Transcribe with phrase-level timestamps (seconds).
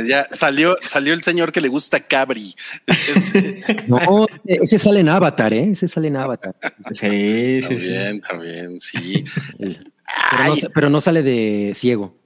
[0.00, 2.54] mames, ya salió, salió el señor que le gusta Cabri.
[3.86, 5.70] No, ese sale en Avatar, ¿eh?
[5.72, 6.54] Ese sale en Avatar.
[6.92, 7.68] Sí, sí, sí.
[7.68, 9.24] también, también, sí.
[9.58, 12.16] Pero, no, pero sale de ciego.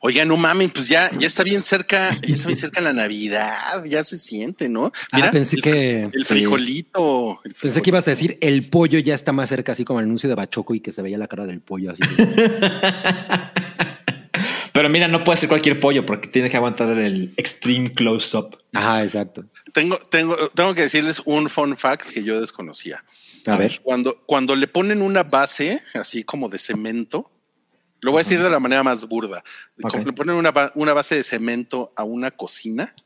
[0.00, 3.84] Oiga, no mames, pues ya, ya está bien cerca, ya está bien cerca la Navidad,
[3.86, 4.92] ya se siente, ¿no?
[5.12, 7.40] Ah, pensé el, que- el frijolito.
[7.44, 10.06] el Pensé que ibas a decir el pollo ya está más cerca, así como el
[10.06, 11.92] anuncio de Bachoco y que se veía la cara del pollo.
[11.92, 12.02] Así
[14.74, 18.58] Pero mira, no puede ser cualquier pollo porque tiene que aguantar el extreme close-up.
[18.72, 19.44] Ajá, exacto.
[19.72, 23.04] Tengo, tengo, tengo que decirles un fun fact que yo desconocía.
[23.46, 23.80] A ver.
[23.84, 27.30] Cuando, cuando le ponen una base así como de cemento,
[28.00, 29.44] lo voy a decir de la manera más burda.
[29.76, 32.96] Le ponen una, una base de cemento a una cocina,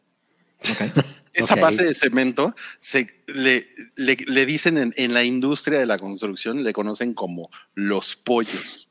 [0.60, 1.04] Ok.
[1.34, 5.98] esa base de cemento se le, le, le dicen en, en la industria de la
[5.98, 8.88] construcción, le conocen como los pollos.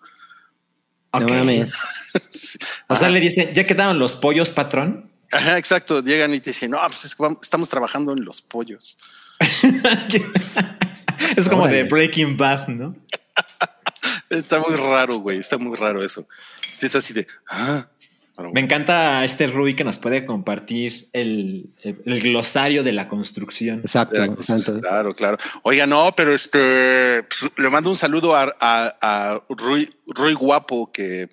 [1.13, 1.29] No Ok.
[1.31, 1.73] mames.
[2.87, 5.11] O sea, le dicen, ya quedaron los pollos, patrón.
[5.31, 6.01] Ajá, exacto.
[6.01, 8.97] Llegan y te dicen, no, pues es que vamos- estamos trabajando en los pollos.
[11.35, 11.83] es como de.
[11.83, 12.95] Breaking Bad, ¿no?
[14.29, 15.37] Está muy raro, güey.
[15.39, 16.27] Está muy raro eso.
[16.81, 17.87] Es así de, ah,
[18.37, 23.09] pero Me encanta este Rui que nos puede compartir el, el- el glosario de la
[23.09, 23.79] construcción.
[23.79, 25.37] Exacto, la construcción, Claro, claro.
[25.63, 30.91] Oiga, no, pero este pues, le mando un saludo a, a, a Rui, Rui Guapo
[30.91, 31.29] que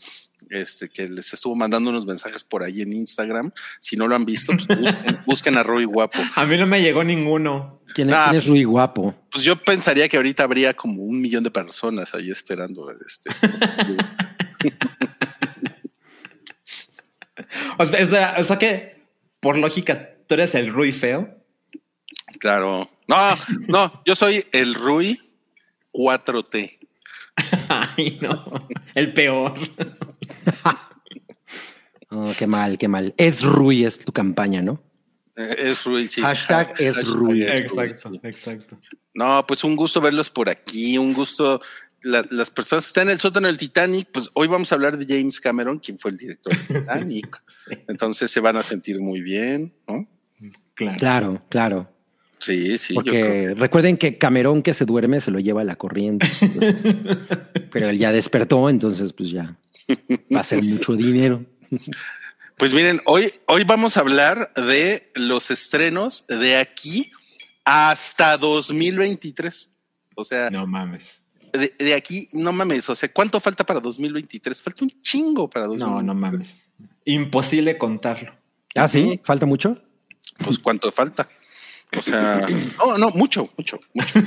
[0.50, 3.50] este que les estuvo mandando unos mensajes por ahí en Instagram.
[3.80, 6.19] Si no lo han visto, pues busquen, busquen a Rui Guapo.
[6.34, 7.81] A mí no me llegó ninguno.
[7.94, 9.14] ¿Quién, Ah, quién es pues- Rui Guapo?
[9.31, 12.88] Pues yo pensaría que ahorita habría como un millón de personas ahí esperando.
[12.91, 13.31] Este.
[17.78, 19.03] O sea, es la- o sea que,
[19.41, 21.37] por lógica, tú eres el Rui feo.
[22.38, 22.91] claro.
[23.06, 23.19] No,
[23.69, 25.20] no, yo soy el Rui
[25.93, 26.78] 4T.
[27.69, 28.66] Ay, no.
[28.94, 29.54] El peor.
[32.10, 33.12] Oh, qué mal, qué mal.
[33.16, 34.81] Es Rui, es tu campaña, ¿no?
[35.37, 36.20] Eh, Es Rui, sí.
[36.20, 37.43] Hashtag es Rui.
[37.43, 38.78] Exacto, exacto.
[39.14, 41.60] No, pues un gusto verlos por aquí, un gusto.
[42.04, 44.97] La- las personas que están en el sótano del Titanic, pues hoy vamos a hablar
[44.97, 47.42] de James Cameron, quien fue el director del Titanic.
[47.88, 50.09] Entonces se van a sentir muy bien, ¿no?
[50.75, 50.97] Claro.
[50.98, 51.91] Claro, claro.
[52.38, 52.94] Sí, sí.
[52.94, 56.26] yo creo Porque recuerden que Camerón que se duerme se lo lleva a la corriente.
[56.41, 56.76] entonces,
[57.72, 59.56] pero él ya despertó, entonces pues ya
[60.34, 61.44] va a ser mucho dinero.
[62.56, 67.10] Pues miren, hoy, hoy vamos a hablar de los estrenos de aquí
[67.64, 69.72] hasta 2023.
[70.14, 71.24] O sea, No mames.
[71.59, 74.62] De, de aquí, no mames, o sea, ¿cuánto falta para 2023?
[74.62, 76.06] Falta un chingo para 2023.
[76.06, 76.69] No, no mames.
[77.04, 78.34] Imposible contarlo.
[78.75, 79.76] Ah, sí, falta mucho.
[80.38, 81.28] Pues cuánto falta.
[81.97, 82.47] O sea,
[82.78, 84.14] no, no, mucho, mucho, mucho.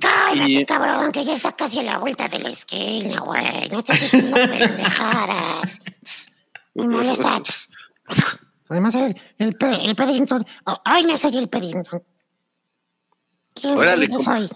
[0.00, 3.68] Cálmate, Y- cabrón, que ya está casi a la vuelta de la esquina, güey.
[3.70, 5.80] No estés diciendo pendejadas.
[6.74, 7.42] Me molesta.
[8.68, 10.46] Además, el, el, el Paddington.
[10.66, 12.02] oh, ay, no soy el Paddington.
[13.54, 14.48] ¿Quién Órale, soy?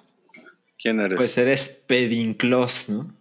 [0.83, 1.17] ¿Quién eres?
[1.17, 3.15] Pues eres pedinclos, ¿no?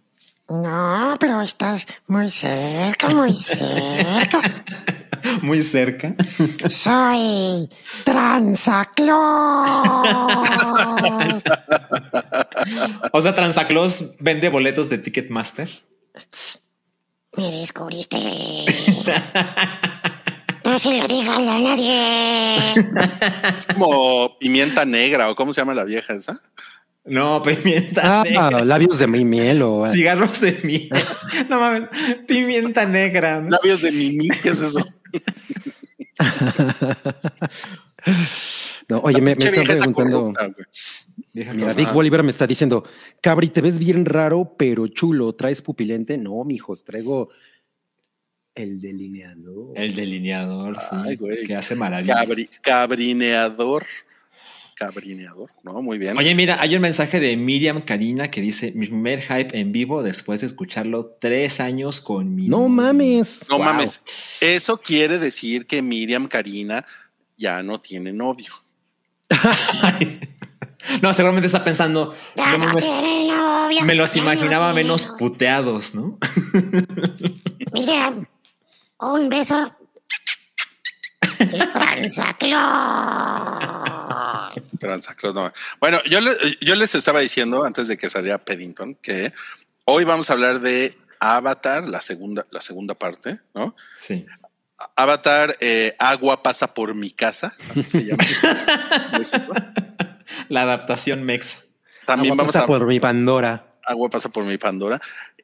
[0.48, 4.64] No, pero estás muy cerca, muy cerca.
[5.40, 6.16] Muy cerca.
[6.68, 7.70] Soy
[8.04, 9.16] Transaclos.
[13.12, 15.70] O sea, Transaclos vende boletos de Ticketmaster.
[17.36, 18.18] Me descubriste.
[20.64, 22.74] No se lo digas a nadie.
[23.56, 26.40] Es como pimienta negra o cómo se llama la vieja esa.
[27.04, 28.64] No, pimienta Ah, negra.
[28.64, 30.88] labios de mi miel o Cigarros de miel.
[31.48, 31.88] No mames,
[32.28, 33.40] pimienta negra.
[33.40, 33.48] ¿no?
[33.50, 34.80] Labios de Mimi, ¿qué es eso?
[38.88, 39.52] No, oye, me, están
[39.94, 39.94] preguntando.
[39.94, 40.50] corrupta,
[41.54, 41.72] Mira.
[41.72, 42.84] Dick Bolívar me está diciendo,
[43.20, 45.34] Cabri, te ves bien raro, pero chulo.
[45.34, 46.18] ¿Traes pupilente?
[46.18, 47.30] No, mijos, traigo
[48.54, 49.72] el delineador.
[49.78, 51.46] El delineador, sí, Ay, güey.
[51.46, 52.22] que hace maravilla.
[52.24, 53.84] Cabri- cabrineador.
[54.82, 55.80] Cabrineador, ¿no?
[55.80, 56.18] Muy bien.
[56.18, 60.02] Oye, mira, hay un mensaje de Miriam Karina que dice: Mi primer hype en vivo
[60.02, 62.48] después de escucharlo tres años con mi.
[62.48, 63.46] No mames.
[63.48, 63.66] no wow.
[63.66, 64.02] mames.
[64.40, 66.84] Eso quiere decir que Miriam Karina
[67.36, 68.52] ya no tiene novio.
[71.00, 72.16] no, seguramente está pensando.
[72.34, 73.84] Ya no mames, tiene novio.
[73.84, 76.18] me los imaginaba menos puteados, ¿no?
[77.72, 78.12] Mira,
[78.98, 79.76] un beso.
[81.72, 82.60] Transaclos.
[84.78, 85.52] Transaclos, no.
[85.80, 89.32] Bueno, yo, le- yo les estaba diciendo antes de que saliera Paddington que
[89.84, 93.76] hoy vamos a hablar de Avatar, la segunda, la segunda parte, ¿no?
[93.94, 94.26] Sí.
[94.96, 98.24] Avatar, eh, agua pasa por mi casa, así se llama.
[100.48, 101.58] La adaptación mexa.
[102.04, 103.76] También Agua vamos pasa a por mi Pandora.
[103.84, 105.00] Agua pasa por mi Pandora.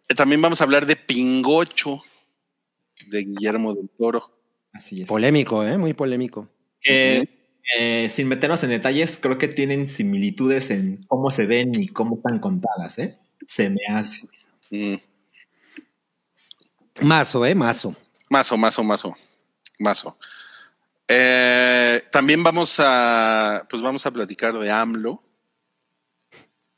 [0.08, 2.02] Eh, También vamos a hablar de Pingocho
[3.06, 4.37] de Guillermo del Toro.
[4.78, 5.08] Así es.
[5.08, 5.76] Polémico, ¿eh?
[5.76, 6.48] Muy polémico.
[6.84, 12.16] Eh, sin meternos en detalles, creo que tienen similitudes en cómo se ven y cómo
[12.16, 13.18] están contadas, ¿eh?
[13.46, 14.26] Se me hace.
[14.70, 14.94] Mm,
[17.02, 17.54] Mazo, ¿eh?
[17.54, 17.94] Mazo.
[18.30, 19.16] Mazo, mazo, mazo,
[19.80, 20.16] mazo.
[21.08, 25.22] Eh, también vamos a, pues vamos a platicar de AMLO.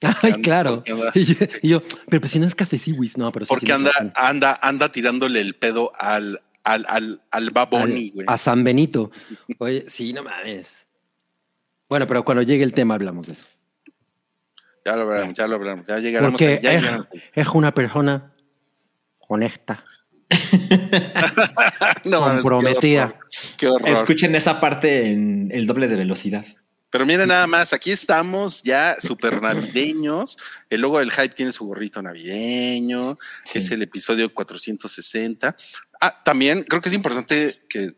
[0.03, 0.83] Ay, anda- claro.
[0.89, 3.73] anda- Y yo, y yo, pero pues si no es cafeciwis, no, pero sí Porque
[3.73, 8.27] anda, anda, anda tirándole el pedo al, al, al, al Baboni, güey.
[8.29, 9.11] a San Benito.
[9.59, 10.87] Oye, sí, no mames.
[11.89, 13.47] Bueno, pero cuando llegue el tema hablamos de eso.
[14.85, 15.87] Ya lo veremos, ya lo veremos.
[15.87, 17.21] Ya llegaremos Porque ahí, ya es, llegaremos ahí.
[17.35, 18.33] es una persona
[19.29, 19.85] honesta,
[22.05, 23.05] No, qué comprometida.
[23.07, 23.19] horror,
[23.57, 23.89] Qué horror.
[23.89, 26.45] Escuchen esa parte en el doble de velocidad.
[26.91, 30.37] Pero miren nada más, aquí estamos ya súper navideños.
[30.69, 33.17] El logo del hype tiene su gorrito navideño.
[33.45, 33.59] Sí.
[33.59, 35.57] Es el episodio 460.
[36.01, 37.95] Ah, también creo que es importante que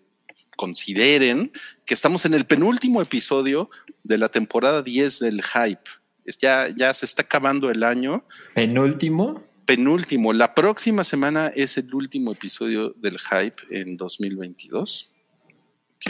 [0.57, 1.51] consideren
[1.87, 3.71] que estamos en el penúltimo episodio
[4.05, 5.91] de la temporada 10 del hype.
[6.25, 8.27] Es ya, ya se está acabando el año.
[8.55, 9.43] Penúltimo.
[9.65, 10.33] Penúltimo.
[10.33, 15.13] La próxima semana es el último episodio del hype en 2022.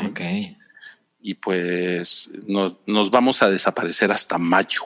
[0.05, 0.21] Ok.
[1.23, 4.83] Y pues nos, nos vamos a desaparecer hasta mayo.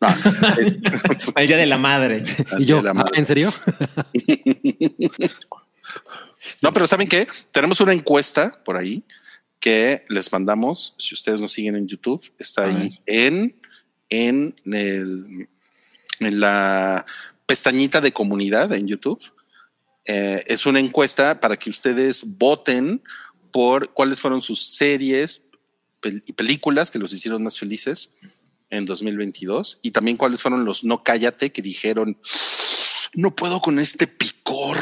[0.00, 0.08] No,
[0.58, 0.72] es-
[1.36, 2.22] El día de la madre.
[2.58, 3.18] Y yo, de la "Ah, madre.
[3.18, 3.52] ¿en serio?
[6.62, 7.26] no, pero ¿saben qué?
[7.52, 9.04] Tenemos una encuesta por ahí
[9.58, 10.94] que les mandamos.
[10.98, 13.54] Si ustedes nos siguen en YouTube, está ahí en,
[14.08, 15.48] en, el,
[16.20, 17.04] en la
[17.46, 19.20] pestañita de comunidad en YouTube.
[20.06, 23.02] Eh, es una encuesta para que ustedes voten
[23.52, 25.44] por cuáles fueron sus series
[26.00, 28.14] pel- y películas que los hicieron más felices
[28.70, 32.16] en 2022 y también cuáles fueron los no cállate que dijeron
[33.14, 34.76] no puedo con este picor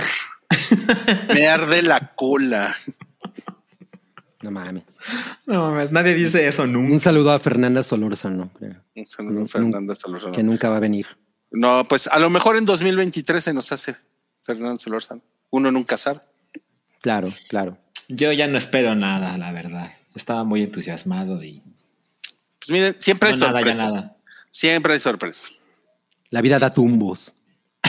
[1.35, 2.75] me arde la cola
[4.41, 4.85] No mames.
[5.47, 7.01] No mames, nadie dice eso Un nunca.
[7.05, 10.33] saludo a Fernanda Solórzano, creo, Un saludo, No, Fernanda Solórzano.
[10.33, 11.07] que nunca va a venir.
[11.51, 13.97] no pues a lo mejor en 2023 se nos hace
[14.39, 16.21] Fernanda Solórzano uno nunca sabe
[17.01, 17.79] Claro, claro.
[18.09, 19.93] Yo ya no espero nada, la verdad.
[20.19, 21.63] Estaba muy entusiasmado y
[22.59, 24.17] pues miren siempre no, hay nada, ya sorpresas nada.
[24.51, 25.53] siempre hay sorpresas
[26.31, 27.35] La vida da tumbos.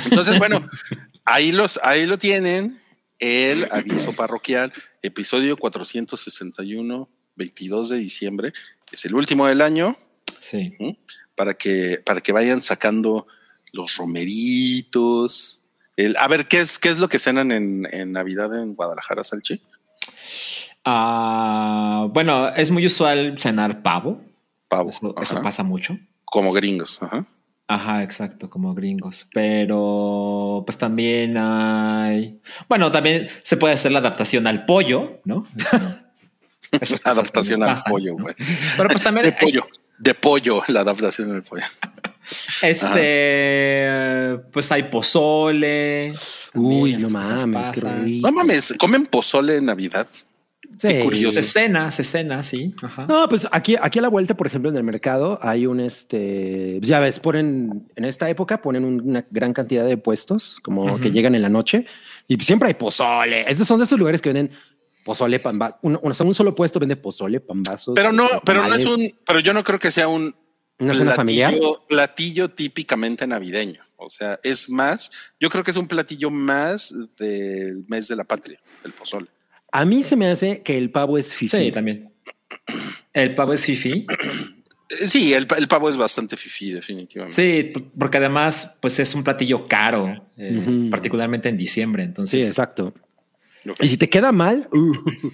[0.06, 0.64] Entonces, bueno,
[1.26, 2.80] ahí los, ahí lo tienen.
[3.18, 4.72] El aviso parroquial,
[5.02, 8.54] episodio 461, 22 de diciembre.
[8.92, 9.98] Es el último del año
[10.40, 10.78] Sí.
[11.36, 13.28] para que, para que vayan sacando
[13.74, 15.62] los romeritos.
[15.98, 19.24] El, a ver, ¿qué es, qué es lo que cenan en, en Navidad en Guadalajara,
[19.24, 19.62] Salchi?
[20.86, 24.22] Ah, bueno, es muy usual cenar pavo.
[24.68, 24.90] Pavo.
[24.90, 25.98] Eso, pasa mucho.
[26.26, 26.98] Como gringos.
[27.02, 27.26] Ajá.
[27.68, 29.28] Ajá, exacto, como gringos.
[29.34, 32.40] Pero pues también hay.
[32.68, 35.46] Bueno, también se puede hacer la adaptación al pollo, ¿no?
[37.04, 37.92] Adaptación al pasan.
[37.92, 38.36] pollo, güey.
[38.78, 39.68] Pero pues también De hay- pollo.
[40.00, 41.64] De pollo, la adaptación del pollo.
[42.62, 46.12] este, pues hay pozole.
[46.54, 48.06] Uy, no mames, qué pasan.
[48.06, 48.28] rico.
[48.28, 50.08] No mames, ¿comen pozole en Navidad?
[50.80, 51.00] Sí.
[51.02, 51.32] curioso.
[51.32, 52.74] Se cena, se cena, sí.
[52.82, 53.06] Ajá.
[53.08, 56.78] No, pues aquí, aquí a la vuelta, por ejemplo, en el mercado hay un este,
[56.80, 60.86] pues ya ves, ponen en esta época ponen un- una gran cantidad de puestos como
[60.86, 61.00] Ujú.
[61.02, 61.86] que llegan en la noche
[62.28, 63.50] y pues siempre hay pozole.
[63.52, 64.52] Estos son de esos lugares que venden
[65.04, 67.94] pozole, pamba, o sea, un solo puesto vende pozole, pambazos.
[67.96, 70.34] Pero no, pero no es un, pero yo no creo que sea un
[70.80, 71.54] una cena familiar.
[71.90, 73.82] platillo típicamente navideño.
[73.98, 78.24] O sea, es más, yo creo que es un platillo más del mes de la
[78.24, 79.28] patria, el pozole.
[79.72, 81.58] A mí se me hace que el pavo es fifi.
[81.66, 82.12] Sí, también.
[83.14, 84.06] El pavo es fifi.
[84.10, 87.36] Eh, Sí, el, el pavo es bastante fifí, definitivamente.
[87.36, 92.02] Sí, porque además, pues es un platillo caro, eh, particularmente en diciembre.
[92.02, 92.94] Sí, Entonces, exacto.
[93.70, 93.84] Ok.
[93.84, 94.78] Y si te queda mal, uh,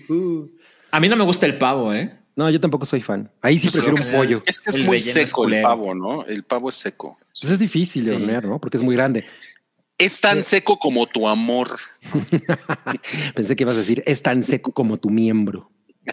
[0.10, 0.52] uh, uh.
[0.92, 2.14] a mí no me gusta el pavo, ¿eh?
[2.36, 3.32] no, yo tampoco soy fan.
[3.42, 4.44] Ahí sí Pues prefiero es un pollo.
[4.46, 6.26] Es que es El muy seco el pavo, ¿no?
[6.26, 7.18] El pavo es seco.
[7.40, 8.22] Pues es difícil de Sí.
[8.22, 8.60] hornear, ¿no?
[8.60, 9.24] Porque es muy grande.
[9.98, 11.80] Es tan seco como tu amor.
[13.36, 15.72] Pensé que ibas a decir, es tan seco como tu miembro.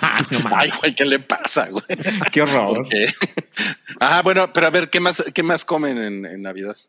[0.00, 1.82] Ah, no Ay, güey, ¿qué le pasa, güey?
[2.32, 2.86] qué horror.
[4.00, 6.76] Ah, bueno, pero a ver, ¿qué más, qué más comen en, en Navidad?
[6.76, 6.88] Sí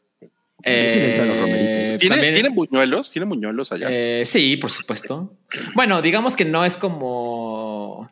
[0.64, 2.00] le entran los romeritos.
[2.00, 3.12] ¿Tiene, también- ¿Tienen buñuelos?
[3.12, 3.88] ¿Tienen buñuelos allá?
[3.90, 5.36] Eh, sí, por supuesto.
[5.74, 8.10] Bueno, digamos que no es como.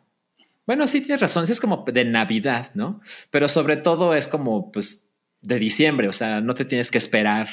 [0.66, 3.00] Bueno, sí tienes razón, sí es como de Navidad, ¿no?
[3.30, 5.06] Pero sobre todo es como, pues,
[5.40, 7.48] de diciembre, o sea, no te tienes que esperar.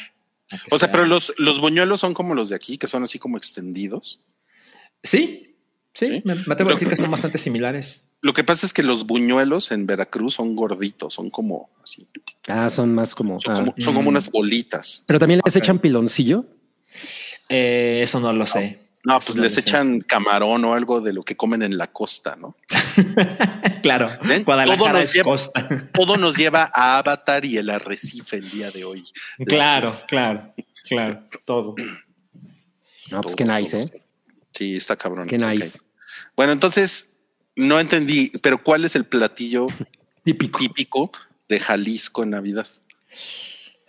[0.69, 3.19] O sea, sea- pero los, los buñuelos son como los de aquí, que son así
[3.19, 4.21] como extendidos.
[5.03, 5.55] Sí,
[5.93, 6.21] sí, Sí.
[6.25, 8.07] me, me atrevo a decir que son bastante similares.
[8.21, 12.07] Lo que pasa es que los buñuelos en Veracruz son gorditos, son como así.
[12.47, 13.39] Ah, son más como.
[13.39, 13.59] Son, ah.
[13.61, 15.03] como, son como unas bolitas.
[15.07, 16.45] Pero también les echan piloncillo.
[17.49, 18.79] Eh, eso no lo sé.
[19.03, 19.61] No, pues No les sé.
[19.61, 22.55] echan camarón o algo de lo que comen en la costa, ¿no?
[23.83, 24.43] claro, ¿Ven?
[24.43, 25.89] Guadalajara Todo nos es lleva- costa.
[25.93, 29.03] Todo nos lleva a Avatar y el arrecife el día de hoy.
[29.45, 30.53] claro, claro,
[30.87, 31.75] claro, todo.
[33.09, 33.95] No, pues qué nice, todo.
[33.97, 34.03] ¿eh?
[34.53, 35.27] Sí, está cabrón.
[35.27, 35.79] Qué nice.
[36.35, 37.13] Bueno, entonces
[37.55, 39.67] no entendí, pero ¿cuál es el platillo
[40.23, 40.59] Típico.
[40.59, 41.11] típico
[41.49, 42.67] de Jalisco en Navidad?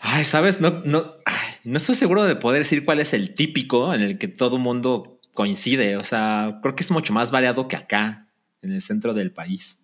[0.00, 1.14] Ay, sabes, no, no,
[1.62, 5.20] no estoy seguro de poder decir cuál es el típico en el que todo mundo
[5.34, 5.96] coincide.
[5.96, 8.21] O sea, creo que es mucho más variado que acá,
[8.62, 9.82] en el centro del país.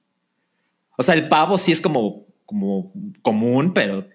[0.96, 2.90] O sea, el pavo sí es como, como
[3.22, 4.06] común, pero,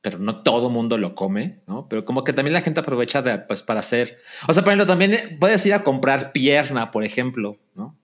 [0.00, 1.86] pero no todo mundo lo come, ¿no?
[1.88, 4.18] Pero como que también la gente aprovecha de, pues, para hacer.
[4.48, 7.96] O sea, por ejemplo, también puedes ir a comprar pierna, por ejemplo, ¿no?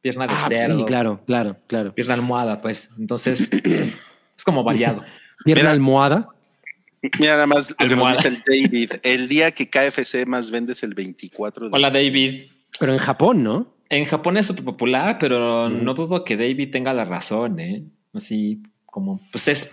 [0.00, 0.78] Pierna de Ah, cerdo.
[0.80, 1.94] sí, claro, claro, claro.
[1.94, 2.90] Pierna almohada, pues.
[2.98, 5.04] Entonces, es como variado.
[5.44, 5.70] Pierna Mira.
[5.72, 6.28] almohada.
[7.20, 8.92] Mira nada más lo que nos dice el David.
[9.04, 11.90] El día que KFC más vende es el 24 de Hola.
[11.90, 12.50] David.
[12.80, 13.75] Pero en Japón, ¿no?
[13.88, 17.84] En Japón es súper popular, pero no dudo que David tenga la razón, ¿eh?
[18.14, 19.70] Así como, pues es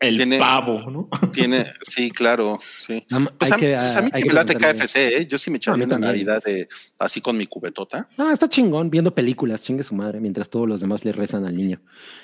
[0.00, 1.08] el Tiene- pavo, ¿no?
[1.32, 3.06] Tiene, sí, claro, sí.
[3.38, 4.54] Pues, a, que- pues a mí sí me late.
[4.56, 5.26] KFC, ¿eh?
[5.26, 6.12] Yo sí me echaría mí una también.
[6.12, 8.08] Navidad de, así con mi cubetota.
[8.18, 11.56] Ah, está chingón viendo películas, chingue su madre, mientras todos los demás le rezan al
[11.56, 11.80] niño.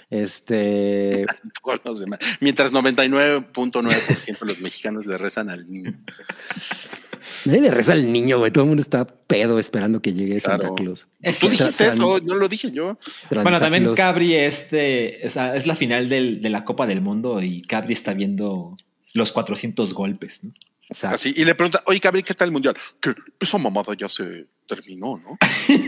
[0.08, 1.26] Este,
[1.62, 2.18] Todos los demás.
[2.40, 5.94] Mientras 99.9% de los mexicanos le rezan al niño.
[7.44, 8.50] Nadie le reza al niño, güey.
[8.50, 10.62] Todo el mundo está pedo esperando que llegue Claro.
[10.62, 11.06] Santa Claus.
[11.40, 12.98] Tú dijiste eso, no lo dije yo.
[13.30, 13.94] Bueno, también.
[13.94, 17.62] Cabri es de, o sea, es la final del- de la Copa del Mundo y
[17.62, 18.76] Cabri está viendo
[19.14, 20.52] los 400 golpes, ¿no?
[20.90, 21.14] Exacto.
[21.14, 22.76] Así, y le pregunta, oye, Cabri, ¿qué tal el mundial?
[23.00, 25.38] Que esa mamada ya se terminó, ¿no?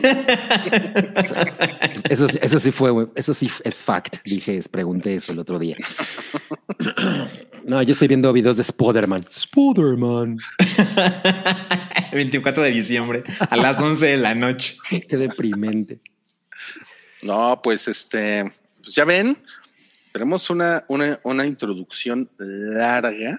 [2.09, 3.07] Eso, sí- eso sí fue, güey.
[3.15, 4.17] Eso sí es fact.
[4.25, 5.77] Dije, pregunté eso el otro día.
[7.65, 9.25] No, yo estoy viendo videos de Spider-Man.
[9.31, 10.37] Spider-Man.
[12.13, 14.77] 24 de diciembre a las 11 de la noche.
[15.09, 16.01] Qué deprimente.
[17.23, 18.51] No, pues este,
[18.83, 19.37] pues ya ven,
[20.11, 23.39] tenemos una, una, una introducción larga,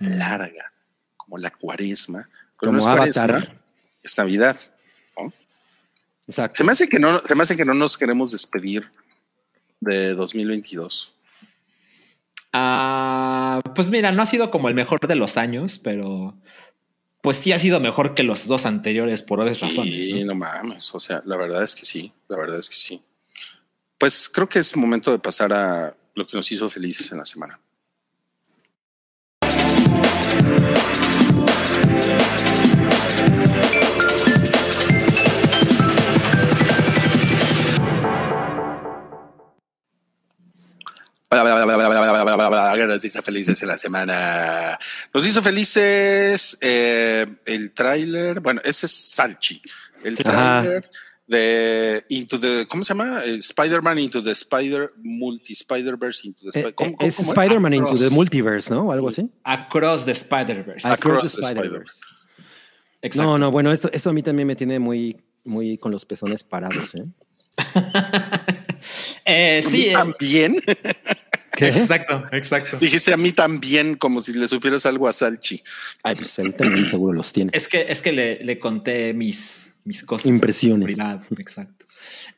[0.00, 0.72] larga,
[1.16, 2.28] como la cuaresma.
[2.60, 3.62] Pero Como no es cuaresma, Avatar.
[4.02, 4.56] es Navidad.
[6.26, 6.56] Exacto.
[6.56, 8.90] Se me hace que no, se me hace que no nos queremos despedir
[9.80, 11.14] de 2022.
[12.52, 16.34] Ah, pues mira, no ha sido como el mejor de los años, pero
[17.20, 19.92] pues sí ha sido mejor que los dos anteriores por obvias razones.
[19.92, 20.34] Y ¿no?
[20.34, 23.00] no mames, o sea, la verdad es que sí, la verdad es que sí.
[23.98, 27.24] Pues creo que es momento de pasar a lo que nos hizo felices en la
[27.24, 27.58] semana.
[42.74, 44.78] ¿Qué nos hizo felices en la semana?
[45.12, 49.62] Nos hizo felices eh, el tráiler, bueno, ese es Salchi,
[50.02, 50.90] el tráiler
[51.34, 53.20] de Into the, ¿cómo se llama?
[53.24, 57.16] Eh, Spider-Man Into the Spider, Multi Spider-Verse Into the Eh, Spider, ¿cómo, eh, cómo- es
[57.16, 58.86] cómo Spider-Man into the Multiverse, ¿no?
[58.86, 59.28] O algo así.
[59.44, 60.86] Across the Spider-Verse.
[60.88, 61.94] Across the Spider-Verse.
[63.02, 63.22] Exacto.
[63.32, 66.42] No, no, bueno, esto, esto a mí también me tiene muy, muy con los pezones
[66.44, 67.04] parados, ¿eh?
[69.24, 70.60] Eh, sí, También,
[71.56, 71.68] ¿Qué?
[71.68, 72.76] exacto, exacto.
[72.78, 75.62] dijiste a mí también, como si le supieras algo a Salchi.
[76.02, 77.50] Ay, pues él también seguro los tiene.
[77.54, 80.26] Es que, es que le, le conté mis, mis cosas.
[80.26, 80.86] Impresiones.
[80.86, 81.86] Privado, exacto.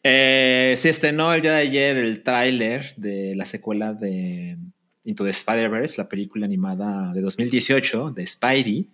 [0.03, 4.57] Eh, se estrenó el día de ayer el tráiler de la secuela de
[5.05, 8.91] Into the Spider-Verse, la película animada de 2018 de Spidey,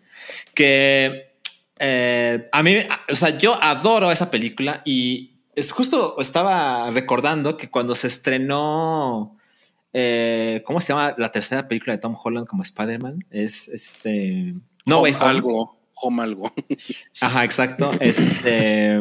[0.54, 1.32] que
[1.78, 2.76] eh, a mí,
[3.10, 9.36] o sea, yo adoro esa película y es justo estaba recordando que cuando se estrenó,
[9.92, 13.26] eh, ¿cómo se llama la tercera película de Tom Holland como Spider-Man?
[13.30, 14.54] Es este...
[14.84, 15.30] No Home Way Home.
[15.30, 16.52] algo, home algo.
[17.20, 17.92] Ajá, exacto.
[18.00, 19.00] Este.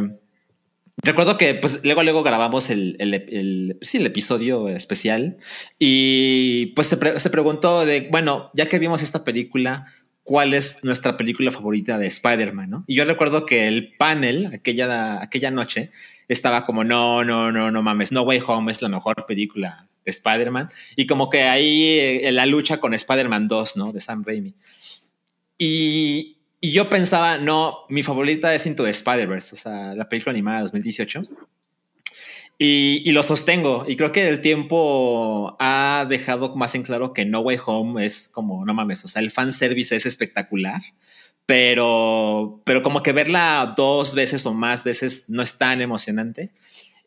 [1.03, 5.37] Recuerdo que pues luego luego grabamos el, el, sí, el episodio especial
[5.79, 9.85] y pues se, se preguntó de, bueno, ya que vimos esta película,
[10.23, 12.69] ¿cuál es nuestra película favorita de Spider-Man?
[12.69, 12.83] ¿no?
[12.87, 15.91] Y yo recuerdo que el panel aquella, aquella noche
[16.27, 20.11] estaba como, no, no, no, no mames, No Way Home es la mejor película de
[20.11, 23.91] Spider-Man y como que ahí eh, la lucha con Spider-Man 2, ¿no?
[23.91, 24.53] De Sam Raimi.
[26.61, 30.57] Y yo pensaba, no, mi favorita es Into the Spider-Verse, o sea, la película animada
[30.59, 31.21] de 2018.
[32.57, 33.85] Y, y lo sostengo.
[33.87, 38.29] Y creo que el tiempo ha dejado más en claro que No Way Home es
[38.29, 40.79] como, no mames, o sea, el fanservice es espectacular.
[41.47, 46.51] Pero, pero como que verla dos veces o más veces no es tan emocionante.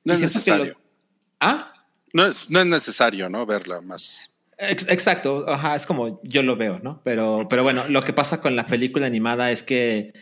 [0.05, 0.81] No Y es lo- necesario.
[1.41, 1.73] ¿Ah?
[2.13, 3.47] No es, no es necesario, ¿no?
[3.47, 4.29] Verla más.
[4.59, 7.01] Ex- Exacto, ajá, es como yo lo veo, ¿no?
[7.05, 10.13] Pero, pero bueno, lo que pasa con la película animada es que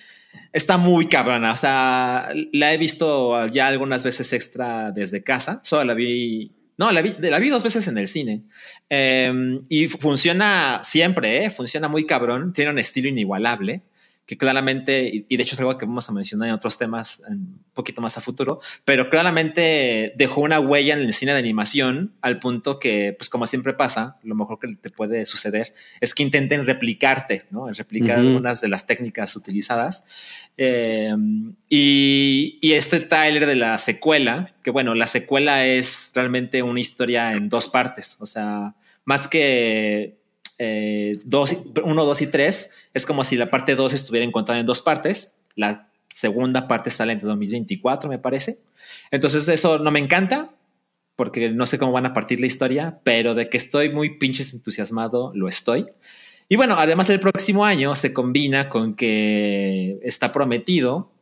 [0.52, 1.52] está muy cabrona.
[1.52, 5.60] O sea, la he visto ya algunas veces extra desde casa.
[5.62, 6.52] Solo la vi.
[6.78, 8.42] No, la vi, la vi dos veces en el cine.
[8.88, 11.50] Eh, y funciona siempre, ¿eh?
[11.50, 12.52] Funciona muy cabrón.
[12.52, 13.82] Tiene un estilo inigualable.
[14.24, 17.22] Que claramente, y y de hecho es algo que vamos a mencionar en otros temas
[17.28, 22.14] un poquito más a futuro, pero claramente dejó una huella en el cine de animación
[22.20, 26.22] al punto que, pues como siempre pasa, lo mejor que te puede suceder es que
[26.22, 27.68] intenten replicarte, ¿no?
[27.72, 28.28] Replicar Ujú.
[28.28, 30.04] algunas de las técnicas utilizadas.
[30.56, 31.14] Eh,
[31.68, 37.32] y, y este Tyler de la secuela, que bueno, la secuela es realmente una historia
[37.32, 40.21] en dos partes, o sea, más que
[40.58, 44.66] eh, dos, uno, dos y tres, es como si la parte dos estuviera encontrada en
[44.66, 45.34] dos partes.
[45.54, 48.58] La segunda parte sale en 2024, me parece.
[49.10, 50.50] Entonces, eso no me encanta
[51.16, 54.54] porque no sé cómo van a partir la historia, pero de que estoy muy pinches
[54.54, 55.86] entusiasmado, lo estoy.
[56.48, 61.12] Y bueno, además el próximo año se combina con que está prometido,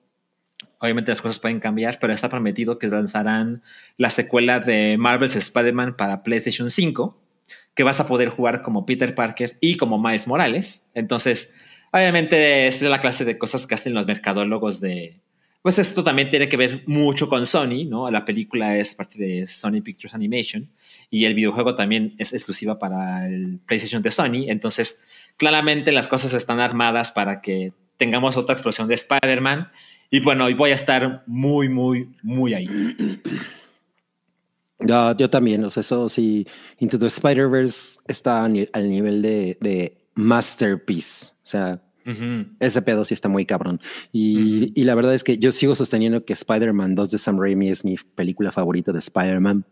[0.79, 3.63] obviamente las cosas pueden cambiar, pero está prometido que lanzarán
[3.97, 7.20] la secuela de Marvel's Spider-Man para PlayStation 5,
[7.75, 10.87] que vas a poder jugar como Peter Parker y como Miles Morales.
[10.95, 11.53] Entonces,
[11.93, 15.21] obviamente es la clase de cosas que hacen los mercadólogos de...
[15.62, 18.11] Pues esto también tiene que ver mucho con Sony, ¿no?
[18.11, 20.71] La película es parte de Sony Pictures Animation
[21.11, 24.49] y el videojuego también es exclusiva para el PlayStation de Sony.
[24.49, 25.03] Entonces,
[25.37, 29.71] claramente las cosas están armadas para que tengamos otra explosión de Spider-Man.
[30.11, 32.66] Y bueno, y voy a estar muy, muy, muy ahí.
[34.81, 36.47] No, yo también, o sea, eso sí,
[36.79, 38.53] Into the Spider-Verse está al
[38.88, 41.27] nivel de, de masterpiece.
[41.43, 42.47] O sea, Ujú.
[42.61, 43.81] ese pedo sí está muy cabrón.
[44.12, 47.69] Y, y la verdad es que yo sigo sosteniendo que Spider-Man 2 de Sam Raimi
[47.69, 49.64] es mi película favorita de Spider-Man.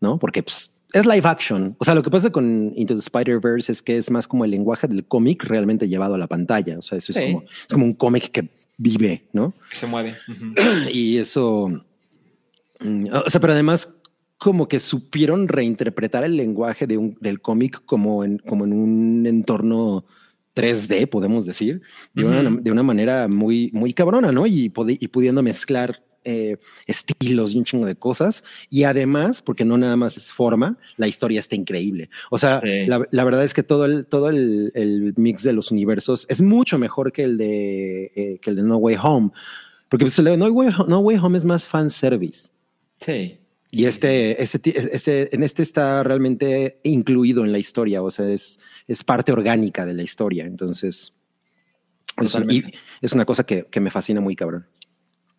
[0.00, 0.18] ¿no?
[0.18, 1.76] Porque pues, es live action.
[1.78, 4.50] O sea, lo que pasa con Into the Spider-Verse es que es más como el
[4.50, 6.78] lenguaje del cómic realmente llevado a la pantalla.
[6.78, 7.18] O sea, eso Sí.
[7.20, 9.54] es, como, es como un cómic que vive, ¿no?
[9.70, 10.14] Que se mueve.
[10.92, 11.68] Y eso,
[12.80, 13.94] mm, o sea, pero además
[14.38, 19.26] como que supieron reinterpretar el lenguaje de un, del cómic como en, como en un
[19.26, 20.04] entorno
[20.54, 21.82] 3D, podemos decir,
[22.14, 24.46] de, una, de una manera muy, muy cabrona, ¿no?
[24.46, 28.42] Y, pudiendo mezclar eh, estilos y un chingo de cosas.
[28.70, 32.08] Y además, porque no nada más es forma, la historia está increíble.
[32.30, 32.86] O sea, Sí.
[32.86, 36.40] la, la verdad es que todo el, todo el, el mix de los universos es
[36.40, 39.30] mucho mejor que el de, eh, que el de No Way Home.
[39.88, 42.48] Porque pues, no Way, no Way Home es más fan service.
[42.98, 43.38] Sí.
[43.76, 48.58] Y este, este, este, en este está realmente incluido en la historia, o sea, es,
[48.86, 50.44] es parte orgánica de la historia.
[50.46, 51.12] Entonces,
[52.16, 52.72] es, un- Totalmente.
[53.00, 54.66] y es una cosa que, que me fascina muy cabrón.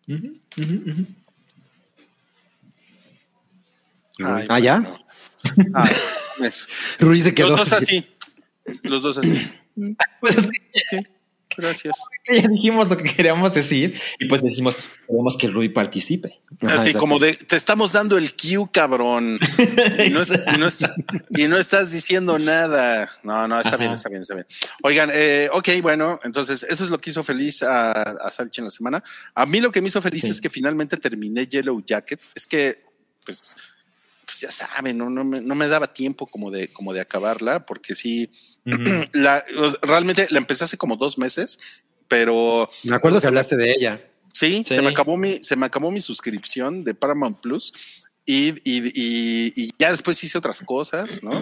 [0.08, 1.06] Ujú, ujú, ujú.
[4.24, 4.84] Ay, Ah, ¿ya?
[5.74, 5.88] Ah,
[6.38, 6.66] mames.
[6.98, 7.50] Ruiz se quedó.
[7.50, 8.06] Los dos así.
[8.82, 9.48] Los dos así.
[10.20, 11.06] Pues es que
[11.58, 11.98] Gracias.
[12.42, 16.40] ya dijimos lo que queríamos decir y pues decimos, queremos que Rui participe.
[16.62, 19.38] Ajá, Así como de, te estamos dando el cue, cabrón.
[20.06, 20.84] Y no, es- y no es-
[21.30, 23.10] y no estás diciendo nada.
[23.22, 23.76] No, no, está Ajá.
[23.78, 24.46] bien, está bien, está bien.
[24.82, 28.66] Oigan, eh, ok, bueno, entonces eso es lo que hizo feliz a, a Salchi en
[28.66, 29.02] la semana.
[29.34, 30.30] A mí lo que me hizo feliz Sí.
[30.30, 32.30] es que finalmente terminé Yellow Jackets.
[32.34, 32.84] Es que,
[33.24, 33.56] pues,
[34.28, 37.64] pues ya saben, no, no, me, no me daba tiempo como de, como de acabarla,
[37.64, 38.30] porque sí,
[39.14, 39.42] la,
[39.80, 41.58] realmente la empecé hace como dos meses,
[42.08, 44.04] pero Me acuerdo que hablaste de ella.
[44.34, 44.74] Sí, Sí.
[44.74, 47.72] se me acabó mi, se me acabó mi suscripción de Paramount Plus
[48.26, 51.32] y, y, y- y ya después hice otras cosas, ¿no?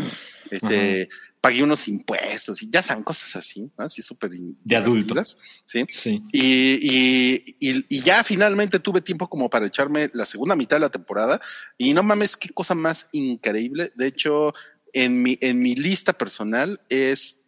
[0.51, 1.09] Este,
[1.47, 3.85] pagué unos impuestos y ya saben, cosas así, ¿no?
[3.85, 5.85] así súper De divertidas, Sí.
[5.93, 6.19] Sí.
[6.33, 6.43] Y,
[6.83, 10.89] y, y- y ya finalmente tuve tiempo como para echarme la segunda mitad de la
[10.91, 11.41] temporada
[11.79, 13.93] y no mames, qué cosa más increíble.
[13.95, 14.53] De hecho,
[14.93, 17.39] en mi, en mi lista personal es,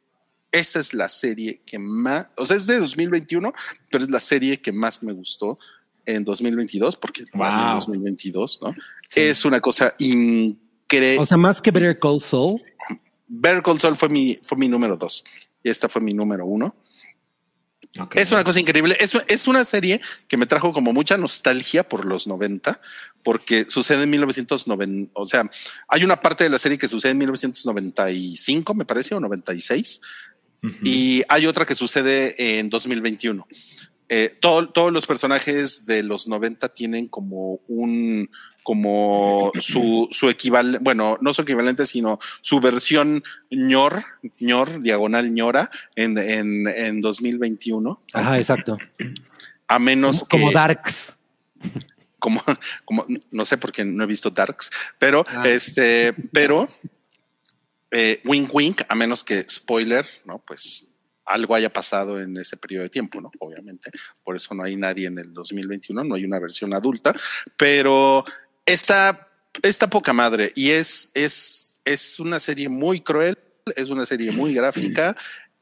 [0.53, 3.53] esa es la serie que más, o sea, es de 2021,
[3.91, 5.59] pero es la serie que más me gustó
[6.07, 7.75] en 2022, porque es Wow.
[7.75, 8.73] 2022, ¿no?
[9.09, 9.21] Sí.
[9.23, 11.19] Es una cosa increíble.
[11.19, 12.61] O sea, más que Better Call Saul.
[13.29, 15.25] Better Call Saul fue mi, fue mi número dos
[15.62, 16.77] y esta fue mi número uno.
[18.01, 18.17] Ok.
[18.17, 18.97] Es una cosa increíble.
[19.01, 22.81] Es, es una serie que me trajo como mucha nostalgia por los 90,
[23.23, 25.12] porque sucede en 1990.
[25.14, 25.51] O sea,
[25.88, 30.01] hay una parte de la serie que sucede en 1995, me parece, o 96,
[30.62, 30.75] Ujú.
[30.85, 33.47] y hay otra que sucede en 2021.
[34.11, 38.31] Eh, todo- todos los personajes de los 90 tienen como un
[38.69, 44.05] como su, su equivalente, bueno, no su equivalente, sino su versión ñor,
[44.41, 48.03] ñor, diagonal ñora en, en, en 2021.
[48.13, 48.77] Ajá, exacto.
[49.69, 51.17] A menos Como que, Darks.
[52.19, 52.43] como,
[52.85, 55.45] como, no sé por qué no he visto Darks, pero Ah.
[55.47, 56.69] este, pero
[57.91, 60.41] eh, wink wink, a menos que spoiler, ¿no?
[60.41, 60.91] Pues
[61.25, 63.31] algo haya pasado en ese periodo de tiempo, ¿no?
[63.39, 63.91] Obviamente,
[64.23, 67.15] por eso no hay nadie en el 2021, no hay una versión adulta,
[67.57, 68.27] pero
[68.73, 69.29] está,
[69.63, 73.37] está poca madre y es, es, es una serie muy cruel,
[73.77, 75.17] es una serie muy gráfica.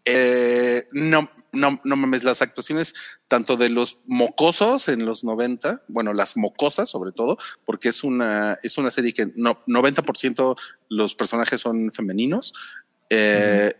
[0.09, 2.95] Eh, no, no, no mames, las actuaciones
[3.27, 8.57] tanto de los mocosos en los 90, bueno, las mocosas sobre todo, porque es una,
[8.63, 10.57] es una serie que no, 90%
[10.91, 12.55] los personajes son femeninos.
[13.11, 13.73] Eh,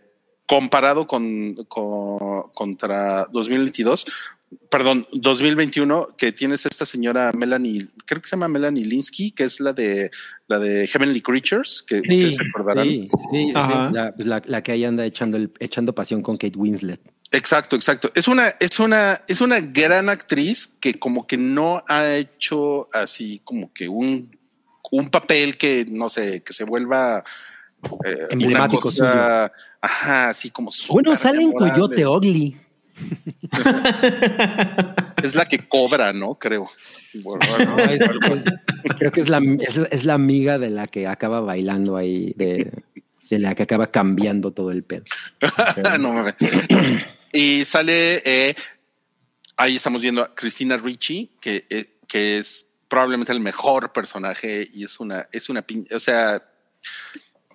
[0.49, 4.05] Comparado con, con- contra 2022,
[4.69, 9.59] perdón, 2021, que tienes esta señora Melanie, creo que se llama Melanie Linsky, que es
[9.59, 10.09] la de
[10.47, 12.87] la de Heavenly Creatures, que ustedes se acordarán.
[12.87, 13.53] sí, sí, sí.
[13.53, 17.01] La, la- la que ahí anda echando, el, echando pasión con Kate Winslet.
[17.31, 18.09] Exacto, exacto.
[18.15, 23.41] Es una, es una, es una gran actriz que como que no ha hecho así
[23.43, 24.31] como que un,
[24.91, 27.21] un papel que no sé, que se vuelva
[28.05, 31.51] eh, una Emblemático cosa, ajá, así como Bueno, súper sale en.
[31.51, 32.57] Coyote Ugly.
[35.23, 36.35] Es la que cobra, ¿no?
[36.35, 36.69] Creo.
[37.15, 41.07] Bueno, No, es- es- creo que es la, es, es la amiga de la que
[41.07, 42.71] acaba bailando ahí, de,
[43.29, 45.03] de la que acaba cambiando todo el pedo.
[45.99, 46.35] no mames.
[47.33, 48.55] Y sale, eh,
[49.57, 54.83] ahí estamos viendo a Cristina Ricci, que, eh, que es probablemente el mejor personaje y
[54.85, 56.41] es una, es una, o sea,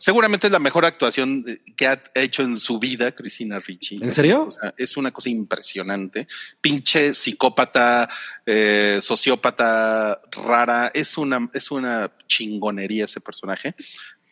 [0.03, 4.01] seguramente es la mejor actuación eh, que ha hecho en su vida Cristina Ricci.
[4.03, 4.49] ¿En serio?
[4.77, 6.27] es una cosa impresionante.
[6.61, 8.09] Pinche psicópata,
[8.45, 10.91] eh, sociópata rara.
[10.93, 13.77] Es una, es una chingonería ese personaje.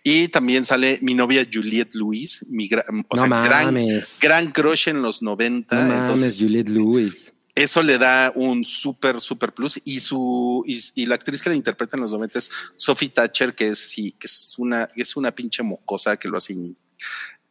[0.03, 3.77] Y también sale mi novia Juliette Louis, mi gra- o no sea, gran,
[4.21, 5.77] gran crush en los 90.
[5.85, 7.30] no mames, Juliette Lewis.
[7.55, 9.81] Eso le da un súper, súper plus.
[9.85, 13.69] Y su y, la actriz que la interpreta en los 90 es Sophie Thatcher, que
[13.69, 16.55] es sí, que es una, es una pinche mocosa que lo hace,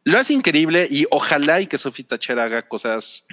[0.04, 0.86] lo hace increíble.
[0.90, 3.26] Y ojalá y que Sophie Thatcher haga cosas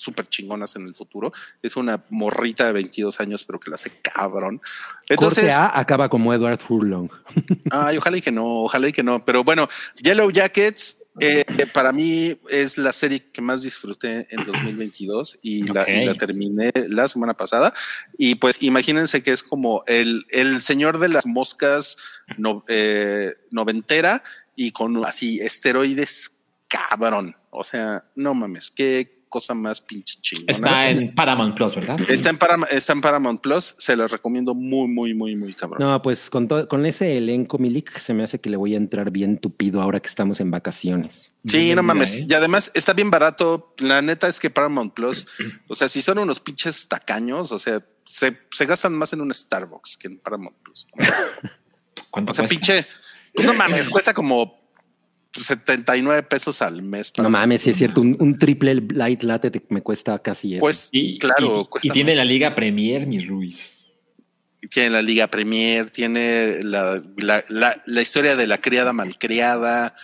[0.00, 1.32] súper chingonas en el futuro.
[1.62, 4.60] Es una morrita de 22 años, pero que la hace cabrón.
[5.08, 7.08] Entonces, Corte A acaba como Edward Furlong.
[7.70, 9.24] Ay, ojalá y que no, ojalá y que no.
[9.24, 9.68] Pero bueno,
[10.02, 15.88] Yellow Jackets eh, para mí es la serie que más disfruté en 2022 y, la,
[15.90, 17.74] y la terminé la semana pasada.
[18.16, 21.98] Y pues imagínense que es como el, el señor de las moscas
[22.38, 24.22] no- eh, noventera
[24.56, 26.36] y con así esteroides
[26.68, 27.34] cabrón.
[27.50, 30.50] O sea, no mames, qué cosa más pinche chingona.
[30.50, 31.98] Está en Paramount Plus, ¿verdad?
[32.10, 35.78] Está en, Param- está en Paramount Plus, se los recomiendo muy, muy, muy, muy cabrón.
[35.80, 39.10] No, pues con, con ese elenco, Milik, se me hace que le voy a entrar
[39.10, 41.32] bien tupido ahora que estamos en vacaciones.
[41.46, 42.18] Sí, no mames.
[42.18, 42.26] eh.
[42.28, 43.74] Y además está bien barato.
[43.78, 45.26] La neta es que Paramount Plus,
[45.68, 49.32] o sea, si son unos pinches tacaños, o sea, se, se gastan más en un
[49.32, 50.86] Starbucks que en Paramount Plus.
[52.10, 52.54] ¿Cuánto O sea, cuesta?
[52.54, 52.86] pinche,
[53.34, 54.59] pues no mames, cuesta como
[55.32, 57.12] 79 pesos al mes.
[57.18, 60.60] No mames, sí es cierto, un, un triple light latte te- me cuesta casi eso.
[60.60, 62.16] Pues Y, claro, y- cuesta y tiene más.
[62.18, 63.76] la Liga Premier, mi Ruiz.
[64.70, 69.94] Tiene la Liga Premier, tiene la, la, la, la historia de la criada malcriada.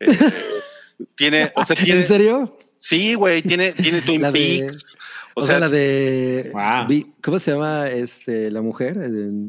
[0.00, 0.08] eh,
[1.14, 2.58] tiene, o sea, tiene, ¿En serio?
[2.78, 4.96] sí, güey, tiene, tiene Twin Peaks.
[5.34, 6.50] O, sea, la de.
[6.52, 7.04] Wow.
[7.22, 8.98] ¿Cómo se llama este, la mujer?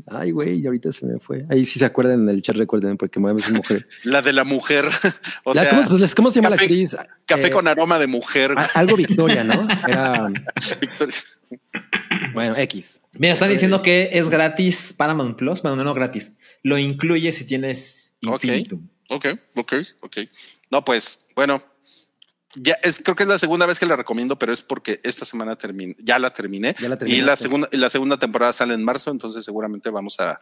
[0.07, 1.45] Ay, güey, ahorita se me fue.
[1.49, 3.87] Ahí sí se acuerdan en el chat, recuerden, porque mueve su mujer.
[4.03, 4.85] La de la mujer.
[5.43, 6.95] O La- sea, ¿cómo, pues, ¿cómo se llama café- la actriz?
[7.25, 8.53] café Eh, con aroma de mujer.
[8.75, 9.67] Algo Victoria, ¿no?
[9.87, 10.31] Era.
[10.79, 11.15] Victoria.
[12.33, 13.01] Bueno, X.
[13.17, 15.61] Mira, están diciendo que es gratis Paramount Plus.
[15.61, 16.33] Bueno, no, no gratis.
[16.63, 18.43] Lo incluye si tienes Ok.
[18.45, 18.87] Infinitum.
[19.09, 20.17] Ok, ok, ok.
[20.69, 21.61] No, pues, bueno.
[22.55, 25.23] Ya es, creo que es la segunda vez que la recomiendo, pero es porque esta
[25.25, 26.75] semana terminé, ya la terminé.
[26.79, 30.39] Ya la y la segunda, la segunda temporada sale en marzo, entonces seguramente vamos a,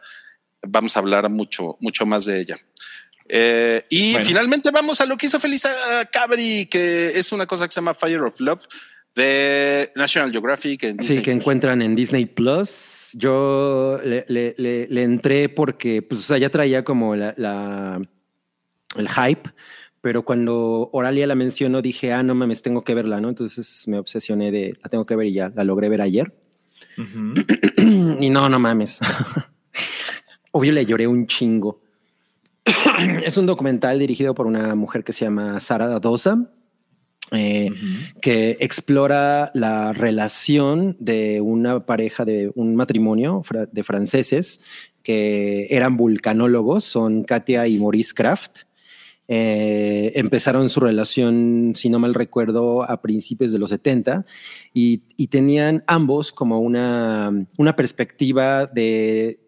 [0.62, 2.58] vamos a hablar mucho, mucho más de ella.
[3.28, 4.26] Eh, y Bueno.
[4.26, 7.80] finalmente vamos a lo que hizo feliz a Cabri, que es una cosa que se
[7.80, 8.62] llama Fire of Love
[9.14, 10.82] de National Geographic.
[10.84, 11.36] En Sí, que Plus.
[11.36, 13.10] encuentran en Disney Plus.
[13.12, 18.00] Yo le, le- le- le entré porque, pues, o sea, ya traía como la, la-
[18.96, 19.50] el hype,
[20.00, 23.28] pero cuando Oralia la mencionó dije, ah, no mames, tengo que verla, ¿no?
[23.28, 26.34] Entonces me obsesioné de, la tengo que ver y ya, la logré ver ayer.
[28.20, 29.00] Y no, no mames.
[30.52, 31.80] Obvio le lloré un chingo.
[33.24, 36.50] es un documental dirigido por una mujer que se llama Sara Dadosa,
[37.32, 37.70] eh,
[38.20, 44.64] que explora la relación de una pareja de un matrimonio de franceses
[45.02, 48.62] que eran vulcanólogos, son Katia y Maurice Kraft.
[49.32, 54.26] Eh, empezaron su relación, si no mal recuerdo, a principios de los 70
[54.74, 59.38] y, y tenían ambos como una, una perspectiva de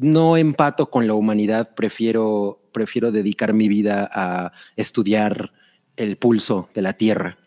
[0.00, 5.52] no empato con la humanidad, prefiero, prefiero dedicar mi vida a estudiar
[5.96, 7.38] el pulso de la Tierra.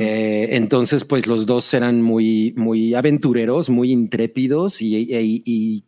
[0.00, 5.84] Eh, entonces, pues los dos eran muy, muy aventureros, muy intrépidos y, y- y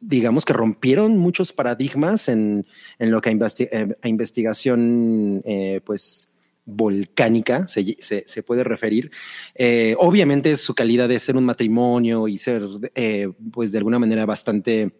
[0.00, 2.66] digamos que rompieron muchos paradigmas en,
[2.98, 6.26] en lo que a, eh, investigación, eh, pues
[6.64, 9.10] volcánica se, se- puede referir.
[9.54, 12.62] Eh, obviamente su calidad de ser un matrimonio y ser,
[13.52, 14.92] pues de alguna manera bastante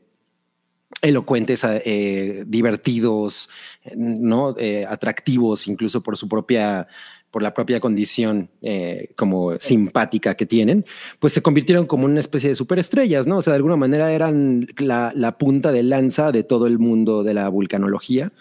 [1.02, 3.48] elocuentes, eh, divertidos,
[3.96, 6.86] no Eh, atractivos, incluso por su propia
[7.30, 10.84] por la propia condición eh, como simpática que tienen,
[11.20, 13.38] pues se convirtieron como una especie de superestrellas, ¿no?
[13.38, 17.34] O sea, de alguna manera eran la, punta de lanza de todo el mundo de
[17.34, 18.32] la vulcanología.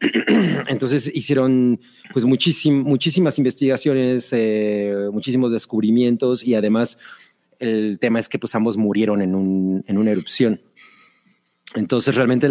[0.68, 1.80] Entonces hicieron
[2.12, 4.34] pues muchísim- muchísimas investigaciones,
[5.12, 6.98] muchísimos descubrimientos y además
[7.58, 10.60] el tema es que pues ambos murieron en, un, en una erupción.
[11.76, 12.48] Entonces realmente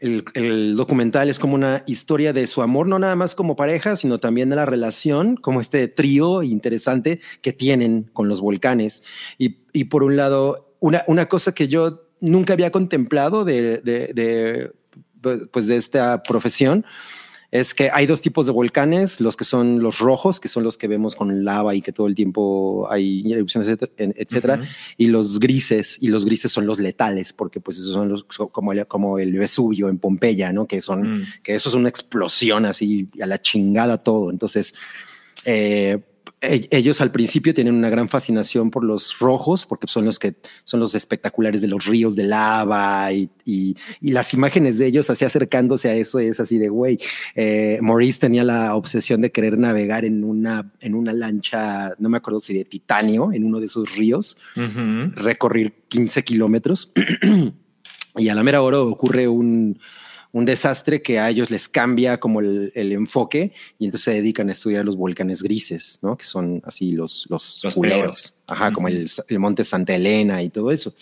[0.00, 4.18] el, documental es como una historia de su amor, no nada más como pareja, sino
[4.18, 9.04] también de la relación, como este trío interesante que tienen con los volcanes.
[9.38, 14.10] Y, y por un lado, una, una cosa que yo nunca había contemplado de, de,
[14.14, 14.72] de,
[15.52, 16.84] pues de esta profesión
[17.50, 20.76] es que hay dos tipos de volcanes, los que son los rojos, que son los
[20.76, 24.64] que vemos con lava y que todo el tiempo hay erupciones, etcétera, Ujú.
[24.96, 28.72] y los grises, y los grises son los letales, porque pues esos son los como
[28.72, 30.66] el, como el Vesubio en Pompeya, ¿no?
[30.66, 31.24] Que son, Mm.
[31.42, 34.30] que eso es una explosión así a la chingada todo.
[34.30, 34.74] Entonces,
[35.44, 35.98] eh,
[36.42, 40.80] ellos al principio tienen una gran fascinación por los rojos, porque son los que son
[40.80, 45.24] los espectaculares de los ríos de lava y, y- y las imágenes de ellos así
[45.24, 46.98] acercándose a eso es así de güey.
[47.34, 52.18] Eh, Maurice tenía la obsesión de querer navegar en una, en una lancha, no me
[52.18, 54.36] acuerdo si de titanio, en uno de esos ríos
[55.14, 56.92] recorrer 15 kilómetros
[58.16, 59.78] y a la mera hora ocurre un,
[60.36, 64.50] un desastre que a ellos les cambia como el, el enfoque y entonces se dedican
[64.50, 66.16] a estudiar los volcanes grises, ¿no?
[66.18, 68.34] Que son así los, los, Los culeros.
[68.46, 70.92] Ajá, como el, el monte Santa Elena y todo eso.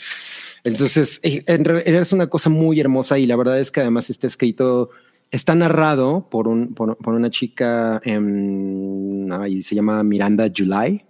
[0.62, 4.08] Entonces, eh, en realidad es una cosa muy hermosa y la verdad es que además
[4.08, 4.90] está escrito,
[5.32, 11.04] está narrado por, un, por, por una chica, em, ay, se llama Miranda July.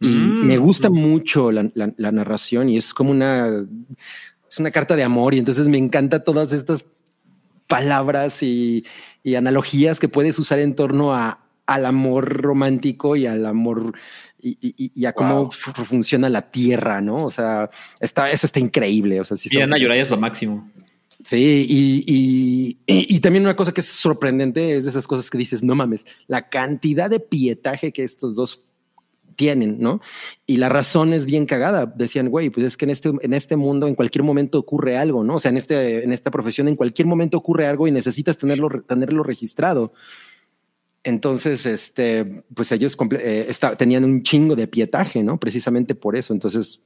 [0.00, 0.46] Y Mm.
[0.46, 3.66] me gusta mucho la, la- la narración y es como una,
[4.50, 6.86] es una carta de amor y entonces me encanta todas estas
[7.76, 8.84] palabras y,
[9.22, 13.94] y analogías que puedes usar en torno a, al amor romántico y al amor
[14.40, 15.50] y, y- y a cómo Wow.
[15.50, 17.24] funciona la tierra, ¿no?
[17.24, 19.20] O sea, está, eso está increíble.
[19.20, 20.68] O sea, sí Y Ana es lo máximo.
[21.24, 25.62] Sí, y- y también una cosa que es sorprendente es de esas cosas que dices,
[25.62, 28.60] no mames, la cantidad de pietaje que estos dos
[29.36, 30.00] tienen, ¿no?
[30.46, 31.86] Y la razón es bien cagada.
[31.86, 35.24] Decían, güey, pues es que en este, en este mundo en cualquier momento ocurre algo,
[35.24, 35.36] ¿no?
[35.36, 38.68] O sea, en, este, en esta profesión en cualquier momento ocurre algo y necesitas tenerlo,
[38.86, 39.92] tenerlo registrado.
[41.04, 45.38] Entonces, este, pues ellos eh, esta- tenían un chingo de pietaje, ¿no?
[45.40, 46.32] Precisamente por eso.
[46.32, 46.80] Entonces,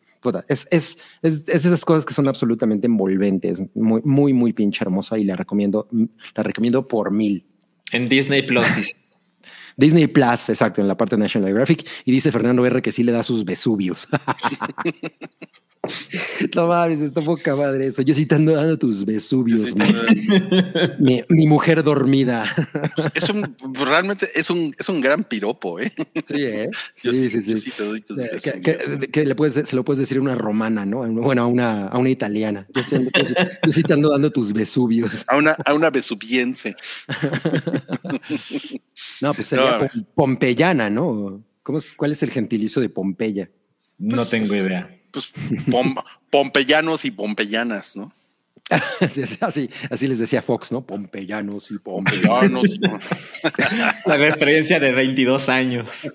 [0.49, 5.19] es, es, es, es esas cosas que son absolutamente envolventes, muy, muy, muy pinche hermosa
[5.19, 5.87] y la recomiendo,
[6.35, 7.45] la recomiendo por mil.
[7.93, 8.97] En Disney Plus dice.
[9.77, 11.87] Disney Plus, exacto, en la parte de National Geographic.
[12.05, 14.09] Y dice Fernando R que sí le da sus Vesuvios.
[16.55, 18.03] no mames, está poca madre eso.
[18.03, 19.61] Yo sí te ando dando tus Vesuvios.
[19.63, 19.75] Sí,
[20.99, 22.45] mi, mi- mi mujer dormida.
[23.15, 25.93] Es un, realmente es un, es un gran piropo, ¿eh?
[25.97, 26.71] sí, ¿eh?
[27.03, 27.63] Yo Sí, sí, sí, yo sí.
[27.63, 30.35] sí te doy tus Que- que, que le puedes, se lo puedes decir a una
[30.35, 30.99] romana, ¿no?
[31.13, 32.67] Bueno, a una, a una italiana.
[32.75, 33.35] Yo sí, yo sí-
[33.67, 35.25] yo sí te ando dando tus Vesuvios.
[35.29, 36.77] A una, a una besubiense.
[39.21, 40.03] No, pues sería No.
[40.15, 41.43] pompeyana, ¿no?
[41.63, 43.51] ¿Cómo es, ¿Cuál es el gentilicio de Pompeya?
[43.99, 44.91] No Pues- tengo idea.
[45.11, 45.33] Pues
[45.67, 48.13] pom- pompeyanos y pompeyanas, ¿no?
[49.41, 49.69] Así,
[50.09, 50.85] les decía Fox, ¿no?
[50.85, 52.29] Pompeyanos y Pompeya.
[52.29, 52.81] Pompeyanos.
[54.07, 56.11] La referencia de 22 años.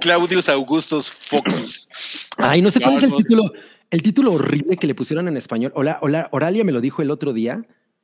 [0.00, 1.88] Claudius Augustus Foxus.
[2.36, 3.52] Ay, no sé cuál es el título,
[3.90, 5.72] el título horrible que le pusieron en español.
[5.74, 7.62] Hola, hola, Oralia me lo dijo el otro día.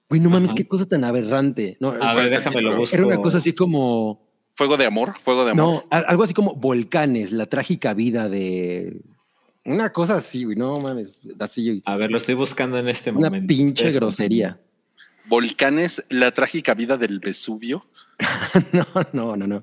[0.09, 0.57] Güey, no mames, Ajá.
[0.57, 1.77] qué cosa tan aberrante.
[1.81, 2.77] No, A ver, es el déjame lo título?
[2.79, 2.97] busco.
[2.97, 5.85] era una cosa así como, Fuego de amor, fuego de amor.
[5.85, 9.03] no, algo así como volcanes, la trágica vida de
[9.67, 13.29] una cosa así, güey, no mames, así, A ver, lo estoy buscando en este una
[13.29, 13.49] momento.
[13.49, 14.61] pinche Ustedes grosería.
[15.27, 17.87] Volcanes, la trágica vida del Vesubio.
[18.73, 19.63] No, no, no, no.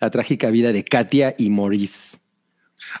[0.00, 2.18] La trágica vida de Katia y Maurice.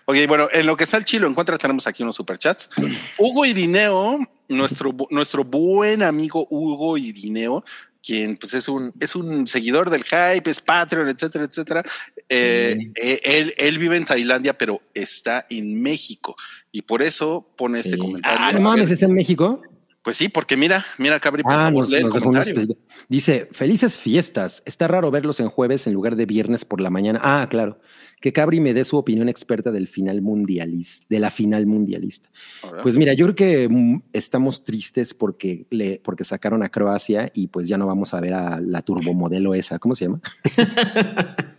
[0.06, 2.70] Ok, bueno, en lo que Salchi lo encuentra, tenemos aquí unos superchats.
[3.18, 7.64] Hugo Irineo, nuestro, nuestro buen amigo Hugo Irineo,
[8.02, 11.82] quien pues es un, es un seguidor del hype, es Patreon, etcétera, etcétera.
[12.28, 16.36] Eh, eh, él, él vive en Tailandia, pero está en México
[16.72, 18.38] y por eso pone este comentario.
[18.40, 19.62] Ah, no mames, ¿está en México?
[20.02, 22.54] Pues sí, porque mira, mira, Cabri, por Ah, favor, nos, lee el nos comentario.
[22.54, 22.76] pedidos.
[23.08, 24.62] Dice, felices fiestas.
[24.64, 27.20] Está raro verlos en jueves en lugar de viernes por la mañana.
[27.22, 27.80] Ah, claro.
[28.20, 32.30] Que Cabri me dé su opinión experta del final mundialista, de la final mundialista.
[32.62, 32.82] Ahora.
[32.82, 37.48] Pues mira, yo creo que mm, estamos tristes porque le, porque sacaron a Croacia y
[37.48, 39.78] pues ya no vamos a ver a la turbomodelo esa.
[39.78, 40.20] ¿Cómo se llama?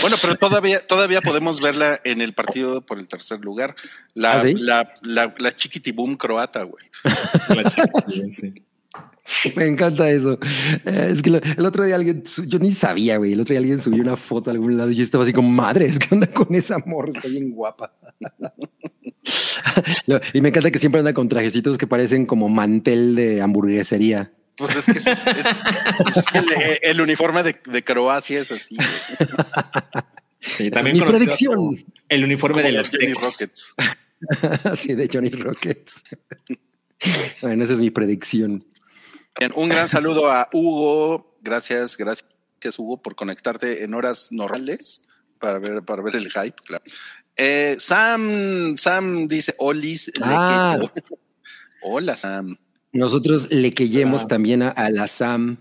[0.00, 3.74] Bueno, pero todavía, todavía podemos verla en el partido por el tercer lugar.
[4.14, 4.54] La, ¿Ah, sí?
[4.58, 6.84] la, la, la chiquitibum croata, güey.
[7.48, 8.52] La sí.
[9.56, 10.38] Me encanta eso.
[10.84, 13.32] Eh, es que lo- el otro día alguien, yo ni sabía, güey.
[13.32, 15.48] El otro día alguien subió una foto a algún lado y yo estaba así como,
[15.48, 17.12] madres, ¿qué onda con esa morra?
[17.14, 17.92] Está bien guapa.
[20.34, 24.30] Y me encanta que siempre anda con trajecitos que parecen como mantel de hamburguesería.
[24.56, 25.62] Pues es que es, es-
[26.02, 26.46] pues es el,
[26.82, 28.76] el uniforme de, de Croacia es así.
[30.40, 31.84] Sí, también mi predicción.
[32.08, 33.22] El uniforme de los Johnny tecos.
[33.22, 33.74] Rockets.
[34.64, 36.02] Así de Johnny Rockets.
[37.42, 38.64] bueno, esa es mi predicción.
[39.38, 41.36] Bien, un gran saludo a Hugo.
[41.42, 42.24] Gracias, gracias,
[42.78, 45.06] Hugo, por conectarte en horas normales
[45.38, 46.54] para ver, para ver el hype.
[46.64, 46.84] Claro.
[47.36, 50.12] Eh, Sam, Sam dice Olis.
[50.22, 50.76] Ah.
[50.78, 50.92] Lequeyo".
[51.82, 52.56] Hola, Sam.
[52.94, 54.28] Nosotros le queyemos Ah.
[54.28, 55.58] también a, a la Sam.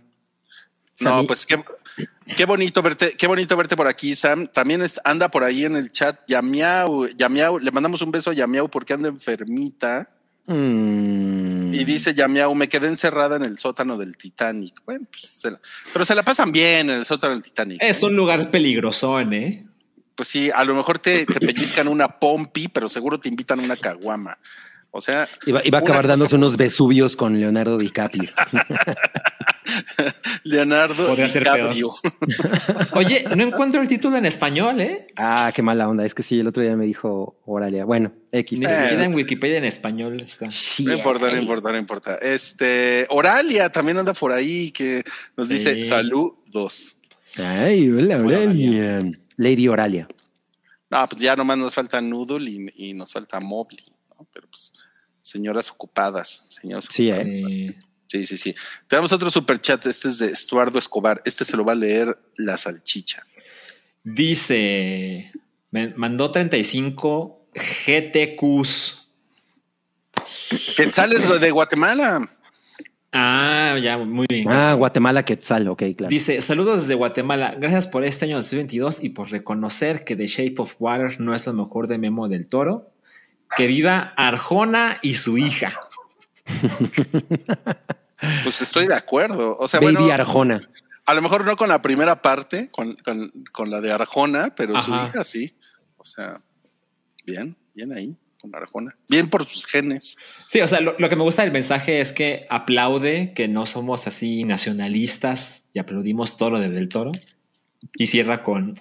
[1.00, 1.62] No, pues qué,
[2.38, 4.48] qué bonito verte, qué bonito verte por aquí, Sam.
[4.48, 8.34] También es- anda por ahí en el chat Yamiau, Yamiau, le mandamos un beso a
[8.34, 10.10] Yamiau porque anda enfermita.
[10.46, 11.74] Mm.
[11.74, 14.82] Y dice Yamiau, me quedé encerrada en el sótano del Titanic.
[14.86, 15.60] Bueno, pues se la-
[15.92, 17.82] pero se la pasan bien en el sótano del Titanic.
[17.82, 18.06] Es ¿eh?
[18.06, 19.66] un lugar peligrosón, ¿eh?
[20.16, 23.64] Pues sí, a lo mejor te, te pellizcan una pompi, pero seguro te invitan a
[23.64, 24.38] una caguama.
[24.96, 28.30] O sea, Iba, iba a acabar dándose unos besubios con Leonardo DiCaprio.
[30.44, 31.90] Leonardo Podría ser DiCaprio.
[32.94, 35.08] Oye, no encuentro el título en español, ¿eh?
[35.16, 36.06] ah, qué mala onda.
[36.06, 38.60] Es que sí, el otro día me dijo, órale, bueno, X.
[38.60, 38.70] Ni Eh.
[38.70, 40.52] siquiera en Wikipedia en español está.
[40.52, 42.16] Sí, No importa, no importa, no importa.
[42.22, 45.04] Este, Oralia también anda por ahí que
[45.36, 45.84] nos dice Sí.
[45.86, 46.96] saludos.
[47.38, 49.02] Ay, hola, Oralia.
[49.38, 50.08] Lady Oralia.
[50.92, 53.84] No, pues ya nomás nos falta Noodle y, y nos falta Mobley,
[54.20, 54.28] ¿no?
[54.32, 54.72] Pero pues,
[55.34, 57.36] señoras ocupadas, señoras Sí, ocupadas.
[57.36, 57.42] ¿eh?
[57.44, 57.76] Sí.
[58.08, 58.56] Sí, sí, sí.
[58.88, 59.84] Tenemos otro super chat.
[59.88, 61.20] Este es de Estuardo Escobar.
[61.26, 63.24] Este se lo va a leer la salchicha.
[64.04, 65.32] Dice,
[65.72, 69.08] me mandó 35 GTQs.
[70.78, 72.30] Quetzales de Guatemala.
[73.12, 74.48] Ah, ya, muy bien.
[74.48, 76.10] Ah, Guatemala Quetzal, ok, claro.
[76.10, 77.56] Dice, saludos desde Guatemala.
[77.60, 81.48] Gracias por este año 2022 y por reconocer que The Shape of Water no es
[81.48, 82.93] lo mejor de Memo del Toro.
[83.58, 85.80] Que viva Arjona y su hija.
[88.44, 89.58] Pues estoy de acuerdo.
[89.58, 90.62] O sea, Baby bueno, Arjona.
[91.06, 94.80] a lo mejor no con la primera parte, con, con- con la de Arjona, pero
[94.82, 95.56] su hija sí.
[95.98, 96.40] O sea,
[97.26, 98.96] bien, bien ahí con Arjona.
[99.08, 100.18] Bien por sus genes.
[100.48, 103.66] Sí, o sea, lo, lo que me gusta del mensaje es que aplaude que no
[103.66, 107.12] somos así nacionalistas y aplaudimos todo lo de Del Toro.
[107.96, 108.76] Y cierra con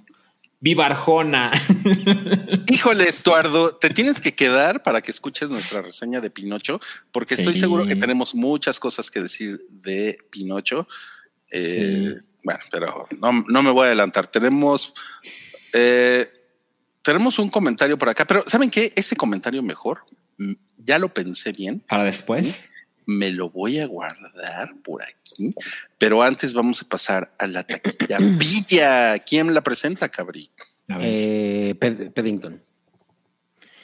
[0.62, 1.50] ¡Viva Arjona!
[2.70, 7.54] Híjole, Estuardo, te tienes que quedar para que escuches nuestra reseña de Pinocho, porque estoy
[7.54, 7.60] Sí.
[7.60, 10.86] seguro que tenemos muchas cosas que decir de Pinocho.
[11.50, 14.28] Eh, Bueno, pero no, no me voy a adelantar.
[14.28, 14.94] Tenemos,
[15.72, 16.28] eh,
[17.02, 18.92] tenemos un comentario por acá, pero ¿saben qué?
[18.94, 20.04] Ese comentario mejor,
[20.38, 22.70] mm, ya lo pensé bien, Para después.
[23.06, 25.54] Me lo voy a guardar por aquí,
[25.98, 29.18] pero antes vamos a pasar a la taquilla Villa.
[29.18, 30.50] ¿Quién la presenta, Cabri?
[31.00, 32.62] Eh, Ped- Peddington.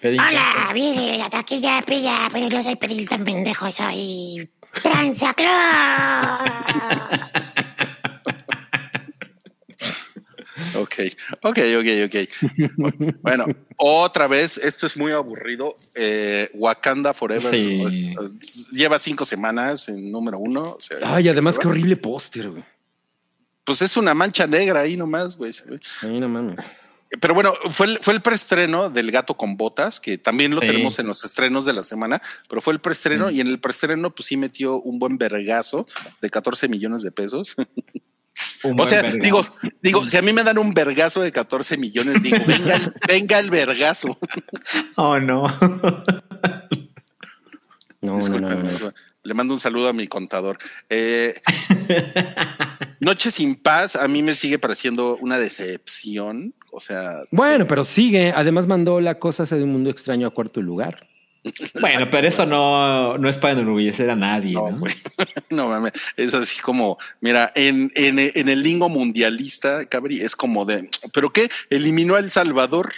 [0.03, 4.49] Hola, viene la taquilla pilla, pero no soy pedil tan pendejo, soy
[4.83, 5.49] Transaclón.
[10.77, 10.95] Ok,
[11.43, 13.15] ok, ok, ok.
[13.23, 13.47] bueno,
[13.77, 15.75] otra vez, esto es muy aburrido.
[15.95, 17.53] Eh, Wakanda Forever
[18.73, 20.73] lleva cinco semanas en número uno.
[20.73, 22.65] o sea, Ay, además, qué horrible póster, güey.
[23.65, 25.53] Pues es una mancha negra ahí nomás, güey.
[26.03, 26.59] Ay, no mames.
[27.21, 30.67] Pero bueno, fue el, fue el preestreno del Gato con Botas, que también lo Sí.
[30.67, 33.35] tenemos en los estrenos de la semana, pero fue el preestreno Mm.
[33.35, 35.87] y en el preestreno pues sí metió un buen vergazo
[36.21, 37.57] de 14 millones de pesos.
[38.65, 39.23] Un O sea, vergazo.
[39.23, 39.47] digo,
[39.83, 43.39] digo, si a mí me dan un vergazo de 14 millones, digo, venga, el- venga
[43.39, 44.19] el vergazo.
[44.97, 45.47] Oh, no.
[48.01, 48.93] No, no, no, Discúlpeme, no.
[49.25, 50.57] Le mando un saludo a mi contador.
[50.89, 51.35] Eh,
[53.01, 56.55] Noche sin paz a mí me sigue pareciendo una decepción.
[56.71, 58.33] O sea, Bueno, pero sigue.
[58.35, 61.09] Además mandó la cosa de un mundo extraño a cuarto lugar.
[61.81, 64.77] Bueno, pero eso no, no es para enorgullecer a nadie, No, ¿no?
[65.51, 65.93] No mames.
[66.17, 71.33] Es así como, mira, en, en, en el lingo mundialista, Cabri, es como de, ¿pero
[71.33, 71.49] qué?
[71.71, 72.93] ¿Eliminó a El Salvador?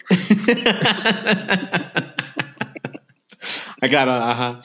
[3.81, 4.61] Ah, claro, ajá.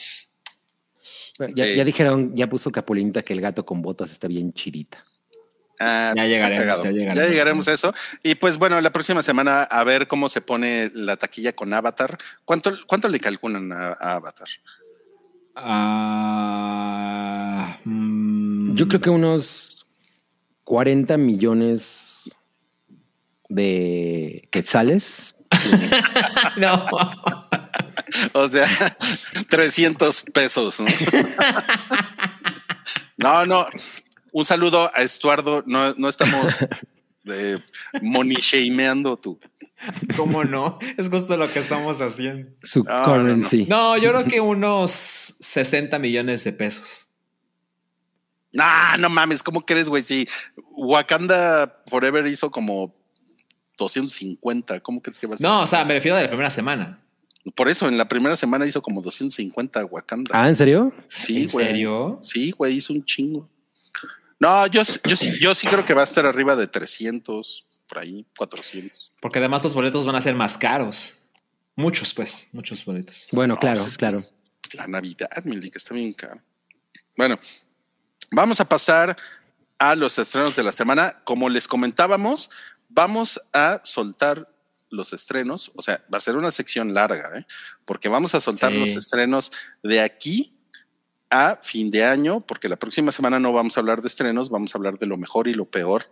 [1.53, 1.75] Ya, Sí.
[1.75, 5.03] ya dijeron, ya puso Capulinita que el gato con botas está bien chidita.
[5.79, 7.67] Ah, Ya llegaremos, ya Ya llegaremos.
[7.67, 7.93] a eso.
[8.23, 12.17] Y pues bueno, la próxima semana a ver cómo se pone la taquilla con Avatar.
[12.45, 14.47] ¿Cuánto, cuánto le calculan a, a Avatar?
[16.37, 19.85] Ah, mm, Yo creo que unos
[20.63, 22.37] 40 millones
[23.49, 25.35] de quetzales.
[26.57, 26.85] no.
[28.33, 28.67] O sea,
[29.49, 30.79] 300 pesos.
[30.79, 30.85] ¿no?
[33.17, 33.67] no, no.
[34.37, 35.63] Un saludo a Estuardo.
[35.65, 36.53] No, no estamos
[37.31, 37.57] eh,
[38.01, 39.39] money shameando tú.
[40.17, 40.77] ¿Cómo no?
[40.97, 42.51] Es justo lo que estamos haciendo.
[42.61, 43.65] Su No, currency.
[43.65, 44.91] No, yo creo que unos
[45.39, 47.07] 60 millones de pesos.
[48.51, 50.01] Nah, no mames, ¿cómo crees, güey?
[50.01, 50.27] Si
[50.75, 52.93] Wakanda Forever hizo como
[53.77, 55.47] 250, ¿cómo crees que va a ser?
[55.49, 56.99] No, o sea, me refiero a la primera semana.
[57.55, 60.31] Por eso, en la primera semana hizo como 250 Wakanda.
[60.33, 60.93] Ah, ¿en serio?
[61.07, 61.67] sí, ¿En güey.
[61.67, 62.19] serio?
[62.21, 63.49] Sí, güey, hizo un chingo.
[64.45, 67.97] No, yo, yo, sí, yo sí creo que va a estar arriba de 300, por
[67.97, 69.13] ahí, 400.
[69.19, 71.15] Porque además los boletos van a ser más caros.
[71.75, 73.27] Muchos, pues, muchos boletos.
[73.31, 74.19] Bueno, No, claro, pues claro.
[74.73, 76.39] La Navidad, mi que está bien caro.
[77.17, 77.39] Bueno,
[78.29, 79.17] vamos a pasar
[79.79, 81.21] a los estrenos de la semana.
[81.23, 82.51] Como les comentábamos,
[82.87, 84.47] vamos a soltar
[84.91, 85.71] los estrenos.
[85.75, 87.47] O sea, va a ser una sección larga, ¿eh?
[87.83, 88.77] porque vamos a soltar Sí.
[88.77, 90.53] los estrenos de aquí
[91.29, 94.73] a fin de año, porque la próxima semana no vamos a hablar de estrenos, vamos
[94.73, 96.03] a hablar de lo mejor y lo peor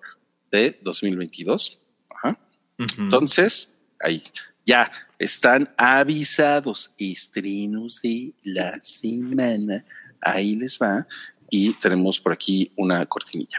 [0.52, 1.80] de 2022.
[2.10, 2.40] Ajá.
[2.80, 3.02] Ujú.
[3.02, 4.22] Entonces, ahí
[4.66, 9.86] ya están avisados estrenos de la semana.
[10.22, 11.08] Ahí les va.
[11.50, 13.58] Y tenemos por aquí una cortinilla.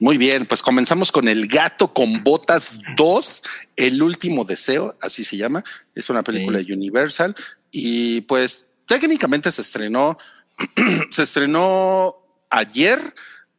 [0.00, 3.42] Muy bien, pues comenzamos con El gato con botas 2,
[3.76, 5.62] El último deseo, así se llama.
[5.94, 6.72] Es una película Sí.
[6.72, 7.36] Universal
[7.70, 10.16] y pues técnicamente se estrenó,
[11.10, 12.16] se estrenó
[12.48, 13.14] ayer,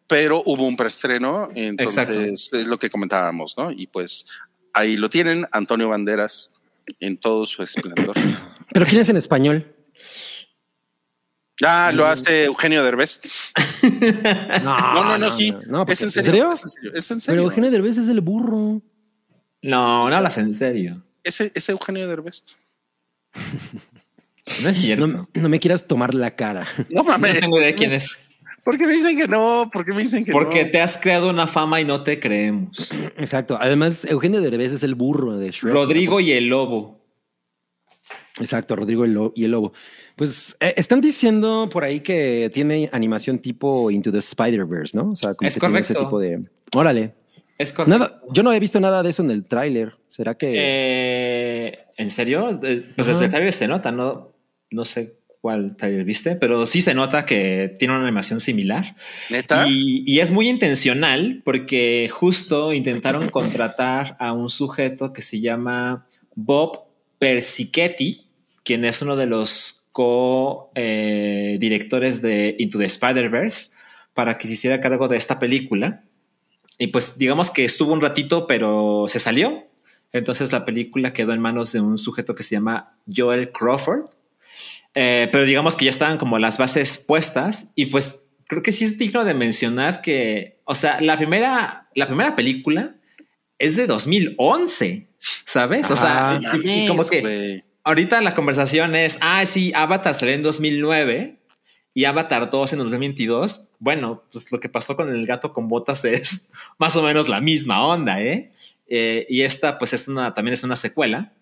[0.07, 3.71] pero hubo un preestreno, entonces es lo que comentábamos, ¿no?
[3.71, 4.25] Y pues
[4.73, 6.55] ahí lo tienen, Antonio Banderas
[6.99, 8.15] en todo su esplendor.
[8.73, 9.75] Pero ¿quién es en español?
[11.65, 13.21] Ah, lo hace Eugenio Derbez.
[14.63, 15.51] No, No, no, no, sí.
[15.67, 16.31] no, porque- es en ¿en serio.
[16.31, 16.51] serio?
[16.53, 16.91] Es en serio.
[16.95, 17.41] Es en serio.
[17.41, 18.81] Pero Eugenio Derbez es el burro.
[19.61, 21.03] No, no hablas en serio.
[21.23, 22.43] Ese, ese Eugenio Derbez.
[24.63, 25.07] No es cierto.
[25.07, 26.67] No, no me quieras tomar la cara.
[26.89, 27.39] No No mames.
[27.39, 28.17] tengo idea de quién es.
[28.63, 29.69] ¿Por qué me dicen que no?
[29.71, 30.71] ¿Por qué me dicen que Porque no?
[30.71, 32.89] te has creado una fama y no te creemos.
[33.17, 33.57] Exacto.
[33.59, 35.73] Además, Eugenio Derbez es el burro de Shrek.
[35.73, 36.99] Rodrigo y el lobo.
[38.39, 39.05] Exacto, Rodrigo
[39.35, 39.73] y el Lobo.
[40.15, 45.11] Pues eh, están diciendo por ahí que tiene animación tipo Into the Spider-Verse, ¿no?
[45.11, 46.07] O sea, como Es que tiene ese correcto.
[46.09, 46.43] tipo de.
[46.75, 47.13] Órale.
[47.57, 47.97] Es correcto.
[47.99, 49.93] Nada, yo no he visto nada de eso en el tráiler.
[50.07, 50.53] ¿Será que.?
[50.55, 52.49] Eh, ¿En serio?
[52.63, 54.31] Eh, Pues desde el trailer se nota, no,
[54.71, 58.95] no sé cuál trailer viste, pero sí se nota que tiene una animación similar.
[59.29, 59.67] ¿Neta?
[59.67, 66.07] Y, y es muy intencional porque justo intentaron contratar a un sujeto que se llama
[66.35, 66.83] Bob
[67.17, 68.27] Persichetti,
[68.63, 73.69] quien es uno de los co-directores de Into the Spider-Verse,
[74.13, 76.03] para que se hiciera cargo de esta película.
[76.77, 79.65] Y pues digamos que estuvo un ratito, pero se salió.
[80.11, 84.05] Entonces la película quedó en manos de un sujeto que se llama Joel Crawford.
[84.93, 88.83] Eh, pero digamos que ya estaban como las bases puestas y pues creo que sí
[88.83, 92.97] es digno de mencionar que, o sea, la primera, la primera película
[93.57, 95.07] es de 2011,
[95.45, 95.89] ¿sabes?
[95.89, 97.63] O sea, Ah, y- y, y como que.
[97.83, 101.37] Ahorita la conversación es, ah, sí, Avatar salió en 2009
[101.93, 103.67] y Avatar 2 en 2022.
[103.79, 107.41] Bueno, pues lo que pasó con el gato con botas es más o menos la
[107.41, 108.51] misma onda, ¿eh?
[108.87, 111.33] Eh, y esta, pues, es una, también es una secuela.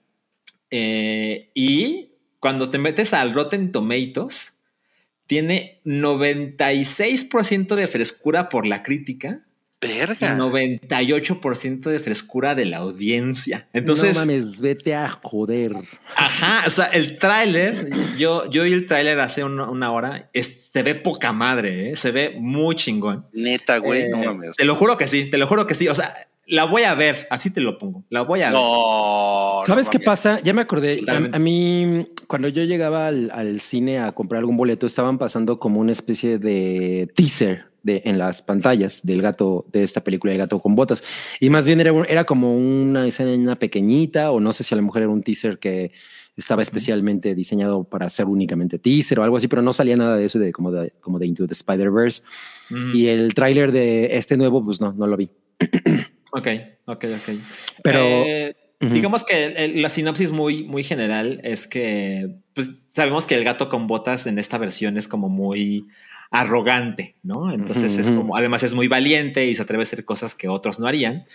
[0.70, 4.54] Eh, y cuando te metes al Rotten Tomatoes,
[5.26, 9.46] tiene 96% de frescura por la crítica
[9.82, 10.36] Verga.
[10.38, 13.68] 98% de frescura de la audiencia.
[13.74, 15.74] Entonces, no mames, vete a joder.
[16.16, 20.70] Ajá, o sea, el tráiler, yo, yo vi el tráiler hace una, una hora, es-
[20.70, 21.96] se ve poca madre, ¿eh?
[21.96, 23.26] se ve muy chingón.
[23.34, 24.02] Neta, güey.
[24.04, 24.56] Eh, no mames.
[24.56, 26.14] Te lo juro que sí, te lo juro que sí, o sea,
[26.46, 28.54] la voy a ver, así te lo pongo, la voy a ver.
[28.60, 29.62] No.
[29.66, 30.40] ¿Sabes no qué pasa?
[30.44, 31.00] Ya me acordé.
[31.08, 35.58] A, a mí, cuando yo llegaba al, al cine a comprar algún boleto, estaban pasando
[35.60, 40.40] como una especie de teaser de, en las pantallas del gato, de esta película, El
[40.40, 41.04] gato con botas.
[41.40, 44.84] Y más bien era, era como una escena pequeñita, o no sé si a lo
[44.84, 45.92] mejor era un teaser que
[46.38, 50.26] estaba especialmente diseñado para ser únicamente teaser o algo así, pero no salía nada de
[50.26, 52.22] eso de como de, como de Into the Spider-Verse.
[52.70, 55.30] Mm, Y el tráiler de este nuevo, pues no, no lo vi.
[56.32, 56.48] Ok,
[56.86, 57.36] ok, ok.
[57.84, 58.94] Pero- Eh, Ujú.
[58.94, 63.88] digamos que la sinopsis muy, muy general es que pues, sabemos que el gato con
[63.88, 65.88] botas en esta versión es como muy
[66.32, 67.52] arrogante, ¿no?
[67.52, 70.80] Entonces es como, además es muy valiente y se atreve a hacer cosas que otros
[70.80, 71.26] no harían.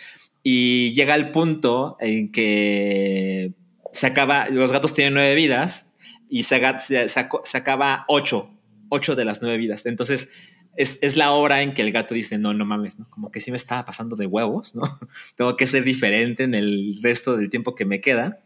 [0.43, 3.53] Y llega al punto en que
[3.93, 5.87] se acaba, los gatos tienen nueve vidas
[6.29, 8.51] y se, aga- se, se aco- se acaba ocho,
[8.89, 9.85] ocho de las nueve vidas.
[9.87, 10.29] Entonces
[10.77, 13.09] es, es la hora en que el gato dice, no, no mames, ¿no?
[13.11, 14.83] Como que sí me estaba pasando de huevos, ¿no?
[15.37, 18.39] Tengo que ser diferente en el resto del tiempo que me queda.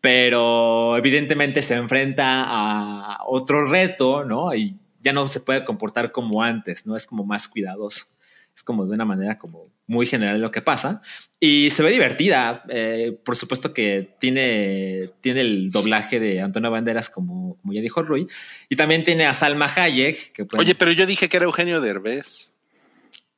[0.00, 4.52] Pero evidentemente se enfrenta a otro reto, ¿no?
[4.54, 6.96] Y ya no se puede comportar como antes, ¿no?
[6.96, 8.06] Es como más cuidadoso.
[8.54, 11.00] Es como de una manera como muy general lo que pasa.
[11.40, 12.64] Y se ve divertida.
[12.68, 18.02] Eh, por supuesto que tiene, tiene el doblaje de Antonio Banderas, como, como ya dijo
[18.02, 18.28] Rui.
[18.68, 22.52] Y también tiene a Salma Hayek, que Oye, pero yo dije que era Eugenio Derbez.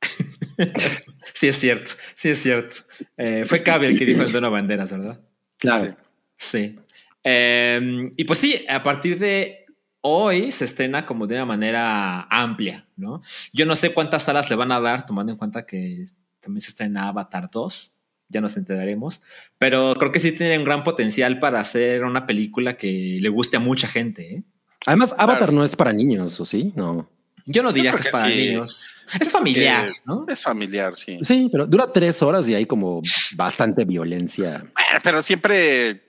[1.33, 2.75] sí es cierto, sí es cierto.
[3.17, 5.21] Eh, fue Cabe el que dijo Antonio Banderas, ¿verdad?
[5.57, 5.95] Claro.
[6.37, 6.75] Sí.
[6.75, 6.75] Sí.
[7.23, 9.64] Eh, y pues sí, a partir de
[10.07, 13.23] hoy se estrena como de una manera amplia, ¿no?
[13.53, 16.05] Yo no sé cuántas salas le van a dar, tomando en cuenta que
[16.41, 17.91] también se estrena Avatar 2,
[18.29, 19.23] ya nos enteraremos,
[19.57, 23.57] pero creo que sí tiene un gran potencial para hacer una película que le guste
[23.57, 24.35] a mucha gente.
[24.35, 24.43] ¿eh?
[24.85, 25.53] Además, Avatar Claro.
[25.53, 26.71] no es para niños, ¿o sí?
[26.75, 27.09] No.
[27.47, 28.47] Yo no diría que es para sí.
[28.49, 28.87] niños.
[29.19, 30.25] Es familiar, Que ¿no?
[30.27, 31.17] Es familiar, sí.
[31.23, 33.01] Sí, pero dura tres horas y hay como
[33.35, 34.59] bastante violencia.
[34.59, 36.07] Bueno, pero siempre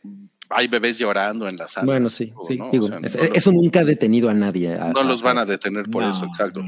[0.51, 1.86] hay bebés llorando en las salas.
[1.86, 2.57] Bueno, sí, o sí.
[2.57, 4.74] no, digo, o sea, es- no los- eso nunca ha detenido a nadie.
[4.74, 6.64] a- no los van a- detener por No, eso, exacto.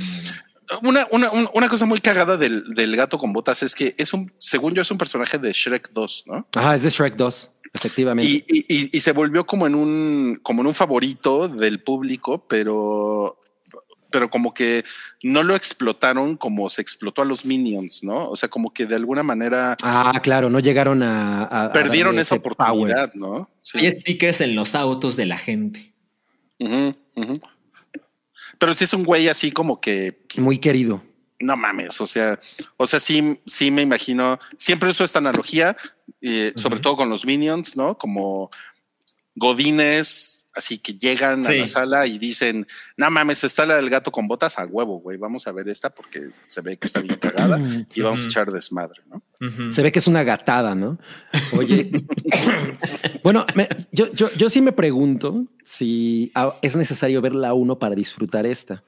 [0.83, 4.13] Una, una, un- una cosa muy cagada del, del gato con botas es que es
[4.13, 6.47] un, según yo, es un personaje de Shrek 2, ¿no?
[6.55, 8.31] Ajá, es de Shrek 2, efectivamente.
[8.31, 12.45] Y, y- y- y se volvió como en un, como en un favorito del público,
[12.47, 13.41] pero,
[14.11, 14.85] pero como que
[15.23, 18.29] no lo explotaron como se explotó a los Minions, ¿no?
[18.31, 21.71] O sea, como que de alguna manera Ah, claro, no llegaron a.
[21.73, 22.53] perdieron esa power.
[22.57, 23.51] oportunidad, ¿no?
[23.63, 23.79] Sí.
[23.79, 25.93] Hay stickers en los autos de la gente.
[28.59, 31.03] Pero si es un güey así como que Muy querido.
[31.41, 32.41] no mames, o sea,
[32.77, 35.77] o sea, sí, sí me imagino, siempre uso esta analogía,
[36.21, 37.97] eh, sobre todo con los minions, ¿no?
[37.97, 38.51] Como
[39.37, 44.13] godines, así que llegan a la sala y dicen, no mames, está la del gato
[44.13, 47.17] con botas a huevo, güey, vamos a ver esta porque se ve que está bien
[47.17, 47.59] cagada
[47.95, 49.23] y vamos a echar desmadre, ¿no?
[49.73, 50.99] Se ve que es una gatada, ¿no?
[51.57, 51.91] Oye,
[53.23, 57.79] bueno, me- yo, yo, yo sí me pregunto si ah, es necesario ver la uno
[57.79, 58.83] para disfrutar esta.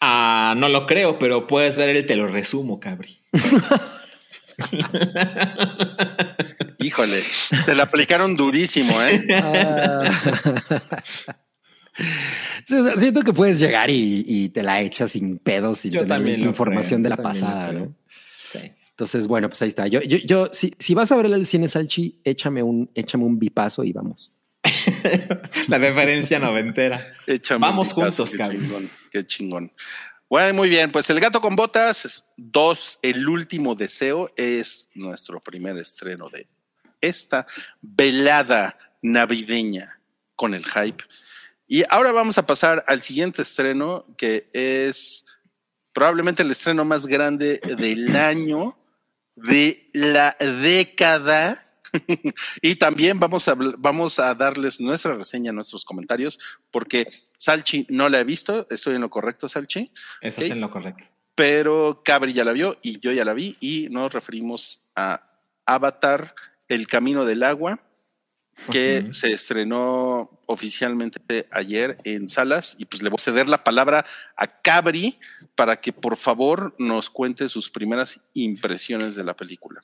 [0.00, 3.18] Ah, no lo creo, pero puedes ver el te lo resumo, cabri.
[6.78, 7.22] Híjole,
[7.64, 9.26] te la aplicaron durísimo, ¿eh?
[9.34, 10.10] Ah.
[12.96, 17.02] Siento que puedes llegar y, y te la echas sin pedos sin Yo tener información
[17.02, 17.72] creo, de la pasada.
[17.72, 17.94] ¿no?
[18.44, 18.72] Sí.
[18.90, 19.86] Entonces, bueno, pues ahí está.
[19.86, 23.38] Yo, yo, yo, si, si vas a ver el cine Salchi, échame un, échame un
[23.38, 24.32] bipazo y vamos.
[25.68, 27.14] La referencia noventera.
[27.26, 28.60] Échame Vamos un juntos, qué cabrón.
[28.60, 29.72] chingón, qué chingón.
[30.30, 35.76] Bueno, muy bien, pues El Gato con Botas 2, El Último Deseo, es nuestro primer
[35.76, 36.46] estreno de
[37.00, 37.48] esta
[37.82, 40.00] velada navideña
[40.36, 41.02] con el hype.
[41.66, 45.26] Y ahora vamos a pasar al siguiente estreno, que es
[45.92, 48.78] probablemente el estreno más grande del año,
[49.34, 51.69] de la década.
[52.62, 56.38] y también vamos a, vamos a darles nuestra reseña, nuestros comentarios,
[56.70, 60.44] porque Salchi no la he visto, estoy en lo correcto, Salchi, Eso Ok.
[60.46, 61.04] es en lo correcto.
[61.34, 65.26] pero Cabri ya la vio y yo ya la vi y nos referimos a
[65.66, 66.34] Avatar,
[66.68, 67.80] El Camino del Agua,
[68.70, 74.04] que se estrenó oficialmente ayer en salas y pues le voy a ceder la palabra
[74.36, 75.18] a Cabri
[75.54, 79.82] para que por favor nos cuente sus primeras impresiones de la película.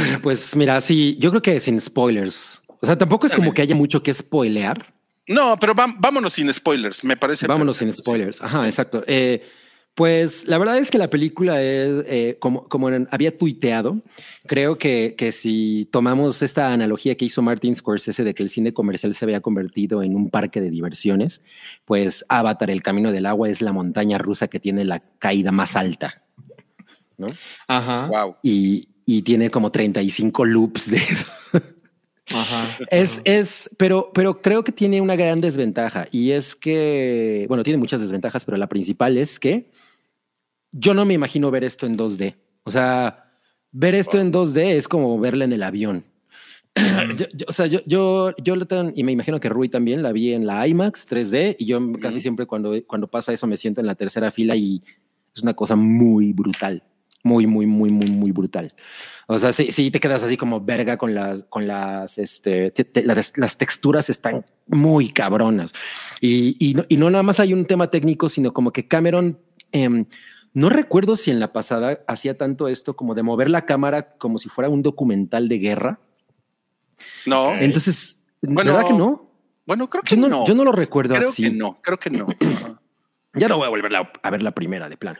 [0.22, 2.62] Pues mira, sí, yo creo que sin spoilers.
[2.80, 4.92] O sea, tampoco es como que haya mucho que spoilear.
[5.28, 7.46] No, pero vámonos sin spoilers, me parece.
[7.46, 8.42] Vámonos sin perfecto, spoilers.
[8.42, 9.04] Ajá, exacto.
[9.06, 9.42] Eh,
[9.94, 14.00] pues la verdad es que la película es, eh, como, como en- había tuiteado,
[14.46, 18.72] creo que, que si tomamos esta analogía que hizo Martin Scorsese de que el cine
[18.72, 21.42] comercial se había convertido en un parque de diversiones,
[21.84, 25.76] pues Avatar, el camino del agua, es la montaña rusa que tiene la caída más
[25.76, 26.22] alta.
[27.18, 27.26] ¿no?
[27.68, 28.06] Ajá.
[28.08, 28.36] Wow.
[28.42, 31.26] Y, y tiene como 35 loops de eso.
[32.34, 32.78] Ajá.
[32.90, 37.78] Es, es, pero, pero creo que tiene una gran desventaja y es que, bueno, tiene
[37.78, 39.70] muchas desventajas, pero la principal es que
[40.70, 42.34] yo no me imagino ver esto en 2D.
[42.64, 43.32] O sea,
[43.72, 46.04] ver esto en 2D es como verla en el avión.
[47.18, 50.02] Yo- yo- o sea, yo, yo, yo la tan- y me imagino que Rui también
[50.02, 53.58] la vi en la IMAX 3D y yo casi siempre cuando, cuando pasa eso me
[53.58, 54.82] siento en la tercera fila y
[55.36, 56.82] es una cosa muy brutal,
[57.22, 58.72] muy, muy, muy, muy, muy brutal.
[59.28, 62.84] O sea, sí, sí te quedas así como verga con las, con las, este, te-
[62.84, 65.72] te- las, las texturas están muy cabronas
[66.20, 69.38] y, y, no, y no nada más hay un tema técnico, sino como que Cameron,
[69.70, 70.06] em,
[70.52, 74.38] no recuerdo si en la pasada hacía tanto esto como de mover la cámara como
[74.38, 76.00] si fuera un documental de guerra.
[77.26, 77.54] No.
[77.54, 79.30] Entonces, Bueno, ¿verdad que no?
[79.66, 80.44] bueno, creo que Yo no, no.
[80.46, 81.44] yo no lo recuerdo creo así.
[81.44, 82.26] que no, creo que no.
[83.34, 85.18] Ya no voy a volver a, ver la primera de plano,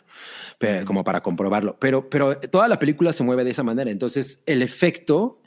[0.58, 1.76] pe- como para comprobarlo.
[1.78, 3.90] Pero, pero toda la película se mueve de esa manera.
[3.90, 5.40] Entonces, el efecto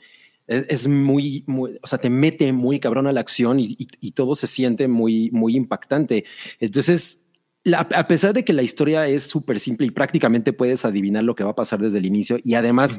[0.48, 3.88] es, es muy, muy, o sea, te mete muy cabrón a la acción y, y-
[4.00, 6.24] y todo se siente muy, muy impactante.
[6.60, 7.20] Entonces,
[7.64, 11.34] la- a pesar de que la historia es súper simple y prácticamente puedes adivinar lo
[11.34, 12.98] que va a pasar desde el inicio, y además.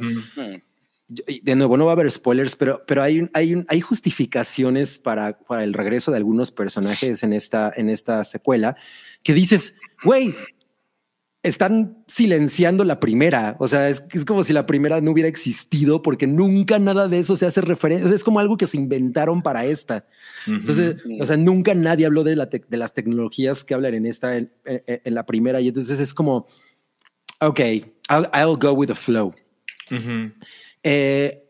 [1.10, 4.99] De nuevo, no va a haber spoilers, pero, pero hay, un- hay, un- hay justificaciones
[4.99, 8.76] para, para el regreso de algunos personajes en esta, en esta secuela
[9.24, 10.34] que dices, güey,
[11.43, 13.55] están silenciando la primera.
[13.60, 17.20] O sea, es, es como si la primera no hubiera existido porque nunca nada de
[17.20, 18.14] eso se hace referencia.
[18.14, 20.05] Es como algo que se inventaron para esta.
[20.45, 24.36] Entonces, o sea, nunca nadie habló de, la de las tecnologías que hablan en esta,
[24.36, 25.62] en, en- en la primera.
[25.62, 26.47] Y entonces es como,
[27.39, 27.60] ok,
[28.10, 29.34] I'll, I'll go with the flow.
[30.89, 31.43] Eh,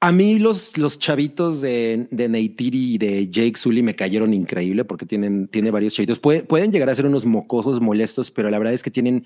[0.00, 4.84] a mí los, los chavitos de, de Neytiri y de Jake Sully me cayeron increíble
[4.84, 6.18] porque tienen, tiene varios chavitos.
[6.18, 9.24] Puede- pueden llegar a ser unos mocosos molestos, pero la verdad es que tienen...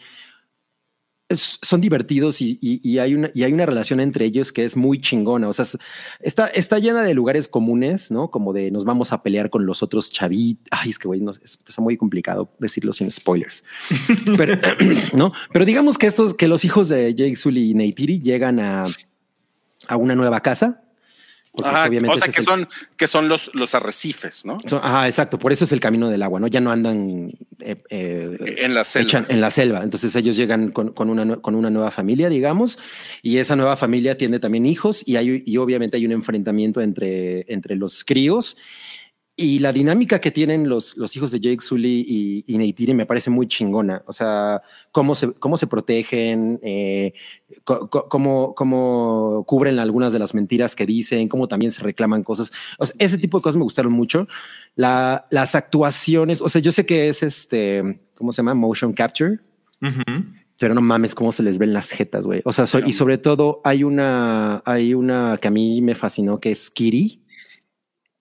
[1.31, 4.65] es- son divertidos y, y- y hay una, y hay una relación entre ellos que
[4.67, 5.49] es muy chingona.
[5.49, 5.79] O sea, es-
[6.21, 8.31] está, está llena de lugares comunes, ¿no?
[8.31, 10.67] Como de nos vamos a pelear con los otros chavitos.
[10.71, 13.65] Ay, es que, güey, no, es- está muy complicado decirlo sin spoilers.
[14.37, 14.55] Pero,
[15.15, 15.33] ¿no?
[15.53, 18.85] Pero digamos que estos, que los hijos de Jake Sully y Neytiri llegan a,
[19.89, 20.83] a una nueva casa.
[21.63, 24.59] Ajá, obviamente o sea que el- son, que son los, los arrecifes, ¿no?
[24.69, 25.39] son- ajá, exacto.
[25.39, 26.47] Por eso es el camino del agua, ¿no?
[26.47, 29.09] Ya no andan eh, eh, En la selva.
[29.11, 29.83] echan- en la selva.
[29.83, 32.79] Entonces ellos llegan con, con una, con una nueva familia, digamos,
[33.23, 37.45] y esa nueva familia tiene también hijos y, hay, y obviamente hay un enfrentamiento entre,
[37.53, 38.57] entre los críos.
[39.43, 43.07] Y la dinámica que tienen los, los hijos de Jake Sully y, y Neytiri me
[43.07, 44.03] parece muy chingona.
[44.07, 44.61] O sea,
[44.93, 47.15] cómo se, cómo se protegen, eh,
[47.65, 52.53] cómo, cómo cubren algunas de las mentiras que dicen, cómo también se reclaman cosas.
[52.79, 54.29] O sea, ese tipo de cosas me gustaron mucho.
[54.77, 58.53] La, las actuaciones, o sea, yo sé que es este, ¿cómo se llama?
[58.55, 59.39] Motion capture.
[59.81, 60.25] Ujú.
[60.59, 62.43] Pero no mames cómo se les ven las jetas, güey.
[62.45, 66.39] O sea, so- y sobre todo hay una, hay una que a mí me fascinó
[66.39, 67.23] que es Kitty,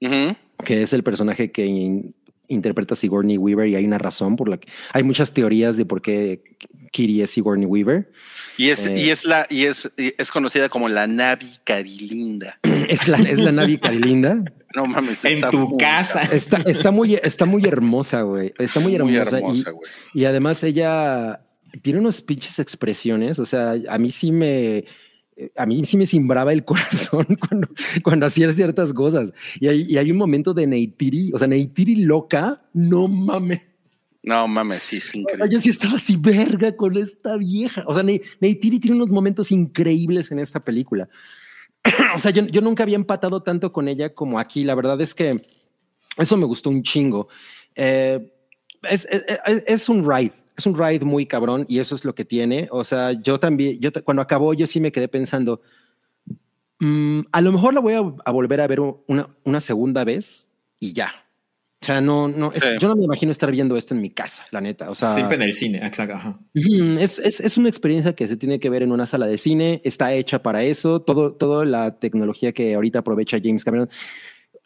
[0.01, 0.33] Ujú.
[0.63, 2.15] Que es el personaje que in-
[2.47, 5.85] interpreta a Sigourney Weaver y hay una razón por la que hay muchas teorías de
[5.85, 6.41] por qué
[6.91, 8.11] Kitty es Sigourney Weaver.
[8.57, 8.93] Y es, Eh.
[8.97, 12.59] y es la, y es, y es conocida como la Navi Carilinda.
[12.89, 14.43] Es la, es la Navi Carilinda.
[14.75, 15.23] No mames.
[15.23, 16.23] En está tu muy casa.
[16.23, 18.51] Está, está muy, está muy hermosa, güey.
[18.57, 19.11] Está muy hermosa.
[19.11, 19.91] Muy y- hermosa, güey.
[20.15, 21.39] Y además ella
[21.83, 23.37] tiene unos pinches expresiones.
[23.37, 24.85] O sea, a mí sí me,
[25.55, 27.67] a mí sí me simbraba el corazón cuando,
[28.03, 29.33] cuando hacía ciertas cosas.
[29.59, 33.61] Y hay, y hay un momento de Neytiri, o sea, Neytiri loca, no mames.
[34.21, 35.49] No mames, sí, es increíble.
[35.49, 37.83] Yo sí estaba así verga con esta vieja.
[37.87, 41.07] O sea, Ney- Neytiri tiene unos momentos increíbles en esta película.
[42.15, 44.65] o sea, yo, yo nunca había empatado tanto con ella como aquí.
[44.65, 45.41] La verdad es que
[46.17, 47.29] eso me gustó un chingo.
[47.75, 48.33] Eh,
[48.89, 52.25] es- es- es un ride, es un ride muy cabrón y eso es lo que
[52.25, 52.67] tiene.
[52.71, 55.61] O sea, yo también, yo cuando acabó, yo sí me quedé pensando,
[56.79, 60.49] mm, a lo mejor la voy a, a volver a ver una, una segunda vez
[60.79, 61.11] y ya.
[61.81, 64.45] O sea, no, no, es- yo no me imagino estar viendo esto en mi casa,
[64.51, 64.89] la neta.
[64.91, 66.37] O sea, Siempre en el cine, exacto.
[66.99, 69.81] Es, es, es una experiencia que se tiene que ver en una sala de cine,
[69.85, 73.89] está hecha para eso, todo, toda la tecnología que ahorita aprovecha James Cameron.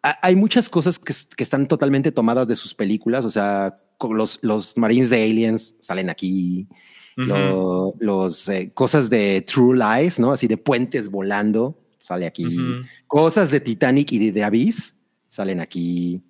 [0.04, 3.74] Ha- Hay muchas cosas que, están totalmente tomadas de sus películas, o sea,
[4.10, 6.68] los, los Marines de Aliens salen aquí,
[7.99, 10.32] los eh, cosas de True Lies, ¿no?
[10.32, 12.43] Así de puentes volando, sale aquí.
[13.08, 14.95] Cosas de Titanic y de The Abyss
[15.30, 16.22] salen aquí.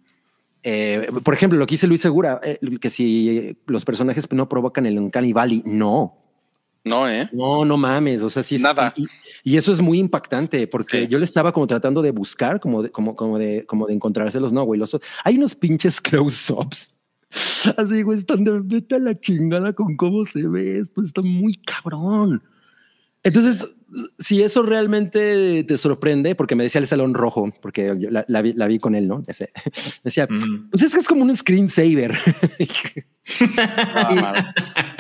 [0.62, 4.86] Eh, por ejemplo, lo que dice Luis Segura, eh, que si los personajes no provocan
[4.86, 6.23] el Uncanny Valley, no.
[6.86, 7.30] No, ¿eh?
[7.32, 8.56] No, no mames, o sea, sí.
[8.56, 8.94] es- Nada.
[8.98, 9.06] Y,
[9.44, 11.08] y eso es muy impactante porque Sí.
[11.08, 14.52] yo le estaba como tratando de buscar, como de, como, como de, como de encontrárselos.
[14.52, 16.94] No, güey, los, hay unos pinches close-ups.
[17.78, 21.56] Así, güey, están de vete a la chingada con cómo se ve esto, está muy
[21.56, 22.44] cabrón.
[23.24, 23.74] Entonces,
[24.20, 28.42] si eso realmente te sorprende, porque me decía el salón rojo, porque yo la, la
[28.42, 29.22] vi, la vi con él, ¿no?
[29.28, 29.52] Ese-
[30.04, 30.70] decía, Mm.
[30.72, 32.18] pues es que es como un screensaver.
[33.96, 34.44] Ah, madre.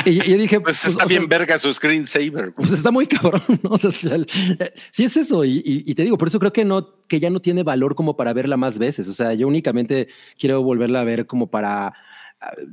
[0.05, 2.53] y yo- dije, pues pues, está bien sea, verga su screensaver.
[2.53, 3.69] pues está muy cabrón, ¿no?
[3.71, 4.27] O sea, si el-
[4.59, 5.43] eh, sí es eso.
[5.43, 7.95] Y, y- y te digo, por eso creo que no, que ya no tiene valor
[7.95, 9.07] como para verla más veces.
[9.09, 10.07] O sea, yo únicamente
[10.39, 11.93] quiero volverla a ver como para ah,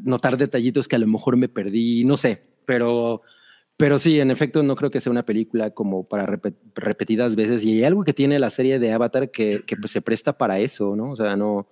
[0.05, 3.21] notar detallitos que a lo mejor me perdí, no sé, pero,
[3.81, 7.65] pero sí, en efecto, no creo que sea una película como para repet- repetidas veces.
[7.65, 10.61] Y hay algo que tiene la serie de Avatar que, que pues, se presta para
[10.61, 11.11] eso, ¿no?
[11.11, 11.67] O sea, no.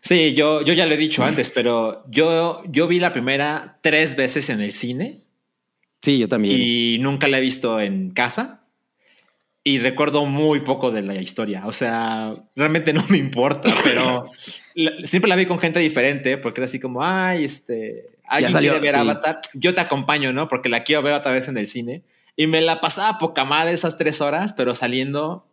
[0.00, 4.16] Sí, yo, yo ya lo he dicho antes, pero yo, yo vi la primera tres
[4.16, 5.18] veces en el cine
[6.02, 6.56] Sí, yo también.
[6.60, 8.66] y nunca la he visto en casa.
[9.66, 11.66] Y recuerdo muy poco de la historia.
[11.66, 14.24] O sea, realmente no me importa, pero
[14.74, 18.72] la- siempre la vi con gente diferente porque era así como, ay, este, alguien salió,
[18.72, 19.00] quiere ver sí.
[19.00, 19.40] Avatar.
[19.54, 20.48] Yo te acompaño, ¿no?
[20.48, 22.02] Porque la quiero ver otra vez en el cine.
[22.36, 25.46] Y me la pasaba poca madre esas tres horas, pero saliendo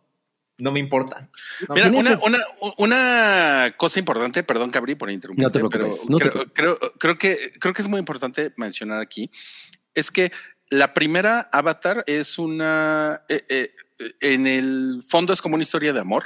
[0.58, 1.28] no me importa.
[1.68, 2.38] No, Mira, una, una,
[2.78, 6.78] una cosa importante, perdón, Cabri, por interrumpirte, No te pero preocupes, no te creo, creo,
[6.98, 9.30] creo que, creo que es muy importante mencionar aquí,
[9.94, 10.30] es que
[10.68, 13.70] la primera Avatar es una, eh, eh,
[14.20, 16.24] en el fondo es como una historia de amor,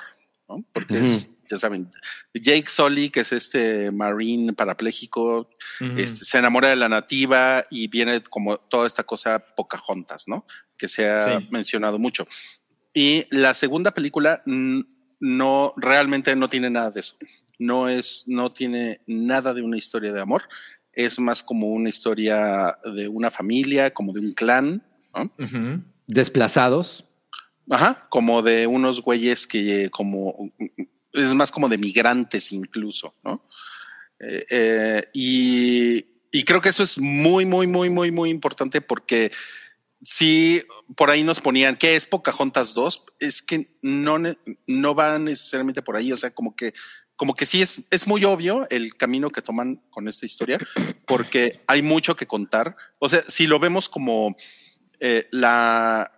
[0.48, 0.64] ¿no?
[0.72, 1.88] Porque es, ya saben,
[2.34, 5.92] Jake Sully, que es este marine parapléjico, Ujú.
[5.98, 10.46] este, se enamora de la nativa y viene como toda esta cosa Pocahontas, ¿no?
[10.76, 11.48] Que se ha Sí.
[11.50, 12.26] mencionado mucho.
[12.94, 14.42] Y la segunda película
[15.20, 17.16] no realmente no tiene nada de eso.
[17.58, 20.42] No es, no tiene nada de una historia de amor.
[20.92, 24.82] Es más como una historia de una familia, como de un clan,
[25.14, 25.30] ¿no?
[25.38, 25.82] Ujú.
[26.06, 27.04] Desplazados.
[27.68, 30.52] Ajá, como de unos güeyes que como
[31.16, 33.42] es más como de migrantes incluso, ¿no?
[34.18, 39.32] Eh, eh, y, creo que eso es muy, muy, muy, muy, muy importante porque
[40.02, 40.62] si
[40.94, 44.18] por ahí nos ponían que es Pocahontas 2, es que no,
[44.66, 46.74] no va necesariamente por ahí, o sea, como que
[47.16, 50.58] como que sí es, es muy obvio el camino que toman con esta historia,
[51.06, 52.76] porque hay mucho que contar.
[52.98, 54.36] O sea, si lo vemos como
[55.00, 56.12] eh, la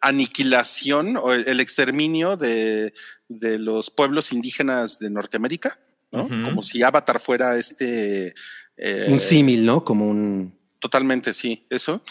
[0.00, 2.94] aniquilación o el exterminio de,
[3.28, 5.78] de los pueblos indígenas de Norteamérica,
[6.12, 6.28] ¿no?
[6.28, 8.34] Como si Avatar fuera este...
[8.76, 9.84] eh, un símil, ¿no?
[9.84, 10.56] Como un.
[10.78, 12.02] Totalmente, sí, eso.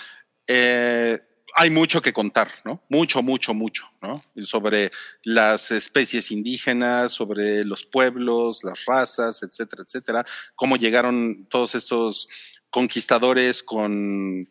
[0.47, 1.19] Eh,
[1.55, 2.83] hay mucho que contar, ¿no?
[2.89, 4.23] Mucho, mucho, mucho, ¿no?
[4.37, 4.91] Sobre
[5.23, 10.25] las especies indígenas, sobre los pueblos, las razas, etcétera, etcétera.
[10.55, 12.27] Cómo llegaron todos estos
[12.69, 14.49] conquistadores con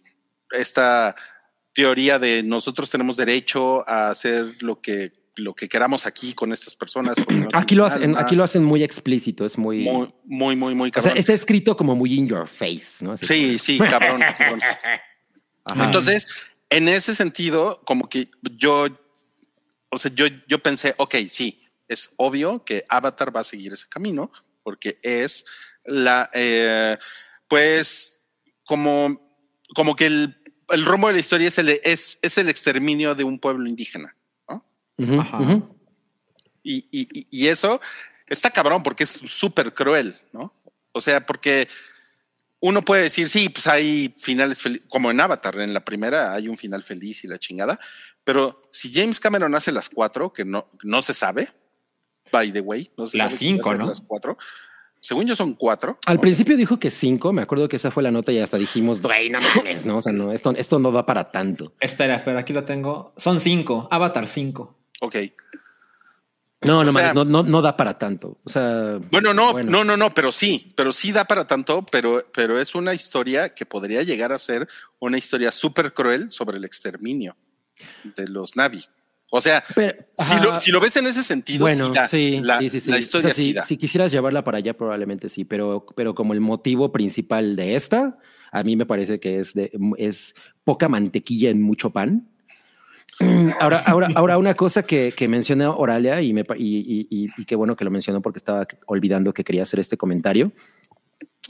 [0.53, 1.17] esta
[1.73, 6.75] teoría de nosotros tenemos derecho a hacer lo que lo que queramos aquí con estas
[6.75, 7.17] personas.
[7.19, 9.81] no Aquí lo hacen, aquí lo hacen muy explícito, es muy.
[9.81, 11.19] muy, muy, muy, muy o sea, cabrón.
[11.19, 13.13] está escrito como muy in your face, ¿no?
[13.13, 14.21] Así Sí, sí, cabrón.
[14.21, 14.61] cabrón.
[15.85, 16.29] Entonces,
[16.71, 18.87] en ese sentido, como que yo,
[19.91, 23.89] o sea, yo, yo pensé, ok, sí, es obvio que Avatar va a seguir ese
[23.89, 25.45] camino, porque es
[25.85, 26.97] la, eh,
[27.49, 28.25] pues,
[28.65, 29.21] como,
[29.75, 30.37] como que el,
[30.71, 34.17] el rumbo de la historia es el, es, es el exterminio de un pueblo indígena,
[36.63, 37.81] Y, y, y- y eso
[38.27, 40.55] está cabrón porque es súper cruel, ¿no?
[40.93, 41.69] O sea, porque
[42.61, 46.49] uno puede decir, sí, pues hay finales felices, como en Avatar, en la primera hay
[46.49, 47.81] un final feliz y la chingada,
[48.25, 51.49] pero si James Cameron hace las cuatro, que no, no se sabe,
[52.31, 53.87] by the way, no se Las sabe va cinco, ¿no?
[53.87, 54.39] Las cuatro.
[55.01, 55.99] Según yo son cuatro.
[56.07, 56.21] Al ¿no?
[56.21, 59.31] principio dijo que cinco, me acuerdo que esa fue la nota y hasta dijimos, güey,
[59.31, 61.75] no mames, no, o sea, no, esto, esto no da para tanto.
[61.81, 63.13] Espera, espera, aquí lo tengo.
[63.17, 63.89] Son cinco.
[63.91, 64.79] Avatar 5.
[65.05, 65.17] Ok.
[66.65, 68.39] No, no sea- no, no, no da para tanto.
[68.45, 69.69] O sea, Bueno, no, Bueno.
[69.71, 73.49] no, no, no, pero sí, pero sí da para tanto, pero, pero es una historia
[73.53, 74.69] que podría llegar a ser
[75.01, 77.37] una historia súper cruel sobre el exterminio
[78.17, 78.85] de los Navi.
[79.33, 82.07] O sea, pero, si lo, si lo ves en ese sentido, bueno, sí da.
[82.07, 83.67] sí, la, sí, la O historia sea, sí da.
[83.67, 88.19] si quisieras llevarla para allá, probablemente sí, pero, pero como el motivo principal de esta,
[88.53, 92.29] a mí me parece que es, de, es poca mantequilla en mucho pan.
[93.61, 97.45] Ahora, ahora, ahora una cosa que, que mencionó Oralia y, me, y, y, y- y
[97.45, 100.53] qué bueno que lo mencionó porque estaba olvidando que quería hacer este comentario.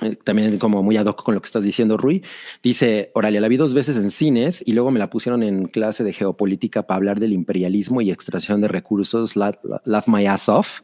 [0.03, 2.23] Eh, También como muy ad hoc con lo que estás diciendo, Rui.
[2.63, 6.03] Dice, Oralia, la vi dos veces en cines y luego me la pusieron en clase
[6.05, 9.37] de geopolítica para hablar del imperialismo y extracción de recursos.
[9.37, 10.81] la- la- Laugh my ass off.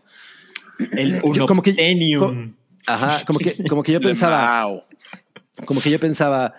[0.92, 2.54] El Yo como que- Unobtainium.
[2.86, 4.86] Ajá, como que, como que yo pensaba,
[5.66, 6.54] como que yo pensaba,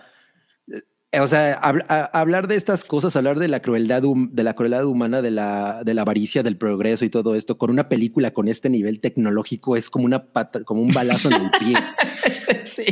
[1.11, 5.31] o sea, hablar de estas cosas, hablar de la crueldad, de la crueldad humana, de
[5.31, 8.99] la, de la avaricia, del progreso y todo esto, con una película con este nivel
[8.99, 11.75] tecnológico es como una pata, como un balazo en el pie.
[12.63, 12.85] sí.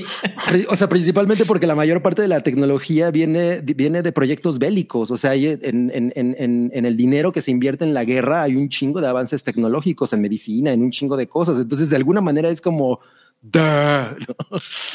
[0.68, 5.11] O sea, principalmente porque la mayor parte de la tecnología viene, viene de proyectos bélicos.
[5.11, 5.61] O sea, en,
[5.93, 9.09] en, en, en el dinero que se invierte en la guerra hay un chingo de
[9.09, 11.59] avances tecnológicos en medicina, en un chingo de cosas.
[11.59, 12.99] Entonces, de alguna manera es como.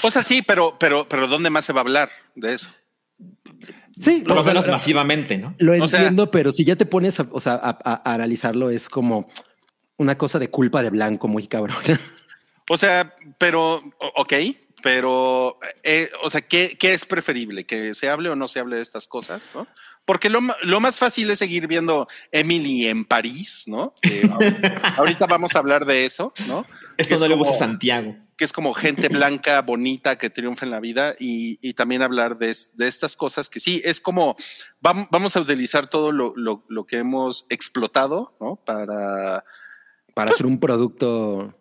[0.02, 2.68] O sea, sí, pero, pero, pero ¿dónde más se va a hablar de eso?
[4.02, 5.54] Sí, por lo menos masivamente, ¿no?
[5.58, 9.28] Lo entiendo, pero si ya te pones a, o sea, a, analizarlo, es como
[9.96, 11.76] una cosa de culpa de blanco muy cabrón.
[12.70, 13.82] O sea, pero,
[14.16, 14.32] ok,
[14.82, 17.64] pero, eh, o sea, ¿qué, ¿qué, es preferible?
[17.64, 19.50] ¿Que se hable o no se hable de estas cosas?
[19.54, 19.66] ¿no?
[20.12, 23.94] Porque lo, lo más fácil es seguir viendo Emily en París, ¿no?
[24.98, 26.66] ahorita vamos a hablar de eso, ¿no?
[26.98, 30.70] Esto no le gusta a Santiago que es como gente blanca, bonita, que triunfa en
[30.70, 34.36] la vida y, y también hablar de, de, estas cosas que sí, es como
[34.82, 38.56] vamos, vamos a utilizar todo lo, lo, lo, que hemos explotado, ¿no?
[38.56, 39.44] Para...
[40.12, 41.54] Para pues hacer un producto...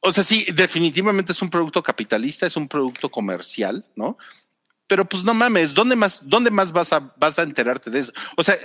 [0.00, 4.16] O sea, sí, definitivamente es un producto capitalista, es un producto comercial, ¿no?
[4.86, 8.12] Pero pues no mames, ¿dónde más, dónde más vas a, vas a enterarte de eso?
[8.36, 8.56] O sea,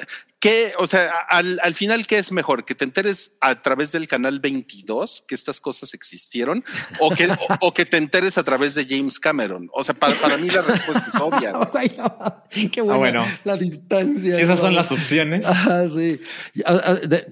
[0.42, 2.66] ¿qué, o sea, al, al final, ¿qué es mejor?
[2.66, 6.64] ¿Que te enteres a través del canal 22 que estas cosas existieron
[7.00, 7.30] o que,
[7.62, 9.70] o, que te enteres a través de James Cameron?
[9.74, 11.54] O sea, para, para mí la respuesta es obvia.
[12.52, 13.26] Qué ah, bueno.
[13.46, 14.36] La distancia.
[14.36, 15.46] Si esas son las opciones.
[15.64, 16.20] Ah, sí.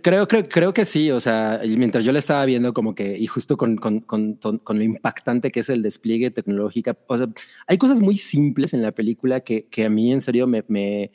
[0.03, 1.10] Creo, creo, creo que sí.
[1.10, 4.78] O sea, mientras yo le estaba viendo como que, y justo con, con, con, con
[4.78, 7.28] lo impactante que es el despliegue tecnológico, o sea,
[7.66, 10.64] hay cosas muy simples en en la película que, que a mí en serio me,
[10.68, 11.12] me,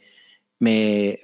[0.61, 1.21] me,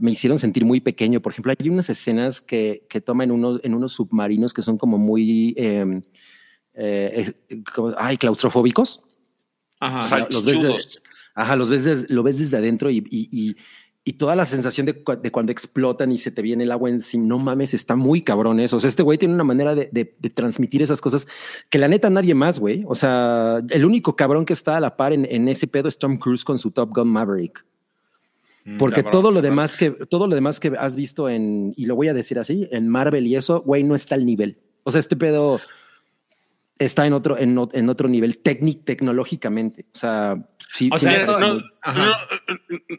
[0.00, 1.20] me, hicieron sentir muy pequeño.
[1.20, 4.98] Por ejemplo, hay unas escenas que, que toman uno, en unos submarinos que son como
[4.98, 6.00] muy, eh,
[6.74, 7.32] eh,
[7.74, 9.00] como, ay, claustrofóbicos.
[9.80, 11.02] Ajá, los ves,
[11.34, 13.56] ajá, los ves lo ves desde adentro y, y
[14.04, 17.24] y toda la sensación de, de, cuando explotan y se te viene el agua encima,
[17.24, 18.76] no mames, está muy cabrón eso.
[18.76, 21.28] O sea, este güey tiene una manera de, de, transmitir esas cosas
[21.70, 22.84] que la neta nadie más, güey.
[22.88, 25.98] O sea, el único cabrón que está a la par en, en ese pedo es
[25.98, 27.64] Tom Cruise con su Top Gun Maverick.
[28.64, 31.96] Mm, Porque todo lo demás que todo lo demás que has visto en y lo
[31.96, 34.58] voy a decir así en Marvel y eso, güey, no está al nivel.
[34.84, 35.60] O sea, este pedo
[36.84, 39.86] está en otro, en, en otro nivel tecnológicamente.
[39.94, 40.36] O sea,
[40.74, 41.18] sí, o sea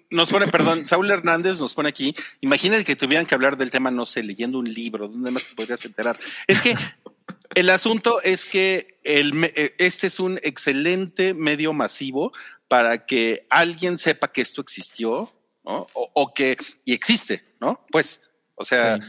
[0.09, 2.13] nos pone, perdón, Saúl Hernández nos pone aquí.
[2.41, 5.55] Imagínate que tuvieran que hablar del tema, no sé, leyendo un libro, ¿dónde más te
[5.55, 6.19] podrías enterar?
[6.47, 6.75] Es que
[7.55, 12.31] el asunto es que el, eh, este es un excelente medio masivo
[12.67, 15.31] para que alguien sepa que esto existió,
[15.63, 15.87] ¿no?
[15.93, 17.85] O, que, y existe, ¿no?
[17.91, 18.99] Pues, o sea,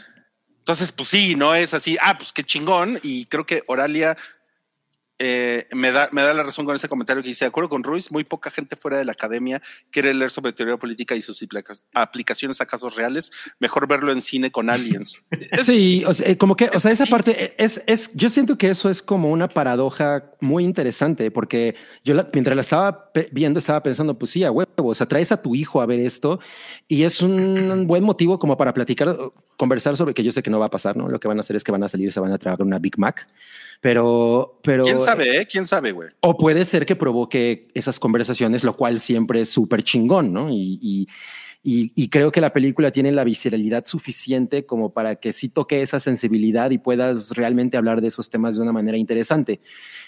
[0.64, 2.98] entonces, pues sí, no es así, ah, pues qué chingón.
[3.02, 4.16] Y creo que Oralia
[5.18, 7.84] eh, me, da, me da la razón con ese comentario que dice, de acuerdo con
[7.84, 11.44] Ruiz, muy poca gente fuera de la academia quiere leer sobre teoría política y sus
[11.94, 13.30] aplicaciones a casos reales.
[13.60, 15.22] Mejor verlo en cine con aliens.
[15.62, 18.90] sí, o sea, como que, o sea, esa parte es, es, yo siento que eso
[18.90, 24.32] es como una paradoja muy interesante porque yo mientras la estaba viendo estaba pensando, pues
[24.32, 26.40] sí, a huevo, o sea, traes a tu hijo a ver esto
[26.88, 29.16] y es un buen motivo como para platicar,
[29.56, 31.08] conversar sobre que yo sé que no va a pasar, ¿no?
[31.08, 32.78] Lo que van a hacer es que van a salir, se van a traer una
[32.78, 33.26] Big Mac,
[33.85, 35.47] pero, pero sabe, ¿eh?
[35.47, 36.09] ¿Quién sabe, güey?
[36.20, 40.49] O puede ser que provoque esas conversaciones, lo cual siempre es súper chingón, ¿no?
[40.49, 41.07] Y,
[41.62, 45.82] y, y, creo que la película tiene la visceralidad suficiente como para que sí toque
[45.82, 49.61] esa sensibilidad y puedas realmente hablar de esos temas de una manera interesante.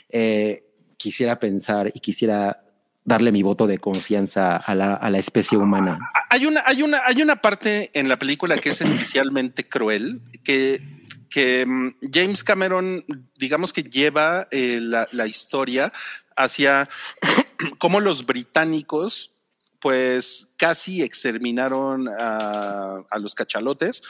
[0.08, 0.64] Eh,
[0.96, 2.62] quisiera pensar y quisiera
[3.04, 5.98] darle mi voto de confianza a la, a la, especie humana.
[6.30, 10.95] Hay una, hay, una, hay una parte en la película que es especialmente cruel, que
[11.28, 13.04] que mm, James Cameron,
[13.38, 15.92] digamos que lleva eh, la, historia
[16.36, 16.88] hacia
[17.78, 19.32] cómo los británicos,
[19.80, 24.02] pues casi exterminaron a, los cachalotes.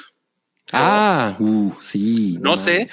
[0.73, 2.39] Ah, uh, sí.
[2.41, 2.89] No, sé,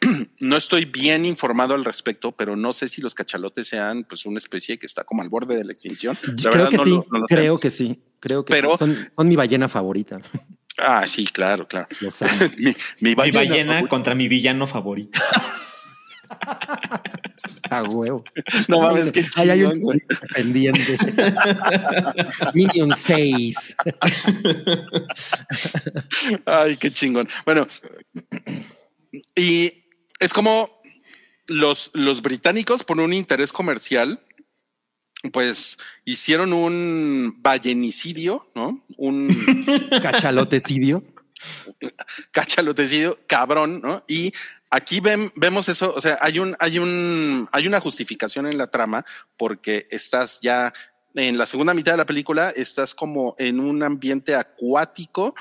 [0.40, 4.38] no estoy bien informado al respecto, pero no sé si los cachalotes sean pues una
[4.38, 6.16] especie que está como al borde de la extinción.
[6.16, 10.16] creo que sí, creo que sí, creo que pero, son mi ballena favorita.
[10.78, 11.88] Ah, sí, claro, claro.
[13.00, 15.20] mi, ballena, contra mi villano favorito.
[17.70, 18.24] A huevo.
[18.68, 20.02] No mames, que chingón, hay un
[20.34, 20.98] pendiente.
[22.54, 23.76] Minion 6.
[26.44, 27.28] Ay, qué chingón.
[27.44, 27.66] Bueno,
[29.34, 29.84] y
[30.20, 30.70] es como
[31.48, 34.20] los, los británicos, por un interés comercial,
[35.30, 38.84] pues hicieron un ballenicidio, ¿no?
[38.96, 39.28] Un
[40.02, 41.02] cachalotecidio.
[42.30, 44.04] cachalotecidio, cabrón, ¿no?
[44.08, 44.32] Y
[44.70, 49.04] aquí vemos eso, o sea, hay un, hay un, hay una justificación en la trama
[49.36, 50.72] porque estás ya
[51.14, 55.34] en la segunda mitad de la película estás como en un ambiente acuático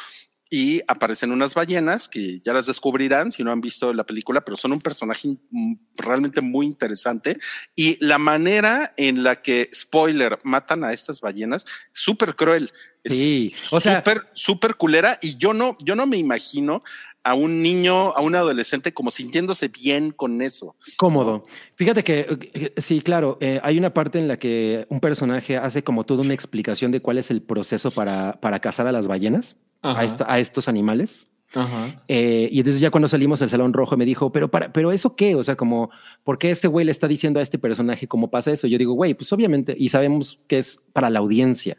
[0.54, 4.58] y aparecen unas ballenas que ya las descubrirán si no han visto la película, pero
[4.58, 7.39] son un personaje mm, realmente muy interesante
[7.74, 12.70] y la manera en la que spoiler matan a estas ballenas súper cruel.
[13.02, 16.84] Es Sí, o sea- súper súper culera y yo no yo no me imagino
[17.24, 20.76] a un niño, a un adolescente como sintiéndose bien con eso.
[20.97, 21.45] Cómodo.
[21.76, 25.84] Fíjate que eh, sí, claro, eh, hay una parte en la que un personaje hace
[25.84, 29.56] como toda una explicación de cuál es el proceso para, para cazar a las ballenas,
[29.82, 30.04] a, Ajá.
[30.04, 31.28] esta- a estos animales.
[31.54, 32.02] Ajá.
[32.08, 35.16] Eh, y entonces ya cuando salimos del salón rojo me dijo, pero para, pero eso
[35.18, 35.36] qué?
[35.36, 35.90] O sea, como,
[36.24, 38.68] ¿por qué este güey le está diciendo a este personaje cómo pasa eso?
[38.68, 41.78] Yo digo, güey, pues obviamente, y sabemos que es para la audiencia.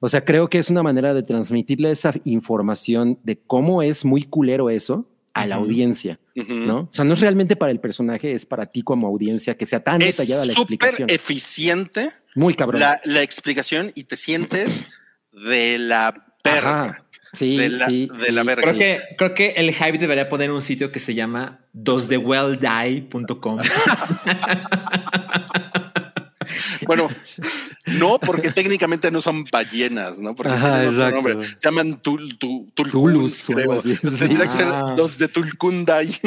[0.00, 4.24] O sea, creo que es una manera de transmitirle esa información de cómo es muy
[4.24, 6.18] culero eso a la audiencia.
[6.34, 6.80] ¿no?
[6.80, 9.80] O sea, no es realmente para el personaje, es para ti como audiencia que sea
[9.82, 11.08] tan Es detallada la súper explicación.
[11.10, 12.80] eficiente Muy cabrón.
[12.80, 14.86] la, la explicación y te sientes
[15.32, 16.12] de la
[16.42, 16.84] perra.
[16.84, 17.04] Ajá.
[17.32, 18.62] Sí, de la- sí, de la sí, verga.
[18.62, 23.58] Creo que, creo que el hype debería poner un sitio que se llama dosthewelldie.com.
[26.86, 27.06] Bueno,
[27.86, 30.34] no, porque técnicamente no son ballenas, ¿no?
[30.34, 31.14] Porque Ajá, tienen otro exacto.
[31.30, 31.46] nombre.
[31.46, 33.80] Se llaman tul, tu- tulkuns, Tulus, o creo.
[34.18, 34.94] Tendría que ser Ah.
[34.96, 36.08] los de Tulkundai.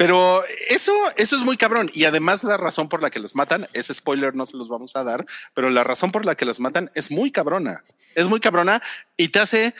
[0.00, 1.90] Pero eso, eso es muy cabrón.
[1.92, 4.96] Y además la razón por la que las matan, ese spoiler no se los vamos
[4.96, 7.84] a dar, pero la razón por la que las matan es muy cabrona.
[8.14, 8.80] Es muy cabrona
[9.18, 9.74] y te hace,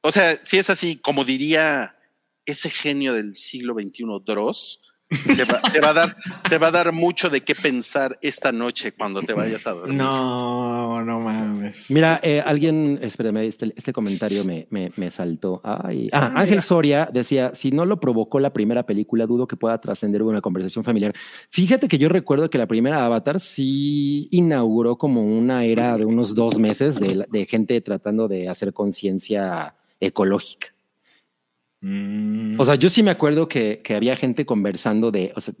[0.00, 1.98] o sea, si es así, como diría
[2.46, 6.16] ese genio del siglo XXI, Dross, te va, te va a dar,
[6.48, 9.96] te va a dar mucho de qué pensar esta noche cuando te vayas a dormir.
[9.96, 11.90] No, no mames.
[11.90, 15.60] Mira, eh, alguien, espérame, este, este comentario me, me, me saltó.
[15.62, 16.08] Ay.
[16.12, 20.22] Ah, Ángel Soria decía, si no lo provocó la primera película, dudo que pueda trascender
[20.22, 21.12] una conversación familiar.
[21.50, 26.34] Fíjate que yo recuerdo que la primera Avatar sí inauguró como una era de unos
[26.34, 30.73] dos meses de, de gente tratando de hacer conciencia ecológica.
[31.86, 32.58] Mm.
[32.58, 35.52] O sea, yo sí me acuerdo que, que había gente conversando de, o sea,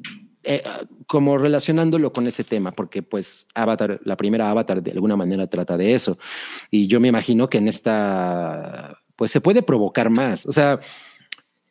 [0.42, 0.62] eh,
[1.06, 5.76] como relacionándolo con ese tema, porque pues Avatar, la primera Avatar de alguna manera trata
[5.76, 6.16] de eso.
[6.70, 10.46] Y yo me imagino que en esta, pues se puede provocar más.
[10.46, 10.80] O sea,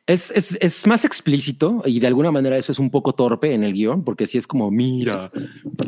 [0.05, 3.63] es, es, es más explícito y de alguna manera eso es un poco torpe en
[3.63, 5.31] el guion, porque sí es como, mira,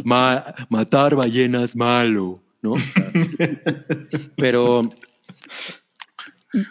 [0.03, 2.73] ma- matar ballenas malo, ¿no?
[4.37, 4.89] Pero...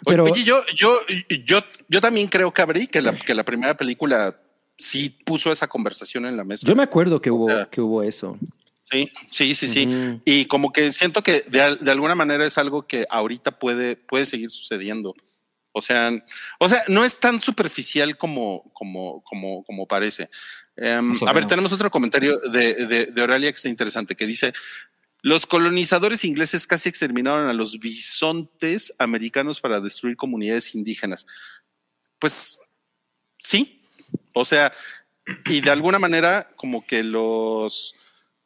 [0.05, 0.99] Oye, Oye, yo, yo,
[1.45, 4.39] yo, yo también creo, Cabri, que la, que la primera película
[4.77, 6.67] sí puso esa conversación en la mesa.
[6.67, 8.37] Yo me acuerdo que hubo, sea, que hubo eso.
[8.91, 10.21] Sí, sí, sí, sí.
[10.25, 14.25] Y como que siento que de, de alguna manera es algo que ahorita puede, puede
[14.25, 15.15] seguir sucediendo.
[15.71, 16.11] O sea,
[16.59, 20.29] o sea, no es tan superficial como, como, como, como parece.
[20.77, 24.53] Em, a ver, tenemos otro comentario de, de, de Oralia que está interesante, que dice,
[25.27, 31.25] los colonizadores ingleses casi exterminaron a los bisontes americanos para destruir comunidades indígenas.
[32.19, 32.59] Pues
[33.39, 33.81] sí,
[34.33, 34.71] o sea,
[35.47, 37.95] y de alguna manera como que los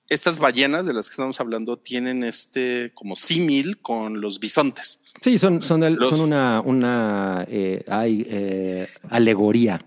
[0.08, 5.02] estas ballenas de las que estamos hablando tienen este como símil con los bisontes.
[5.22, 9.82] Sí, son, son, el- Los- son una, una eh, hay, eh, alegoría.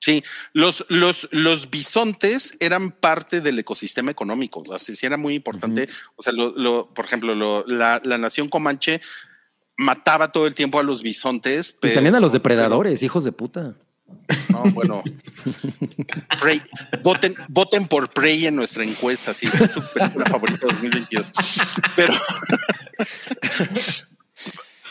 [0.00, 0.22] Sí,
[0.52, 4.60] los, los, los bisontes eran parte del ecosistema económico.
[4.66, 5.88] O sea, sí era muy importante.
[6.16, 9.00] O sea, lo, lo- por ejemplo, lo- la, la nación comanche
[9.76, 11.70] mataba todo el tiempo a los bisontes.
[11.70, 13.74] Y pero- también a los depredadores, hijos de puta.
[14.50, 15.02] No, bueno.
[16.40, 16.62] Prey.
[17.02, 21.32] Voten, voten por Prey en nuestra encuesta, sí, es su película favorita de 2022.
[21.98, 22.14] Pero,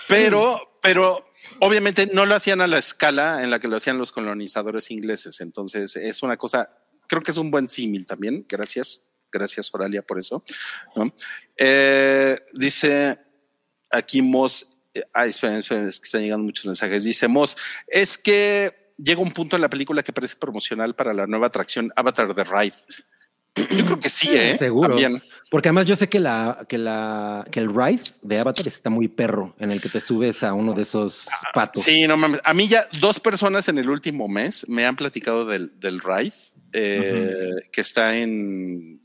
[0.07, 1.23] pero, pero
[1.59, 5.41] obviamente no lo hacían a la escala en la que lo hacían los colonizadores ingleses.
[5.41, 6.69] Entonces es una cosa,
[7.07, 8.45] creo que es un buen símil también.
[8.47, 10.43] Gracias, gracias Oralia por eso.
[10.95, 11.13] ¿no?
[11.57, 13.19] Eh, dice
[13.91, 17.03] aquí Moss, eh, ay, es que están llegando muchos mensajes.
[17.03, 21.27] Dice Moss, es que llega un punto en la película que parece promocional para la
[21.27, 22.75] nueva atracción Avatar The Ride.
[23.71, 24.55] Yo creo que sí, ¿eh?
[24.57, 24.89] Seguro.
[24.89, 25.21] También.
[25.49, 29.07] Porque además yo sé que la, que la, que el ride de Avatar está muy
[29.07, 31.83] perro, en el que te subes a uno de esos patos.
[31.83, 32.41] Sí, no mames.
[32.43, 36.33] A mí ya dos personas en el último mes me han platicado del, del ride
[36.73, 38.99] eh, que está en,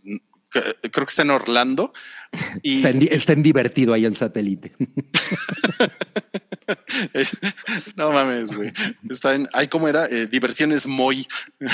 [0.51, 1.93] creo que está en Orlando.
[2.63, 4.73] Y Está en, di- está en divertido ahí el satélite.
[7.97, 8.73] no mames, güey.
[9.11, 10.07] Está en, ay, ¿cómo era?
[10.07, 11.27] Eh, diversiones Moy.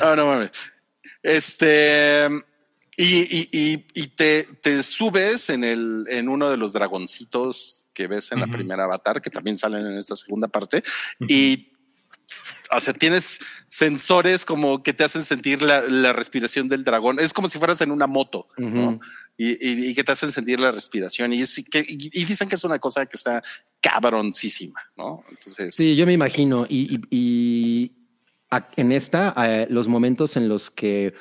[0.00, 0.50] no, no mames.
[1.22, 2.28] Este,
[2.96, 8.06] y, y, y, y te, te subes en el, en uno de los dragoncitos que
[8.06, 10.82] ves en la primera avatar, que también salen en esta segunda parte,
[11.20, 11.72] y
[12.72, 17.20] o sea, tienes sensores como que te hacen sentir la, la respiración del dragón.
[17.20, 18.48] Es como si fueras en una moto,
[19.38, 21.32] y, y- y que te hacen sentir la respiración.
[21.32, 23.42] Y, es, que, y, dicen que es una cosa que está
[23.80, 25.24] cabroncísima, ¿no?
[25.30, 26.66] Entonces, Sí, yo me imagino.
[26.68, 27.92] Y,
[28.76, 31.14] en esta, los momentos en los que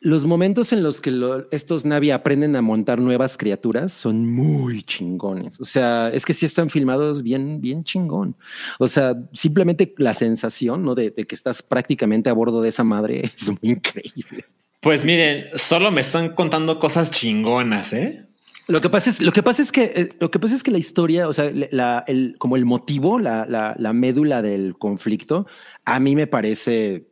[0.00, 1.12] los momentos en los que
[1.50, 5.60] estos Navi aprenden a montar nuevas criaturas son muy chingones.
[5.60, 8.36] O sea, es que sí están filmados bien, bien chingón.
[8.78, 10.94] O sea, simplemente la sensación ¿no?
[10.94, 14.44] de, de que estás prácticamente a bordo de esa madre es muy increíble.
[14.80, 18.27] Pues miren, solo me están contando cosas chingonas, ¿eh?
[18.68, 20.70] Lo que pasa es, lo que pasa es que eh, lo que pasa es que
[20.70, 25.46] la historia, o sea, la, el, como el motivo, la, la, la médula del conflicto,
[25.86, 27.08] a mí me parece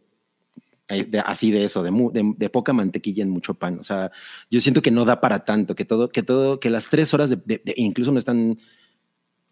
[0.89, 3.79] eh, de- así de eso, de, mu- de, de poca mantequilla en mucho pan.
[3.79, 4.11] O sea,
[4.51, 7.31] yo siento que no da para tanto, que todo, que todo, que las tres horas
[7.31, 8.59] de, incluso no están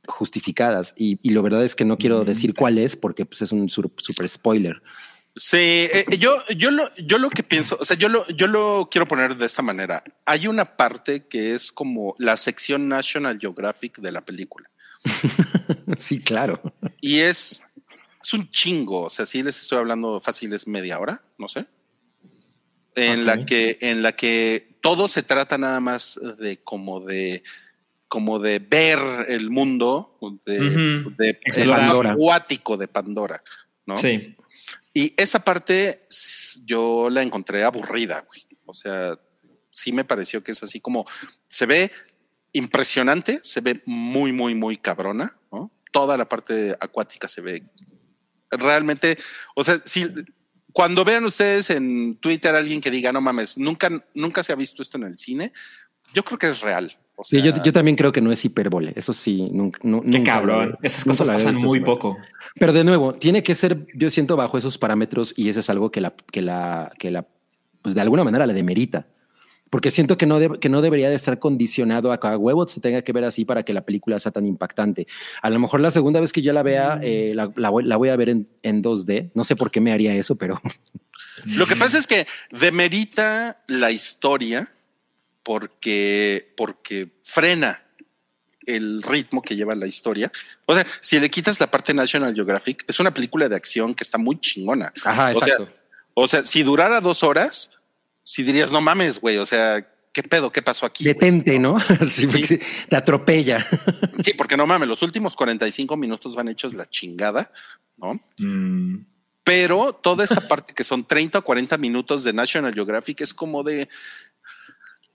[0.07, 0.93] justificadas.
[0.99, 2.27] Y, y lo verdad es que no quiero Mm.
[2.27, 4.83] decir cuál es porque pues, es un super spoiler.
[5.37, 8.89] Sí, eh, yo, yo, lo, yo lo que pienso, o sea, yo lo, yo lo
[8.91, 10.05] quiero poner de esta manera.
[10.24, 14.70] Hay una parte que es como la sección National Geographic de la película
[15.99, 16.61] sí, claro.
[17.01, 17.62] y es,
[18.22, 19.03] es un chingo.
[19.03, 21.66] O sea, si les estoy hablando fácil es media hora, no sé.
[22.95, 27.43] En la que, en la que todo se trata nada más de como de,
[28.07, 30.16] como de ver el mundo
[30.47, 30.61] de,
[31.03, 31.11] Ujú.
[31.18, 33.43] de- el acuático de Pandora,
[33.85, 33.97] ¿no?
[33.97, 34.37] Sí.
[34.95, 36.07] Y esa parte
[36.64, 38.47] yo la encontré aburrida, güey.
[38.64, 39.18] O sea,
[39.70, 41.05] sí me pareció que es así como
[41.49, 41.90] se ve
[42.53, 45.72] impresionante, se ve muy, muy, muy cabrona, ¿no?
[45.90, 47.64] Toda la parte acuática se ve
[48.51, 49.18] realmente,
[49.57, 50.07] o sea, si
[50.72, 54.57] cuando vean ustedes en Twitter a alguien que diga, no mames, nunca, nunca se ha
[54.57, 55.53] visto esto en el cine,
[56.15, 56.91] yo creo que es real.
[57.17, 58.93] O Sí, yo, yo también creo que no es hipérbole.
[58.97, 59.79] Eso sí, nunca.
[59.83, 60.71] nu- Qué nunca cabrón.
[60.71, 62.19] lo- Esas nunca cosas pasan visto muy poco.
[62.59, 65.91] Pero de nuevo, tiene que ser, yo siento, bajo esos parámetros y eso es algo
[65.91, 67.27] que la, que la, que la,
[67.83, 69.07] pues de alguna manera la demerita.
[69.71, 72.67] Porque siento que no, de- que no debería de estar condicionado a que a huevo
[72.69, 75.07] se tenga que ver así para que la película sea tan impactante.
[75.43, 77.97] A lo mejor la segunda vez que yo la vea, eh, la, la voy, la
[77.97, 79.31] voy a ver en, en 2D.
[79.35, 80.61] No sé por qué me haría eso, pero
[81.45, 84.69] Lo que pasa es que demerita la historia
[85.45, 87.84] porque, porque frena
[88.66, 90.32] el ritmo que lleva la historia.
[90.66, 94.03] O sea, si le quitas la parte National Geographic, es una película de acción que
[94.03, 94.92] está muy chingona.
[95.05, 95.57] Ajá, o, sea,
[96.14, 97.72] o sea, si durara dos horas,
[98.22, 100.51] si dirías, no mames, güey, o sea, ¿qué pedo?
[100.51, 101.05] ¿Qué pasó aquí?
[101.05, 101.76] güey?" detente, ¿no?
[102.11, 102.26] Sí,
[102.88, 103.66] te atropella.
[104.20, 107.53] Sí, porque no mames, los últimos 45 minutos van hechos la chingada,
[107.99, 108.20] ¿no?
[108.38, 109.05] Mm.
[109.45, 113.62] Pero toda esta parte que son 30 o 40 minutos de National Geographic es como
[113.62, 113.90] de,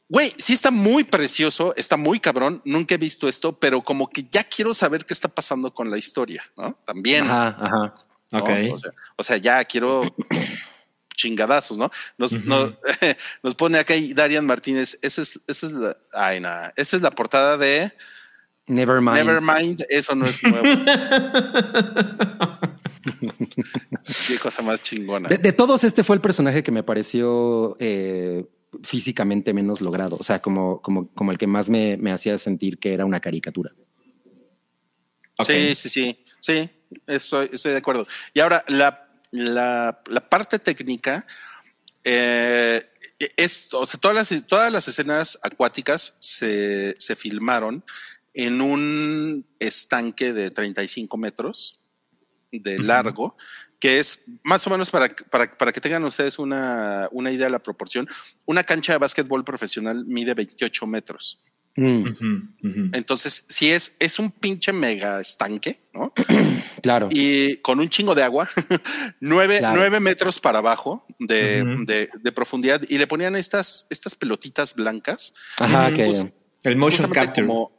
[0.09, 4.25] güey, sí está muy precioso, está muy cabrón, nunca he visto esto, pero como que
[4.29, 6.77] ya quiero saber qué está pasando con la historia, ¿no?
[6.83, 7.25] También.
[7.25, 7.95] Ajá, ajá.
[8.31, 8.39] ¿no?
[8.39, 8.49] Ok.
[8.73, 10.03] O, sea, o sea, ya quiero
[11.15, 11.91] chingadazos, ¿no?
[12.17, 12.73] Nos, nos,
[13.43, 17.01] nos pone acá y Darian Martínez, esa es, esa es la, ay, nada, esa es
[17.01, 17.93] la portada de
[18.65, 19.17] Nevermind.
[19.17, 20.63] Nevermind, eso no es nuevo.
[24.27, 25.27] Qué cosa más chingona.
[25.27, 28.45] De, de todos, este fue el personaje que me pareció eh,
[28.83, 30.17] físicamente menos logrado.
[30.19, 33.19] O sea, como, como, como el que más me, me hacía sentir que era una
[33.19, 33.73] caricatura.
[35.45, 36.69] Sí, sí, sí, sí,
[37.07, 38.05] estoy, estoy de acuerdo.
[38.33, 41.25] Y ahora, la, la, la parte técnica
[42.03, 42.83] eh,
[43.37, 47.83] es, o sea, todas las, todas las escenas acuáticas se, se filmaron
[48.33, 51.81] en un estanque de 35 metros
[52.51, 53.35] de largo,
[53.79, 57.51] que es más o menos para, para, para que tengan ustedes una, una idea de
[57.51, 58.07] la proporción.
[58.45, 61.39] Una cancha de básquetbol profesional mide 28 metros.
[61.77, 62.91] Mm.
[62.93, 66.13] Entonces, si es, es un pinche mega estanque, ¿no?
[66.81, 67.07] claro.
[67.11, 68.49] Y con un chingo de agua,
[69.21, 69.77] nueve, Claro.
[69.77, 75.33] nueve metros para abajo de, de- de profundidad, y le ponían estas, estas pelotitas blancas.
[75.57, 76.25] Ajá, que Pues,
[76.63, 77.47] El motion capture.
[77.47, 77.78] como-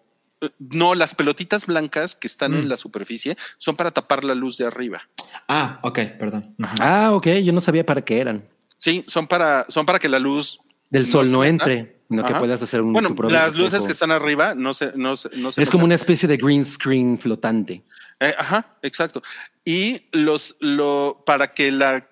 [0.58, 2.60] no, las pelotitas blancas que están Mm.
[2.60, 5.02] en la superficie son para tapar la luz de arriba.
[5.48, 6.54] Ah, ok, perdón.
[6.80, 7.26] Ah, ok.
[7.44, 8.48] Yo no sabía para qué eran.
[8.76, 12.62] Sí, son para, son para que la luz Del sol no entre, sino que puedas
[12.62, 12.92] hacer un.
[12.92, 15.94] Bueno, las luces que están arriba no se, no se, no se Es como una
[15.94, 17.84] especie de green screen flotante.
[18.18, 19.22] Eh, ajá, exacto.
[19.64, 22.08] Y los, lo, para que la,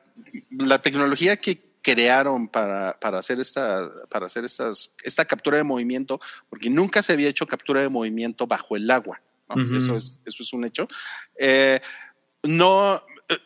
[0.50, 6.20] la tecnología que crearon para, para hacer esta, para hacer estas, esta captura de movimiento,
[6.50, 9.20] porque nunca se había hecho captura de movimiento bajo el agua.
[9.76, 10.86] Eso es, eso es un hecho.
[11.38, 11.80] Eh,
[12.42, 13.38] no, eh,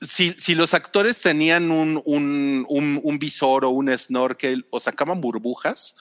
[0.00, 5.20] si, si los actores tenían un, un, un, un visor o un snorkel o sacaban
[5.20, 5.96] burbujas,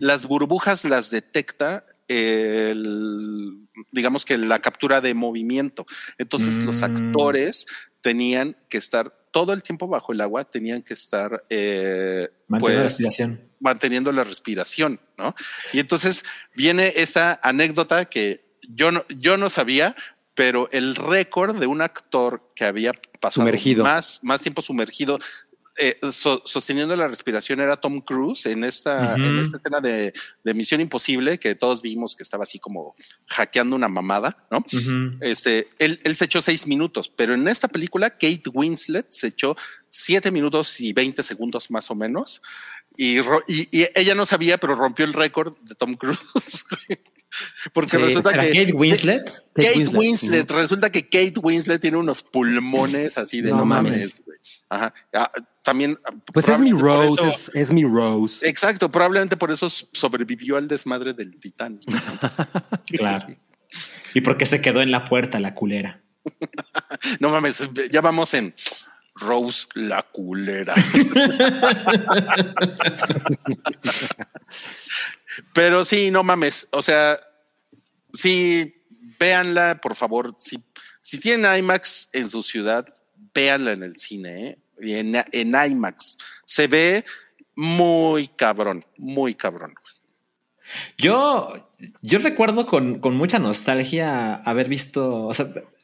[0.00, 5.86] las burbujas las detecta el, digamos que la captura de movimiento.
[6.18, 6.84] Entonces los Mm.
[6.84, 7.66] actores
[8.02, 12.78] tenían que estar todo el tiempo bajo el agua, tenían que estar eh, la pues,
[12.78, 13.40] respiración.
[13.58, 15.34] manteniendo la respiración, ¿no?
[15.72, 16.24] Y entonces
[16.54, 19.96] viene esta anécdota que yo no, yo no sabía,
[20.36, 23.82] pero el récord de un actor que había pasado Sumergido.
[23.82, 25.18] más, más tiempo sumergido
[25.78, 30.12] eh, so- sosteniendo la respiración era Tom Cruise en esta, en esta escena de,
[30.44, 32.94] de Misión Imposible que todos vimos que estaba así como
[33.26, 34.64] hackeando una mamada, ¿no?
[35.20, 39.56] Este, él, él se echó seis minutos, pero en esta película Kate Winslet se echó
[39.88, 42.40] siete minutos y 20 segundos más o menos.
[42.96, 46.64] Y, ro- y- y ella no sabía, pero rompió el récord de Tom Cruise.
[47.72, 49.24] Porque Sí, resulta ¿Era que Kate Winslet?
[49.24, 49.98] Kate Kate Winslet.
[49.98, 54.22] Winslet, resulta que Kate Winslet tiene unos pulmones así de no, No mames.
[54.68, 54.92] Ajá.
[55.12, 55.30] Ah,
[55.62, 55.98] también.
[56.06, 58.46] ah, Pues es mi Rose, eso- es, es mi Rose.
[58.48, 61.82] Exacto, probablemente por eso sobrevivió al desmadre del Titanic.
[62.86, 63.34] Claro.
[64.12, 66.00] Y porque se quedó en la puerta la culera.
[67.20, 68.54] No mames, ya vamos en
[69.16, 70.74] Rose la culera.
[75.52, 76.68] Pero sí, no mames.
[76.72, 77.18] O sea,
[78.12, 78.74] sí,
[79.18, 80.34] véanla, por favor.
[80.38, 80.62] Si,
[81.02, 82.86] si tienen IMAX en su ciudad,
[83.34, 84.56] véanla en el cine, ¿eh?
[84.80, 86.18] En, en IMAX.
[86.44, 87.04] Se ve
[87.54, 89.74] muy cabrón, muy cabrón.
[90.98, 91.70] Yo,
[92.02, 95.30] yo recuerdo con, con mucha nostalgia haber visto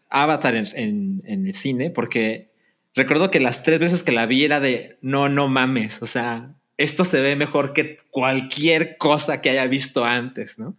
[0.09, 2.51] Avatar en, en- en el cine, porque
[2.95, 6.03] recuerdo que las tres veces que la vi era de no, no mames.
[6.03, 10.77] O sea, esto se ve mejor que cualquier cosa que haya visto antes, ¿no?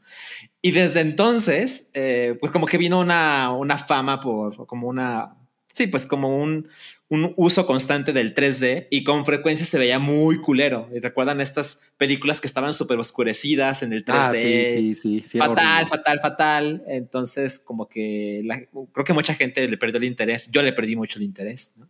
[0.61, 5.35] Y desde entonces, eh, pues como que vino una, una fama por como una,
[5.73, 6.67] sí, pues como un,
[7.09, 10.89] un uso constante del 3D y con frecuencia se veía muy culero.
[11.01, 14.13] Recuerdan estas películas que estaban súper oscurecidas en el 3D.
[14.13, 15.23] Ah, sí, sí, sí.
[15.25, 16.83] sí, fatal, fatal, fatal.
[16.87, 18.61] Entonces, como que la-
[18.93, 20.49] creo que mucha gente le perdió el interés.
[20.51, 21.73] Yo le perdí mucho el interés.
[21.77, 21.87] ¿no?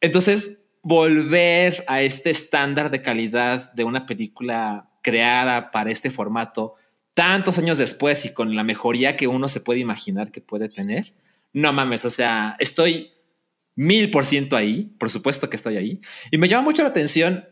[0.00, 6.74] Entonces, volver a este estándar de calidad de una película creada para este formato
[7.14, 11.14] tantos años después y con la mejoría que uno se puede imaginar que puede tener,
[11.52, 13.12] no mames, o sea, estoy
[13.76, 16.00] mil por ciento ahí, por supuesto que estoy ahí,
[16.30, 17.48] y me llama mucho la atención,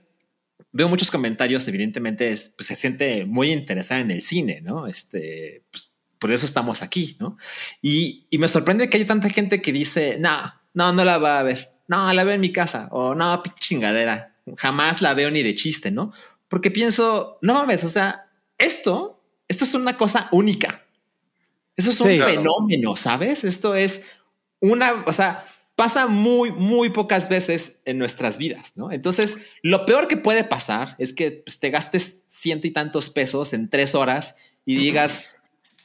[0.71, 4.87] veo muchos comentarios, evidentemente es, pues, se siente muy interesada en el cine, ¿no?
[4.87, 7.39] Este, pues, por eso estamos aquí, ¿no?
[7.81, 11.39] Y, y me sorprende que haya tanta gente que dice, no, no, no la va
[11.39, 15.31] a ver, no, la veo en mi casa, o no, pinche chingadera, jamás la veo
[15.31, 16.13] ni de chiste, ¿no?
[16.49, 18.27] Porque pienso, no mames, o sea,
[18.59, 20.85] esto, esto es una cosa única.
[21.77, 22.17] Eso es un Sí.
[22.17, 22.35] Claro.
[22.35, 23.45] fenómeno, ¿sabes?
[23.45, 24.03] Esto es
[24.61, 25.45] una, o sea,
[25.75, 28.93] pasa muy, muy pocas veces en nuestras vidas, ¿no?
[28.93, 33.53] Entonces, lo peor que puede pasar es que pues, te gastes ciento y tantos pesos
[33.55, 34.35] en tres horas
[34.67, 35.29] y digas,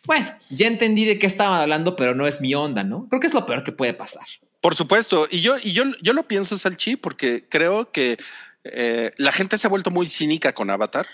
[0.06, 3.08] bueno, ya entendí de qué estaban hablando, pero no es mi onda, ¿no?
[3.08, 4.26] Creo que es lo peor que puede pasar.
[4.62, 5.28] Por supuesto.
[5.30, 8.18] Y yo, y yo, yo lo pienso, Salchi, porque creo que
[8.64, 11.08] eh, la gente se ha vuelto muy cínica con Avatar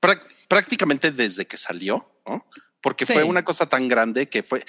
[0.00, 2.46] prá- prácticamente desde que salió, ¿no?
[2.80, 3.12] Porque Sí.
[3.12, 4.64] fue una cosa tan grande que fue,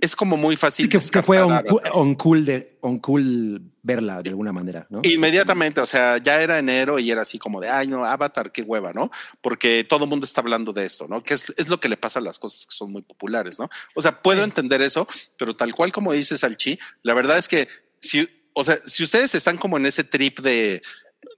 [0.00, 0.86] es como muy fácil.
[0.86, 5.00] Sí, que, que fue on, cool de, on cool verla de alguna manera, ¿no?
[5.04, 8.62] Inmediatamente, o sea, ya era enero y era así como de, ay, no, Avatar, qué
[8.62, 9.10] hueva, ¿no?
[9.40, 11.22] Porque todo el mundo está hablando de esto, ¿no?
[11.22, 13.68] Que es, es lo que le pasa a las cosas que son muy populares, ¿no?
[13.94, 14.44] O sea, puedo Sí.
[14.44, 15.06] entender eso,
[15.38, 17.68] pero tal cual como dice Salchi, la verdad es que
[18.00, 20.82] si, o sea, si ustedes están como en ese trip de,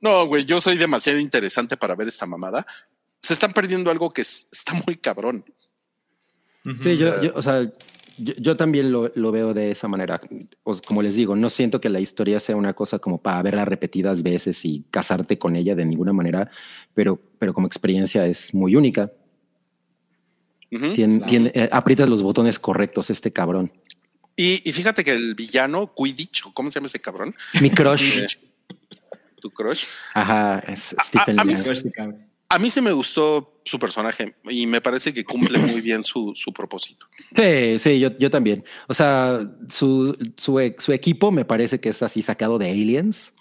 [0.00, 2.66] no, güey, yo soy demasiado interesante para ver esta mamada,
[3.20, 5.44] se están perdiendo algo que es- está muy cabrón.
[6.80, 7.70] Sí, O yo, sea- yo, o sea,
[8.18, 10.20] yo, yo también lo, lo veo de esa manera.
[10.62, 13.64] Os- como les digo, no siento que la historia sea una cosa como para verla
[13.64, 16.50] repetidas veces y casarte con ella de ninguna manera,
[16.94, 19.10] pero, pero como experiencia es muy única.
[20.72, 20.86] Ujú.
[20.94, 21.26] Tien- Claro.
[21.30, 23.70] tiene- eh, aprietas los botones correctos, este cabrón.
[24.36, 27.34] Y, y fíjate que el villano, Quidditch, ¿o ¿cómo se llama ese cabrón?
[27.60, 28.36] Mi crush.
[29.40, 29.84] Tu crush.
[30.14, 31.62] Ajá, es Stephen a mí Lang.
[31.62, 31.92] sí-
[32.54, 36.32] A mí sí me gustó su personaje y me parece que cumple muy bien su,
[36.34, 37.06] su propósito.
[37.34, 38.64] Sí, sí, yo, yo también.
[38.88, 43.32] O sea, su, su, e- su equipo me parece que es así sacado de Aliens,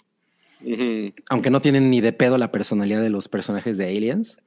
[1.28, 4.38] aunque no tienen ni de pedo la personalidad de los personajes de Aliens.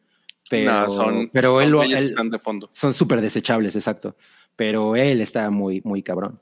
[0.50, 2.70] Pero, No, son, pero son él, él- están de fondo.
[2.74, 4.16] son súper desechables, exacto.
[4.56, 6.40] Pero él está muy, muy cabrón.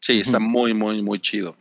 [0.00, 1.56] Sí, está muy, muy, muy chido.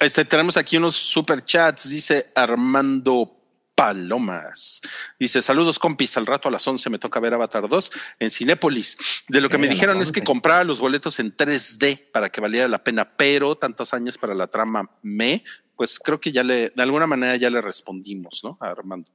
[0.00, 1.88] Este, tenemos aquí unos super chats.
[1.88, 3.36] Dice Armando
[3.74, 4.80] Palomas.
[5.18, 9.24] Dice, saludos compis, al rato a las 11 me toca ver Avatar 2 en Cinépolis.
[9.28, 10.24] De lo que me dijeron es que 11.
[10.24, 14.46] comprara los boletos en 3D para que valiera la pena, pero tantos años para la
[14.46, 15.44] trama me,
[15.76, 18.56] pues creo que ya le, de alguna manera ya le respondimos, ¿no?
[18.60, 19.10] A Armando.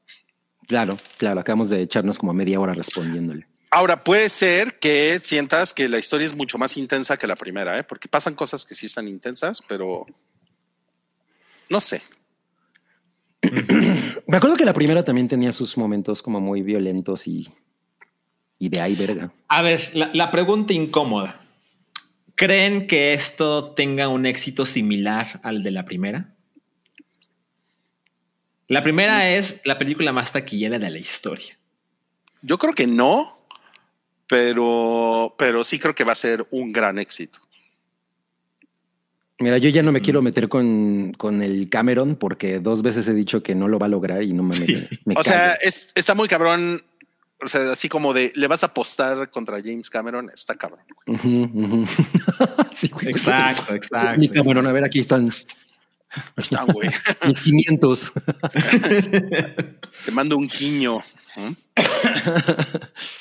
[0.68, 3.48] Claro, claro, acabamos de echarnos como media hora respondiéndole.
[3.72, 7.78] Ahora puede ser que sientas que la historia es mucho más intensa que la primera,
[7.78, 7.84] ¿eh?
[7.84, 10.06] porque pasan cosas que sí están intensas, pero
[11.70, 12.02] No sé.
[13.42, 17.48] Me acuerdo que la primera también tenía sus momentos como muy violentos y,
[18.58, 19.32] y de ay verga.
[19.48, 21.42] A ver, la, la pregunta incómoda.
[22.36, 26.36] ¿Creen que esto tenga un éxito similar al de la primera?
[28.68, 31.58] La primera es la película más taquillera de la historia.
[32.42, 33.46] Yo creo que no,
[34.28, 37.40] pero, pero sí creo que va a ser un gran éxito.
[39.40, 43.14] Mira, yo ya no me quiero meter con, con el Cameron porque dos veces he
[43.14, 45.92] dicho que no lo va a lograr y no me, me, me O sea, es-
[45.96, 46.82] está muy cabrón.
[47.42, 50.82] O sea, así como de le vas a apostar contra James Cameron, está cabrón.
[52.76, 52.92] Sí.
[53.08, 54.20] Exacto, exacto.
[54.20, 55.28] Mi Cameron, a ver, aquí están
[56.36, 56.90] Está, güey.
[57.28, 58.12] mis 500.
[60.06, 61.00] Te mando un quiño.
[61.36, 61.52] ¿Mm?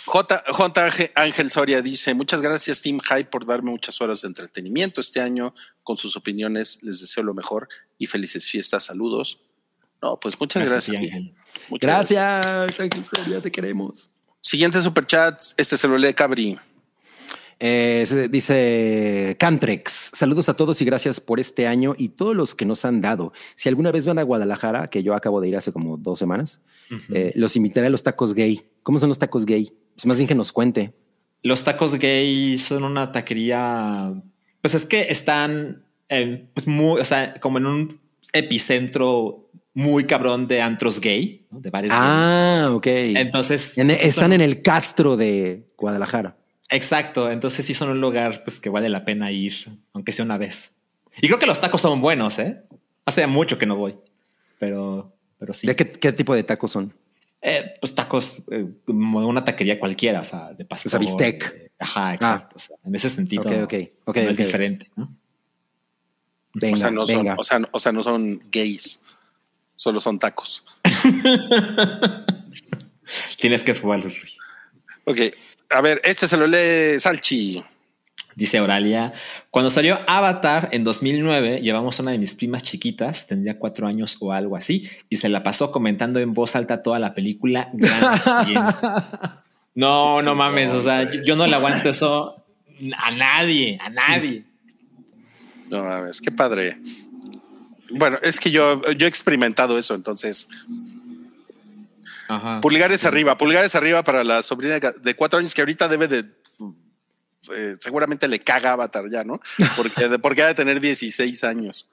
[0.07, 0.91] J, J.
[1.15, 5.55] Ángel Soria dice: Muchas gracias, Team Hype, por darme muchas horas de entretenimiento este año
[5.83, 6.83] con sus opiniones.
[6.83, 8.85] Les deseo lo mejor y felices fiestas.
[8.85, 9.41] Saludos.
[10.01, 11.15] No, pues muchas Gracias, gracias.
[11.15, 11.35] Ángel.
[11.69, 14.09] Muchas Gracias, Ángel Soria, te queremos.
[14.41, 15.55] Siguiente superchats.
[15.59, 16.57] Este se lo lee Cabri.
[17.61, 22.65] Eh, dice Cantrex, saludos a todos y gracias por este año y todos los que
[22.65, 23.33] nos han dado.
[23.57, 26.61] Si alguna vez van a Guadalajara, que yo acabo de ir hace como dos semanas,
[27.13, 28.61] eh, los invitaré a los tacos gay.
[28.85, 29.73] ¿Cómo son los tacos gay?
[29.95, 30.93] Pues más bien que nos cuente.
[31.43, 34.13] Los tacos gay son una taquería.
[34.63, 38.01] Pues es que están en, pues muy, o sea, como en un
[38.33, 41.61] epicentro muy cabrón de antros gay, ¿no?
[41.61, 42.87] de bares Ah, ok.
[42.87, 46.37] Entonces En- están son- en el Castro de Guadalajara.
[46.71, 47.31] Exacto.
[47.31, 49.55] Entonces sí son un lugar pues, que vale la pena ir,
[49.93, 50.75] aunque sea una vez.
[51.21, 52.63] Y creo que los tacos son buenos, ¿eh?
[53.07, 53.97] Hace mucho que no voy,
[54.59, 55.67] pero, pero sí.
[55.67, 56.95] ¿De qué, qué tipo de tacos son?
[57.41, 60.89] Eh, pues tacos, eh, como una taquería cualquiera, o sea, de pastor.
[60.89, 61.55] O sea, bistec.
[61.57, 62.57] eh, ajá, exacto.
[62.57, 63.75] O sea, en ese sentido, Ok, ok,
[64.07, 65.15] ok, no es diferente, ¿no?
[66.55, 67.35] Venga, o, sea, no son, venga.
[67.39, 69.01] o, sea, no- o sea, no son gays,
[69.77, 70.65] solo son tacos.
[73.39, 74.21] Tienes que probarlos.
[74.21, 74.31] Rui.
[75.05, 75.19] Ok,
[75.71, 77.63] a ver, este se lo lee Salchi.
[78.37, 79.13] Dice Auralia,
[79.51, 84.17] cuando salió Avatar en 2009, llevamos a una de mis primas chiquitas, tendría cuatro años
[84.21, 87.73] o algo así, y se la pasó comentando en voz alta toda la película.
[89.75, 92.45] No, no mames, o sea, yo no le aguanto eso
[92.97, 94.45] a nadie, a nadie.
[95.71, 96.79] No mames, qué padre.
[97.91, 100.49] Bueno, es que yo, yo he experimentado eso, entonces.
[102.29, 102.61] Ajá.
[102.61, 106.25] Pulgares arriba, pulgares arriba para la sobrina de cuatro años que ahorita debe de.
[107.53, 109.41] eh, seguramente le caga Avatar ya, ¿no?
[109.77, 111.89] Porque, porque ha de tener 16 años.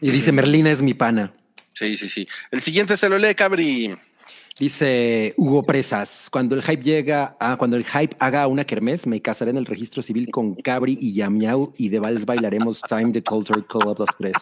[0.00, 1.32] Y dice Merlina es mi pana.
[1.74, 2.28] Sí, sí, sí.
[2.50, 3.96] El siguiente se lo lee Cabri.
[4.58, 9.22] Dice Hugo Presas, cuando el hype llega a, cuando el hype haga una kermés, me
[9.22, 13.22] casaré en el registro civil con Cabri y Yamiau y de Vals bailaremos Time the
[13.22, 14.36] Culture Club los tres.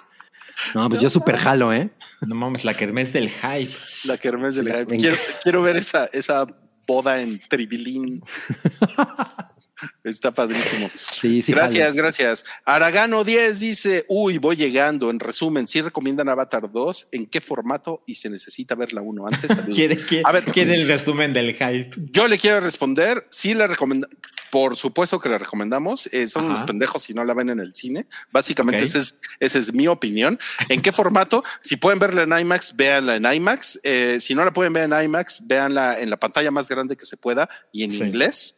[0.75, 1.91] No, pues yo súper jalo, ¿eh?
[2.21, 3.73] No mames, la kermés del hype.
[4.05, 4.97] La kermés del hype.
[4.97, 6.47] Quiero, quiero ver esa, esa
[6.87, 8.23] boda en Tribilín.
[10.05, 10.91] Está padrísimo.
[10.95, 11.53] Sí, sí.
[11.53, 12.45] gracias, gracias.
[12.65, 15.11] Aragano 10 dice, uy, voy llegando.
[15.11, 18.03] En resumen, si recomiendan Avatar 2, ¿en qué formato?
[18.07, 19.53] Y se necesita ver la 1 antes.
[19.75, 20.45] ¿Quiere, quiere, A ver.
[20.47, 21.91] quiere el resumen del hype?
[22.11, 24.09] Yo le quiero responder, sí le recomiendo,
[24.51, 26.55] por supuesto que le recomendamos, eh, son Ajá.
[26.55, 28.89] unos pendejos si no la ven en el cine, básicamente Ok.
[28.89, 30.39] esa es, esa es mi opinión.
[30.69, 31.45] ¿En qué formato?
[31.61, 35.05] Si pueden verla en IMAX, véanla en IMAX, Eh, si no la pueden ver en
[35.05, 37.99] IMAX, véanla en la pantalla más grande que se pueda y en Sí.
[37.99, 38.58] inglés.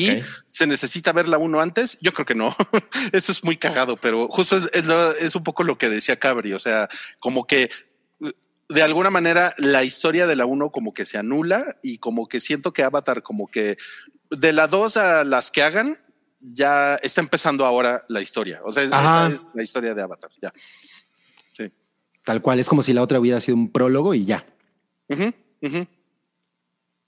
[0.00, 1.98] Y se necesita verla uno antes.
[2.00, 2.54] Yo creo que no.
[3.12, 6.18] Eso es muy cagado, pero justo es, es lo- es un poco lo que decía
[6.18, 6.52] Cabri.
[6.52, 6.88] O sea,
[7.20, 7.70] como que
[8.68, 12.40] de alguna manera la historia de la 1 como que se anula y como que
[12.40, 13.76] siento que Avatar como que
[14.30, 15.98] de la 2 a las que hagan
[16.40, 18.60] ya está empezando ahora la historia.
[18.64, 20.30] O sea, esta es la historia de Avatar.
[20.42, 20.52] Ya.
[21.52, 21.72] Sí.
[22.24, 24.44] Tal cual, es como si la otra hubiera sido un prólogo y ya.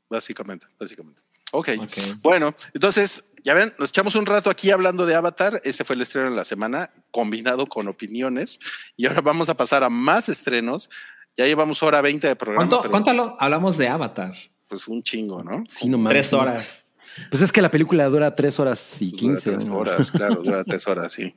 [0.09, 1.23] Básicamente, básicamente.
[1.53, 1.71] Ok.
[1.81, 1.93] Ok.
[2.23, 5.61] Bueno, entonces, ya ven, nos echamos un rato aquí hablando de Avatar.
[5.65, 8.61] Ese fue el estreno de la semana, combinado con opiniones.
[8.97, 10.91] Y ahora vamos a pasar a más estrenos.
[11.37, 12.69] Ya llevamos hora 20 de programa.
[12.69, 14.35] ¿Cuánto, pero, cuánto hablamos de Avatar?
[14.69, 15.65] Pues un chingo, ¿no?
[15.69, 16.07] Sí, no.
[16.09, 16.85] Tres horas.
[17.31, 19.51] Pues es que la película dura tres horas y Pues quince.
[19.51, 19.79] tres ¿no?
[19.79, 21.35] horas, claro, dura tres horas, sí.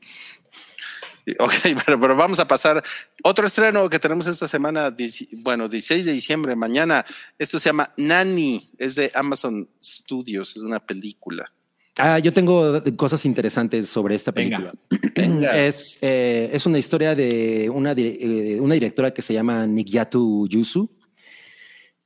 [1.39, 1.53] Ok,
[1.85, 2.83] pero, pero vamos a pasar.
[3.23, 4.93] Otro estreno que tenemos esta semana,
[5.37, 7.05] bueno, 16 de diciembre, mañana.
[7.37, 11.51] Esto se llama Nanny, es de Amazon Studios, es una película.
[11.97, 14.71] Ah, yo tengo cosas interesantes sobre esta película.
[15.15, 15.57] Venga.
[15.57, 20.89] Es, eh, es una historia de una, eh, una directora que se llama Nigyatu Yusu.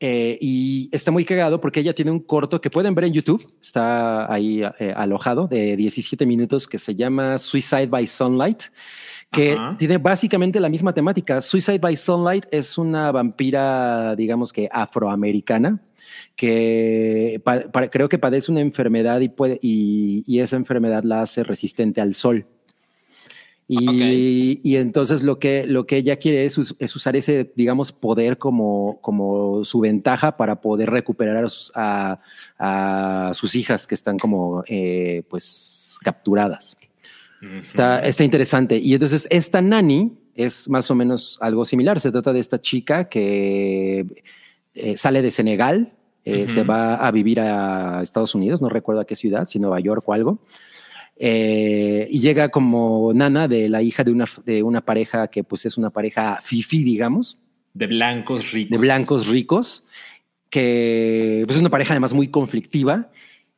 [0.07, 3.43] Eh, y está muy cagado porque ella tiene un corto que pueden ver en YouTube,
[3.59, 8.65] está ahí eh, alojado, de 17 minutos, que se llama Suicide by Sunlight,
[9.31, 9.75] que Ajá.
[9.79, 11.41] tiene básicamente la misma temática.
[11.41, 15.81] Suicide by Sunlight es una vampira, digamos que afroamericana,
[16.35, 21.21] que pa- pa- creo que padece una enfermedad y, puede, y, y esa enfermedad la
[21.23, 22.45] hace resistente al sol.
[23.67, 27.91] Y, y entonces lo que, lo que ella quiere es, us- es usar ese, digamos,
[27.91, 32.19] poder como, como su ventaja para poder recuperar a sus, a-
[32.59, 36.77] a sus hijas que están como, eh, pues, capturadas.
[37.67, 38.77] Está, está interesante.
[38.77, 41.99] Y entonces esta nani es más o menos algo similar.
[41.99, 44.05] Se trata de esta chica que
[44.75, 45.93] eh, sale de Senegal,
[46.23, 49.79] eh, se va a vivir a Estados Unidos, no recuerdo a qué ciudad, si Nueva
[49.79, 50.39] York o algo.
[51.17, 55.65] Eh, y llega como nana de la hija de una, de una pareja que pues
[55.65, 57.37] es una pareja fifi, digamos,
[57.73, 58.71] De blancos ricos.
[58.71, 59.83] de blancos ricos,
[60.49, 63.11] que pues, es una pareja además muy conflictiva.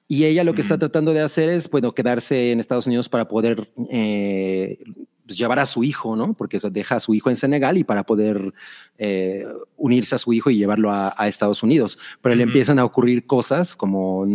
[0.09, 3.27] Y ella lo que está tratando de hacer es, bueno, quedarse en Estados Unidos para
[3.27, 4.79] poder eh,
[5.27, 6.33] pues, llevar a su hijo, ¿no?
[6.33, 8.53] Porque o sea, deja a su hijo en Senegal y para poder
[8.97, 9.45] eh,
[9.75, 11.99] unirse a su hijo y llevarlo a, a Estados Unidos.
[12.21, 12.49] Pero le Ujú.
[12.49, 14.25] empiezan a ocurrir cosas como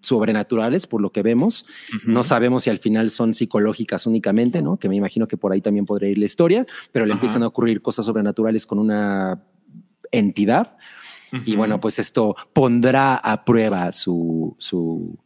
[0.00, 1.66] sobrenaturales, por lo que vemos.
[2.04, 4.76] No sabemos si al final son psicológicas únicamente, ¿no?
[4.76, 7.46] Que me imagino que por ahí también podría ir la historia, pero le empiezan a
[7.46, 9.42] ocurrir cosas sobrenaturales con una
[10.10, 10.76] entidad.
[11.44, 15.18] Y bueno, pues esto pondrá a prueba su, su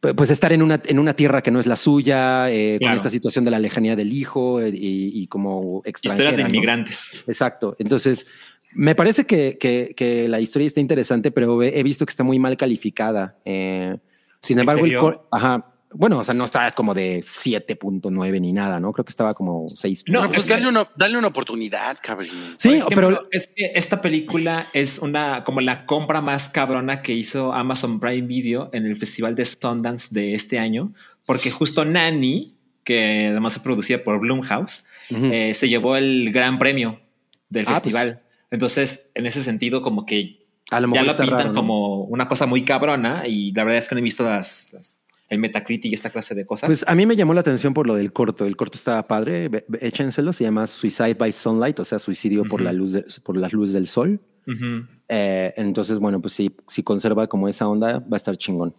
[0.00, 3.10] pues estar en una, en una tierra que no es la suya, eh, con esta
[3.10, 5.82] situación de la lejanía del hijo eh, y, y como.
[6.02, 6.48] Historias de ¿no?
[6.48, 7.24] inmigrantes.
[7.26, 7.74] Exacto.
[7.78, 8.26] Entonces,
[8.74, 12.38] me parece que, que- que la historia está interesante, pero he, visto que está muy
[12.38, 13.36] mal calificada.
[13.44, 13.96] Eh,
[14.40, 15.66] sin ¿En embargo, el ajá.
[15.92, 18.92] Bueno, o sea, no está como de 7.9 ni nada, ¿no?
[18.92, 20.04] Creo que estaba como 6.
[20.06, 22.28] No, pues dale una, dale una oportunidad, cabrón.
[22.58, 27.14] sí, ejemplo, pero es que esta película es una como la compra más cabrona que
[27.14, 30.92] hizo Amazon Prime Video en el Festival de Sundance de este año,
[31.24, 32.54] porque justo Nanny,
[32.84, 37.00] que además se producía por Blumhouse, eh, se llevó el gran premio
[37.48, 38.22] del Ah, festival.
[38.50, 41.54] Entonces, en ese sentido, como que a lo ya lo pintan raro, ¿no?
[41.54, 44.97] como una cosa muy cabrona y la verdad es que no he visto las, las-
[45.28, 46.68] el Metacritic y esta clase de cosas.
[46.68, 48.46] Pues a mí me llamó la atención por lo del corto.
[48.46, 49.50] El corto estaba padre,
[49.80, 50.32] échenselo.
[50.32, 52.64] Se llama Suicide by Sunlight, o sea, suicidio por Ujú.
[52.64, 54.20] la luz de- por las luces del sol.
[54.46, 54.86] Ujú.
[55.08, 58.74] Eh, entonces, bueno, pues sí, si conserva como esa onda, va a estar chingón.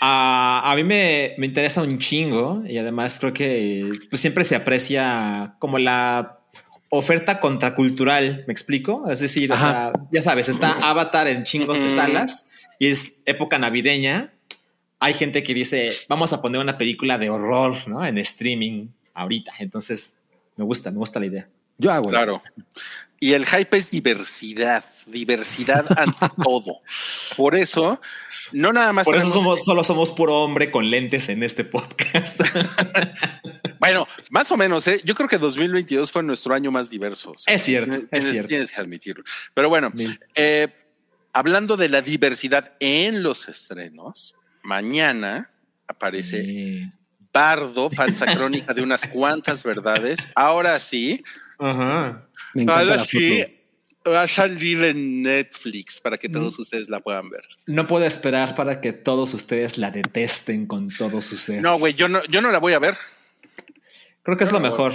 [0.00, 4.54] Ah, a mí me, me interesa un chingo y además creo que pues, siempre se
[4.54, 6.38] aprecia como la
[6.90, 9.10] oferta contracultural, ¿me explico?
[9.10, 12.46] Es decir, o sea, ya sabes, está Avatar en chingos de salas
[12.78, 14.32] y es época navideña.
[15.00, 18.04] Hay gente que dice, vamos a poner una película de horror, ¿no?
[18.04, 19.52] En streaming ahorita.
[19.60, 20.16] Entonces,
[20.56, 21.48] me gusta, me gusta la idea.
[21.78, 22.08] Yo hago.
[22.10, 22.42] Claro.
[23.20, 26.80] Y el hype es diversidad, diversidad ante todo.
[27.36, 28.00] Por eso,
[28.52, 32.40] no nada más Por eso somos, solo somos puro hombre con lentes en este podcast.
[33.80, 35.00] bueno, más o menos, ¿eh?
[35.04, 37.34] yo creo que 2022 fue nuestro año más diverso.
[37.46, 38.48] Es cierto, tienes, es tienes- cierto.
[38.48, 39.24] tienes que admitirlo.
[39.54, 39.92] Pero bueno,
[40.36, 40.68] eh,
[41.32, 44.36] hablando de la diversidad en los estrenos,
[44.68, 45.50] mañana
[45.86, 46.82] aparece Sí.
[47.32, 50.28] Bardo, falsa crónica de unas cuantas verdades.
[50.34, 51.22] Ahora sí,
[51.58, 52.26] Ajá.
[52.54, 53.42] Me encanta ahora la sí
[54.02, 54.10] foto.
[54.12, 57.42] va a salir en Netflix para que todos ustedes la puedan ver.
[57.66, 61.62] No puedo esperar para que todos ustedes la detesten con todo su ser.
[61.62, 62.96] No, güey, yo no, yo no la voy a ver.
[64.22, 64.92] Creo que es lo mejor.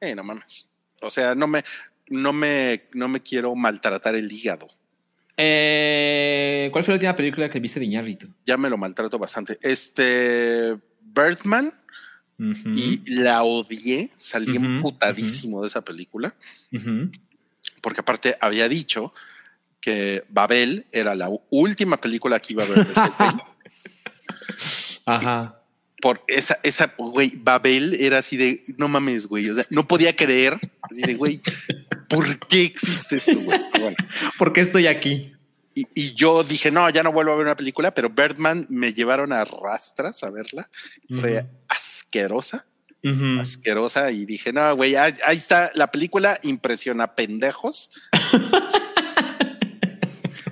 [0.00, 0.68] Eh, no mames.
[1.00, 1.64] O sea, no me,
[2.08, 4.68] no me, no me quiero maltratar el hígado.
[5.40, 8.28] Eh, ¿Cuál fue la última película que viste de Iñárritu?
[8.44, 9.56] Ya me lo maltrato bastante.
[9.62, 11.72] Este Birdman
[12.74, 14.10] y la odié.
[14.18, 16.34] Salí Ujú, emputadísimo de esa película.
[17.80, 19.12] Porque aparte había dicho
[19.80, 22.86] que Babel era la última película que iba a ver.
[25.06, 25.54] Ajá.
[26.00, 29.48] Por esa, esa, güey, Babel era así de, no mames, güey.
[29.50, 30.58] O sea, no podía creer.
[30.82, 31.40] Así de, güey,
[32.08, 33.60] ¿por qué existe esto, güey?
[33.78, 33.96] Bueno.
[34.38, 35.32] ¿Por qué estoy aquí?
[35.74, 38.92] Y, y yo dije, no, ya no vuelvo a ver una película, pero Birdman me
[38.92, 40.68] llevaron a rastras a verla.
[41.20, 42.66] Fue asquerosa,
[43.40, 44.10] asquerosa.
[44.10, 47.90] Y dije, no, güey, ahí, ahí está la película, impresiona pendejos.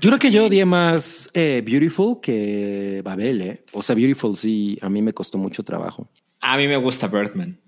[0.00, 3.64] Yo creo que yo odié más eh, Beautiful que Babel, ¿eh?
[3.72, 6.08] O sea, Beautiful sí, a mí me costó mucho trabajo.
[6.40, 7.58] A mí me gusta Birdman.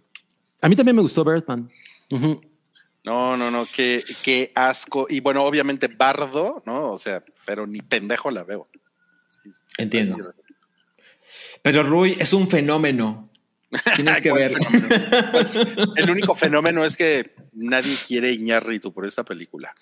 [0.61, 1.71] A mí también me gustó Birdman.
[2.11, 2.41] Ujú.
[3.09, 5.07] No, no, no, qué, qué asco.
[5.09, 6.91] Y bueno, obviamente Bardo, ¿no?
[6.91, 8.69] O sea, pero ni pendejo la veo.
[9.29, 9.51] Sí.
[9.79, 10.35] Entiendo.
[11.63, 13.31] Pero Rui es un fenómeno.
[13.97, 14.59] Tienes que ¿Cuál ver.
[15.33, 15.57] Pues,
[15.97, 19.75] el único fenómeno es que nadie quiere Iñárritu por esta película.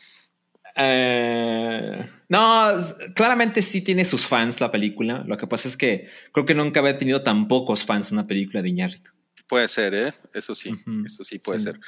[0.77, 2.71] Eh, no,
[3.13, 5.25] claramente sí tiene sus fans la película.
[5.27, 8.63] Lo que pasa es que creo que nunca había tenido tan pocos fans una película
[8.63, 9.11] de Iñárritu.
[9.49, 10.13] Puede ser, ¿eh?
[10.33, 10.73] Eso sí,
[11.05, 11.65] eso sí puede sí.
[11.65, 11.81] ser.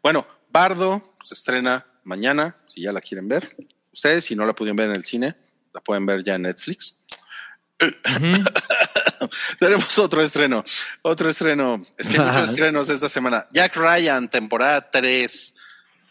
[0.00, 3.56] Bueno, Bardo se estrena mañana, si ya la quieren ver.
[3.92, 5.34] Ustedes, si no la pudieron ver en el cine,
[5.72, 7.00] la pueden ver ya en Netflix.
[9.58, 10.62] Tenemos otro estreno,
[11.02, 11.82] otro estreno.
[11.98, 13.46] Es que hay muchos estrenos esta semana.
[13.52, 15.54] Jack Ryan, temporada 3.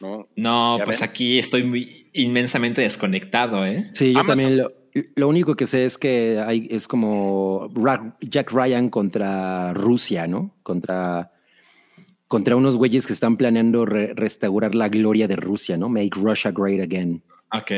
[0.02, 0.28] ¿no?
[0.36, 1.10] No, ¿Ya pues ven?
[1.10, 3.90] aquí estoy muy inmensamente desconectado, ¿eh?
[3.94, 4.74] Sí, yo Amazon- también lo,
[5.16, 10.54] lo único que sé es que hay, es como Ra- Jack Ryan contra Rusia, ¿no?
[10.64, 11.32] Contra,
[12.34, 15.88] contra unos güeyes que están planeando re- restaurar la gloria de Rusia, ¿no?
[15.88, 17.22] Make Russia great again.
[17.52, 17.72] Ok.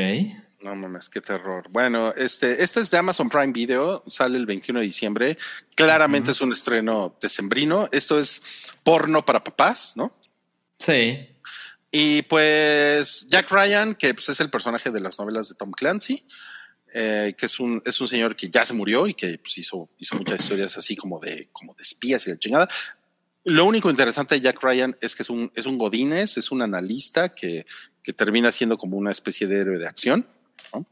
[0.62, 1.66] No mames, qué terror.
[1.68, 5.36] Bueno, este, este es de Amazon Prime Video, sale el 21 de diciembre.
[5.74, 7.86] Claramente es un estreno decembrino.
[7.92, 10.16] Esto es porno para papás, ¿no?
[10.78, 11.18] Sí.
[11.90, 16.24] Y pues Jack Ryan, que pues, es el personaje de las novelas de Tom Clancy,
[16.94, 19.86] eh, que es un, es un señor que ya se murió y que pues, hizo,
[19.98, 22.68] hizo muchas historias así como de, como de espías y la chingada.
[23.46, 26.60] Lo único interesante de Jack Ryan es que es un, es un godínez, es un
[26.62, 27.64] analista que,
[28.02, 30.26] que termina siendo como una especie de héroe de acción
[30.74, 30.84] ¿no?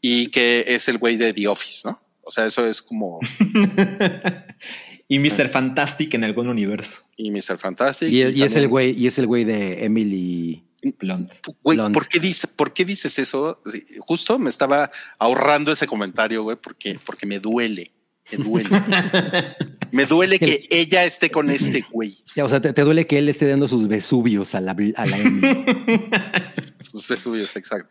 [0.00, 2.00] y que es el güey de The Office, ¿no?
[2.22, 3.20] O sea, eso es como
[5.08, 5.48] y Mr.
[5.48, 7.00] Fantastic en algún universo.
[7.16, 7.56] y Mr.
[7.58, 8.10] Fantastic.
[8.10, 10.64] Y, es- y es también- el güey, y es el güey de Emily.
[11.00, 11.28] Blonde.
[11.62, 11.78] Güey.
[11.92, 13.60] ¿por qué, dice, ¿por qué dices eso?
[14.00, 17.90] Justo me estaba ahorrando ese comentario, güey, porque, porque me duele.
[18.30, 18.68] Me duele.
[19.92, 22.16] me duele que ella esté con este güey.
[22.36, 25.06] Ya, O sea, te, te duele que él esté dando sus besubios a la, a
[25.06, 25.16] la.
[26.80, 27.88] Sus Vesuvios, exacto.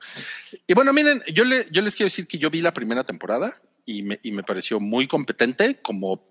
[0.66, 3.54] Y bueno, miren, yo, le, yo les quiero decir que yo vi la primera temporada
[3.86, 6.26] y me, y me pareció muy competente como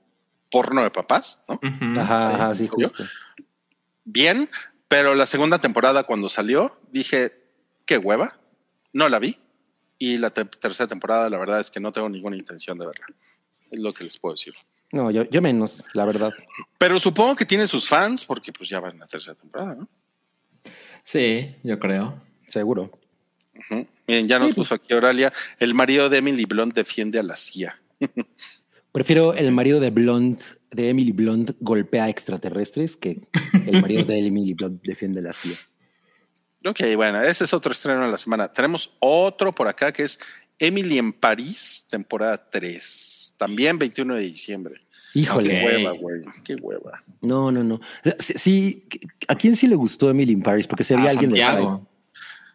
[0.51, 1.61] porno de papás, ¿no?
[2.01, 2.37] Ajá, Sí.
[2.37, 3.05] ajá, sí, justo.
[4.05, 4.49] Bien,
[4.89, 7.33] pero la segunda temporada cuando salió dije,
[7.85, 8.41] qué hueva,
[8.93, 9.39] no la vi.
[9.99, 13.07] Y la te- tercera temporada, la verdad es que no tengo ninguna intención de verla.
[13.71, 14.55] Es lo que les puedo decir.
[14.97, 16.33] No, yo, yo menos, la verdad.
[16.79, 19.89] Pero supongo que tiene sus fans porque pues ya van en la tercera temporada, ¿no?
[21.03, 22.21] Sí, yo creo.
[22.47, 22.91] Seguro.
[23.55, 23.87] Ujú.
[24.07, 27.79] Miren, ya nos puso aquí Oralia, el marido de Emily Blunt defiende a la CIA.
[28.93, 33.29] Prefiero el marido de Blonde, de Emily Blunt, golpea a extraterrestres que
[33.67, 35.57] el marido de Emily Blunt defiende la CIA.
[36.65, 38.51] Ok, bueno, ese es otro estreno de la semana.
[38.51, 40.19] Tenemos otro por acá que es
[40.59, 44.86] Emily en París, temporada 3, también 21 de diciembre.
[45.17, 45.49] Híjole.
[45.49, 47.03] Qué hueva, güey, qué hueva.
[47.23, 47.81] No, no, no.
[48.19, 48.89] Sí, sí,
[49.29, 50.67] ¿a quién sí le gustó Emily in Paris?
[50.67, 51.43] Porque se había alguien de.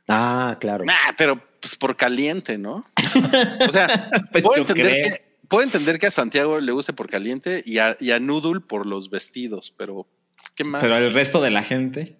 [0.07, 0.83] Ah, claro.
[0.87, 2.85] Ah, pero pues por caliente, ¿no?
[3.67, 7.63] O sea, puedo ¿tú entender, que, puedo entender que a Santiago le guste por caliente
[7.65, 10.07] y a, y a Noodle por los vestidos, pero
[10.53, 10.81] ¿qué más?
[10.81, 12.19] Pero el resto de la gente.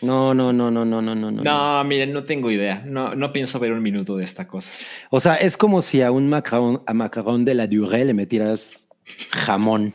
[0.00, 1.42] No, no, no, no, no, no, no, no.
[1.42, 2.82] No, miren, no tengo idea.
[2.84, 4.72] No, no pienso ver un minuto de esta cosa.
[5.10, 8.81] O sea, es como si a un macarón, a macarón de la Durée le metieras
[9.30, 9.94] jamón.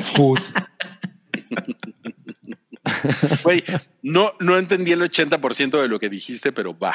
[0.00, 0.52] Fus.
[3.42, 3.62] Güey,
[4.02, 6.94] no, no entendí el 80% de lo que dijiste, pero va.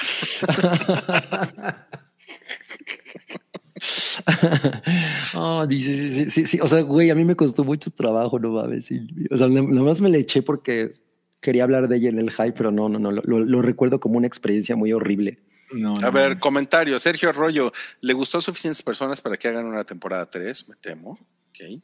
[5.36, 6.60] Oh, sí, sí, sí, sí.
[6.62, 8.86] O sea, güey, a mí me costó mucho trabajo, no mames.
[8.86, 9.28] Silvio.
[9.32, 10.94] O sea, no- nomás me le eché porque
[11.42, 13.12] quería hablar de ella en el hype, pero no, no, no.
[13.12, 15.40] Lo, lo- lo recuerdo como una experiencia muy horrible.
[15.72, 16.12] No, A no.
[16.12, 16.98] ver, comentario.
[17.00, 17.72] Sergio Arroyo,
[18.02, 20.70] ¿le gustó suficientes personas para que hagan una temporada 3?
[20.70, 21.12] Me temo.
[21.50, 21.82] Ok.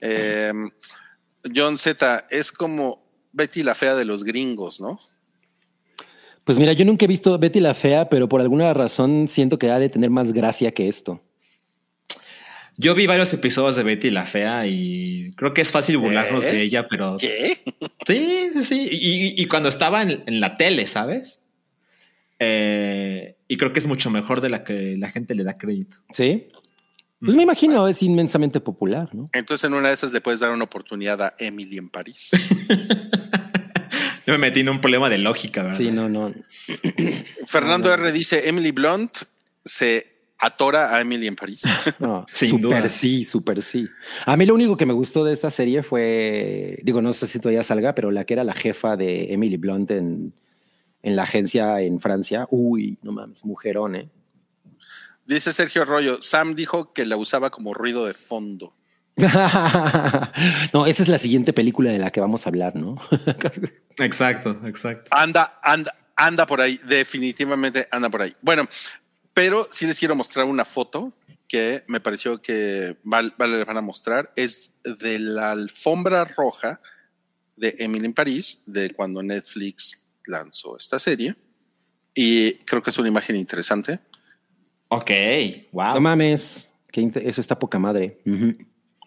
[0.00, 0.52] Eh,
[1.54, 5.00] John Z, es como Betty la fea de los gringos, ¿no?
[6.44, 9.70] Pues mira, yo nunca he visto Betty la Fea, pero por alguna razón siento que
[9.70, 11.22] ha de tener más gracia que esto.
[12.78, 16.52] Yo vi varios episodios de Betty la Fea y creo que es fácil burlarnos ¿Eh?
[16.52, 17.58] de ella, pero ¿Qué?
[18.06, 18.88] sí, sí, sí.
[18.90, 21.40] Y cuando estaba en, en la tele, ¿sabes?
[22.38, 25.96] Eh, y creo que es mucho mejor de la que la gente le da crédito.
[26.12, 26.48] Sí.
[27.20, 29.24] Pues me imagino, es inmensamente popular, ¿no?
[29.32, 32.30] Entonces en una de esas le puedes dar una oportunidad a Emily en París.
[34.26, 35.78] Yo me metí en un problema de lógica, ¿verdad?
[35.78, 36.32] Sí, no, no.
[37.46, 39.10] Fernando R dice, Emily Blunt
[39.64, 41.64] se atora a Emily en París.
[41.98, 42.88] No, Sin super duda.
[42.88, 43.88] sí, super sí.
[44.26, 47.40] A mí lo único que me gustó de esta serie fue, digo, no sé si
[47.40, 50.32] todavía salga, pero la que era la jefa de Emily Blunt en,
[51.02, 52.46] en la agencia en Francia.
[52.50, 54.08] Uy, no mames, mujerón, ¿eh?
[55.26, 58.74] Dice Sergio Arroyo, Sam dijo que la usaba como ruido de fondo.
[60.72, 62.96] no, esa es la siguiente película de la que vamos a hablar, ¿no?
[63.98, 65.08] Exacto, exacto.
[65.10, 68.34] Anda, anda, anda por ahí, definitivamente anda por ahí.
[68.42, 68.68] Bueno,
[69.34, 71.12] pero sí les quiero mostrar una foto
[71.48, 74.32] que me pareció que val- vale la pena mostrar.
[74.36, 76.80] Es de la alfombra roja
[77.56, 81.34] de Emily en París, de cuando Netflix lanzó esta serie.
[82.14, 84.00] Y creo que es una imagen interesante.
[84.88, 85.10] Ok,
[85.72, 85.94] wow.
[85.94, 88.20] No mames, que eso está poca madre.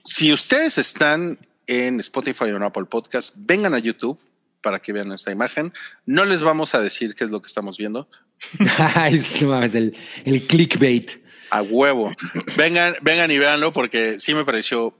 [0.03, 1.37] Si ustedes están
[1.71, 3.35] en Spotify o en Apple Podcast.
[3.37, 4.19] Vengan a YouTube
[4.61, 5.73] para que vean esta imagen.
[6.05, 8.07] No les vamos a decir qué es lo que estamos viendo.
[8.59, 9.95] No mames, el,
[10.25, 11.11] el clickbait.
[11.51, 12.11] A huevo.
[12.57, 14.97] Vengan, vengan y véanlo porque sí me pareció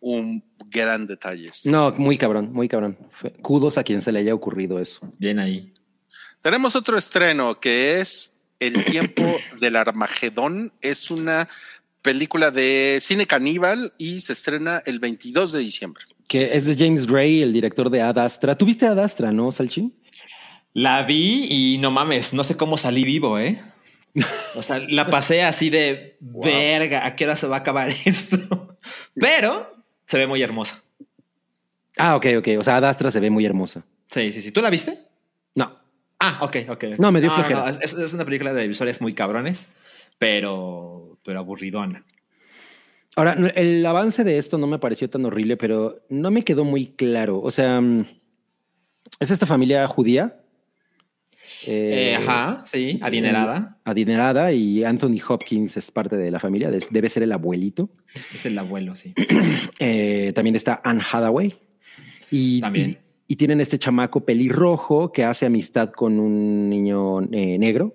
[0.00, 1.50] un gran detalle.
[1.64, 2.96] No, muy cabrón, muy cabrón.
[3.42, 5.00] Kudos a quien se le haya ocurrido eso.
[5.18, 5.72] Bien ahí.
[6.40, 9.22] Tenemos otro estreno que es El tiempo
[9.60, 10.72] del Armagedón.
[10.80, 11.48] Es una
[12.02, 16.04] película de cine caníbal y se estrena el 22 de diciembre.
[16.26, 18.56] Que es de James Gray, el director de Ad Astra.
[18.56, 19.92] ¿Tuviste Ad Astra, no, Salchi?
[20.72, 23.60] La vi y no mames, no sé cómo salí vivo, ¿eh?
[24.54, 26.44] O sea, la pasé así de Wow.
[26.44, 28.38] verga, ¿a qué hora se va a acabar esto?
[29.14, 29.71] Pero
[30.04, 30.82] se ve muy hermosa.
[31.98, 32.48] Ah, ok, ok.
[32.58, 33.84] O sea, Ad Astra se ve muy hermosa.
[34.08, 34.52] Sí, sí, sí.
[34.52, 34.98] ¿Tú la viste?
[35.54, 35.78] No.
[36.20, 36.84] Ah, ok, ok.
[36.98, 37.68] No, me dio flojera.
[37.68, 39.68] es, es una película de visuales muy cabrones,
[40.18, 42.02] pero, pero aburridona.
[43.16, 46.64] Ahora, no, el avance de esto no me pareció tan horrible, pero no me quedó
[46.64, 47.40] muy claro.
[47.40, 48.06] O sea, mm,
[49.20, 50.41] es esta familia judía.
[51.66, 53.78] Eh, eh, ajá, sí, adinerada.
[53.84, 57.90] Adinerada y Anthony Hopkins es parte de la familia, debe ser el abuelito.
[58.34, 59.14] Es el abuelo, sí.
[59.78, 61.54] Eh, también está Anne Hathaway.
[62.30, 62.90] Y, También.
[62.90, 62.98] y-
[63.32, 67.94] y tienen este chamaco pelirrojo que hace amistad con un niño negro.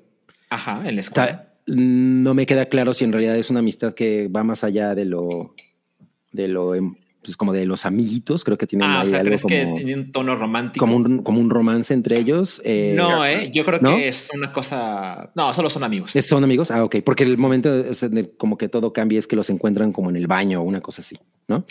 [0.50, 1.54] Ajá, en la escuela.
[1.68, 5.06] No me queda claro si en realidad es una amistad que va más allá de
[5.06, 5.54] lo,
[6.32, 6.96] de lo, em,
[7.28, 8.44] pues como de los amiguitos.
[8.46, 10.86] Creo que tienen Ah, o ahí sea, algo ¿crees que tiene un tono romántico?
[10.86, 12.62] como un, como un romance entre ellos.
[12.64, 13.96] Eh, no, eh, yo creo ¿no?
[13.98, 15.30] que es una cosa.
[15.36, 16.16] No, solo son amigos.
[16.16, 16.72] ¿es- ¿Son amigos?
[16.72, 16.98] Ah, ok.
[17.06, 18.06] Porque el momento es
[18.38, 21.02] como que todo cambia es que los encuentran como en el baño o una cosa
[21.02, 21.18] así,
[21.50, 21.66] ¿no?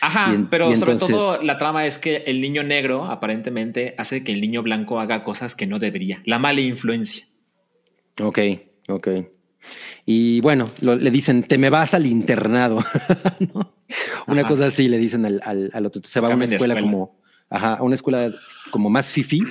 [0.00, 4.24] Ajá, en- pero sobre entonces- todo la trama es que el niño negro aparentemente hace
[4.24, 6.22] que el niño blanco haga cosas que no debería.
[6.24, 7.26] La mala influencia.
[8.20, 8.38] Ok,
[8.88, 9.08] ok.
[10.06, 12.82] Y bueno, lo- le dicen, te me vas al internado.
[13.54, 13.74] ¿no?
[14.26, 16.00] Una cosa así le dicen al, al, al otro.
[16.04, 16.80] Se va a una escuela, escuela.
[16.80, 17.18] como,
[17.50, 18.30] ajá, a una escuela
[18.70, 19.42] como más fifi,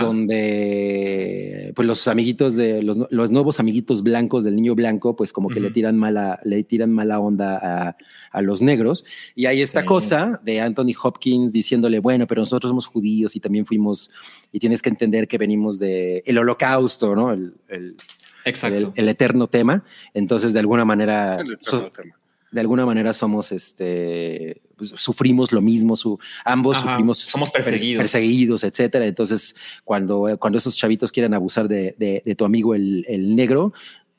[0.00, 5.48] donde pues los amiguitos de los, los nuevos amiguitos blancos del niño blanco, pues como
[5.48, 5.74] que le Ujú.
[5.74, 7.58] tiran mala, le tiran mala onda
[7.88, 7.96] a,
[8.30, 9.04] a los negros.
[9.34, 9.86] Y hay esta Sí.
[9.86, 14.10] cosa de Anthony Hopkins diciéndole, bueno, pero nosotros somos judíos y también fuimos,
[14.52, 17.32] y tienes que entender que venimos de el holocausto, ¿no?
[17.32, 17.96] El, el-
[18.44, 18.76] Exacto.
[18.78, 19.84] el, el eterno tema.
[20.14, 22.14] Entonces, de alguna manera, El eterno so- tema.
[22.50, 27.62] de alguna manera somos, este, pues, sufrimos lo mismo, su, ambos Ajá, sufrimos, somos per-
[27.62, 28.00] perseguidos.
[28.00, 29.06] perseguidos, etcétera.
[29.06, 29.54] Entonces,
[29.84, 33.72] cuando, cuando esos chavitos quieren abusar de, de- de tu amigo el, el negro,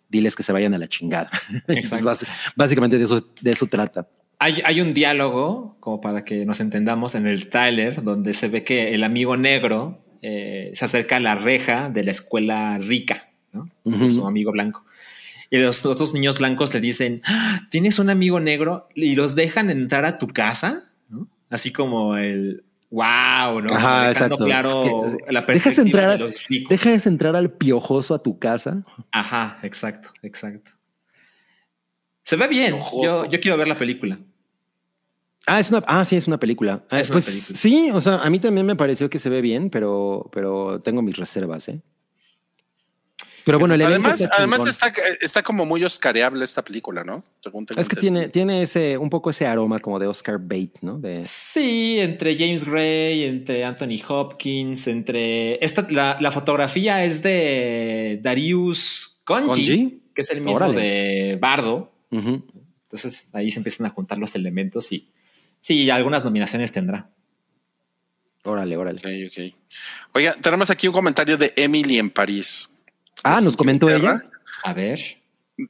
[0.09, 1.29] diles que se vayan a la chingada.
[1.67, 2.05] Exacto.
[2.05, 2.25] Bás-
[2.55, 4.07] Básicamente de eso, de eso trata.
[4.39, 8.63] Hay, hay un diálogo, como para que nos entendamos, en el tráiler, donde se ve
[8.63, 13.69] que el amigo negro eh, se acerca a la reja de la escuela rica, ¿no?
[13.83, 14.09] Ujú.
[14.09, 14.85] su amigo blanco.
[15.49, 18.87] Y los otros niños blancos le dicen, "Ah, ¿tienes un amigo negro?
[18.95, 21.27] Y los dejan entrar a tu casa, ¿no?
[21.49, 23.73] Así como el wow, ¿no?
[23.75, 24.45] Ajá, Dejando exacto.
[24.45, 24.83] claro
[25.25, 26.69] Que- la dejas perspectiva entrar- de los ricos.
[26.69, 28.83] Dejas entrar al piojoso a tu casa.
[29.11, 30.71] Ajá, exacto, exacto.
[32.23, 32.75] Se ve bien.
[33.03, 34.19] Yo, yo quiero ver la película.
[35.47, 36.83] Ah, es una, ah, sí, es una película.
[36.89, 37.57] Ah, Es una pues película.
[37.57, 41.01] sí, o sea, a mí también me pareció que se ve bien, pero, pero tengo
[41.01, 41.81] mis reservas, ¿eh?
[43.43, 44.69] Pero bueno, el Además, está además chingón.
[44.69, 47.23] está, está como muy oscareable esta película, ¿no?
[47.39, 50.73] Según tengo Es que tiene, tiene ese, un poco ese aroma como de Oscar Bate,
[50.81, 50.99] ¿no?
[50.99, 58.19] De, Sí, entre James Gray, entre Anthony Hopkins, entre esta la, la fotografía es de
[58.21, 60.01] Darius ¿Konji?
[60.13, 60.81] que es el mismo Órale.
[60.81, 61.91] de Bardo.
[62.11, 65.09] Entonces ahí se empiezan a juntar los elementos y
[65.61, 67.09] sí, algunas nominaciones tendrá.
[68.43, 68.99] Órale, órale.
[68.99, 69.55] Ok, ok.
[70.13, 72.69] Oiga, tenemos aquí un comentario de Emily en París.
[73.23, 74.21] Ah, nos Cintia comentó Becerra.
[74.23, 74.31] ella.
[74.63, 74.99] A ver.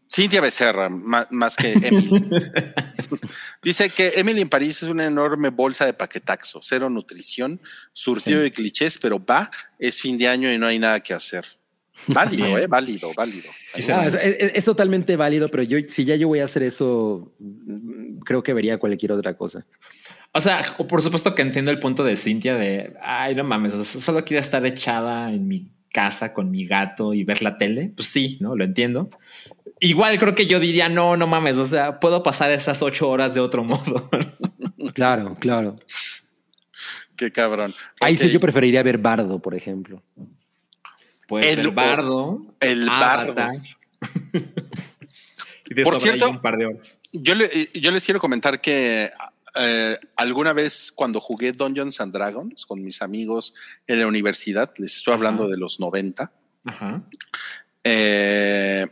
[0.10, 2.30] Cintia Becerra, más, que Emily.
[3.64, 7.60] Dice que Emily en París es una enorme bolsa de paquetaxo, cero nutrición,
[7.91, 8.44] surtido Sí.
[8.44, 11.45] de clichés, pero va, es fin de año y no hay nada que hacer.
[12.07, 13.49] Válido, eh, válido, válido.
[13.76, 16.64] Sí, Ah, es, es- es totalmente válido, pero yo, si ya yo voy a hacer
[16.64, 17.32] eso,
[18.26, 19.65] creo que vería cualquier otra cosa.
[20.34, 23.84] O sea, por supuesto que entiendo el punto de Cintia de, ay, no mames, o
[23.84, 27.91] sea, solo quiero estar echada en mi casa con mi gato y ver la tele.
[27.95, 28.55] Pues sí, ¿no?
[28.55, 29.09] Lo entiendo.
[29.80, 33.34] Igual creo que yo diría, no, no mames, o sea, puedo pasar esas ocho horas
[33.34, 34.09] de otro modo.
[34.93, 35.76] Claro, claro.
[37.15, 37.73] Qué cabrón.
[37.99, 40.01] Ahí sí yo preferiría ver Bardo, por ejemplo.
[41.27, 42.55] Pues El- el, bardo.
[42.59, 43.53] el Avatar.
[45.69, 46.99] y de Por cierto- un par de horas.
[47.13, 49.09] Yo, le- yo les quiero comentar que
[49.56, 53.53] eh, alguna vez cuando jugué Dungeons and Dragons con mis amigos
[53.88, 55.52] en la universidad, les estoy hablando Ajá.
[55.52, 56.32] de los 90,
[56.65, 57.03] Ajá.
[57.84, 58.88] eh,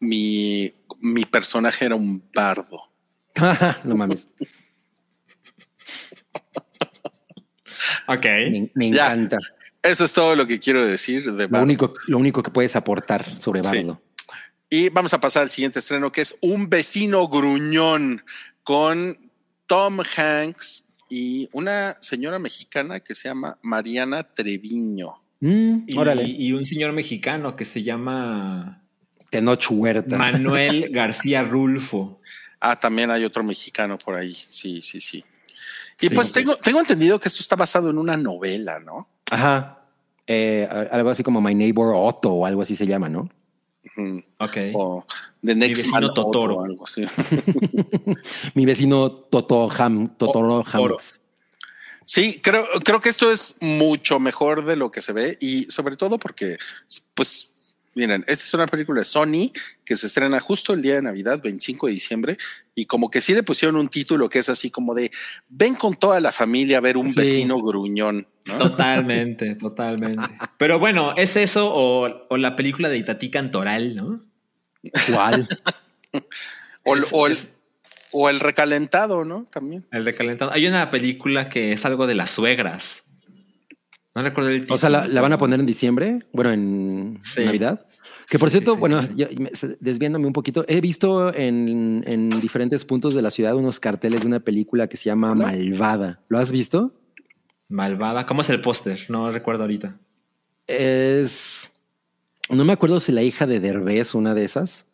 [0.00, 2.90] mi, mi personaje era un bardo.
[3.84, 4.26] no mames.
[8.08, 8.24] Ok.
[8.24, 9.06] Me, me Ya.
[9.12, 9.38] encanta.
[9.82, 11.64] Eso es todo lo que quiero decir de Lo Bardo.
[11.64, 13.68] único, lo único que puedes aportar sobre Sí.
[13.68, 14.02] Bardo.
[14.70, 18.24] Y vamos a pasar al siguiente estreno, que es Un vecino gruñón
[18.62, 19.16] con
[19.66, 25.08] Tom Hanks y una señora mexicana que se llama Mariana Treviño.
[25.40, 26.24] Mm, Y, órale.
[26.24, 28.82] y un señor mexicano que se llama
[29.30, 30.16] Tenoch Huerta.
[30.16, 32.20] Manuel García Rulfo.
[32.60, 34.34] Ah, también hay otro mexicano por ahí.
[34.34, 35.24] Sí, sí, sí.
[36.00, 39.08] Y Sí, pues tengo, tengo entendido que esto está basado en una novela, ¿no?
[39.30, 39.78] Ajá.
[40.26, 43.28] Eh, algo así como My Neighbor Otto o algo así se llama, ¿no?
[44.38, 44.56] Ok.
[44.74, 45.04] O
[45.44, 46.56] The Next Man Totoro.
[46.56, 47.04] o algo así.
[48.54, 50.64] Mi vecino Toto Ham, Totoro.
[50.66, 51.20] Hams.
[52.04, 55.96] Sí, creo, creo que esto es mucho mejor de lo que se ve y sobre
[55.96, 56.58] todo porque,
[57.14, 57.51] pues,
[57.94, 59.52] miren, esta es una película de Sony
[59.84, 62.38] que se estrena justo el día de Navidad, 25 de diciembre,
[62.74, 65.10] y como que sí le pusieron un título que es así como de,
[65.48, 67.20] ven con toda la familia a ver un Sí.
[67.20, 68.58] vecino gruñón, ¿no?
[68.58, 70.26] Totalmente, totalmente.
[70.58, 74.20] Pero bueno, ¿es eso o, o la película de Itatí Cantoral, no?
[75.12, 75.46] ¿Cuál?
[76.84, 77.48] O, Es- o el, es-
[78.10, 79.44] o el recalentado, ¿no?
[79.50, 79.86] También.
[79.92, 80.50] El recalentado.
[80.52, 83.04] Hay una película que es algo de las suegras.
[84.14, 84.74] No recuerdo el título.
[84.74, 86.18] O sea, ¿la, la van a poner en diciembre?
[86.32, 87.44] Bueno, en Sí.
[87.44, 87.86] Navidad.
[88.28, 89.00] Que por Sí, cierto, sí, bueno,
[89.54, 94.20] se- desviándome un poquito, he visto en, en diferentes puntos de la ciudad unos carteles
[94.20, 96.20] de una película que se llama Malvada.
[96.28, 96.92] ¿Lo has visto?
[97.70, 98.26] Malvada.
[98.26, 99.00] ¿Cómo es el póster?
[99.08, 99.98] No recuerdo ahorita.
[100.66, 101.70] Es.
[102.50, 104.86] No me acuerdo si la hija de Derbez, una de esas,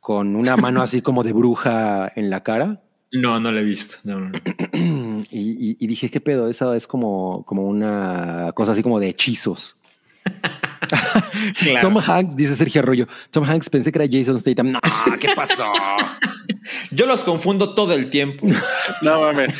[0.00, 2.82] con una mano así como de bruja en la cara.
[3.12, 3.96] No, no lo he visto.
[4.04, 4.38] No, no, no.
[5.30, 6.48] Y, y- y dije, ¿qué pedo?
[6.48, 9.76] Esa es como, como una cosa así como de hechizos.
[11.60, 11.88] Claro.
[11.88, 13.06] Tom Hanks, dice Sergio Arroyo.
[13.30, 14.72] Tom Hanks pensé que era Jason Statham.
[14.72, 14.80] No,
[15.20, 15.70] ¿qué pasó?
[16.90, 18.46] Yo los confundo todo el tiempo.
[19.02, 19.50] No mames.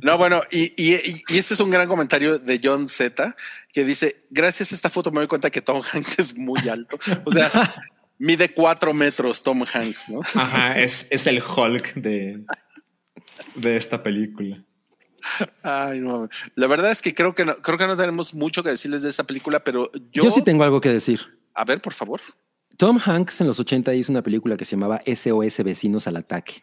[0.00, 3.34] No, bueno, y, y, y- y este es un gran comentario de John Z
[3.72, 6.96] que dice: Gracias a esta foto me doy cuenta que Tom Hanks es muy alto.
[7.24, 7.50] O sea,
[8.18, 10.20] mide cuatro metros Tom Hanks, ¿no?
[10.34, 12.44] Ajá, es, es el Hulk de,
[13.54, 14.62] de esta película.
[15.62, 16.30] Ay, no mames.
[16.54, 19.08] La verdad es que creo que no, creo que no tenemos mucho que decirles de
[19.10, 21.20] esta película, pero yo, Yo, sí tengo algo que decir.
[21.54, 22.20] a ver, por favor.
[22.76, 26.62] Tom Hanks en los 80 hizo una pelcula que se llamaba SOS Vecinos al Ataque.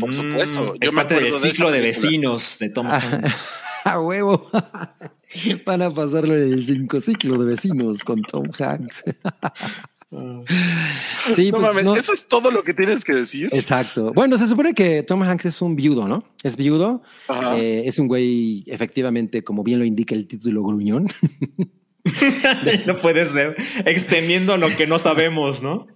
[0.00, 2.08] Por supuesto, Mm, yo es me parte del acuerdo de esa ciclo de, película.
[2.08, 3.50] vecinos de Tom Hanks.
[3.84, 4.48] A huevo.
[5.66, 9.02] Van a pasarlo en el cinco ciclo de vecinos con Tom Hanks.
[11.34, 13.48] sí, no pues, mames, no- eso es todo lo que tienes que decir.
[13.52, 14.12] Exacto.
[14.14, 16.24] Bueno, se supone que Tom Hanks es un viudo, ¿no?
[16.42, 17.02] Es viudo.
[17.56, 21.08] Eh, es un güey, efectivamente, como bien lo indica el título gruñón.
[22.86, 23.56] no puede ser.
[23.86, 25.86] Extendiendo lo que no sabemos, ¿no?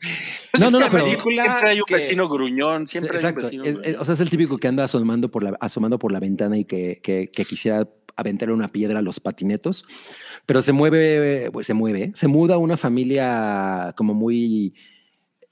[0.53, 3.19] Pues no, es no, que no, pero- siempre, siempre hay un que- vecino gruñón, siempre
[3.19, 3.95] hay un vecino Es- gruñón.
[3.95, 6.57] es- o sea, es el típico que anda asomando por la, asomando por la ventana
[6.57, 7.89] y que, que- que quisiera
[8.19, 9.85] aventarle una piedra a los patinetos,
[10.47, 14.75] pero se mueve, pues se mueve, se muda una familia como muy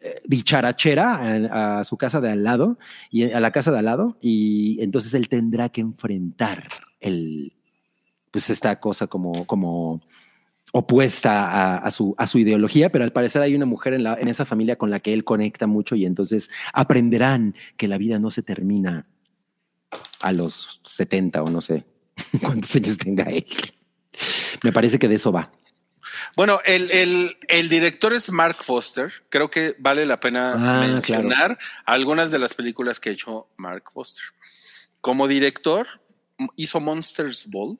[0.00, 2.78] eh, dicharachera a, a su casa de al lado
[3.10, 6.68] y a la casa de al lado y entonces él tendrá que enfrentar
[7.00, 7.52] el,
[8.30, 10.02] pues esta cosa como, como
[10.72, 14.14] opuesta a, a su, a su ideología, pero al parecer hay una mujer en, la,
[14.14, 18.18] en esa familia con la que él conecta mucho y entonces aprenderán que la vida
[18.18, 19.06] no se termina
[20.20, 21.84] a los 70 o no sé
[22.42, 23.46] cuántos años tenga él.
[24.62, 25.50] Me parece que de eso va.
[26.36, 29.12] Bueno, el, el, el director es Mark Foster.
[29.30, 33.84] Creo que vale la pena Ah, mencionar algunas de las películas que ha hecho Mark
[33.92, 34.24] Foster.
[35.00, 35.86] Como director,
[36.56, 37.78] hizo Monsters Ball,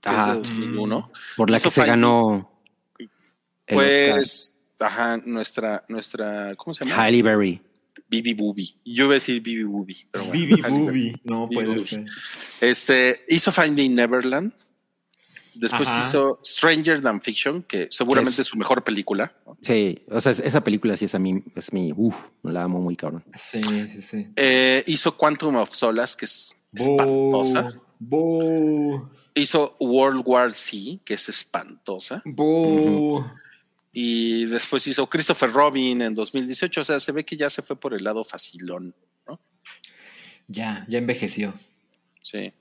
[0.00, 0.36] que Ah.
[0.42, 1.10] es de 2001.
[1.36, 2.50] Por la que se ganó.
[3.66, 7.02] Pues, ajá, nuestra, nuestra, ¿cómo se llama?
[7.02, 7.62] Halle Berry.
[8.08, 8.80] Bibi Booby.
[8.84, 10.46] Yo iba a decir Bibi Booby, pero bueno.
[10.46, 10.62] Bibi.
[10.62, 11.20] Booby.
[11.24, 12.04] No puede ser.
[12.60, 14.52] Este hizo Finding Neverland.
[15.54, 16.00] Después Ajá.
[16.00, 19.32] hizo Stranger Than Fiction, que seguramente Es- es su mejor película.
[19.46, 19.56] ¿no?
[19.62, 22.80] Sí, o sea, es- esa película sí es a mí, es mi, uff, la amo
[22.80, 23.24] muy cabrón.
[23.36, 24.26] Sí, sí, sí.
[24.36, 27.72] Eh, hizo Quantum of Solace, que es espantosa.
[28.00, 29.08] Boo.
[29.34, 32.22] Hizo World War Z, que es espantosa.
[32.24, 33.24] Boo.
[33.92, 36.80] Y después hizo Christopher Robin en 2018.
[36.80, 38.94] O sea, se ve que ya se fue por el lado facilón.
[40.46, 41.54] Ya, ya envejeció.
[42.20, 42.52] Sí.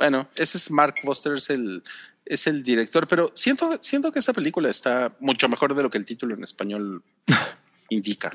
[0.00, 1.82] Bueno, ese es Mark Foster, es el,
[2.24, 5.98] es el director, pero siento, siento que esta película está mucho mejor de lo que
[5.98, 7.02] el título en español
[7.90, 8.30] indica.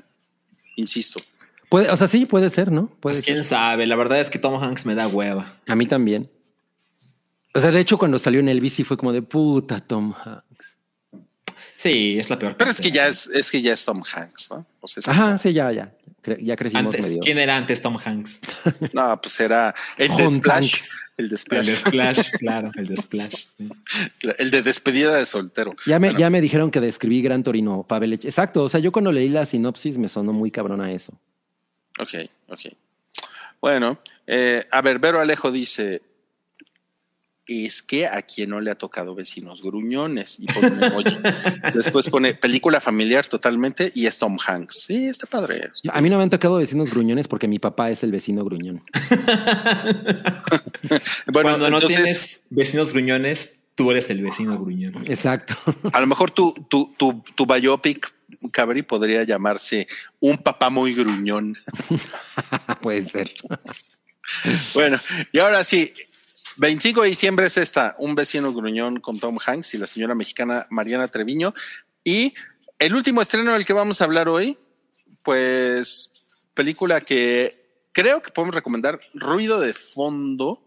[0.76, 1.20] Insisto.
[1.68, 2.86] Puede, o sea, sí, puede ser, ¿no?
[2.86, 3.58] Puede Pues quién ser.
[3.58, 3.88] sabe.
[3.88, 5.58] La verdad es que Tom Hanks me da hueva.
[5.66, 6.30] A mí también.
[7.56, 10.74] O sea, de hecho, cuando salió en Elvis sí fue como de puta Tom Hanks.
[11.76, 12.56] Sí, es la peor.
[12.57, 14.65] Pero es que ya es, es que ya es Tom Hanks, ¿no?
[14.80, 15.91] O sea, es- Ajá, sí, ya, ya.
[16.23, 17.19] Cre- Ya crecimos Antes, medio.
[17.22, 18.41] ¿Quién era antes Tom Hanks?
[18.93, 20.76] no, pues era el de Splash.
[21.18, 21.65] El de El Splash.
[21.68, 23.43] de Splash, claro, el de Splash.
[24.39, 25.76] El de despedida de soltero.
[25.85, 28.14] Ya me, Bueno, ya me dijeron que describí Gran Torino, Pavel.
[28.19, 28.64] Ech- Exacto.
[28.64, 31.14] O sea, yo cuando leí la sinopsis me sonó muy cabrona eso.
[31.99, 32.14] Ok,
[32.49, 32.60] ok.
[33.61, 36.02] Bueno, eh, a ver, Vero Alejo dice:
[37.47, 40.39] Es que a quien no le ha tocado vecinos gruñones.
[40.39, 41.17] Y pone un emoji.
[41.76, 44.85] Después pone película familiar totalmente y es Tom Hanks.
[44.88, 45.69] Sí, está padre.
[45.91, 48.84] A mí no me han tocado vecinos gruñones porque mi papá es el vecino gruñón.
[51.31, 54.95] Bueno, Cuando no entonces, tienes vecinos gruñones, tú eres el vecino gruñón.
[55.07, 55.55] Exacto.
[55.91, 58.13] a lo mejor tu, tu, tu, tu biopic,
[58.51, 59.88] Cabri, podría llamarse
[60.19, 61.57] Un papá muy gruñón.
[62.81, 63.31] Puede ser.
[64.73, 64.99] Bueno,
[65.31, 65.93] y ahora sí,
[66.57, 70.68] 25 de diciembre es esta, Un vecino gruñón con Tom Hanks y la señora mexicana
[70.69, 71.53] Mariana Treviño.
[72.03, 72.34] Y
[72.80, 74.57] el último estreno del que vamos a hablar hoy,
[75.23, 76.11] pues
[76.53, 80.61] película que creo que podemos recomendar, Ruido de Fondo.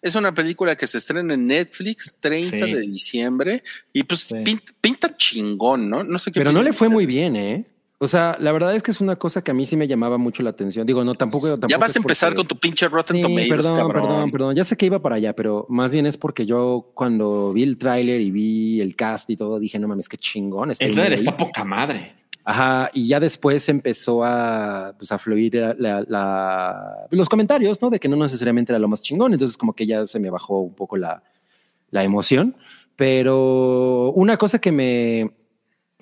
[0.00, 2.72] Es una película que se estrena en Netflix 30 Sí.
[2.72, 3.62] de diciembre
[3.92, 4.36] y pues Sí.
[4.44, 6.02] pinta, pinta chingón, ¿no?
[6.02, 7.64] No sé qué Pero no le fue muy bien, ¿eh?
[8.02, 10.18] O sea, la verdad es que es una cosa que a mí sí me llamaba
[10.18, 10.84] mucho la atención.
[10.86, 11.46] Digo, no, tampoco.
[11.50, 14.02] tampoco Ya vas a empezar porque- con tu pinche Rotten Sí, Tomatoes, perdón, cabrón.
[14.02, 14.56] perdón, perdón.
[14.56, 17.78] Ya sé que iba para allá, pero más bien es porque yo cuando vi el
[17.78, 20.72] tráiler y vi el cast y todo, dije, no mames, qué chingón.
[20.78, 21.12] El ahí".
[21.12, 22.14] está poca madre.
[22.44, 27.88] Ajá, y ya después empezó a, pues, a fluir la- la- la- los comentarios, ¿no?
[27.88, 30.58] De que no necesariamente era lo más chingón, entonces como que ya se me bajó
[30.58, 31.22] un poco la,
[31.92, 32.56] la emoción.
[32.96, 35.30] Pero una cosa que me,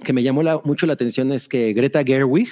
[0.04, 2.48] que me llamó la- mucho la atención es que Greta Gerwig,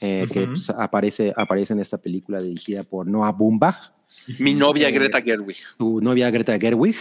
[0.00, 3.92] eh, que pues, aparece, aparece en esta película dirigida por Noah Baumbach,
[4.38, 5.56] Mi novia Greta Gerwig.
[5.78, 6.96] tu novia Greta Gerwig,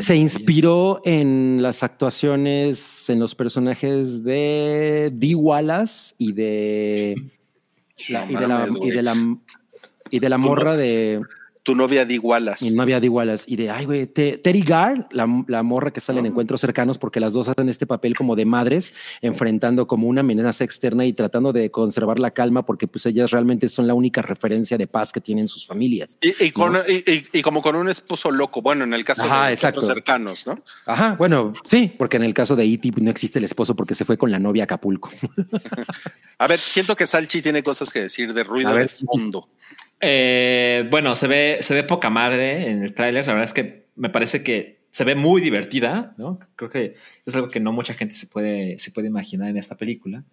[0.00, 0.22] se bien.
[0.26, 7.14] inspiró en las actuaciones, en los personajes de Dee Wallace y de
[8.08, 9.36] la, y, de la, y de la
[10.10, 11.20] y de la morra de
[11.64, 12.60] Tu novia de igualas.
[12.62, 16.00] mi novia Dee Wallace y de ay güey Te- Terry Gar, la, la morra que
[16.00, 20.08] sale en encuentros cercanos porque las dos hacen este papel como de madres enfrentando como
[20.08, 23.94] una amenaza externa y tratando de conservar la calma porque pues ellas realmente son la
[23.94, 26.18] única referencia de paz que tienen sus familias.
[26.20, 28.60] Y, y con, y, y- y como con un esposo loco.
[28.60, 30.60] Bueno, en el caso Ajá, de los cercanos, ¿no?
[30.86, 32.92] Ajá, bueno, sí, porque en el caso de E.T.
[33.00, 35.10] no existe el esposo porque se fue con la novia a Acapulco.
[36.38, 39.48] A ver, siento que Salchi tiene cosas que decir de ruido de fondo.
[40.02, 43.26] Eh, bueno, se ve, se ve poca madre en el tráiler.
[43.26, 46.38] La verdad es que me parece que se ve muy divertida, ¿no?
[46.54, 49.76] Creo que es algo que no mucha gente se puede, se puede imaginar en esta
[49.76, 50.24] película.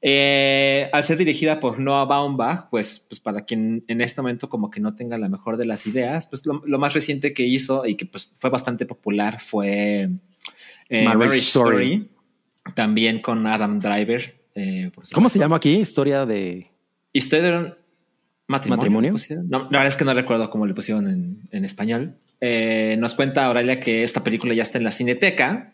[0.00, 4.70] Eh, al ser dirigida por Noah Baumbach, pues, pues para quien en este momento como
[4.70, 7.84] que no tenga la mejor de las ideas, pues lo, lo más reciente que hizo
[7.84, 10.10] y que pues fue bastante popular fue
[10.88, 11.94] eh, Marriage Story.
[11.94, 12.10] Story.
[12.74, 14.22] también con Adam Driver.
[14.54, 15.74] eh, por ¿Cómo se llama aquí?
[15.78, 16.70] Historia de.
[17.12, 17.74] Historia de
[18.48, 18.78] matrimonio.
[18.78, 19.10] ¿Matrimonio?
[19.10, 19.48] ¿le pusieron?
[19.48, 22.16] No, la verdad es que no recuerdo cómo le pusieron en, en español.
[22.40, 25.72] Eh, nos cuenta Aurelia que esta película ya está en la cineteca,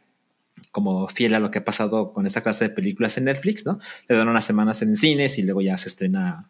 [0.71, 3.79] como fiel a lo que ha pasado con esta clase de películas en Netflix, ¿no?
[4.09, 6.49] Le dan unas semanas en cines y luego ya se estrena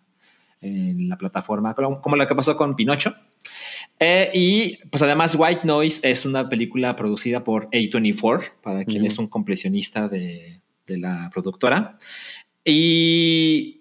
[0.60, 3.16] en la plataforma, como lo que pasó con Pinocho.
[3.98, 9.18] Eh, y pues además White Noise es una película producida por A24, para quien es
[9.18, 11.98] un completionista de, de la productora.
[12.64, 13.80] Y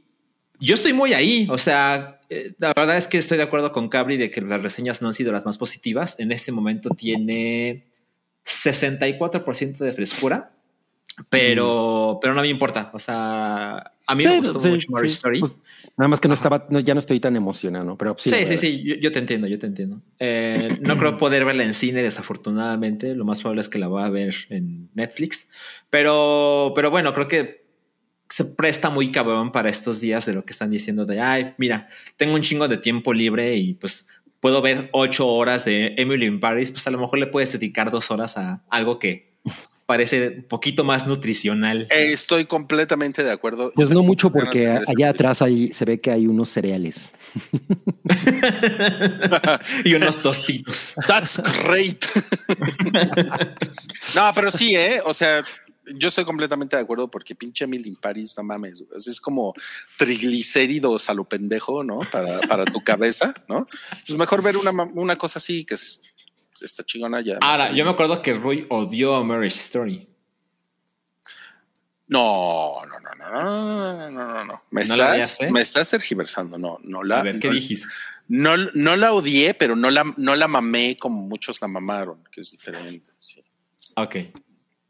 [0.60, 3.90] yo estoy muy ahí, o sea, eh, la verdad es que estoy de acuerdo con
[3.90, 6.18] Cabri de que las reseñas no han sido las más positivas.
[6.18, 7.88] En este momento tiene
[8.46, 10.54] 64% de frescura,
[11.30, 12.90] pero, pero no me importa.
[12.94, 15.18] O sea, a mí me Sí, gustó sí, mucho Marriage sí.
[15.18, 15.40] Story.
[15.42, 15.58] Pues,
[15.98, 16.40] nada más que no Ajá.
[16.44, 17.98] estaba, no, ya no estoy tan emocionado, ¿no?
[17.98, 18.30] Pero sí.
[18.30, 20.02] Sí, sí, sí, yo, yo te entiendo, yo te entiendo.
[20.18, 23.14] Eh, no creo poder verla en cine, desafortunadamente.
[23.14, 25.50] Lo más probable es que la voy a ver en Netflix.
[25.90, 27.61] Pero, pero bueno, creo que
[28.32, 31.90] se presta muy cabrón para estos días de lo que están diciendo de, ay, mira,
[32.16, 34.08] tengo un chingo de tiempo libre y pues
[34.40, 37.92] puedo ver ocho horas de Emily in Paris, pues a lo mejor le puedes dedicar
[37.92, 39.32] dos horas a algo que
[39.92, 41.86] parece un poquito más nutricional.
[41.90, 43.74] Estoy completamente de acuerdo.
[43.76, 47.14] Pues no mucho porque allá atrás ahí se ve que hay unos cereales.
[49.84, 50.96] y unos tostitos.
[51.06, 52.06] That's great.
[54.16, 55.02] no, pero sí, ¿eh?
[55.04, 55.44] O sea,
[55.96, 59.54] yo estoy completamente de acuerdo porque pinche Emily in Paris, no mames, es como
[59.98, 62.02] triglicéridos a lo pendejo, ¿no?
[62.12, 63.68] Para, para tu cabeza, ¿no?
[64.06, 66.02] Pues mejor ver una, una cosa así que es,
[66.62, 67.38] está chingona ya.
[67.42, 70.08] Ahora, yo me acuerdo que Roy odió a Marriage Story.
[72.08, 74.64] No, no, no, no, no, no, no, no.
[74.70, 76.58] Me, ¿No estás, me estás tergiversando.
[76.58, 77.22] No, no la.
[77.22, 77.88] A ver, ¿qué dijiste?
[78.28, 82.42] No, no la odié, pero no la, no la mamé como muchos la mamaron, que
[82.42, 83.12] es diferente.
[83.18, 83.42] Sí.
[83.96, 84.18] Ok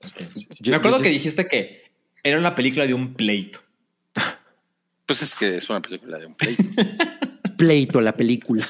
[0.01, 0.47] sí, sí.
[0.59, 1.91] Yo- me acuerdo yo- que dijiste que
[2.23, 3.59] Era una película de un pleito.
[5.05, 6.63] Pues es que es una película de un pleito.
[7.57, 8.67] Pleito, la película.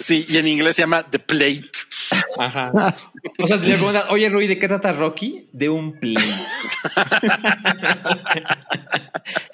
[0.00, 1.70] Sí, y en inglés se llama The Plate.
[2.38, 2.94] Ajá.
[3.38, 5.48] O sea, si le preguntas, oye, Rui, ¿de qué trata Rocky?
[5.52, 6.20] De un pleito.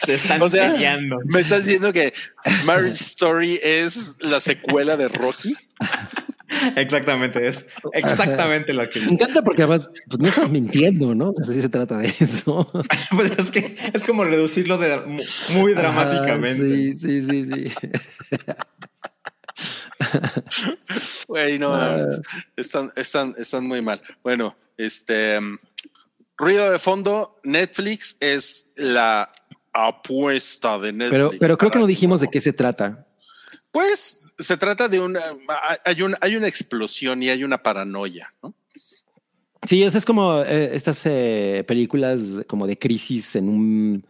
[0.05, 1.19] Se están O sea, peleando.
[1.27, 2.13] ¿Me estás diciendo que
[2.65, 5.55] Marriage Story es la secuela de Rocky?
[6.77, 11.33] Exactamente, es exactamente lo que Me encanta porque además pues, no estás mintiendo, ¿no?
[11.43, 12.71] Así se trata de eso.
[13.11, 15.23] Pues es que es como reducirlo de, mu-
[15.55, 16.65] muy dramáticamente.
[16.65, 17.73] Sí, sí, sí, sí.
[21.29, 22.05] Güey, no, Ah.
[22.57, 24.01] están, están, están muy mal.
[24.23, 25.57] Bueno, este um,
[26.37, 29.31] ruido de fondo, Netflix es la
[29.73, 31.11] apuesta de Netflix.
[31.13, 33.07] Pero, pero creo que no dijimos de qué se trata.
[33.71, 35.21] Pues se trata de una,
[35.85, 38.55] hay una, hay una explosión y hay una paranoia, ¿no?
[39.67, 44.07] Sí, o sea, es como eh, estas eh, películas como de crisis en un,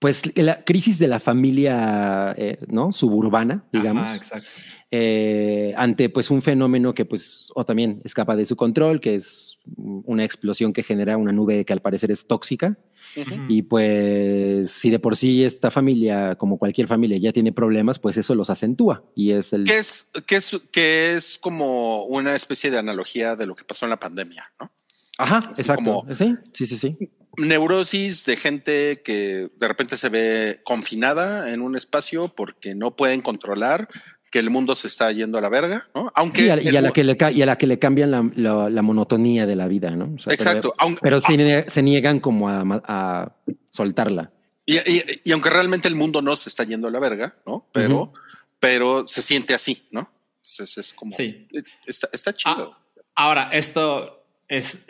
[0.00, 2.92] pues la crisis de la familia, eh, ¿no?
[2.92, 4.02] Suburbana, digamos.
[4.02, 4.48] Ajá, exacto.
[4.90, 9.58] Eh, ante pues un fenómeno que pues o también escapa de su control, que es
[9.76, 12.76] una explosión que genera una nube que al parecer es tóxica.
[13.16, 13.34] Ujú.
[13.48, 18.16] Y pues si de por sí esta familia, como cualquier familia, ya tiene problemas, pues
[18.16, 19.04] eso los acentúa.
[19.14, 19.64] Y es el...
[19.64, 23.86] Que es, que es, que es como una especie de analogía de lo que pasó
[23.86, 24.72] en la pandemia, ¿no?
[25.18, 25.84] Ajá, así exacto.
[25.84, 26.96] como- Sí, sí, sí, sí.
[27.36, 33.20] Neurosis de gente que de repente se ve confinada en un espacio porque no pueden
[33.20, 33.88] controlar
[34.30, 36.10] que el mundo se está yendo a la verga, ¿no?
[36.14, 37.78] Aunque Sí, y, a, y el a la que le, y a la que le
[37.80, 40.14] cambian la, la- la monotonía de la vida, ¿no?
[40.14, 43.34] O sea, Exacto, Pero, aunque- pero se, nie- se niegan como a,
[43.70, 44.30] soltarla.
[44.66, 47.66] Y, y- y aunque realmente el mundo no se está yendo a la verga, ¿no?
[47.72, 48.12] Pero,
[48.60, 50.08] pero se siente así, ¿no?
[50.36, 51.48] Entonces es como Sí.
[51.86, 52.72] está, está chido.
[52.72, 52.78] Ah,
[53.16, 54.84] ahora, esto es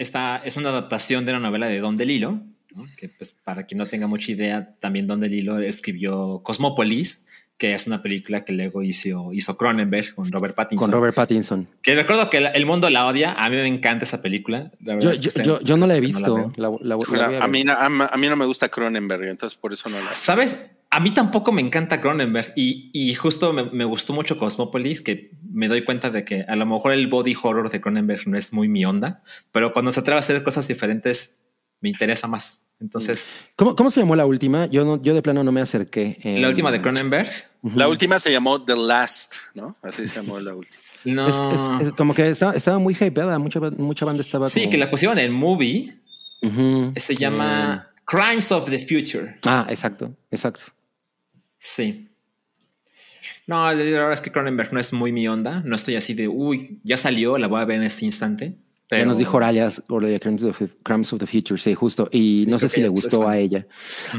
[0.57, 2.33] una adaptación de una novela de Don DeLillo,
[2.75, 2.87] ¿no?
[2.97, 7.25] que pues, para quien no tenga mucha idea, también Don DeLillo escribió Cosmópolis,
[7.61, 10.87] que es una película que luego hizo, hizo Cronenberg con Robert Pattinson.
[10.91, 11.69] Con Robert Pattinson.
[11.82, 13.35] Que recuerdo que la- el mundo la odia.
[13.35, 14.73] A mí me encanta esa película.
[14.82, 16.53] La Yo, es que yo, se- yo, yo no la he visto.
[16.57, 19.89] La, la- la a mí, a, a mí no me gusta Cronenberg, entonces por eso
[19.89, 20.11] no la.
[20.19, 20.59] ¿Sabes?
[20.93, 25.31] A mí tampoco me encanta Cronenberg y, y justo me, me gustó mucho Cosmopolis, que
[25.49, 28.53] me doy cuenta de que a lo mejor el body horror de Cronenberg no es
[28.53, 29.23] muy mi onda,
[29.53, 31.37] pero cuando se atreve a hacer cosas diferentes
[31.81, 32.65] me interesa más.
[32.81, 34.65] Entonces, ¿Cómo, cómo se llamó la última?
[34.66, 36.19] Yo, no, yo de plano no me acerqué.
[36.24, 37.28] la Eh, última de Cronenberg,
[37.62, 39.77] La última se llamó The Last, ¿no?
[39.82, 40.82] Así se llamó la última.
[41.05, 41.28] no.
[41.28, 41.35] Es,
[41.82, 43.39] es- es como que estaba, estaba muy hypeada.
[43.39, 44.47] Mucha, mucha banda estaba.
[44.49, 45.95] sí, como- que la pusieron en movie,
[46.43, 46.93] Ujú.
[46.97, 49.39] se llama Crimes of the Future.
[49.47, 50.62] Ah, exacto, exacto.
[51.59, 52.09] Sí.
[53.47, 55.61] No, la verdad es que Cronenberg no es muy mi onda.
[55.65, 58.55] No estoy así de, uy, ya salió, la voy a ver en este instante.
[58.91, 62.09] Ya nos dijo Oralia, Oralia Crimes of, Crimes of the Future, sí, justo.
[62.11, 63.67] Y Sí, no sé si le gustó a ella.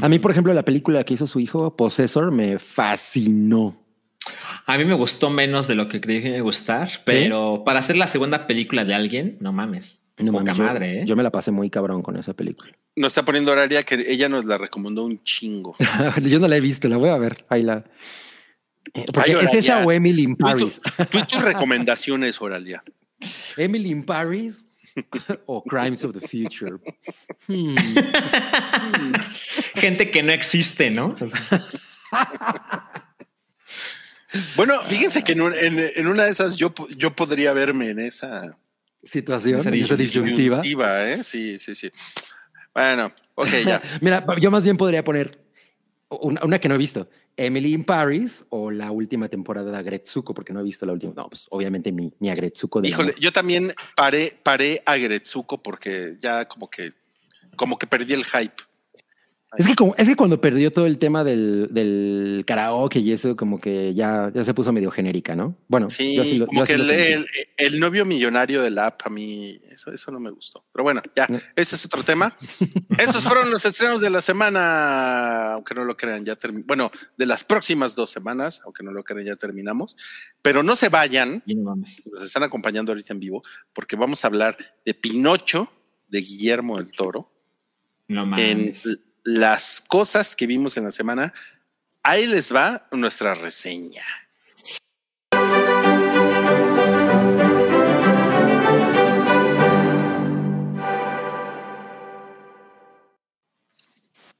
[0.00, 3.78] A mí, por ejemplo, la película que hizo su hijo, Possessor, me fascinó.
[4.66, 7.62] A mí me gustó menos de lo que creí que me iba a gustar, pero
[7.66, 10.00] para hacer la segunda película de alguien, no mames.
[10.18, 11.04] No Poca mames, yo- madre, ¿eh?
[11.06, 12.72] Yo me la pasé muy cabrón con esa película.
[12.96, 15.74] Nos está poniendo horaria que ella nos la recomendó un chingo.
[16.22, 17.44] yo no la he visto, la voy a ver.
[17.48, 17.82] Ahí la.
[18.94, 19.58] Eh, Porque Ay, es Oralia.
[19.60, 20.80] esa o Emily in Tú, Paris.
[21.10, 22.82] tú y tus recomendaciones, Oralia.
[23.56, 24.64] Emily in Paris
[25.46, 26.76] o Crimes of the Future.
[27.48, 27.76] Hmm.
[29.74, 31.16] Gente que no existe, ¿no?
[34.56, 37.98] Bueno, fíjense que en, un- en- en una de esas yo, yo podría verme en
[38.00, 38.56] esa
[39.04, 40.58] Situación, Esa esa disyuntiva.
[40.58, 41.24] disyuntiva, ¿eh?
[41.24, 41.90] Sí, sí, sí.
[42.72, 43.82] Bueno, ok, ya.
[44.00, 45.42] Mira, yo más bien podría poner
[46.08, 47.08] una, una que no he visto.
[47.36, 51.12] Emily in Paris o la última temporada de Agretsuko, porque no he visto la última.
[51.14, 56.16] No, pues obviamente mi, mi Agretsuko de Híjole, yo también paré, paré a Gretsuko porque
[56.18, 56.90] ya como que,
[57.56, 58.62] como que perdí el hype.
[59.58, 63.36] Es que, como, es que cuando perdió todo el tema del, del karaoke y eso,
[63.36, 65.56] como que ya, ya se puso medio genérica, ¿no?
[65.68, 66.90] Bueno, Sí, yo lo- como yo que lo el,
[67.24, 67.38] sentí.
[67.58, 70.64] el- el novio millonario de la app a mí, eso, eso no me gustó.
[70.72, 71.38] Pero bueno, ya, No.
[71.54, 72.34] ese es otro tema.
[72.96, 76.66] Esos fueron los estrenos de la semana, aunque no lo crean, ya terminamos.
[76.66, 79.96] Bueno, de las próximas dos semanas, aunque no lo crean, ya terminamos.
[80.40, 83.42] Pero no se vayan, no nos están acompañando ahorita en vivo,
[83.72, 85.70] porque vamos a hablar de Pinocho,
[86.08, 87.30] de Guillermo del Toro,
[88.08, 88.98] No mames.
[89.24, 91.32] Las cosas que vimos en la semana.
[92.02, 94.04] Ahí les va nuestra reseña.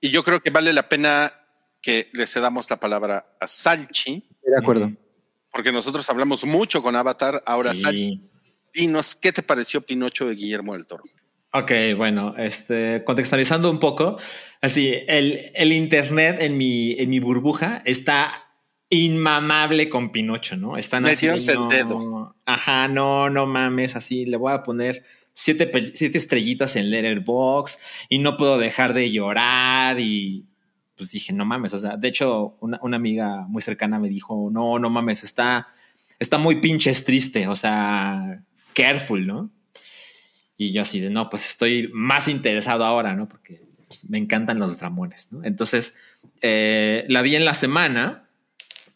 [0.00, 1.32] Y yo creo que vale la pena
[1.80, 4.92] que le cedamos la palabra a Salchi, De acuerdo.
[5.52, 7.42] porque nosotros hablamos mucho con Avatar.
[7.46, 8.30] Ahora, Salchi, Sí.
[8.74, 11.04] dinos qué te pareció Pinocho de Guillermo del Toro.
[11.54, 14.18] Ok, bueno, este, contextualizando un poco,
[14.62, 18.46] así, el, el internet en mi, en mi burbuja está
[18.88, 20.78] inmamable con Pinocho, ¿no?
[20.78, 22.34] Están así, Metiéndose el dedo.
[22.46, 25.04] Ajá, no, no mames, así, le voy a poner
[25.34, 30.46] siete, siete estrellitas en Letterboxd y no puedo dejar de llorar y
[30.96, 34.48] pues dije, no mames, o sea, de hecho, una, una amiga muy cercana me dijo,
[34.50, 35.68] no, no mames, está,
[36.18, 38.42] está muy pinches triste, o sea,
[38.74, 39.50] careful, ¿no?
[40.56, 43.28] Y yo así de, no, pues estoy más interesado ahora, ¿no?
[43.28, 45.44] Porque pues, me encantan los dramones, ¿no?
[45.44, 45.94] Entonces,
[46.40, 48.28] eh, la vi en la semana,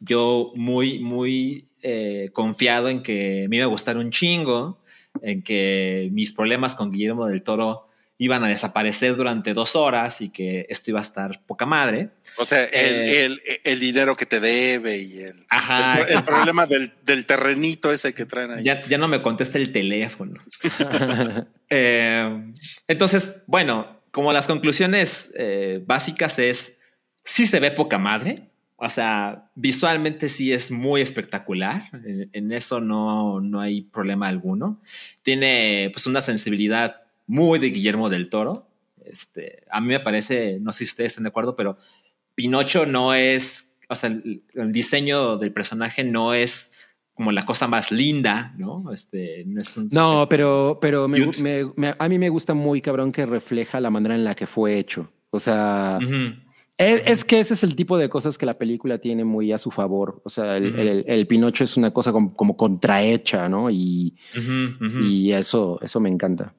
[0.00, 4.82] yo muy, muy eh, confiado en que me iba a gustar un chingo,
[5.22, 7.88] en que mis problemas con Guillermo del Toro
[8.18, 12.08] iban a desaparecer durante dos horas y que esto iba a estar poca madre.
[12.38, 16.22] O sea, el, Eh, el- el dinero que te debe y el, Ajá, el, el
[16.22, 18.64] problema del, del terrenito ese que traen ahí.
[18.64, 20.40] ya, ya no me contesta el teléfono.
[21.68, 22.52] Eh,
[22.86, 26.78] entonces, bueno, como las conclusiones eh, básicas es,
[27.24, 32.80] sí se ve poca madre, o sea, visualmente sí es muy espectacular, en, en eso
[32.80, 34.80] no, no hay problema alguno.
[35.22, 38.66] Tiene pues una sensibilidad muy de Guillermo del Toro.
[39.04, 41.76] Este, a mí me parece, no sé si ustedes están de acuerdo, pero
[42.34, 46.72] Pinocho no es, o sea, el, el diseño del personaje no es
[47.14, 48.92] como la cosa más linda, ¿no?
[48.92, 49.88] Este, no es un...
[49.90, 53.90] No, pero, pero me, me- me- a mí me gusta muy cabrón que refleja la
[53.90, 55.10] manera en la que fue hecho.
[55.30, 56.34] O sea, Ujú.
[56.76, 59.56] es, es que ese es el tipo de cosas que la película tiene muy a
[59.58, 60.20] su favor.
[60.24, 60.80] O sea, el, Ujú.
[60.80, 63.70] el- el Pinocho es una cosa como, como contrahecha, ¿no?
[63.70, 64.14] Y,
[65.00, 66.52] y eso, eso me encanta.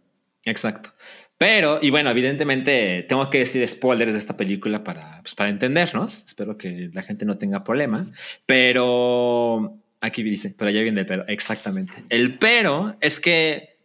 [0.48, 0.94] Exacto.
[1.38, 6.24] Pero, y bueno, evidentemente tengo que decir spoilers de esta película para, pues, para entendernos.
[6.26, 8.12] Espero que la gente no tenga problema.
[8.46, 11.28] Pero aquí dice, pero ya viene el pero.
[11.28, 12.04] Exactamente.
[12.10, 13.78] El pero es que,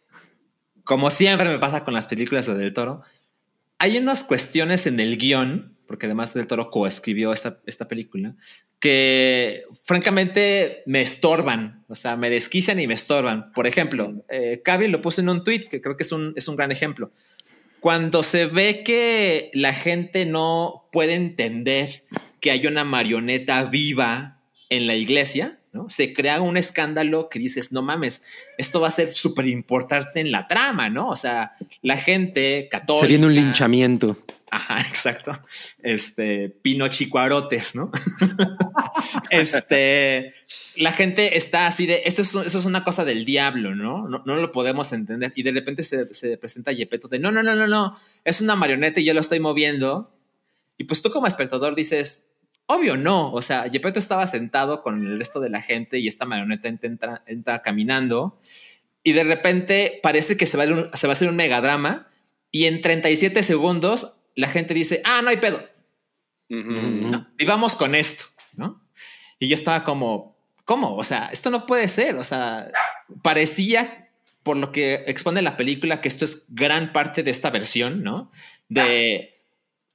[0.85, 3.03] como siempre me pasa con las películas de Del Toro,
[3.79, 8.35] hay unas cuestiones en el guion, porque además Del Toro coescribió esta, esta película,
[8.81, 13.53] que francamente me estorban, o sea, me desquician y me estorban.
[13.53, 16.57] Por ejemplo, eh, lo puso en un tweet que creo que es un, es un
[16.57, 17.13] gran ejemplo.
[17.81, 22.05] Cuando se ve que la gente no puede entender
[22.41, 24.39] que hay una marioneta viva
[24.71, 25.91] en la iglesia, ¿no?
[25.91, 28.23] Se crea un escándalo que dices, no mames,
[28.57, 31.11] esto va a ser súper importante en la trama, ¿no?
[31.11, 31.53] O sea,
[31.83, 33.05] la gente católica.
[33.05, 34.17] Se viene un linchamiento.
[34.53, 35.33] Ajá, exacto.
[35.83, 37.91] Este, pinochicuarotes, ¿no?
[39.31, 40.35] este,
[40.77, 44.07] la gente está así de, esto es, eso es una cosa del diablo, ¿no?
[44.09, 44.23] ¿no?
[44.27, 45.33] No lo podemos entender.
[45.37, 48.55] Y de repente se, se presenta Yepeto de, no, no, no, no, no, es una
[48.55, 50.15] marioneta y yo lo estoy moviendo.
[50.77, 52.27] Y pues tú como espectador dices,
[52.67, 56.27] obvio no, o sea, Yepeto estaba sentado con el resto de la gente y esta
[56.27, 58.39] marioneta entra, entra caminando
[59.03, 62.09] y de repente parece que se va, a se va a hacer un megadrama
[62.51, 65.69] y en 37 segundos la gente dice, ah, no hay pedo,
[67.37, 68.83] vivamos con esto, ¿no?
[69.39, 70.97] Y yo estaba como, ¿cómo?
[70.97, 72.71] O sea, esto no puede ser, o sea,
[73.23, 74.11] parecía,
[74.43, 78.31] por lo que expone la película, que esto es gran parte de esta versión, ¿no?
[78.69, 79.41] De,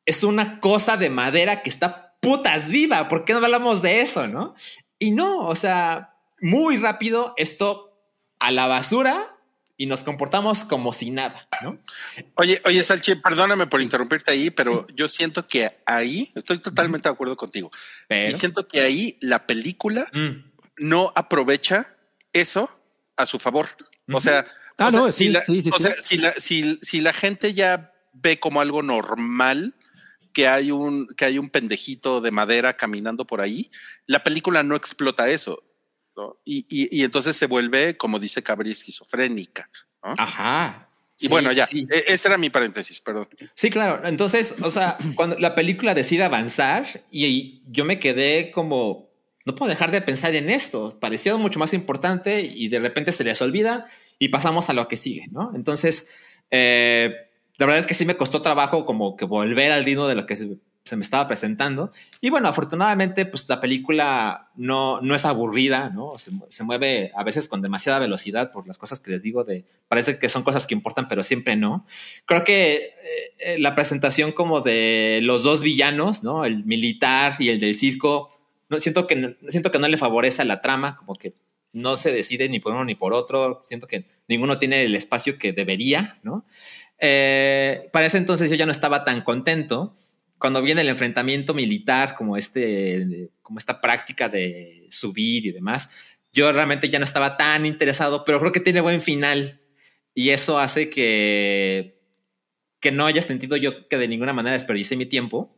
[0.05, 4.27] es una cosa de madera que está putas viva, ¿por qué no hablamos de eso,
[4.27, 4.55] no?
[4.99, 8.01] Y no, o sea, muy rápido esto
[8.39, 9.36] a la basura
[9.77, 11.79] y nos comportamos como si nada, ¿no?
[12.35, 17.13] Oye, oye, Salchi, perdóname por interrumpirte ahí, pero yo siento que ahí, estoy totalmente de
[17.13, 17.69] acuerdo contigo,
[18.07, 18.29] Pero...
[18.29, 21.95] y siento que ahí la película Mm, no aprovecha
[22.33, 22.69] eso
[23.15, 23.67] a su favor.
[24.11, 24.45] O sea,
[24.77, 25.83] Ah, o sea, no, si la, sí, sí, o sí.
[25.83, 29.75] sea, si la, si, si la gente ya ve como algo normal
[30.33, 33.71] que hay un que hay un pendejito de madera caminando por ahí,
[34.05, 35.63] la película no explota eso.
[36.17, 36.37] ¿No?
[36.43, 39.69] Y, y, y entonces se vuelve, como dice Cabri, esquizofrénica.
[40.03, 40.15] ¿no?
[40.17, 40.89] Ajá.
[41.19, 41.87] y Sí, bueno, ya, sí.
[41.89, 43.29] e- ese era mi paréntesis, perdón.
[43.53, 44.01] Sí, claro.
[44.05, 49.09] Entonces, o sea, cuando la película decide avanzar y, y yo me quedé como,
[49.45, 50.97] no puedo dejar de pensar en esto.
[50.99, 53.87] Parecía mucho más importante y de repente se les olvida
[54.19, 55.51] y pasamos a lo que sigue, ¿no?
[55.55, 56.09] Entonces,
[56.51, 57.13] eh,
[57.57, 60.25] la verdad es que sí me costó trabajo como que volver al ritmo de lo
[60.25, 60.35] que
[60.87, 61.91] se, me estaba presentando.
[62.21, 66.17] Y bueno, afortunadamente, pues la película no, no es aburrida, ¿no?
[66.17, 69.65] Se, se mueve a veces con demasiada velocidad por las cosas que les digo de,
[69.87, 71.85] parece que son cosas que importan, pero siempre no.
[72.25, 76.45] Creo que eh, eh, la presentación como de los dos villanos, ¿no?
[76.45, 78.29] El militar y el del circo,
[78.69, 81.33] no, siento, que, siento que no le favorece a la trama, como que
[81.73, 83.63] no se decide ni por uno ni por otro.
[83.65, 86.45] Siento que ninguno tiene el espacio que debería, ¿no?
[86.99, 89.95] Eh, para ese entonces yo ya no estaba tan contento.
[90.37, 95.89] Cuando viene el enfrentamiento militar, como, este, como esta práctica de subir y demás,
[96.31, 99.59] yo realmente ya no estaba tan interesado, pero creo que tiene buen final.
[100.13, 101.99] Y eso hace que,
[102.79, 105.57] que no haya sentido yo que de ninguna manera desperdicié mi tiempo,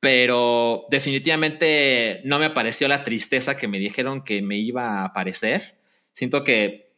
[0.00, 5.78] pero definitivamente no me apareció la tristeza que me dijeron que me iba a aparecer.
[6.12, 6.92] Siento que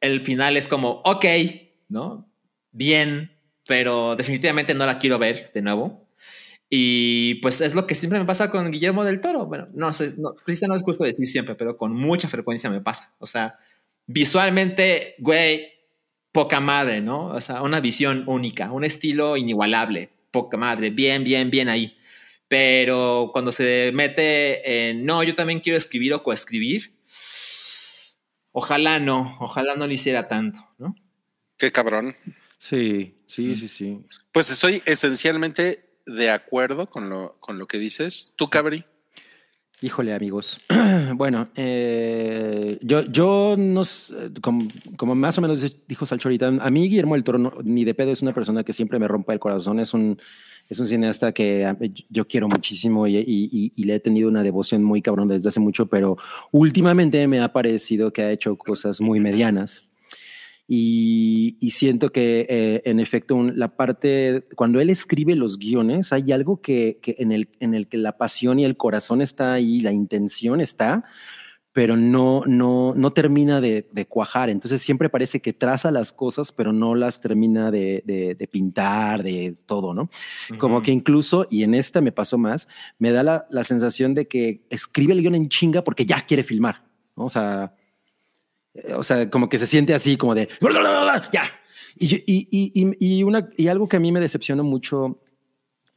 [0.00, 1.24] el final es como, ok,
[1.88, 2.30] ¿no?
[2.70, 3.32] Bien,
[3.66, 6.07] pero definitivamente no la quiero ver de nuevo.
[6.70, 9.46] Y pues es lo que siempre me pasa con Guillermo del Toro.
[9.46, 13.14] Bueno, no sé, no, no es justo decir siempre, pero con mucha frecuencia me pasa.
[13.18, 13.56] O sea,
[14.06, 15.72] visualmente, güey,
[16.30, 17.26] poca madre, ¿no?
[17.26, 21.96] O sea, una visión única, un estilo inigualable, poca madre, bien, bien, bien ahí.
[22.48, 26.92] Pero cuando se mete en, no, yo también quiero escribir o coescribir,
[28.52, 30.94] ojalá no, ojalá no lo hiciera tanto, ¿no?
[31.56, 32.14] Qué cabrón.
[32.58, 33.98] Sí, sí, sí, sí.
[34.32, 38.32] Pues estoy esencialmente de acuerdo con lo, con lo que dices.
[38.36, 38.84] ¿Tú, Cabri?
[39.80, 40.60] Híjole, amigos.
[41.14, 43.82] bueno, eh, yo, yo no,
[44.40, 48.10] como, más o menos dijo Salcho ahorita, a mí Guillermo del Toro ni de pedo
[48.10, 49.78] es una persona que siempre me rompe el corazón.
[49.78, 50.20] Es un,
[50.68, 51.72] es un cineasta que
[52.10, 55.60] yo quiero muchísimo y, y, y, le he tenido una devoción muy cabrón desde hace
[55.60, 56.16] mucho, pero
[56.50, 59.87] últimamente me ha parecido que ha hecho cosas muy medianas.
[60.70, 66.60] Y, siento que eh, en efecto la parte, cuando él escribe los guiones, hay algo
[66.60, 70.60] que, en, el, en el que la pasión y el corazón está ahí, la intención
[70.60, 71.04] está,
[71.72, 74.50] pero no, no, no termina de, cuajar.
[74.50, 79.94] Entonces siempre parece que traza las cosas, pero no las termina de, pintar, de todo,
[79.94, 80.10] ¿no?
[80.58, 82.68] Como que incluso, y en esta me pasó más,
[82.98, 86.42] me da la, la sensación de que escribe el guion en chinga porque ya quiere
[86.42, 86.84] filmar,
[87.16, 87.24] ¿no?
[87.24, 87.72] O sea,
[88.96, 90.48] o sea, como que se siente así, como de
[91.32, 91.44] ya.
[91.96, 95.20] Y, y, y, y, una, y algo que a mí me decepcionó mucho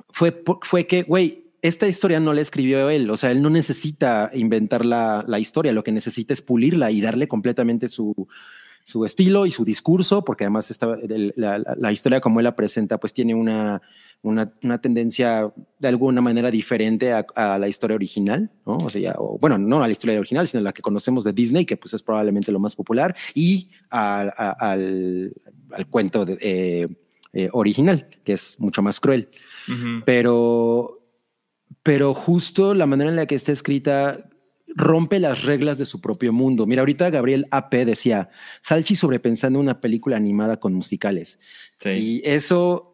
[0.10, 3.10] fue, fue que, güey, esta historia no la escribió él.
[3.10, 7.02] O sea, él no necesita inventar la, la historia, lo que necesita es pulirla y
[7.02, 8.28] darle completamente su,
[8.86, 10.98] su estilo y su discurso, porque además esta,
[11.36, 13.82] la, la, historia como él la presenta, pues tiene una,
[14.22, 18.78] una, una tendencia de alguna manera diferente a, a, la historia original, ¿no?
[18.78, 21.34] O sea, o, bueno, no a la historia original, sino a la que conocemos de
[21.34, 24.22] Disney, que pues es probablemente lo más popular, y a,
[24.60, 25.34] al,
[25.72, 26.88] al, cuento de, eh,
[27.34, 29.30] eh, original, que es mucho más cruel.
[29.68, 30.04] Uh -huh.
[30.06, 31.02] Pero
[31.84, 34.30] pero justo la manera en la que está escrita
[34.76, 36.66] rompe las reglas de su propio mundo.
[36.66, 38.30] Mira, ahorita Gabriel AP decía,
[38.62, 41.40] Salchi sobrepensando una película animada con musicales.
[41.78, 41.90] Sí.
[41.90, 42.88] Y eso...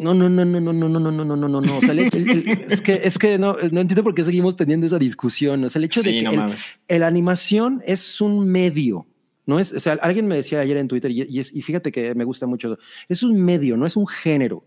[0.00, 1.78] No, no, no, no, no, no, no, no, no, no, no, no.
[1.78, 4.56] O sea, el, el, el, es que, es que no, no entiendo por qué seguimos
[4.56, 5.64] teniendo esa discusión.
[5.64, 6.54] O sea, el hecho sí, de que
[6.86, 9.08] el, animación es un medio.
[9.44, 11.90] No es, o sea, alguien me decía ayer en Twitter y, y, es, y fíjate
[11.90, 12.78] que me gusta mucho.
[13.08, 14.64] Es un medio, no es un género.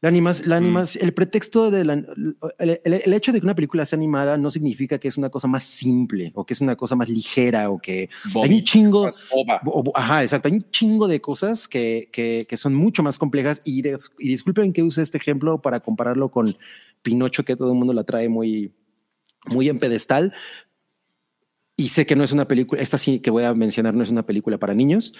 [0.00, 1.06] La animación, la animación, mm.
[1.06, 4.48] el pretexto de la, el, el, el, hecho de que una película sea animada no
[4.48, 7.80] significa que es una cosa más simple o que es una cosa más ligera o
[7.80, 8.08] que
[8.44, 12.76] hay un chingo, o, ajá, exacto, hay un chingo de cosas que, que, que son
[12.76, 16.56] mucho más complejas y, de, y disculpen que use este ejemplo para compararlo con
[17.02, 18.72] Pinocho que todo el mundo la trae muy,
[19.46, 20.32] muy en pedestal.
[21.76, 24.10] Y sé que no es una película, esta sí que voy a mencionar no es
[24.10, 25.14] una película para niños,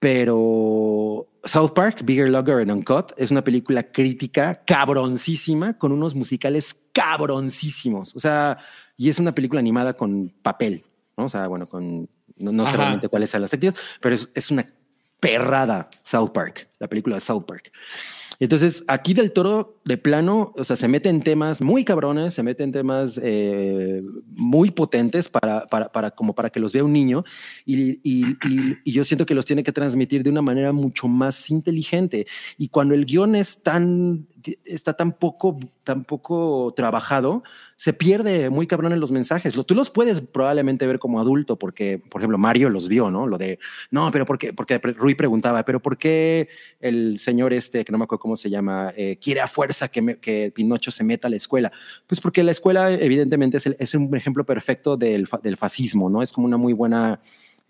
[0.00, 6.74] pero South Park, Bigger, Longer and Uncut es una película crítica cabroncísima con unos musicales
[6.92, 8.16] cabroncísimos.
[8.16, 8.58] O sea,
[8.96, 10.84] y es una película animada con papel,
[11.16, 11.26] ¿no?
[11.26, 14.50] O sea, bueno, con no, no sé realmente cuáles son las actividades, pero es, es,
[14.50, 14.66] una
[15.20, 17.70] perrada South Park, la película de South Park.
[18.40, 22.42] Entonces, aquí del toro de plano, o sea, se mete en temas muy cabrones, se
[22.42, 24.02] mete en temas eh,
[24.34, 27.22] muy potentes para, para, para, como para que los vea un niño
[27.66, 31.06] y, y, y, y, yo siento que los tiene que transmitir de una manera mucho
[31.06, 32.26] más inteligente.
[32.56, 34.26] Y cuando el guion es tan,
[34.64, 35.58] está tan poco,
[36.74, 37.42] trabajado,
[37.76, 39.54] se pierde muy cabrón en los mensajes.
[39.54, 43.26] Tú los puedes probablemente ver como adulto, porque, por ejemplo, Mario los vio, ¿no?
[43.26, 43.58] Lo de,
[43.90, 44.52] no, pero ¿por qué?
[44.52, 46.48] Porque Rui preguntaba, pero ¿por qué
[46.80, 50.18] el señor este, que no me acuerdo cómo se llama, eh, quiere a fuerza que,
[50.20, 51.72] que, Pinocho se meta a la escuela?
[52.06, 56.22] Pues porque la escuela, evidentemente, es, es un ejemplo perfecto del, del, fascismo, ¿no?
[56.22, 57.20] Es como una muy buena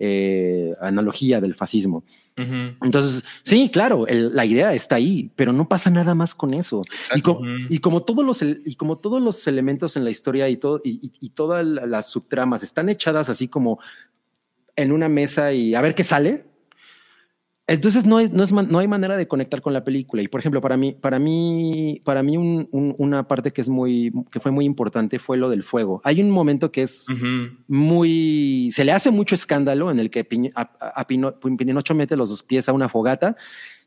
[0.03, 2.03] eh, analogía del fascismo.
[2.39, 2.77] Uh -huh.
[2.83, 6.83] Entonces, sí, claro, el, la idea está ahí, pero no pasa nada más con eso.
[7.15, 7.67] Y, uh -huh.
[7.69, 11.13] y, como todos los, y como todos los elementos en la historia y, todo, y,
[11.21, 13.79] y todas las subtramas están echadas así como
[14.75, 16.50] en una mesa y a ver qué sale,
[17.71, 20.23] entonces no, es, no, es, no hay manera de conectar con la película.
[20.23, 23.69] Y por ejemplo, para mí, para mí, para mí un, un, una parte que es
[23.69, 26.01] muy, que fue muy importante fue lo del fuego.
[26.03, 27.57] Hay un momento que es uh -huh.
[27.69, 30.27] muy, se le hace mucho escándalo en el que
[30.57, 30.63] a,
[31.01, 33.37] a Pino, Pinocho mete los dos pies a una fogata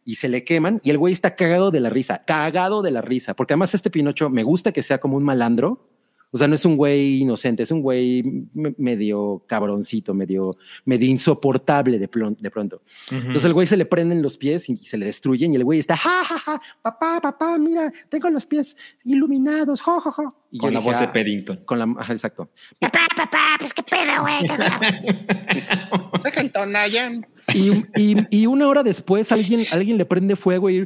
[0.05, 3.01] y se le queman y el güey está cagado de la risa, cagado de la
[3.01, 5.89] risa, porque además este Pinocho me gusta que sea como un malandro,
[6.35, 8.23] O sea, no es un güey inocente, es un güey
[8.55, 10.49] me- medio cabroncito, medio,
[10.83, 12.81] medio insoportable de, pronto.
[13.11, 15.77] Entonces el güey se le prenden los pies y se le destruyen y el güey
[15.79, 20.35] está, ja, ja, ja, papá, papá, mira, tengo los pies iluminados, jo, jo, jo.
[20.51, 21.57] Y Con la dije, voz de "Ah", Paddington.
[21.65, 22.49] Con la, ajá, exacto.
[22.79, 24.47] Papá, papá, pues qué pedo, güey.
[26.19, 27.25] Saca el Tonayan.
[27.53, 30.85] Y, y- y una hora después alguien, alguien le prende fuego y no,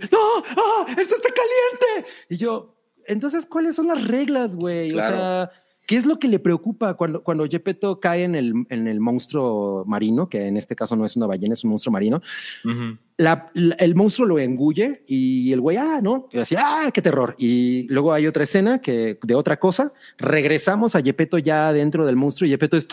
[0.58, 0.86] ¡Ah!
[0.98, 2.10] esto está caliente.
[2.30, 2.77] Y yo,
[3.08, 4.90] entonces, ¿cuáles son las reglas, güey?
[4.92, 5.16] Claro.
[5.16, 5.52] O sea,
[5.88, 9.84] ¿qué es lo que le preocupa cuando, cuando Gepetto cae en el, en el monstruo
[9.88, 12.22] marino, que en este caso no es una ballena, es un monstruo marino?
[12.66, 12.98] Ujú.
[13.18, 17.02] La- la- el monstruo lo engulle y el güey, ah, no, y así, ah, qué
[17.02, 17.36] terror.
[17.38, 19.94] Y luego hay otra escena que de otra cosa.
[20.18, 22.88] Regresamos a Yepeto ya dentro del monstruo y Yepeto es,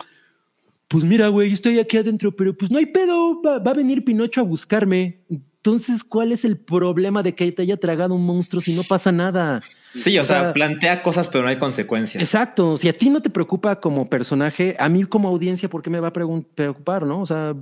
[0.89, 3.75] pues mira, güey, yo estoy aquí adentro, pero pues no hay pedo, va, va a
[3.75, 5.19] venir Pinocho a buscarme.
[5.65, 9.11] Entonces, ¿cuál es el problema de que te haya tragado un monstruo si no pasa
[9.11, 9.63] nada?
[9.95, 12.23] Sí, o, O sea, sea, plantea cosas, pero no hay consecuencias.
[12.23, 12.77] Exacto.
[12.77, 16.01] Si a ti no te preocupa como personaje, a mí como audiencia, ¿por qué me
[16.01, 17.07] va a preocupar?
[17.07, 17.55] No, o sea,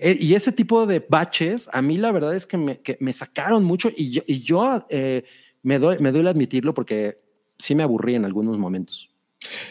[0.00, 3.12] eh, y ese tipo de baches, a mí la verdad es que me, que me
[3.12, 5.22] sacaron mucho y yo, y yo eh,
[5.62, 7.16] me, doy, me duele admitirlo porque
[7.60, 9.08] sí me aburrí en algunos momentos.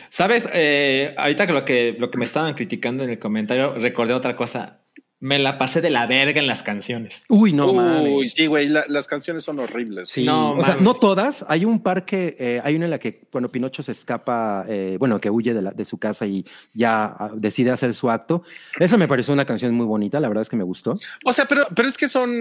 [0.07, 4.13] Sabes, Eh, ahorita que lo que lo que me estaban criticando en el comentario, recordé
[4.13, 4.84] otra cosa.
[5.25, 7.23] Me la pasé de la verga en las canciones.
[7.29, 8.33] Uy, no Uy, mames.
[8.33, 10.09] sí, güey, la- las canciones son horribles.
[10.09, 11.43] Sí, No o sea, no todas.
[11.47, 14.97] Hay un par que eh, hay una en la que cuando Pinocho se escapa, eh,
[14.99, 16.45] bueno, que huye de, la- de su casa y
[16.75, 18.43] ya ah, decide hacer su acto.
[18.79, 20.19] Esa me pareció una canción muy bonita.
[20.19, 20.95] La verdad es que me gustó.
[21.25, 22.31] O sea, pero, pero es que son,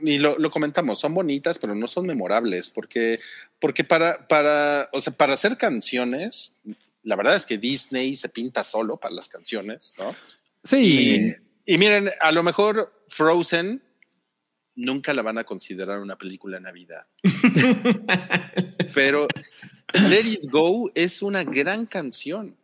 [0.00, 3.20] y lo, lo comentamos, son bonitas, pero no son memorables, porque,
[3.58, 6.56] porque para, para, o sea, para hacer canciones,
[7.02, 10.14] la verdad es que Disney se pinta solo para las canciones, ¿no?
[10.64, 10.76] Sí.
[11.26, 13.82] Y, y miren, a lo mejor Frozen
[14.76, 17.06] nunca la van a considerar una película de Navidad.
[18.94, 19.26] pero
[20.08, 22.56] Let It Go es una gran canción.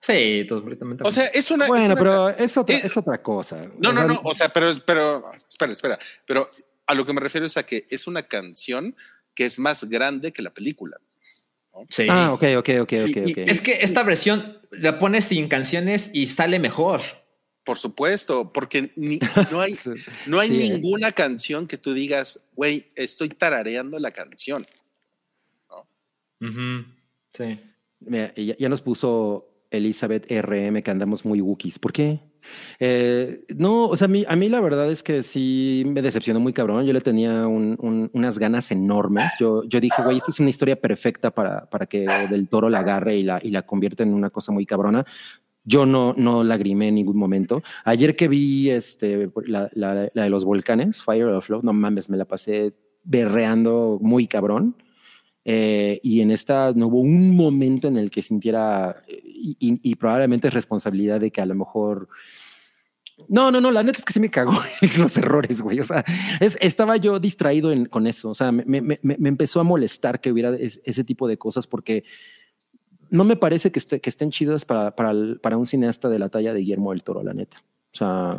[0.00, 1.02] Sí, completamente.
[1.06, 1.64] O sea, es una.
[1.64, 3.66] es Bueno, una- pero es otra, eh, es otra cosa.
[3.78, 4.20] No, no, no.
[4.24, 5.98] O sea, pero, pero, espera, espera.
[6.26, 6.50] Pero
[6.86, 8.94] a lo que me refiero es a que es una canción
[9.34, 10.98] que es más grande que la película.
[11.88, 12.06] sí.
[12.10, 13.38] Ah, ok, ok, ok, ok, Y- y- ok.
[13.48, 17.00] Es que esta versión la pones sin canciones y sale mejor.
[17.64, 19.18] Por supuesto, porque ni-
[19.50, 19.90] no hay, Sí.
[20.26, 20.70] no hay Sí, eh.
[20.70, 24.66] ninguna canción que tú digas, güey, estoy tarareando la canción.
[27.32, 27.60] Sí.
[28.00, 31.78] Mira, ya, ya nos puso Elizabeth RM que andamos muy wookies.
[31.78, 32.20] ¿Por qué?
[32.78, 36.38] Eh, no, o sea, a mí, a mí la verdad es que sí me decepcionó
[36.40, 36.84] muy cabrón.
[36.84, 39.32] Yo le tenía un- un- unas ganas enormes.
[39.40, 42.00] Yo, yo dije, güey, esta es una historia perfecta para, para que
[42.30, 45.06] Del Toro la agarre y la, y la convierta en una cosa muy cabrona.
[45.64, 47.62] Yo no, no lagrimé en ningún momento.
[47.84, 52.16] Ayer que vi este, la, la- de los volcanes, Fire of Love, no mames, me
[52.18, 54.76] la pasé berreando muy cabrón.
[55.46, 60.48] Eh, y en esta no hubo un momento en el que sintiera, eh, y, probablemente
[60.48, 62.08] es responsabilidad de que a lo mejor.
[63.28, 64.52] No, no, no, la neta es que sí me cagó
[64.98, 65.80] los errores, güey.
[65.80, 66.04] O sea,
[66.40, 68.30] es- estaba yo distraído con eso.
[68.30, 71.36] O sea, me, me- me- me empezó a molestar que hubiera es- ese tipo de
[71.38, 72.04] cosas porque
[73.14, 76.18] no me parece que, esté- que estén chidas para, para, el- para un cineasta de
[76.18, 77.58] la talla de Guillermo del Toro, la neta.
[77.92, 78.30] O sea,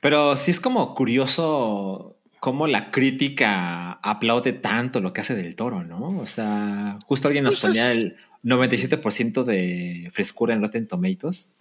[0.00, 5.82] Pero sí es como curioso cómo la crítica aplaude tanto lo que hace del toro,
[5.84, 6.18] ¿no?
[6.20, 11.52] O sea, justo alguien nos Pues ponía es- el 97% de frescura en Rotten Tomatoes.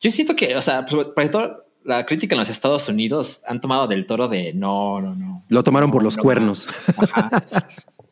[0.00, 3.60] Yo siento que, o sea, pues, sobre todo la crítica en los Estados Unidos han
[3.60, 5.44] tomado del toro de no, no, no.
[5.48, 6.66] lo tomaron por los no, cuernos.
[6.96, 7.42] Ajá.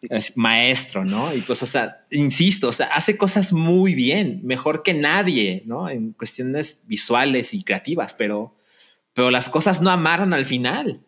[0.09, 1.35] Es maestro, ¿no?
[1.35, 5.89] Y pues, o sea, insisto, o sea, hace cosas muy bien, mejor que nadie, ¿no?
[5.89, 8.57] En cuestiones visuales y creativas, pero,
[9.13, 11.01] pero las cosas no amaron al final.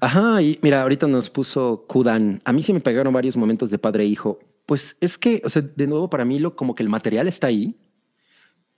[0.00, 2.40] Ajá, y mira, ahorita nos puso Kudan.
[2.44, 4.38] A mí sí me pegaron varios momentos de padre e hijo.
[4.66, 7.48] Pues es que, o sea, de nuevo, para mí lo como que el material está
[7.48, 7.74] ahí.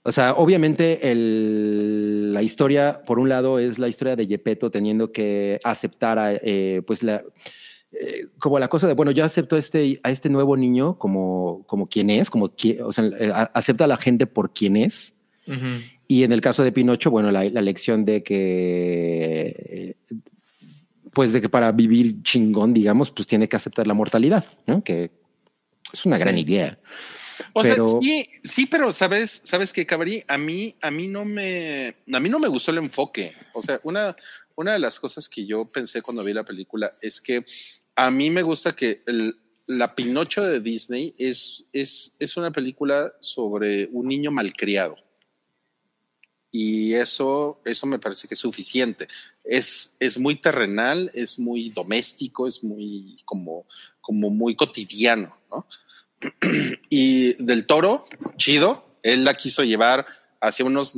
[0.03, 5.59] O sea, obviamente la historia, por un lado, es la historia de Gepetto teniendo que
[5.65, 7.23] aceptar a, eh, pues la,
[7.91, 11.63] eh, como la cosa de, bueno, yo acepto a este, a este nuevo niño como,
[11.67, 15.13] como quien es, como, qui- o sea, eh, acepta a la gente por quien es.
[16.09, 19.95] Y en el caso de Pinocho, bueno, la, la lección de que,
[21.13, 24.83] pues de que para vivir chingón, digamos, pues tiene que aceptar la mortalidad, ¿no?
[24.83, 25.09] Que
[25.93, 26.77] es una gran idea.
[27.53, 31.23] O Pero- sea, sí, sí, pero sabes, sabes que Cabri, a mí, a mí no
[31.23, 33.33] me, a mí no me gustó el enfoque.
[33.53, 34.15] O sea, una,
[34.57, 37.45] una de las cosas que yo pensé cuando vi la película es que
[37.95, 43.13] a mí me gusta que el, la Pinocho de Disney es, es, es una película
[43.19, 44.95] sobre un niño malcriado.
[46.51, 49.07] Y eso, eso me parece que es suficiente.
[49.43, 53.67] Es, es muy terrenal, es muy doméstico, es muy como,
[54.01, 55.67] como muy cotidiano, ¿no?
[56.89, 58.05] y del toro,
[58.37, 60.07] chido, él la quiso llevar
[60.41, 60.95] hacia unos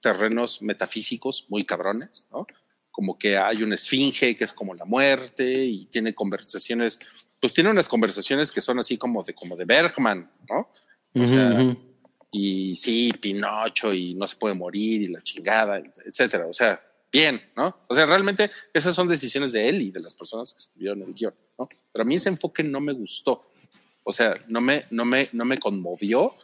[0.00, 2.46] terrenos metafísicos muy cabrones, ¿no?
[2.90, 6.98] Como que hay una esfinge que es como la muerte y tiene conversaciones,
[7.40, 10.70] pues tiene unas conversaciones que son así como de, como de Bergman, ¿no?
[11.14, 11.80] O sea, Ujú, ujú.
[12.32, 16.46] y sí, Pinocho y no se puede morir y la chingada, etcétera.
[16.46, 17.78] O sea, bien, ¿no?
[17.88, 21.14] O sea, realmente esas son decisiones de él y de las personas que escribieron el
[21.14, 21.68] guion, ¿no?
[21.92, 23.44] Pero a mí ese enfoque no me gustó.
[24.04, 26.34] O sea, no me, no me, no me conmovió,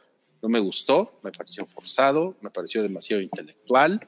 [0.43, 4.07] no me gustó, me pareció forzado, me pareció demasiado intelectual,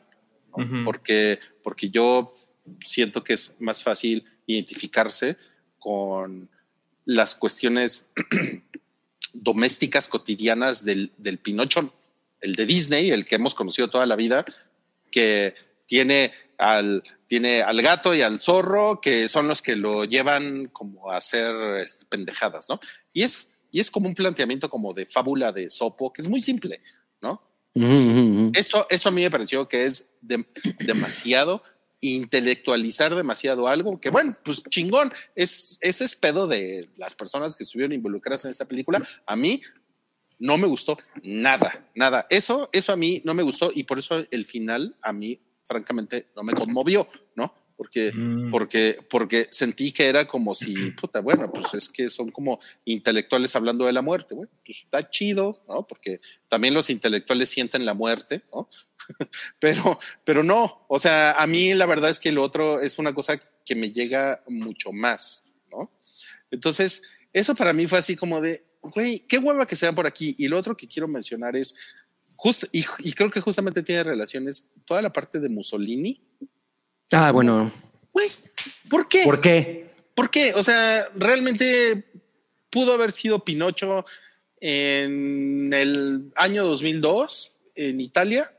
[0.85, 2.35] porque, porque yo
[2.81, 5.37] siento que es más fácil identificarse
[5.79, 6.49] con
[7.05, 8.13] las cuestiones
[9.33, 11.93] domésticas cotidianas del, del Pinocho,
[12.41, 14.45] el de Disney, el que hemos conocido toda la vida,
[15.11, 15.55] que
[15.87, 21.11] tiene al, tiene al gato y al zorro, que son los que lo llevan como
[21.11, 22.81] a hacer este, pendejadas, ¿no?
[23.13, 26.41] Y es, y es como un planteamiento como de fábula de Sopo, que es muy
[26.41, 26.81] simple,
[27.21, 27.43] ¿no?
[28.55, 30.45] Esto, esto a mí me pareció que es de-
[30.87, 31.63] demasiado
[32.01, 37.65] intelectualizar demasiado algo que bueno, pues chingón, es, ese es pedo de las personas que
[37.65, 39.07] estuvieron involucradas en esta película.
[39.27, 39.63] A mí
[40.39, 42.27] no me gustó nada, nada.
[42.31, 46.29] Eso, eso a mí no me gustó y por eso el final a mí francamente
[46.37, 47.53] no me conmovió, ¿no?
[47.77, 48.51] Porque, Mm.
[48.51, 53.55] porque, porque sentí que era como si, puta, bueno, pues es que son como intelectuales
[53.55, 55.87] hablando de la muerte, bueno, pues está chido, ¿no?
[55.87, 58.71] Porque también los intelectuales sienten la muerte, ¿no?
[59.61, 63.15] pero, pero no, o sea, a mí la verdad es que lo otro es una
[63.15, 65.93] cosa que me llega mucho más, ¿no?
[66.51, 70.35] Entonces, eso para mí fue así como de, güey, qué hueva que sean por aquí.
[70.39, 71.75] Y lo otro que quiero mencionar es,
[72.37, 76.23] just, y, y creo que justamente tiene relaciones, toda la parte de Mussolini,
[77.13, 77.73] Ah, bueno.
[78.13, 78.29] güey,
[78.89, 79.23] ¿por qué?
[79.25, 79.91] ¿Por qué?
[80.15, 80.55] ¿Por qué?
[80.55, 82.05] O sea, realmente
[82.71, 84.05] pudo haber sido Pinocho
[84.61, 88.53] en el año 2002 en Italia.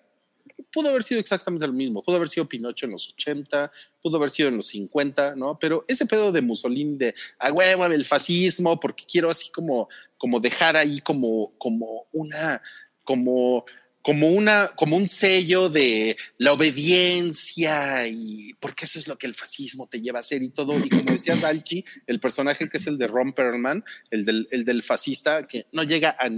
[0.71, 2.03] Pudo haber sido exactamente lo mismo.
[2.03, 3.71] Pudo haber sido Pinocho en los 80,
[4.01, 5.57] pudo haber sido en los 50, ¿no?
[5.59, 10.39] Pero ese pedo de Mussolini de a huevo el fascismo, porque quiero así como, como
[10.39, 12.61] dejar ahí como, como una,
[13.03, 13.65] como,
[14.07, 19.33] como una, como un sello de la obediencia y porque eso es lo que el
[19.33, 20.79] fascismo te lleva a hacer y todo.
[20.79, 24.63] Y como decía Salchi, el personaje que es el de Ron Perlman, el del, el
[24.63, 26.31] del fascista, que no llega a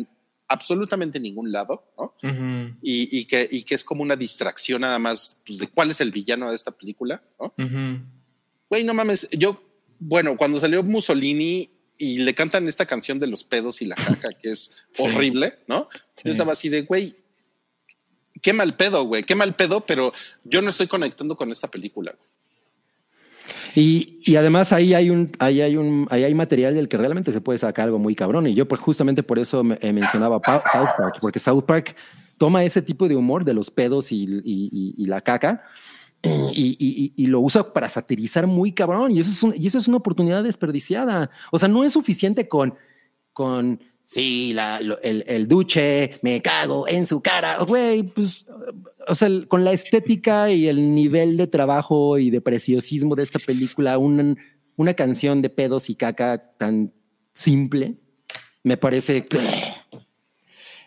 [0.47, 2.15] absolutamente ningún lado, ¿no?
[2.81, 6.01] Y, y que, y que es como una distracción nada más pues, de cuál es
[6.01, 7.53] el villano de esta película, ¿no?
[8.67, 9.61] Güey, no mames, yo,
[9.99, 11.69] bueno, cuando salió Mussolini
[11.99, 15.03] y le cantan esta canción de los pedos y la jaca, que es Sí.
[15.03, 15.87] horrible, ¿no?
[16.15, 16.23] Sí.
[16.25, 17.15] Yo estaba así de, güey,
[18.41, 20.13] qué mal pedo, güey, qué mal pedo, pero
[20.43, 22.15] yo no estoy conectando con esta película.
[23.75, 27.31] Y, y además ahí hay un, ahí hay un, ahí hay material del que realmente
[27.31, 28.47] se puede sacar algo muy cabrón.
[28.47, 31.95] Y yo justamente por eso eh, mencionaba South Park, porque South Park
[32.37, 34.25] toma ese tipo de humor de los pedos y,
[35.05, 35.63] la caca
[36.23, 39.15] y lo usa para satirizar muy cabrón.
[39.15, 41.29] Y eso es un- y eso es una oportunidad desperdiciada.
[41.51, 42.75] O sea, no es suficiente con,
[43.33, 43.79] con
[44.11, 47.57] sí, la, lo- el, el duche, me cago en su cara.
[47.59, 48.47] Güey, pues,
[49.07, 53.21] o sea, el- con la estética y el nivel de trabajo y de preciosismo de
[53.23, 54.37] esta película, un-
[54.77, 56.91] una canción de pedos y caca tan
[57.33, 57.95] simple,
[58.63, 59.23] me parece.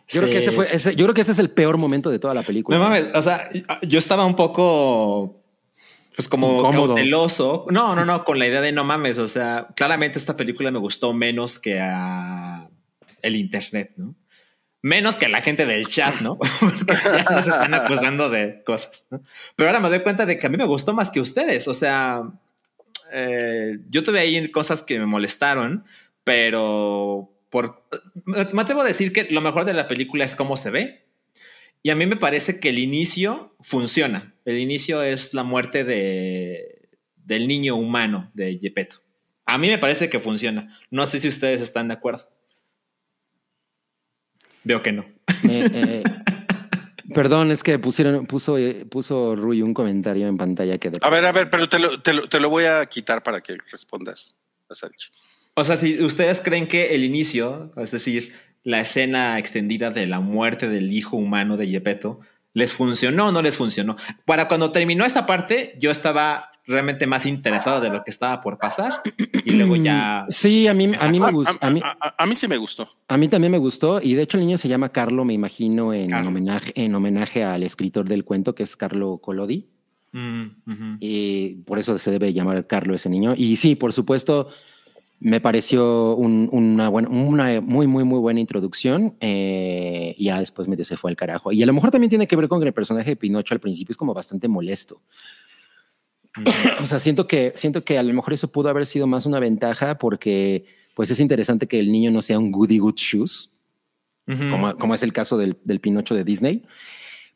[0.09, 2.19] Yo creo que ese fue, ese- yo creo que ese es el peor momento de
[2.19, 2.77] toda la película.
[2.77, 3.49] No mames, o sea,
[3.87, 5.43] yo estaba un poco,
[6.17, 6.87] pues como Incómodo.
[6.95, 7.67] cauteloso.
[7.71, 10.81] No, no, no, con la idea de no mames, o sea, claramente esta película me
[10.81, 12.69] gustó menos que a
[13.23, 14.15] el internet, ¿no?
[14.83, 16.39] Menos que la gente del chat, ¿no?
[16.61, 19.23] Porque están acusando de cosas, ¿no?
[19.55, 21.75] Pero ahora me doy cuenta de que a mí me gustó más que ustedes, o
[21.75, 22.23] sea,
[23.13, 25.85] eh, yo tuve ahí cosas que me molestaron,
[26.25, 27.87] pero por,
[28.25, 31.03] me atrevo a decir que lo mejor de la película es cómo se ve.
[31.83, 34.35] Y a mí me parece que el inicio funciona.
[34.45, 39.03] El inicio es la muerte de, del niño humano de Gepetto.
[39.45, 40.79] A mí me parece que funciona.
[40.91, 42.32] No sé si ustedes están de acuerdo.
[44.65, 45.05] Veo que no.
[45.49, 46.03] Eh, eh,
[47.15, 51.11] perdón, es que pusieron, puso, eh, puso Rui un comentario en pantalla que de- A
[51.11, 53.57] ver, a ver, pero te lo, te lo- te lo voy a quitar para que
[53.71, 54.37] respondas
[54.71, 55.11] a Salchi.
[55.55, 58.33] O sea, si ustedes creen que el inicio, es decir,
[58.65, 62.21] la escena extendida de la muerte del hijo humano de Gepetto,
[62.55, 63.97] ¿les funcionó o no les funcionó?
[64.25, 68.59] Para cuando terminó esta parte, yo estaba realmente más interesado de lo que estaba por
[68.59, 69.03] pasar
[69.45, 70.27] y luego ya...
[70.29, 71.59] Sí, a mí, a mí me A, gustó.
[71.61, 72.89] a- A mí, a- a- a mí sí me gustó.
[73.09, 74.01] a mí también me gustó.
[74.01, 76.29] Y de hecho, el niño se llama Carlo, me imagino, en Carlo.
[76.29, 79.67] homenaje, en homenaje al escritor del cuento, que es Carlo Collodi.
[80.13, 80.97] Mm.
[81.01, 83.35] Y por eso se debe llamar Carlo ese niño.
[83.37, 84.49] Y sí, por supuesto,
[85.25, 89.15] Me pareció un- una, buena, una muy, muy, muy buena introducción.
[89.21, 91.53] eh, y ya después medio se fue al carajo.
[91.53, 93.61] Y a lo mejor también tiene que ver con que el personaje de Pinocho al
[93.61, 95.01] principio es como bastante molesto.
[96.81, 99.39] O sea, siento que, siento que a lo mejor eso pudo haber sido más una
[99.41, 100.65] ventaja porque
[100.95, 103.51] pues es interesante que el niño no sea un goody good shoes,
[104.27, 104.51] Ujú.
[104.51, 106.65] como, como es el caso del, del Pinocho de Disney.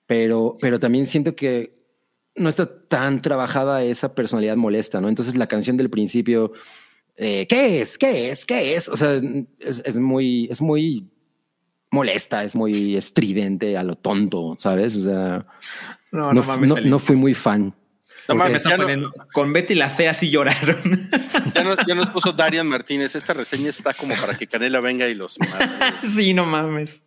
[0.07, 1.75] Pero, pero también siento que
[2.37, 5.09] no está tan trabajada esa personalidad molesta, ¿no?
[5.09, 6.53] Entonces la canción del principio,
[7.17, 7.99] eh, ¿qué es?
[7.99, 8.45] ¿Qué es?
[8.47, 8.89] ¿Qué es?
[8.89, 9.21] O sea,
[9.59, 11.09] es, es muy, es muy
[11.91, 14.95] molesta, es muy estridente a lo tonto, ¿sabes?
[14.97, 15.47] O sea,
[16.13, 16.85] No, no, no, mames.
[16.87, 17.75] no fui muy fan.
[18.29, 21.09] No Me mames, están no- Con Betty la Fea sí lloraron.
[21.55, 23.15] ya nos, ya nos puso Darian Martínez.
[23.15, 25.69] Esta reseña está como para que Canela venga y los mate.
[26.15, 27.03] sí, no mames.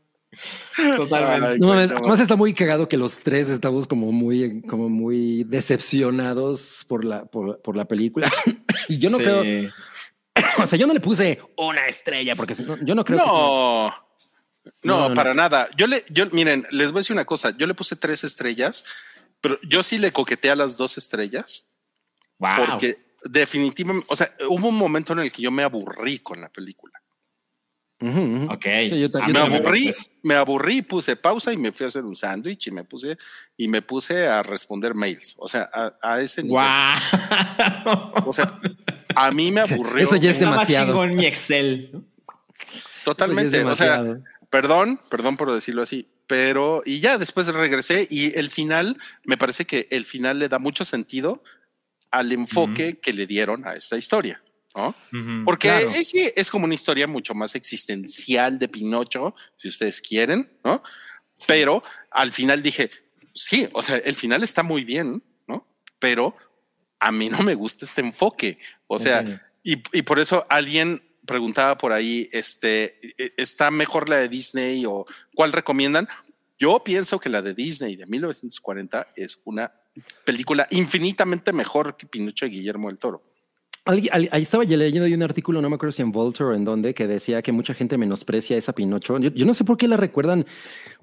[0.96, 1.48] Totalmente.
[1.48, 5.44] Ay, No mames, además está muy cagado que los tres estamos como muy, como muy
[5.46, 8.32] decepcionados por la, por, por la película.
[8.88, 9.24] y yo no Sí.
[9.24, 9.72] creo,
[10.64, 13.88] o sea, yo no le puse una estrella porque no- yo no creo que No,
[13.90, 13.94] no,
[14.84, 15.68] No, no, para nada.
[15.76, 17.56] Yo le, yo, miren, les voy a decir una cosa.
[17.58, 18.86] Yo le puse tres estrellas,
[19.41, 21.66] pero yo sí le coqueteé a las dos estrellas
[22.40, 22.66] Wow.
[22.70, 22.95] porque
[23.26, 26.94] definitivamente, o sea, hubo un momento en el que yo me aburrí con la película.
[28.02, 28.48] Ujú.
[28.49, 28.64] Ok.
[28.90, 29.94] Sí, yo Me aburrí,
[30.24, 33.18] me aburrí, puse pausa y me fui a hacer un sándwich y me puse
[33.57, 35.36] y me puse a responder mails.
[35.38, 36.64] O sea, a, a ese nivel.
[36.64, 38.11] Wow.
[38.26, 38.57] O sea,
[39.16, 40.88] a mí me aburrió Eso ya es Estaba demasiado.
[40.94, 41.91] chingón mi Excel.
[43.03, 43.66] totalmente.
[43.66, 44.02] O sea,
[44.49, 48.95] perdón, perdón por decirlo así, pero y ya después regresé y el final,
[49.26, 51.43] me parece que el final le da mucho sentido
[52.11, 54.39] al enfoque que le dieron a esta historia.
[54.76, 54.89] ¿no?
[55.11, 55.43] Ujú.
[55.43, 55.89] Porque claro.
[55.89, 60.84] eh, sí, es como una historia mucho más existencial de Pinocho, si ustedes quieren, ¿no?
[61.47, 61.81] Pero
[62.11, 62.91] al final dije,
[63.34, 65.65] sí, o sea, el final está muy bien, ¿no?
[65.97, 66.35] Pero
[66.99, 68.60] a mí no me gusta este enfoque.
[68.85, 69.43] O sea, Entiendo.
[69.64, 74.84] y, y por eso alguien preguntaba por ahí, este, eh, ¿está mejor la de Disney
[74.88, 76.07] o cuál recomiendan?
[76.57, 79.72] Yo pienso que la de Disney de 1940 es una
[80.26, 83.23] película infinitamente mejor que Pinocho de Guillermo del Toro.
[83.85, 86.93] Ahí estaba ya leyendo un artículo, no me acuerdo si en Vulture o en donde,
[86.93, 89.18] que decía que mucha gente menosprecia esa Pinocho.
[89.19, 90.45] Yo, yo no sé por qué la recuerdan.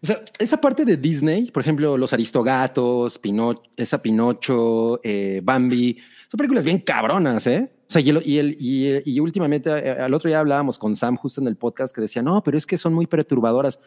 [0.02, 5.96] O sea, esa parte de Disney, por ejemplo, Los Aristogatos, Pinocho, esa Pinocho, eh, Bambi,
[6.28, 7.70] son películas bien cabronas, ¿eh?
[7.88, 10.96] O sea, y, el- y, el- y, y últimamente, eh, al otro día hablábamos con
[10.96, 13.78] Sam justo en el podcast que decía, no, pero es que son muy perturbadoras.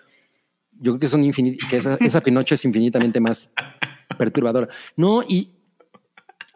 [0.80, 3.50] Yo creo que son infini- que esa, esa Pinocho es infinitamente más
[4.18, 4.70] perturbadora.
[4.96, 5.52] No, y,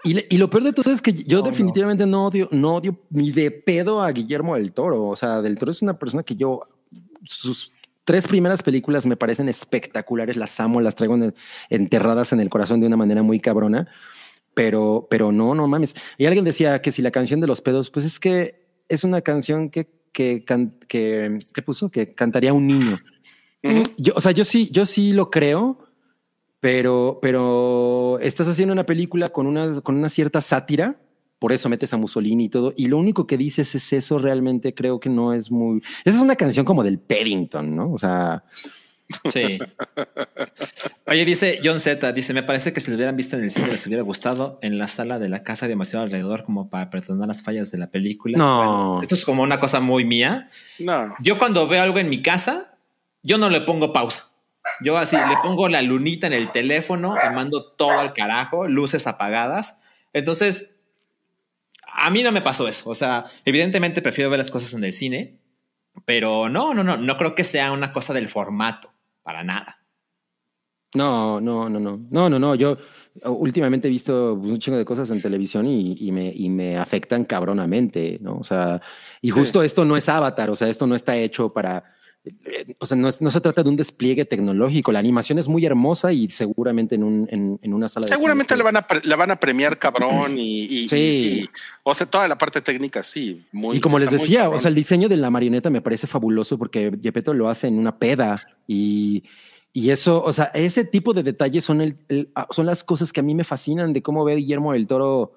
[0.06, 1.50] y, lo peor de todo es que yo No, no.
[1.52, 5.06] definitivamente no odio, no odio ni de pedo a Guillermo del Toro.
[5.08, 6.62] O sea, del Toro es una persona que yo,
[7.26, 7.72] sus
[8.06, 11.36] tres primeras películas me parecen espectaculares, las amo, las traigo en el-
[11.70, 13.88] enterradas en el corazón de una manera muy cabrona.
[14.54, 15.94] Pero, pero no, no mames.
[16.18, 19.22] Y alguien decía que si la canción de los pedos, pues es que es una
[19.22, 22.98] canción que, que, can- que, que puso que cantaría un niño.
[23.98, 25.80] Yo, o sea, yo sí, yo sí lo creo,
[26.60, 30.98] pero, pero estás haciendo una película con una, con una cierta sátira,
[31.40, 34.74] por eso metes a Mussolini y todo, y lo único que dices es eso, realmente
[34.74, 35.82] creo que no es muy...
[36.06, 37.92] Esa es una canción como del Paddington, ¿no?
[37.92, 38.44] O sea,
[39.32, 39.60] Sí.
[41.08, 43.68] Oye, dice John Z, dice, me parece que si lo hubieran visto en el cine
[43.68, 47.44] les hubiera gustado en la sala de la casa demasiado alrededor como para perdonar las
[47.44, 48.38] fallas de la película.
[48.38, 48.58] No.
[48.58, 50.50] Bueno, esto es como una cosa muy mía.
[50.80, 51.14] No.
[51.22, 52.78] Yo cuando veo algo en mi casa,
[53.22, 54.30] yo no le pongo pausa.
[54.82, 59.08] Yo así le pongo la lunita en el teléfono y mando todo al carajo, luces
[59.08, 59.80] apagadas.
[60.14, 60.72] Entonces,
[61.94, 62.90] a mí no me pasó eso.
[62.90, 65.38] O sea, evidentemente prefiero ver las cosas en el cine,
[66.06, 68.92] pero no, no, no, no creo que sea una cosa del formato,
[69.22, 69.80] para nada.
[70.96, 72.56] no, no, no, no, no, no, no.
[72.56, 72.78] Yo
[73.26, 77.26] últimamente he visto un chingo de cosas en televisión y, y me, y me afectan
[77.26, 78.38] cabronamente, ¿no?
[78.38, 78.82] O sea,
[79.22, 81.93] y justo esto no es Avatar, o sea, esto no está hecho para...
[82.26, 84.92] eh, O sea, no, es- no se trata de un despliegue tecnológico.
[84.92, 88.54] La animación es muy hermosa y seguramente en, un, en, en una sala de Seguramente
[88.54, 91.14] cine- le van, a, la van a premiar cabrón y, y- y Sí.
[91.42, 91.50] sí.
[91.84, 93.46] O sea, toda la parte técnica, sí.
[93.52, 96.58] Muy, Y como les decía, o sea, el diseño de la marioneta me parece fabuloso
[96.58, 99.24] porque Gepetto lo hace en una peda y,
[99.74, 103.20] y eso, o sea, ese tipo de detalles son, el, el- son las cosas que
[103.20, 105.34] a mí me fascinan de cómo ve Guillermo del Toro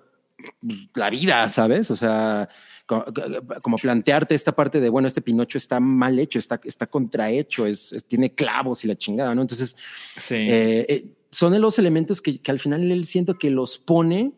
[0.94, 1.90] la vida, ¿sabes?
[1.90, 2.48] O sea,
[2.86, 7.92] como plantearte esta parte de, bueno, este Pinocho está mal hecho, está, está contrahecho, es,
[7.92, 9.42] es- tiene clavos y la chingada, ¿no?
[9.42, 9.74] Entonces,
[10.16, 10.34] Sí.
[10.36, 14.32] eh, eh, son los elementos que, que al final él siento que los pone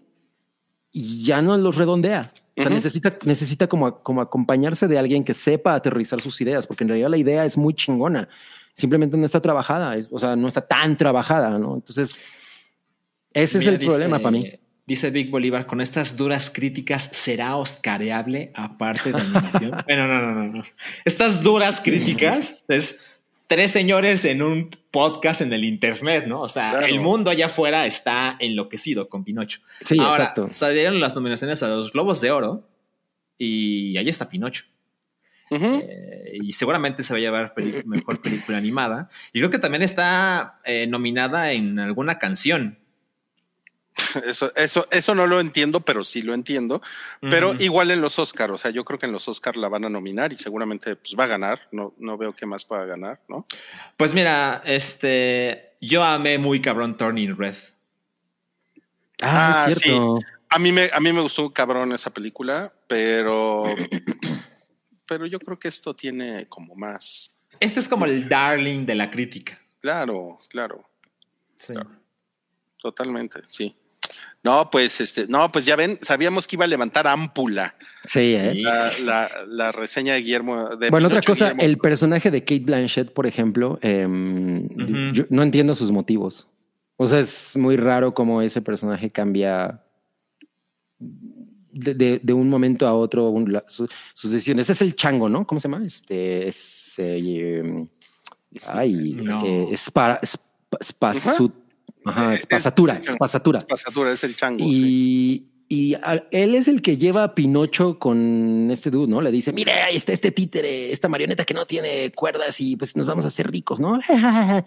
[0.91, 2.33] y ya no los redondea.
[2.57, 2.75] O sea, Ujú.
[2.75, 7.11] necesita, necesita como, como acompañarse de alguien que sepa aterrizar sus ideas, porque en realidad
[7.11, 8.29] la idea es muy chingona.
[8.73, 11.75] Simplemente no está trabajada, es- o sea, no está tan trabajada, ¿no?
[11.75, 12.17] Entonces,
[13.35, 14.51] ese Mira, es el dice- problema para mí.
[14.89, 19.73] Dice Big Bolívar, con estas duras críticas, ¿será oscareable aparte de animación?
[19.87, 20.63] bueno, no, no, no, no.
[21.05, 22.99] Estas duras críticas es
[23.49, 26.41] tres señores en un podcast en el internet, ¿no?
[26.41, 26.87] O sea, Claro.
[26.87, 29.61] el mundo allá afuera está enloquecido con Pinocho.
[29.85, 30.49] Sí, Ahora, exacto.
[30.49, 32.67] salieron las nominaciones a los Globos de Oro
[33.37, 34.65] y ahí está Pinocho.
[35.51, 37.55] Eh, y seguramente se va a llevar
[37.85, 39.11] mejor película animada.
[39.35, 42.78] Y creo que también está eh, nominada en alguna canción.
[44.25, 46.81] Eso, eso, eso no lo entiendo, pero sí lo entiendo.
[47.21, 49.85] Pero igual en los Oscars, o sea, yo creo que en los Oscars la van
[49.85, 51.61] a nominar y seguramente pues, va a ganar.
[51.73, 53.47] No, no veo qué más pueda ganar, ¿no?
[53.97, 57.57] Pues mira, este, yo amé muy cabrón Turning Red.
[59.21, 60.19] Ah, Ah, es cierto.
[60.51, 63.65] A mí me, a mí me gustó cabrón esa película, pero,
[65.07, 67.41] pero yo creo que esto tiene como más.
[67.61, 69.61] Este es como el darling de la crítica.
[69.81, 70.89] Claro, claro,
[71.59, 71.75] Sí.
[72.79, 73.75] totalmente, sí.
[74.45, 77.75] No, pues este, no, pues ya ven, sabíamos que iba a levantar ámpula
[78.05, 78.53] Sí, ¿eh?
[78.55, 78.61] Sí.
[78.63, 80.77] la, la, la reseña de Guillermo.
[80.77, 81.63] De Bueno, otra cosa, Guillermo.
[81.63, 84.69] el personaje de Kate Blanchett, por ejemplo, em,
[85.13, 86.47] yo no entiendo sus motivos.
[86.97, 89.83] O sea, es muy raro cómo ese personaje cambia
[91.01, 94.71] de, de- de un momento a otro un- la- su- sus decisiones.
[94.71, 95.47] Es el chango, ¿no?
[95.47, 95.85] ¿Cómo se llama?
[95.87, 96.95] Este es.
[96.99, 97.87] eh,
[98.67, 99.45] ay, No.
[99.47, 101.53] eh, espa- espa- espasu-
[102.05, 103.15] ajá, Es- espasatura, es el chango.
[103.17, 103.59] espasatura.
[103.59, 104.65] Es pasatura, es el chango.
[104.65, 105.45] sí.
[105.69, 109.21] Y, y a- él es el que lleva a Pinocho con este dude, ¿no?
[109.21, 112.97] Le dice, mire, ahí está este títere, esta marioneta que no tiene cuerdas y pues
[112.97, 113.99] nos vamos a hacer ricos, ¿no?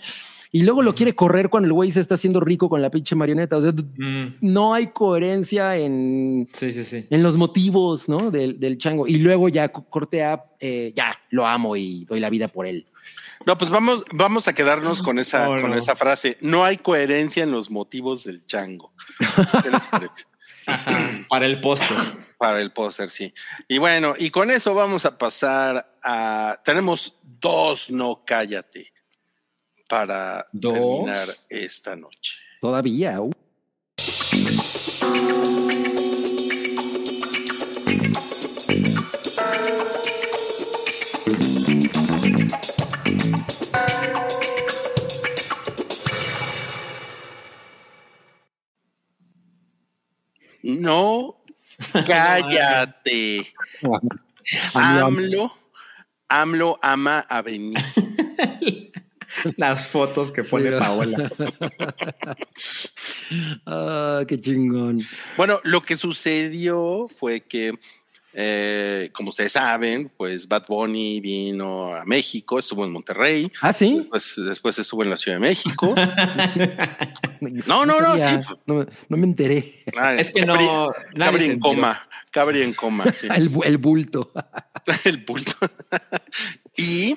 [0.52, 3.16] y luego lo quiere correr cuando el güey se está haciendo rico con la pinche
[3.16, 3.58] marioneta.
[3.58, 7.08] O sea, Mm, no hay coherencia en, sí, sí, sí.
[7.10, 8.32] en los motivos, ¿no?
[8.32, 9.08] Del, del chango.
[9.08, 12.86] Y luego ya co- cortea, eh, ya lo amo y doy la vida por él.
[13.46, 15.76] No, pues vamos, vamos a quedarnos con esa, Oh, con no.
[15.78, 16.38] esa frase.
[16.42, 18.94] No hay coherencia en los motivos del chango.
[19.64, 20.26] ¿Qué les parece?
[20.68, 21.98] Ajá, para el póster.
[22.38, 23.34] Para el póster, sí.
[23.68, 26.60] Y bueno, y con eso vamos a pasar a.
[26.64, 28.91] Tenemos dos no cállate
[29.92, 30.74] para ¿Dos?
[30.74, 32.36] terminar esta noche.
[32.62, 33.20] Todavía.
[33.20, 33.30] uh.
[50.64, 51.36] No
[52.08, 53.54] cállate.
[54.74, 55.52] AMLO.
[56.30, 57.82] AMLO, ama a Benito.
[59.58, 60.78] Las fotos que pone Sí.
[60.80, 61.32] Paola.
[63.66, 65.00] Ah, qué chingón.
[65.38, 67.74] Bueno, lo que sucedió fue que,
[68.34, 73.96] eh, como ustedes saben, pues Bad Bunny vino a México, estuvo en Monterrey, Ah, sí.
[73.98, 75.96] después, después estuvo en la Ciudad de México.
[77.66, 78.62] No, no, no, sí, pues.
[78.68, 79.84] No, no me enteré.
[79.98, 80.92] Ah, es que no.
[81.18, 83.26] Cabri, en coma, cabri en coma, sí.
[83.36, 84.32] El, el bulto.
[85.06, 85.54] el bulto.
[86.78, 87.16] y,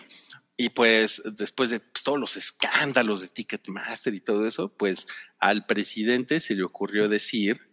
[0.57, 5.07] y pues después de pues, todos los escándalos de Ticketmaster y todo eso, pues
[5.39, 7.69] al presidente se le ocurrió decir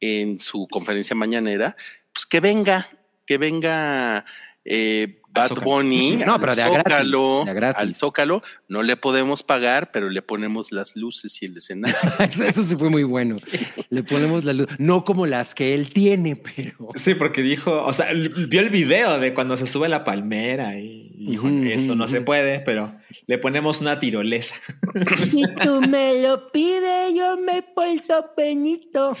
[0.00, 1.76] en su conferencia mañanera,
[2.12, 2.88] pues que venga,
[3.26, 4.24] que venga
[4.64, 5.64] eh, Bad Zócalo.
[5.64, 7.44] Bunny No, al pero Zócalo,
[7.76, 11.96] al Zócalo, no le podemos pagar, pero le ponemos las luces y el escenario.
[12.18, 13.36] Eso, sí fue muy bueno.
[13.90, 14.66] Le ponemos la luz.
[14.78, 16.90] No como las que él tiene, pero.
[16.96, 21.14] Sí, porque dijo, o sea, vio el video de cuando se sube la palmera y
[21.18, 22.94] dijo, eso no se puede, pero
[23.26, 24.56] le ponemos una tirolesa.
[25.28, 29.16] Si tú me lo pides, yo me porto peñito.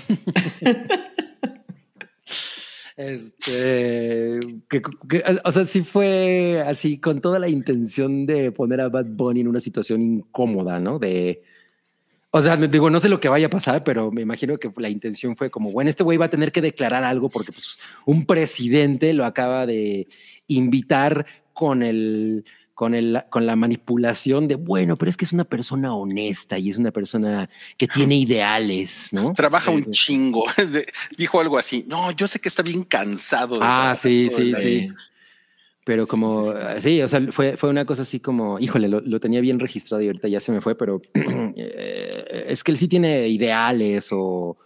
[2.98, 4.82] Este, que,
[5.44, 9.46] o sea, sí fue así con toda la intención de poner a Bad Bunny en
[9.46, 10.98] una situación incómoda, ¿no?
[10.98, 11.44] De,
[12.32, 14.88] o sea, digo, no sé lo que vaya a pasar, pero me imagino que la
[14.88, 18.26] intención fue como, bueno, este güey va a tener que declarar algo porque pues, un
[18.26, 20.08] presidente lo acaba de
[20.48, 22.44] invitar con el,
[22.78, 26.70] con el, con la manipulación de, bueno, pero es que es una persona honesta y
[26.70, 29.32] es una persona que tiene ideales, ¿no?
[29.34, 30.44] Trabaja Sí, un chingo.
[31.18, 31.84] Dijo algo así.
[31.88, 33.56] No, yo sé que está bien cansado.
[33.56, 34.92] de Ah, sí, sí, sí.
[35.82, 39.40] Pero como, sí, o sea, fue, fue una cosa así como, híjole, lo, lo tenía
[39.40, 43.26] bien registrado y ahorita ya se me fue, pero eh, es que él sí tiene
[43.26, 44.56] ideales o,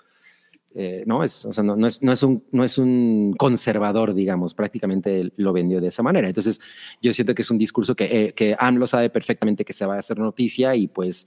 [0.77, 4.15] eh, no, es, o sea, no, no es, no, es un, no es un conservador,
[4.15, 6.29] digamos, prácticamente lo vendió de esa manera.
[6.29, 6.61] Entonces,
[7.01, 9.97] yo siento que es un discurso que, eh, que AMLO sabe perfectamente que se va
[9.97, 11.27] a hacer noticia y pues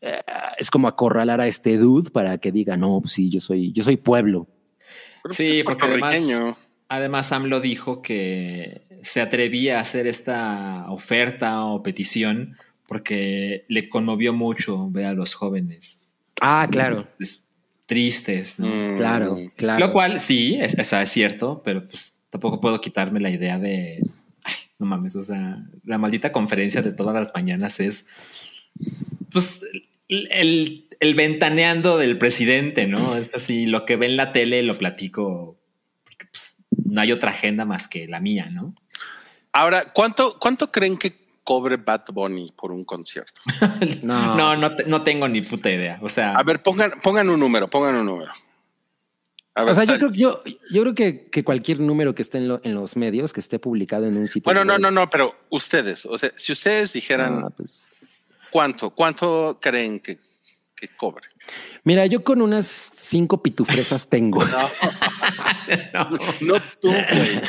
[0.00, 0.20] eh,
[0.58, 3.82] es como acorralar a este dude para que diga, no, pues sí, yo soy, yo
[3.82, 4.46] soy pueblo.
[5.22, 11.82] Pues, Sí, porque además, además AMLO dijo que se atrevía a hacer esta oferta o
[11.82, 16.02] petición porque le conmovió mucho ver a los jóvenes
[16.40, 17.08] Ah, claro.
[17.18, 17.45] des-
[17.86, 18.66] tristes, ¿no?
[18.66, 19.86] Mm, Claro, claro.
[19.86, 24.00] Lo cual sí, es, esa es cierto, pero pues tampoco puedo quitarme la idea de,
[24.42, 28.06] ay, no mames, o sea, la maldita conferencia de todas las mañanas es,
[29.30, 29.60] pues,
[30.08, 33.16] el, el, el ventaneando del presidente, ¿no?
[33.16, 35.58] Es así, lo que ve en la tele lo platico,
[36.04, 38.74] porque pues no hay otra agenda más que la mía, ¿no?
[39.52, 43.40] Ahora, ¿cuánto, ¿cuánto creen que cobre Bad Bunny por un concierto?
[44.02, 44.34] No.
[44.36, 45.98] No, no, te- no tengo ni puta idea.
[46.02, 48.32] O sea, A ver, pongan, pongan un número, pongan un número.
[49.54, 52.38] A ver, O sea, yo creo, yo, yo creo que, que cualquier número que esté
[52.38, 54.42] en, lo- en los medios, que esté publicado en un sitio.
[54.44, 57.88] bueno, no, no, no, pero ustedes, o sea, si ustedes dijeran Ah, pues,
[58.50, 60.18] cuánto, cuánto creen que,
[60.74, 61.28] que cobre.
[61.84, 64.44] Mira, yo con unas cinco pitufresas tengo.
[64.44, 64.68] No,
[66.42, 67.40] no tú, güey.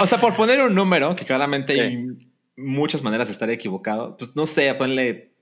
[0.00, 1.80] O sea, por poner un número, que claramente Sí.
[1.80, 2.06] hay
[2.56, 5.32] muchas maneras de estar equivocado, pues no sé, ponle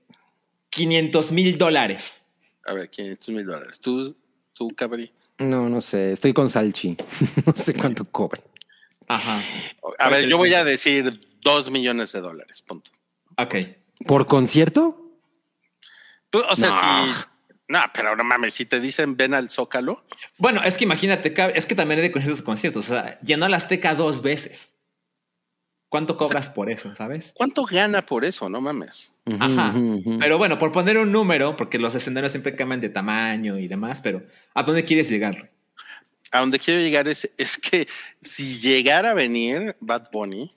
[0.69, 2.23] 500 mil dólares.
[2.65, 3.79] A ver, 500 mil dólares.
[3.79, 4.15] Tú,
[4.53, 5.11] tú, Cabri.
[5.39, 6.11] No, no sé.
[6.11, 6.95] Estoy con Salchi.
[7.45, 8.41] No sé cuánto cobre.
[9.07, 9.39] Ajá.
[9.39, 9.43] A
[9.81, 12.91] ¿Cuál es ver, yo voy a decir dos millones de dólares, punto.
[13.37, 13.55] Ok.
[14.05, 14.97] ¿Por concierto?
[16.29, 17.13] Tú, o sea, No.
[17.13, 17.19] si.
[17.71, 20.03] No, pero no mames, si te dicen ven al Zócalo,
[20.37, 22.89] Bueno, es que imagínate, es que también hay de conciertos a conciertos.
[22.89, 24.75] O sea, llenó la Azteca dos veces.
[25.87, 27.33] ¿Cuánto cobras por eso, sabes?
[27.33, 28.49] ¿cuánto gana por eso?
[28.49, 29.13] No mames.
[29.39, 29.73] Ajá.
[30.19, 34.01] Pero bueno, por poner un número, porque los escenarios siempre cambian de tamaño y demás,
[34.01, 34.21] pero
[34.53, 35.49] ¿a dónde quieres llegar?
[36.31, 37.87] A donde quiero llegar es, es que
[38.19, 40.51] si llegara a venir Bad Bunny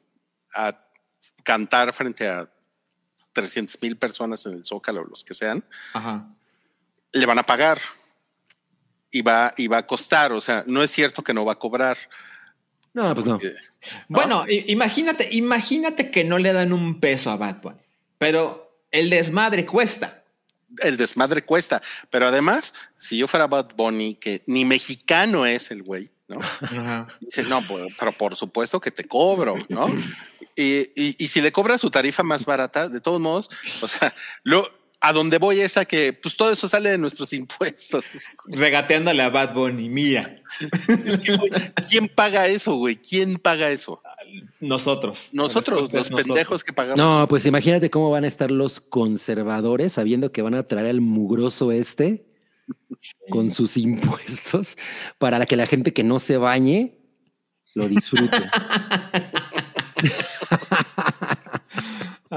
[0.53, 0.81] a
[1.45, 2.51] cantar frente a
[3.33, 6.29] 300 mil personas en el Zócalo, los que sean, Ajá.
[7.15, 7.79] Le van a pagar
[9.11, 10.33] y va, y va a costar.
[10.33, 11.97] O sea, no es cierto que no va a cobrar.
[12.93, 13.39] No, pues no.
[14.09, 17.81] Bueno, imagínate, imagínate que no le dan un peso a Bad Bunny,
[18.19, 20.23] pero el desmadre cuesta.
[20.79, 21.83] El desmadre cuesta.
[22.11, 26.41] Pero además, si yo fuera Bad Bunny, que ni mexicano es el güey, ¿no?
[27.21, 29.89] Dice, no, pues, pero por supuesto que te cobro, ¿no?
[30.57, 33.51] Y, y- y si le cobra su tarifa más barata, de todos modos,
[33.83, 34.69] o sea, lo,
[35.05, 38.03] a donde voy es a que pues todo eso sale de nuestros impuestos.
[38.47, 40.37] Regateándole a Bad Bunny, mira,
[41.05, 41.51] Es que, güey,
[41.91, 42.97] ¿Quién paga eso, güey?
[42.97, 44.01] ¿Quién paga eso?
[44.61, 45.31] nosotros.
[45.33, 46.27] Nosotros, los nosotros.
[46.27, 46.99] pendejos que pagamos.
[46.99, 51.01] No, pues imagínate cómo van a estar los conservadores sabiendo que van a traer al
[51.01, 52.27] mugroso este
[53.29, 54.77] con sus impuestos
[55.19, 56.99] para que la gente que no se bañe
[57.75, 58.39] lo disfrute.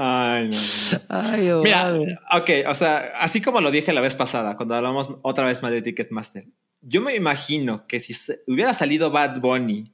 [0.00, 1.00] Ay, no, no.
[1.08, 2.18] Ay, oh, Mira, madre.
[2.32, 5.72] ok, o sea, así como lo dije la vez pasada, cuando hablamos otra vez más
[5.72, 6.46] de Ticketmaster,
[6.80, 8.14] yo me imagino que si
[8.46, 9.92] hubiera salido Bad Bunny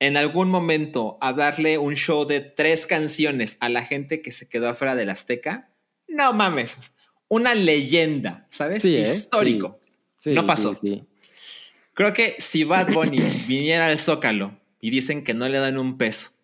[0.00, 4.48] en algún momento a darle un show de tres canciones a la gente que se
[4.48, 5.70] quedó afuera del Azteca,
[6.08, 6.92] no mames,
[7.28, 8.82] una leyenda, ¿sabes?
[8.82, 9.02] Sí, ¿eh?
[9.02, 9.78] Histórico.
[10.18, 10.74] Sí, no pasó.
[10.74, 11.04] sí.
[11.94, 15.96] Creo que si Bad Bunny viniera al Zócalo y dicen que no le dan un
[15.96, 16.35] peso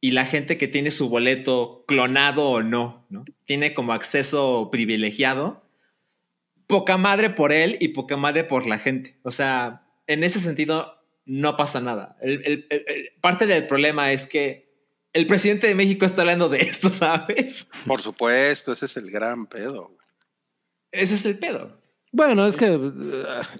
[0.00, 3.24] y la gente que tiene su boleto clonado o no, ¿no?
[3.44, 5.64] Tiene como acceso privilegiado,
[6.66, 9.18] poca madre por él y poca madre por la gente.
[9.22, 10.94] O sea, en ese sentido
[11.24, 12.16] no pasa nada.
[12.20, 14.68] El- el- el- el- parte del problema es que
[15.12, 17.66] el presidente de México está hablando de esto, ¿sabes?
[17.86, 19.96] Por supuesto, ese es el gran pedo.
[20.92, 21.80] Ese es el pedo.
[22.12, 22.92] Bueno, es que uh,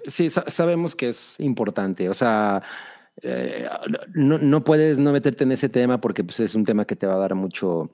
[0.07, 2.09] sí, sa- sabemos que es importante.
[2.09, 2.63] O sea,
[3.21, 3.67] eh,
[4.13, 7.07] no, no puedes no meterte en ese tema porque pues, es un tema que te
[7.07, 7.89] va a dar mucho.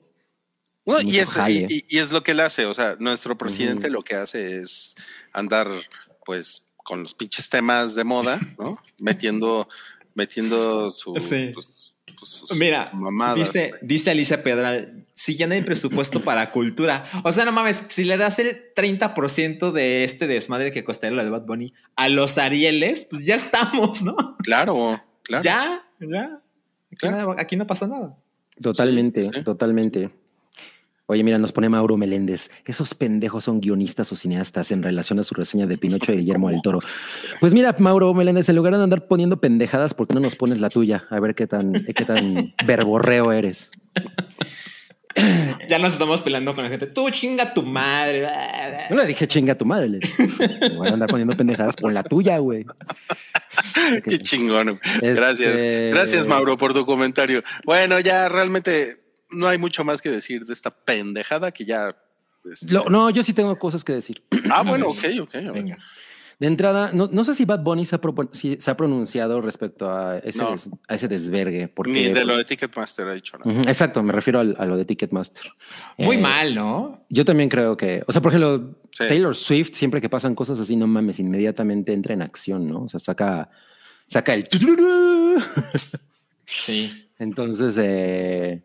[0.84, 2.64] No, y, es, y, y- y es lo que él hace.
[2.66, 4.94] O sea, nuestro presidente lo que hace es
[5.32, 5.68] andar,
[6.24, 8.78] pues, con los pinches temas de moda, ¿no?
[8.98, 9.68] metiendo,
[10.14, 11.50] metiendo su, Sí.
[11.52, 13.34] pues, pues, Mira, mamadas.
[13.36, 17.04] dice, dice Alicia Pedral, si ya no hay presupuesto para cultura.
[17.24, 21.24] O sea, no mames, si le das el 30% de este desmadre que costaría lo
[21.24, 24.16] de Bad Bunny a los Arieles, pues ya estamos, ¿no?
[24.44, 25.42] Claro, claro.
[25.44, 26.24] Ya, ya.
[26.92, 27.34] Aquí, Claro.
[27.34, 28.16] no, aquí no pasa nada.
[28.60, 29.44] Totalmente, Sí, sí, sí.
[29.44, 30.10] totalmente.
[31.08, 32.50] Oye, mira, nos pone Mauro Meléndez.
[32.64, 36.50] Esos pendejos son guionistas o cineastas en relación a su reseña de Pinocho y Guillermo
[36.50, 36.80] del Toro.
[37.38, 40.58] Pues mira, Mauro Meléndez, en lugar de andar poniendo pendejadas, ¿por qué no nos pones
[40.58, 41.04] la tuya?
[41.10, 43.70] A ver qué tan, qué tan verborreo eres.
[45.68, 46.86] Ya nos estamos peleando con la gente.
[46.86, 48.28] Tú chinga tu madre.
[48.90, 49.88] No le dije chinga a tu madre.
[49.88, 50.14] Le dije,
[50.60, 52.64] "En lugar de andar poniendo pendejadas, pon la tuya, güey.
[54.04, 54.78] Qué chingón.
[54.94, 55.56] Este- Gracias.
[55.90, 57.42] Gracias, Mauro, por tu comentario.
[57.64, 61.96] Bueno, ya realmente no hay mucho más que decir de esta pendejada que ya.
[62.44, 64.22] este- Lo- no, yo sí tengo cosas que decir.
[64.50, 65.34] Ah, bueno, ok, ok.
[65.36, 65.52] a.
[65.52, 65.78] Venga.
[66.38, 69.40] De entrada, no, no sé si Bad Bunny se ha, propo- si se ha pronunciado
[69.40, 70.52] respecto a ese, No.
[70.52, 71.68] des- a ese desvergue.
[71.68, 73.62] Porque, Ni de lo de Ticketmaster ha dicho nada.
[73.62, 75.44] Exacto, me refiero al- a, lo de Ticketmaster.
[75.96, 77.06] Muy Eh, mal, ¿no?
[77.08, 79.04] Yo también creo que, o sea, por ejemplo, Sí.
[79.08, 82.82] Taylor Swift, siempre que pasan cosas así, no mames, inmediatamente entra en acción, ¿no?
[82.82, 83.48] O sea, saca,
[84.06, 84.44] saca el...
[86.46, 87.08] Sí.
[87.18, 88.62] Entonces, eh,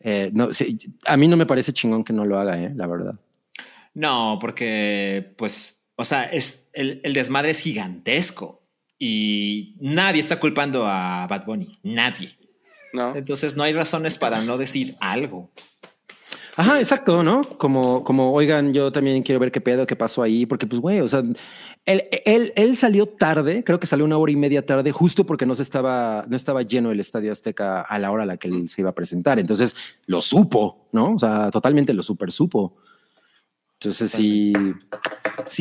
[0.00, 2.86] eh, no, sí, a mí no me parece chingón que no lo haga, eh, la
[2.86, 3.14] verdad.
[3.94, 8.62] No, porque, pues, o sea, es, el, el desmadre es gigantesco
[9.00, 11.76] y nadie está culpando a Bad Bunny.
[11.82, 12.38] Nadie.
[12.92, 13.16] No.
[13.16, 15.50] Entonces no hay razones para no decir algo.
[16.54, 17.42] Ajá, exacto, ¿no?
[17.42, 21.00] Como, como, oigan, yo también quiero ver qué pedo, qué pasó ahí, porque pues, güey,
[21.00, 21.24] o sea,
[21.84, 25.46] él, él, él salió tarde, creo que salió una hora y media tarde, justo porque
[25.46, 28.46] no se estaba, no estaba lleno el Estadio Azteca a la hora a la que
[28.46, 29.40] él se iba a presentar.
[29.40, 29.74] Entonces,
[30.06, 31.14] lo supo, ¿no?
[31.14, 32.76] O sea, totalmente lo super supo.
[33.80, 34.74] Entonces, sí, sí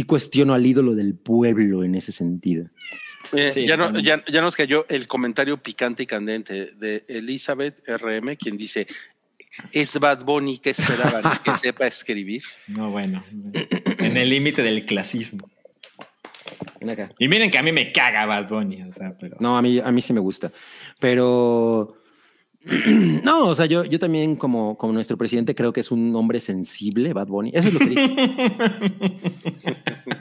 [0.06, 2.68] cuestiono al ídolo del pueblo en ese sentido.
[3.34, 7.82] Eh, Sí, ya, no- ya, ya nos cayó el comentario picante y candente de Elizabeth
[7.88, 8.88] RM, quien dice:
[9.72, 12.44] Es Bad Bunny que esperaban que sepa escribir.
[12.68, 13.24] No, bueno.
[14.00, 15.50] En el límite del clasismo.
[16.80, 17.12] Ven acá.
[17.20, 19.36] Y miren que a mí me caga Bad Bunny, o sea, pero...
[19.40, 20.52] No, a mí, a mí sí me gusta.
[21.00, 21.97] Pero
[23.24, 26.40] no, o sea, yo, yo también, como, como nuestro presidente, creo que es un hombre
[26.40, 27.52] sensible, Bad Bunny.
[27.54, 28.16] Eso es lo que dije.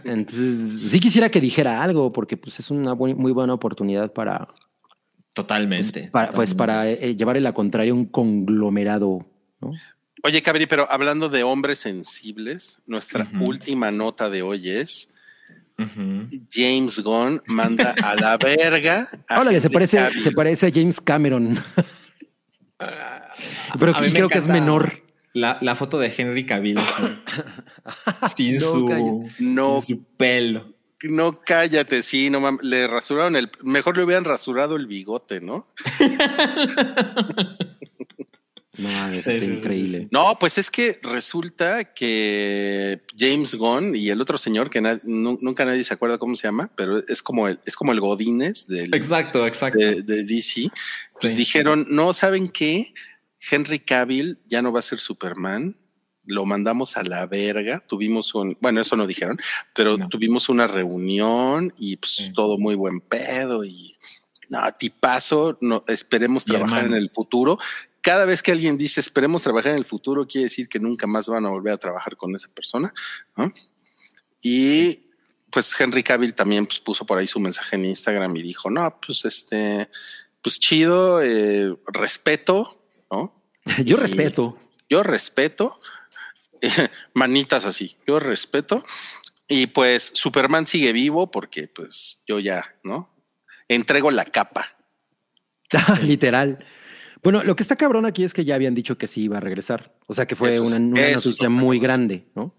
[0.04, 4.48] Entonces, sí quisiera que dijera algo, porque pues es una bu- muy buena oportunidad para,
[5.34, 6.08] Totalmente.
[6.12, 9.26] para pues para eh, llevarle la contraria a un conglomerado.
[9.60, 9.68] ¿no?
[10.22, 15.12] Oye, Cabri, pero hablando de hombres sensibles, nuestra última nota de hoy es.
[16.50, 19.10] James Gunn manda a la verga.
[19.28, 21.58] a Órale, se parece, se parece a James Cameron.
[22.78, 25.02] Pero A mí y me creo que es menor.
[25.32, 26.78] La, la foto de Henry Cavill
[28.36, 30.72] sin, No, su, No, sin su pelo.
[31.02, 32.64] no cállate, sí, no mames.
[32.64, 33.50] Le rasuraron el.
[33.62, 35.66] Mejor le hubieran rasurado el bigote, ¿no?
[38.78, 39.98] No, mames, Sí, está sí, sí, increíble.
[40.00, 45.00] sí, No, pues es que resulta que James Gunn y el otro señor que na-
[45.04, 48.66] nunca nadie se acuerda cómo se llama, pero es como el, es como el Godínez
[48.66, 49.78] del, Exacto, exacto.
[49.78, 50.70] de, de DC.
[51.20, 51.38] Pues Sí.
[51.38, 52.92] dijeron, no, ¿saben qué?
[53.50, 55.76] Henry Cavill ya no va a ser Superman.
[56.28, 57.78] Lo mandamos a la verga.
[57.86, 59.38] Tuvimos un, bueno, eso no dijeron,
[59.74, 60.08] pero No.
[60.08, 62.32] tuvimos una reunión y pues Sí.
[62.32, 63.94] todo muy buen pedo y
[64.48, 65.56] no, tipazo.
[65.60, 67.58] No, esperemos trabajar en el futuro.
[68.06, 71.26] Cada vez que alguien dice esperemos trabajar en el futuro, quiere decir que nunca más
[71.28, 72.94] van a volver a trabajar con esa persona.
[73.36, 73.52] ¿no?
[74.40, 75.10] Y
[75.50, 79.00] pues Henry Cavill también pues, puso por ahí su mensaje en Instagram y dijo, no,
[79.04, 79.90] pues este,
[80.40, 83.42] pues chido, eh, respeto, ¿no?
[83.84, 84.56] Yo Y- respeto.
[84.88, 85.76] Yo respeto,
[87.14, 88.84] manitas así, yo respeto.
[89.48, 93.12] Y pues Superman sigue vivo porque pues yo ya, ¿no?
[93.66, 94.76] Entrego la capa.
[96.02, 96.64] Literal.
[97.22, 99.40] Bueno, lo que está cabrón aquí es que ya habían dicho que sí iba a
[99.40, 99.94] regresar.
[100.06, 102.54] O sea que fue Eso una, una eso es noticia muy grande, ¿no?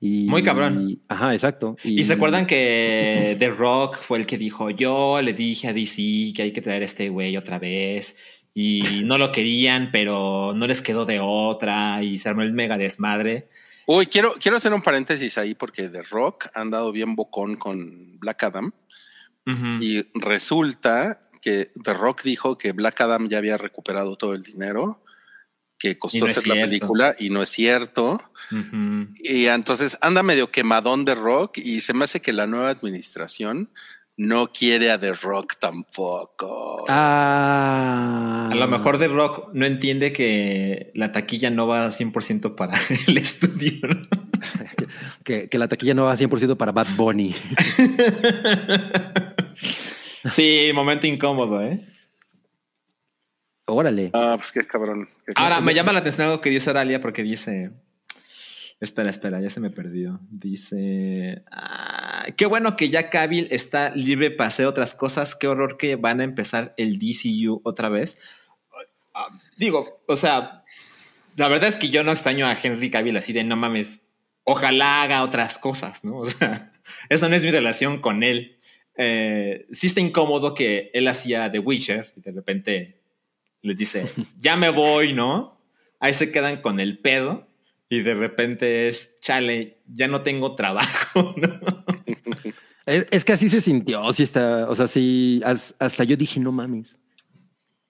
[0.00, 1.00] Y, Muy cabrón.
[1.08, 1.76] Ajá, exacto.
[1.82, 6.32] ¿Y se acuerdan que The Rock fue el que dijo, yo le dije a DC
[6.36, 8.16] que hay que traer a este güey otra vez
[8.54, 12.78] y no lo querían, pero no les quedó de otra y se armó el mega
[12.78, 13.48] desmadre?
[13.86, 18.18] Uy, quiero, quiero hacer un paréntesis ahí porque The Rock ha andado bien bocón con
[18.20, 18.72] Black Adam.
[19.80, 25.02] Y resulta que The Rock dijo que Black Adam ya había recuperado todo el dinero
[25.78, 28.20] que costó no hacer la película y no es cierto.
[29.22, 33.70] Y entonces anda medio quemadón The Rock y se me hace que la nueva administración
[34.18, 36.84] no quiere a The Rock tampoco.
[36.88, 38.48] Ah.
[38.50, 42.74] A lo mejor The Rock no entiende que la taquilla no va 100% para
[43.06, 43.88] el estudio.
[43.88, 44.06] ¿no?
[45.24, 47.34] Que, que la taquilla no va 100% para Bad Bunny.
[50.32, 51.80] Sí, momento incómodo, ¿eh?
[53.66, 54.10] Órale.
[54.12, 55.06] Ah, pues qué cabrón.
[55.24, 55.64] qué Ahora, cabrón.
[55.66, 57.70] me llama la atención algo que dice Aralia porque dice...
[58.80, 60.20] Espera, espera, ya se me perdió.
[60.30, 61.44] Dice...
[61.50, 65.34] "Ah, qué bueno que ya Cavill está libre para hacer otras cosas.
[65.34, 68.18] Qué horror que van a empezar el DCU otra vez.
[69.14, 70.62] Ah, digo, o sea,
[71.36, 74.00] la verdad es que yo no extraño a Henry Cavill así de no mames.
[74.44, 76.18] Ojalá haga otras cosas, ¿no?
[76.20, 76.72] O sea,
[77.08, 78.58] esa no es mi relación con él.
[78.96, 83.00] Eh, sí está incómodo que él hacía The Witcher y de repente
[83.62, 84.06] les dice,
[84.38, 85.60] ya me voy, ¿no?
[86.00, 87.46] Ahí se quedan con el pedo
[87.88, 91.84] y de repente es, chale, ya no tengo trabajo, ¿no?
[92.88, 96.40] Es, es que así se sintió, sí está, o sea, sí, as- hasta yo dije,
[96.40, 96.98] no mames.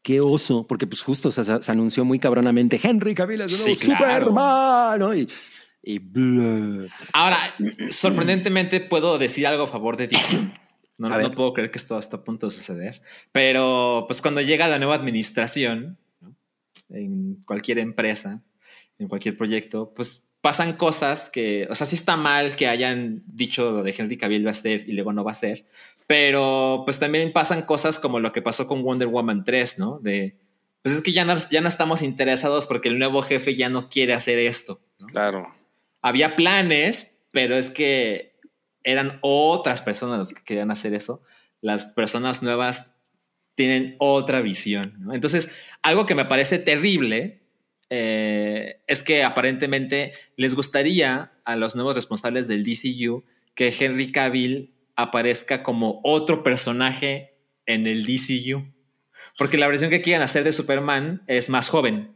[0.03, 3.57] Qué oso, porque pues justo o sea, se, se anunció muy cabronamente Henry Cavill es
[3.57, 4.27] Sí, claro.
[4.27, 5.15] Superman, ¿no?
[5.15, 5.29] Y,
[5.83, 6.01] y.
[7.13, 7.55] Ahora,
[7.91, 10.37] sorprendentemente puedo decir algo a favor de DC.
[10.99, 11.31] No, no ver.
[11.31, 13.03] puedo creer que esto está a punto de suceder.
[13.33, 16.35] Pero pues cuando llega la nueva administración ¿no?
[16.89, 18.43] en cualquier empresa,
[18.99, 23.73] en cualquier proyecto, pues pasan cosas que, o sea, sí está mal que hayan dicho
[23.73, 25.67] lo de Henry Cavill va a ser y luego no va a ser,
[26.07, 29.99] pero pues también pasan cosas como lo que pasó con Wonder Woman 3, ¿no?
[29.99, 30.37] De,
[30.83, 33.89] pues es que ya no, ya no estamos interesados porque el nuevo jefe ya no
[33.91, 34.81] quiere hacer esto.
[35.01, 35.07] ¿no?
[35.09, 35.55] Claro.
[36.03, 38.37] había planes, pero es que
[38.85, 41.23] eran otras personas las que querían hacer eso.
[41.61, 42.87] Las personas nuevas
[43.55, 44.95] tienen otra visión.
[44.99, 45.13] ¿no?
[45.13, 45.51] Entonces,
[45.83, 47.43] algo que me parece terrible
[47.91, 54.73] eh, es que aparentemente les gustaría a los nuevos responsables del DCU que Henry Cavill
[54.97, 57.35] aparezca como otro personaje
[57.67, 58.67] en el DCU.
[59.37, 62.15] Porque la versión que quieren hacer de Superman es más joven.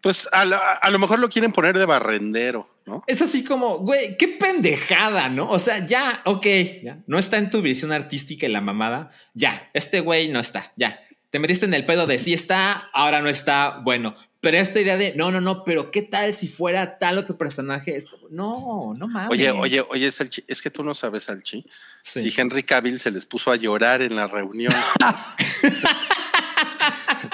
[0.00, 3.04] Pues a, la- a lo mejor lo quieren poner de barrendero, ¿no?
[3.06, 5.50] Es así como, güey, qué pendejada, ¿no?
[5.50, 6.46] O sea, ya, ok,
[6.82, 10.72] ya, no está en tu visión artística y la mamada, ya, este güey no está,
[10.76, 10.98] ya.
[11.30, 14.16] Te metiste en el pedo de sí está, ahora no está, bueno.
[14.40, 17.94] Pero esta idea de, no, no, no, pero ¿qué tal si fuera tal otro personaje?
[17.94, 19.30] Es como, no, no mames.
[19.30, 21.64] Oye, oye, oye, Salchi, es que tú no sabes, Salchi.
[22.02, 22.30] Sí.
[22.30, 24.72] Si Henry Cavill se les puso a llorar en la reunión.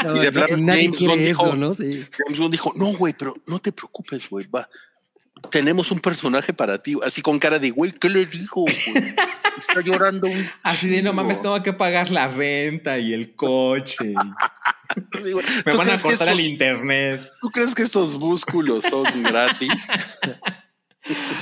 [0.05, 1.73] No, Y de plano James Gunn dijo- ¿no?
[1.75, 2.07] Sí.
[2.17, 4.69] James Gunn dijo, no, güey, pero no te preocupes, güey, va.
[5.51, 8.63] Tenemos un personaje para ti, así con cara de, güey, ¿qué le digo?
[8.63, 8.77] güey?
[9.57, 10.49] Está llorando un...
[10.63, 11.55] Así de, no mames, chingo".
[11.55, 14.15] tengo que pagar la renta y el coche.
[15.21, 17.29] Sí, me ¿Tú van a cortar el internet.
[17.43, 19.89] ¿Tú crees que estos músculos son gratis?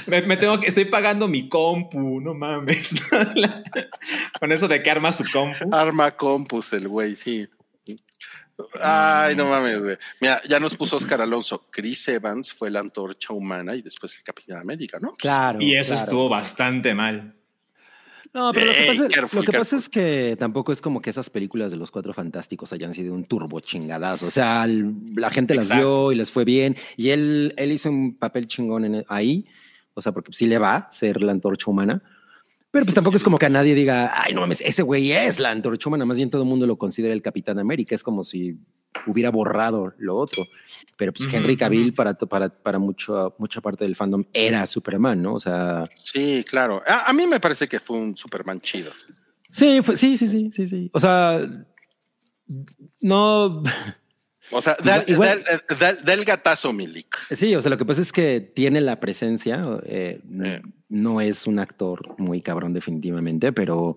[0.06, 2.94] Me, me tengo que, estoy pagando mi compu, no mames.
[4.40, 5.74] Con eso de que arma su compu.
[5.74, 7.47] Arma Compus, el güey, sí.
[8.81, 9.97] Ay, no mames, güey.
[10.20, 11.66] Mira, ya nos puso Oscar Alonso.
[11.70, 15.12] Chris Evans fue la antorcha humana y después el Capitán América, ¿no?
[15.12, 15.58] Claro.
[15.60, 16.05] Y eso claro.
[16.05, 17.34] estuvo bastante mal.
[18.33, 19.78] No, pero lo que, Ey, pasa, careful, lo que pasa careful.
[19.78, 23.24] es que tampoco es como que esas películas de los cuatro fantásticos hayan sido un
[23.26, 24.26] turbo chingadazo.
[24.26, 26.08] O sea, el- la gente las Exacto.
[26.08, 26.76] vio y les fue bien.
[26.97, 29.47] Y él, él hizo un papel chingón en- ahí.
[29.94, 32.02] O sea, porque sí le va ser la antorcha humana.
[32.75, 35.39] Pero pues tampoco es como que a nadie diga, ay, no mames, ese güey es
[35.39, 36.05] la antorcha humana.
[36.05, 37.94] Más bien todo el mundo lo considera el Capitán América.
[37.94, 38.59] Es como si
[39.07, 40.44] hubiera borrado lo otro.
[40.97, 45.35] Pero pues Henry Cavill para, para, para mucho, mucha parte del fandom era Superman, ¿no?
[45.35, 46.83] O sea, Sí, claro.
[46.85, 48.91] A, a mí me parece que fue un Superman chido.
[49.51, 50.91] Sí, fue- sí, sí, sí, sí, sí.
[50.93, 51.39] O sea,
[53.01, 53.62] no,
[54.50, 57.16] O sea, da, Igual- da- da- da el gatazo, Milik.
[57.34, 60.62] sí, o sea, lo que pasa es que tiene la presencia, eh, Eh.
[60.89, 63.97] no es un actor muy cabrón definitivamente, pero,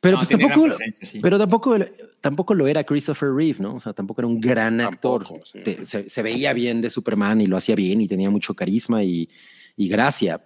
[0.00, 0.68] pero No, pues tampoco,
[1.00, 1.20] sí.
[1.20, 1.76] pero tampoco,
[2.20, 3.76] tampoco lo era Christopher Reeve, ¿no?
[3.76, 5.24] O sea, tampoco era un gran actor.
[5.24, 5.60] Tampoco, sí.
[5.62, 9.04] Te- se, se veía bien de Superman y lo hacía bien y tenía mucho carisma
[9.04, 9.30] y,
[9.76, 10.42] y gracia.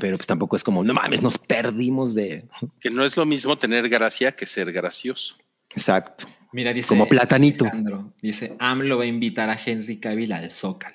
[0.00, 2.48] Pero pues tampoco es como, no mames, nos perdimos de...
[2.80, 5.36] Que no es lo mismo tener gracia que ser gracioso.
[5.74, 6.26] Exacto.
[6.54, 6.88] Mira, dice.
[6.88, 7.64] Como platanito.
[7.64, 10.94] Alejandro, dice, AMLO va a invitar a Henry Cavill al Zócalo.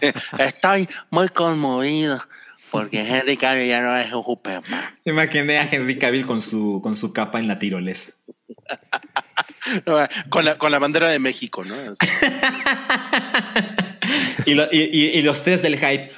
[0.00, 2.20] Eh, Estoy muy conmovido
[2.70, 4.80] porque Henry Cavill ya no es un Superman.
[5.04, 8.12] Imaginé a Henry Cavill con su, con su capa en la tirolesa.
[9.86, 9.96] No,
[10.28, 11.74] Con la, con la bandera de México, ¿no?
[14.46, 16.10] Y, lo- y- y- y los tres del hype.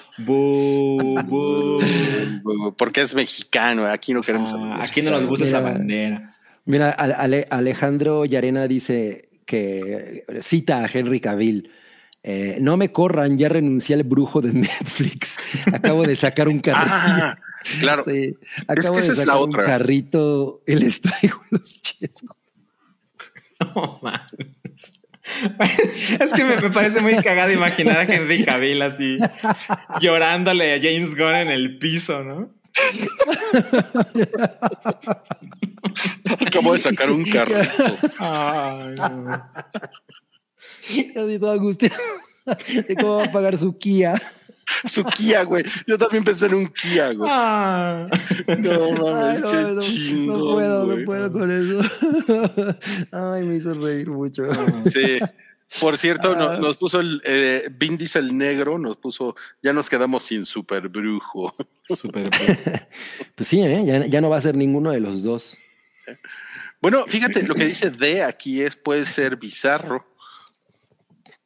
[2.76, 6.32] Porque es mexicano, aquí no queremos Ah, aquí no nos gusta esa bandera.
[6.66, 11.70] Mira, Ale- Ale- Alejandro Yarena dice que cita a Henry Cavill.
[12.22, 15.36] eh, no me corran, ya renuncié al brujo de Netflix.
[15.72, 16.90] Acabo de sacar un carrito.
[16.90, 17.36] Ah,
[17.80, 18.04] claro.
[18.04, 18.34] Sí,
[18.66, 19.66] acabo que de esa es la sacar un otra.
[19.66, 22.36] carrito y les traigo los chescos.
[23.60, 24.92] No mames.
[26.20, 29.18] Es que me, me parece muy cagado imaginar a Henry Cavill así
[30.00, 32.50] llorándole a James Gunn en el piso, ¿no?
[36.46, 37.98] Acabo de sacar un carrito.
[38.18, 39.50] Ay, no.
[40.84, 41.96] Así todo angustiado.
[42.66, 44.20] ¿De cómo va a pagar su Kia?
[44.84, 45.64] Su Kia, güey.
[45.86, 47.30] Yo también pensé en un Kia, güey.
[47.32, 48.06] Ah.
[48.58, 50.98] No mames, Ay, no, qué no, chingón, no puedo, güey.
[50.98, 51.80] no puedo con eso.
[53.12, 54.44] Ay, me hizo reír mucho.
[54.84, 55.18] Sí.
[55.80, 56.56] Por cierto, no- Ah.
[56.58, 61.54] nos puso el eh, Vin Diesel negro, nos puso, ya nos quedamos sin super brujo.
[61.88, 62.30] Súper.
[63.34, 63.82] Pues sí, ¿eh?
[63.84, 65.56] ya, ya no va a ser ninguno de los dos.
[66.80, 70.06] Bueno, fíjate, lo que dice D aquí es puede ser bizarro.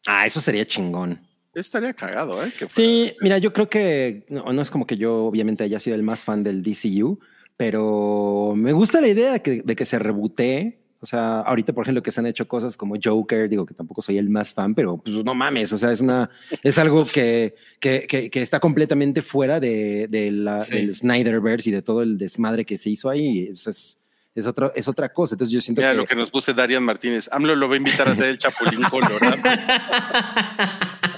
[0.07, 1.21] Ah, eso sería chingón.
[1.55, 2.53] Estaría cagado, ¿eh?
[2.59, 5.97] Que Sí, mira, yo creo que no, no es como que yo obviamente haya sido
[5.97, 7.19] el más fan del DCU,
[7.57, 11.85] pero me gusta la idea de que, de que se rebotee O sea, ahorita, por
[11.85, 14.75] ejemplo, que se han hecho cosas como Joker, digo que tampoco soy el más fan,
[14.75, 16.29] pero pues no mames, o sea, es una,
[16.63, 20.75] es algo que, que, que, que está completamente fuera de, de la, Sí.
[20.75, 23.49] del Snyderverse y de todo el desmadre que se hizo ahí.
[23.53, 23.99] Eso es,
[24.35, 25.35] es otra, es otra cosa.
[25.35, 27.29] Entonces yo siento Mira que, lo que nos puse Darian Martínez.
[27.33, 29.37] AMLO lo va a invitar a hacer el Chapulín Colorado.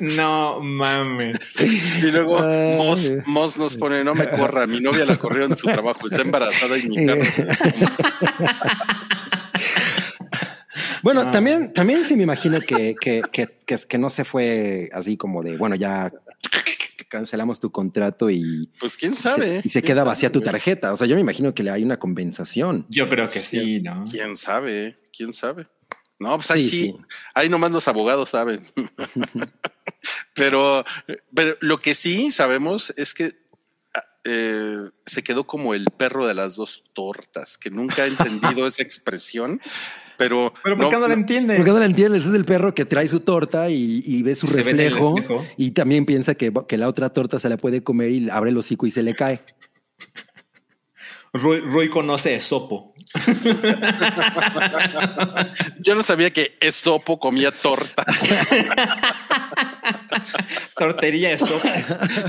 [0.00, 1.38] No mames.
[1.60, 2.38] Y luego.
[2.78, 6.22] Moss, Moss nos pone, no me corra, mi novia la corrió en su trabajo, está
[6.22, 7.24] embarazada y mi carro.
[7.24, 7.46] se-
[11.02, 11.30] Bueno, Ah.
[11.30, 15.42] también, también sí me imagino que, que, que, que, que no se fue así como
[15.42, 16.12] de, bueno, ya
[17.08, 19.60] cancelamos tu contrato y, Pues quién y se- sabe.
[19.64, 20.92] y se ¿Quién queda sabe, vacía tu tarjeta.
[20.92, 22.84] O sea, yo me imagino que le hay una compensación.
[22.88, 24.04] Yo creo que sí, ¿no?
[24.10, 24.98] ¿Quién sabe?
[25.16, 25.66] ¿Quién sabe?
[26.18, 26.96] No, pues ahí Sí, sí, sí.
[27.34, 28.60] ahí nomás los abogados saben.
[30.34, 30.84] pero,
[31.34, 33.32] pero lo que sí sabemos es que
[33.94, 38.66] ah, eh, se quedó como el perro de las dos tortas, que nunca ha entendido
[38.66, 39.60] esa expresión,
[40.18, 41.54] pero, Pero ¿por qué no, lo entiende?
[41.54, 44.48] Porque no la entiendes, es el perro que trae su torta y, y ve su
[44.48, 45.14] ve reflejo,
[45.56, 48.58] y también piensa que, que la otra torta se la puede comer y abre el
[48.58, 49.40] hocico y se le cae.
[51.32, 52.94] Roy, Roy conoce Esopo.
[55.80, 58.06] yo no sabía que Esopo comía tortas.
[60.76, 61.68] Tortería Esopo.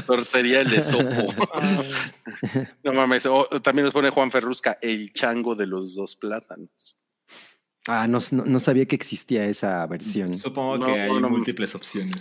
[0.06, 1.10] Tortería el Esopo.
[2.84, 3.26] no mames.
[3.26, 6.98] o- también nos pone Juan Ferrusca, el chango de los dos plátanos.
[7.88, 10.40] Ah, no, no, no sabía que existía esa versión.
[10.40, 11.30] Supongo No, que hay no, no.
[11.30, 12.18] múltiples opciones.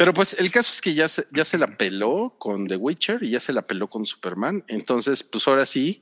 [0.00, 3.22] Pero pues el caso es que ya se, ya se la peló con The Witcher
[3.22, 4.64] y ya se la peló con Superman.
[4.66, 6.00] Entonces, pues ahora sí,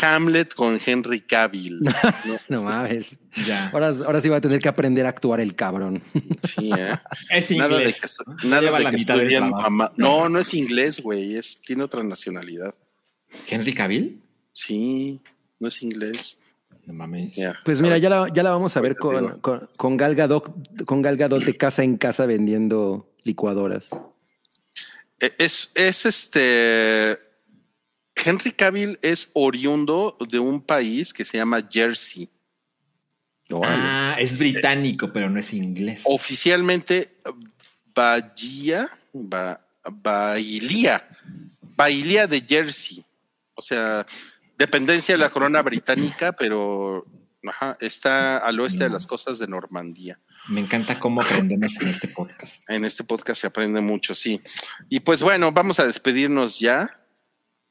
[0.00, 1.80] Hamlet con Henry Cavill.
[1.80, 1.90] ¿no?
[2.48, 3.16] No mames.
[3.44, 3.70] Ya.
[3.70, 6.00] Ahora, ahora sí va a tener que aprender a actuar el cabrón.
[6.44, 6.94] Sí, ¿eh?
[7.28, 8.18] Es Nada de inglés.
[8.44, 9.62] nada Lleva de la que trabajo.
[9.62, 9.92] mamá.
[9.96, 11.34] No, no es inglés, güey.
[11.34, 12.72] Es, tiene otra nacionalidad.
[13.48, 14.22] ¿Henry Cavill?
[14.52, 15.20] Sí,
[15.58, 16.38] no es inglés.
[16.86, 17.36] No mames.
[17.64, 21.02] Pues mira, ya la, ya la vamos a ver con, con, con Gal Gadot, con
[21.02, 23.88] Gal Gadot de casa en casa vendiendo licuadoras.
[25.20, 27.18] E- Es, es este.
[28.16, 32.30] Henry Cavill es oriundo de un país que se llama Jersey.
[33.62, 36.02] Ah, es británico, pero no es inglés.
[36.04, 37.18] Oficialmente,
[37.94, 41.06] Bahía, Ba- Bailía,
[41.76, 43.04] Bailía de Jersey.
[43.54, 44.06] O sea,
[44.56, 47.04] dependencia de la corona británica, pero
[47.48, 50.18] ajá, está al oeste de las costas de Normandía.
[50.48, 52.62] Me encanta cómo aprendemos en este podcast.
[52.68, 54.40] En este podcast se aprende mucho, sí.
[54.88, 57.00] Y pues bueno, vamos a despedirnos ya.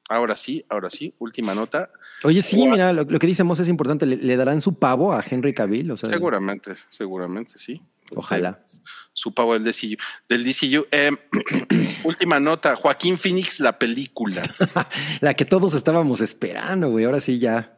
[0.10, 1.90] Ahora sí, ahora sí, última nota.
[2.24, 4.06] Oye, sí, Gua- mira, lo, lo que dice Moss es importante.
[4.06, 5.90] ¿Le, le darán su pavo a Henry Cavill?
[5.92, 7.82] O sea, Seguramente, seguramente, sí.
[8.16, 8.62] Ojalá.
[9.14, 9.96] Su pavo del DCU.
[10.28, 10.86] Del DCU.
[10.92, 11.12] Eh,
[12.04, 14.44] última nota, Joaquín Phoenix, la película.
[15.22, 17.06] La que todos estábamos esperando, güey.
[17.06, 17.73] Ahora sí ya,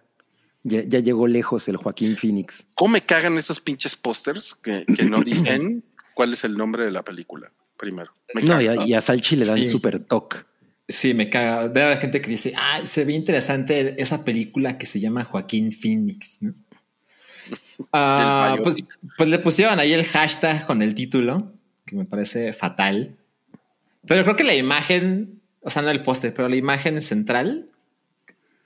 [0.66, 2.66] ya, ya llegó lejos el Joaquín Phoenix.
[2.74, 5.84] ¿Cómo me cagan esos pinches pósters que, que no dicen
[6.16, 7.52] cuál es el nombre de la película?
[7.78, 8.12] Primero.
[8.34, 9.70] Me No, y a, y a Salchi le dan Sí.
[9.70, 10.38] súper toque.
[10.88, 11.68] Sí, me caga.
[11.68, 15.72] Debe haber gente que dice, ah, se ve interesante esa película que se llama Joaquín
[15.72, 16.54] Phoenix, ¿no?
[17.94, 18.76] Ah, pues,
[19.18, 21.54] pues le pusieron ahí el hashtag con el título,
[21.86, 23.18] que me parece fatal.
[24.08, 27.70] Pero creo que la imagen, o sea, no el póster, pero la imagen central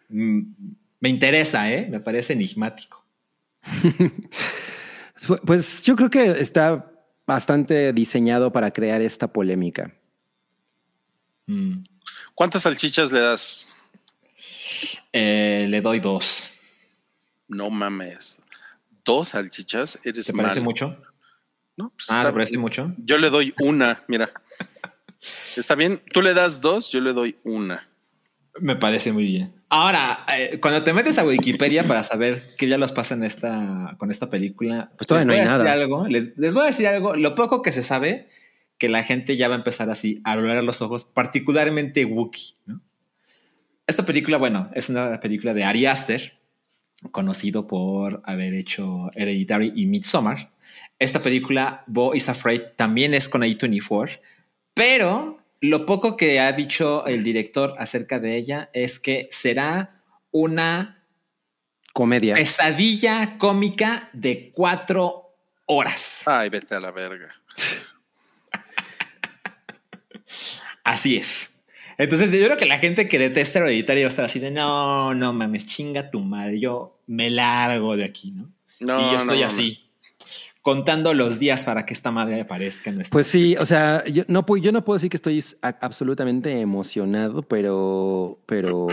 [0.10, 0.42] mm,
[1.00, 1.88] me interesa, ¿eh?
[1.90, 3.06] Me parece enigmático.
[5.46, 6.92] Pues yo creo que está
[7.28, 9.94] bastante diseñado para crear esta polémica.
[11.46, 11.84] Mm.
[12.34, 13.78] ¿Cuántas salchichas le das?
[15.12, 16.50] Eh, le doy dos.
[17.50, 18.40] No mames.
[19.04, 20.00] ¿Dos salchichas?
[20.06, 20.64] Eres ¿Te parece malo.
[20.64, 21.02] mucho?
[21.76, 22.62] No, pues Ah, está ¿te parece bien.
[22.62, 22.94] mucho?
[22.98, 24.32] Yo le doy una, mira.
[25.58, 27.89] Está bien, tú le das dos, yo le doy una.
[28.62, 29.54] Me parece muy bien.
[29.70, 33.96] Ahora, eh, cuando te metes a Wikipedia para saber qué ya los pasa en esta,
[33.98, 35.74] con esta película, Pues todavía les no voy hay a decir nada.
[35.74, 37.16] Algo, les, les voy a decir algo.
[37.16, 38.30] Lo poco que se sabe,
[38.78, 42.56] que la gente ya va a empezar así a abrir los ojos, particularmente Wookiee.
[42.66, 42.82] ¿no?
[43.86, 46.40] Esta película, bueno, es una película de Ari Aster,
[47.12, 50.52] conocido por haber hecho Hereditary y Midsommar.
[51.00, 54.20] Esta película, Bo is Afraid, también es con A24,
[54.74, 61.04] pero lo poco que ha dicho el director acerca de ella es que será una
[61.94, 62.36] Comedia.
[62.36, 66.24] pesadilla cómica de cuatro horas.
[66.26, 67.34] Ay, vete a la verga.
[70.84, 71.52] Así es.
[71.98, 75.14] Entonces yo creo que la gente que detesta Hereditary va a estar así de no,
[75.14, 78.50] no mames, chinga tu madre, yo me largo de aquí, ¿no?
[78.80, 79.89] No, y yo no estoy mames.
[80.74, 84.24] Contando los días para que esta madre aparezca en nuestra Pues sí, o sea, yo
[84.28, 88.88] no, puedo, yo no puedo decir que estoy absolutamente emocionado, pero, pero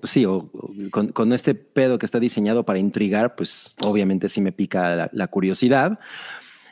[0.00, 4.28] pues sí, o- o con, con este pedo que está diseñado para intrigar, pues obviamente
[4.28, 5.98] sí me pica la, la curiosidad.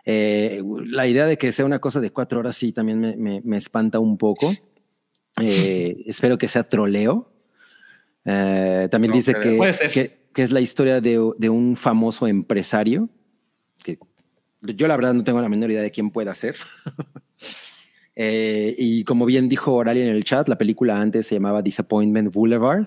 [0.06, 3.40] Eh, la idea de que sea una cosa de cuatro horas sí también me, me-
[3.44, 4.52] me espanta un poco.
[5.40, 7.30] Eh, espero que sea troleo.
[8.24, 9.58] Eh, también No dice que,
[9.92, 13.08] que, que es la historia de, de un famoso empresario
[13.82, 13.98] que
[14.66, 16.56] yo la verdad no tengo la menor idea de quién pueda ser.
[18.16, 22.32] Eh, y como bien dijo Oralia en el chat, la película antes se llamaba Disappointment
[22.32, 22.86] Boulevard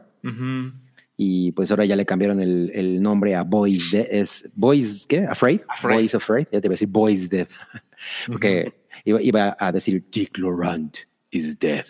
[1.18, 4.08] y pues ahora ya le cambiaron el, el nombre a Boys Dead.
[4.10, 5.26] Es Boys, ¿qué?
[5.26, 5.60] Afraid?
[5.68, 5.98] Afraid.
[5.98, 6.48] Boys Afraid.
[6.50, 7.48] Ya te iba a decir Boys Dead.
[8.28, 8.74] Porque
[9.04, 10.96] iba, iba a decir Dick Laurent
[11.32, 11.84] is dead.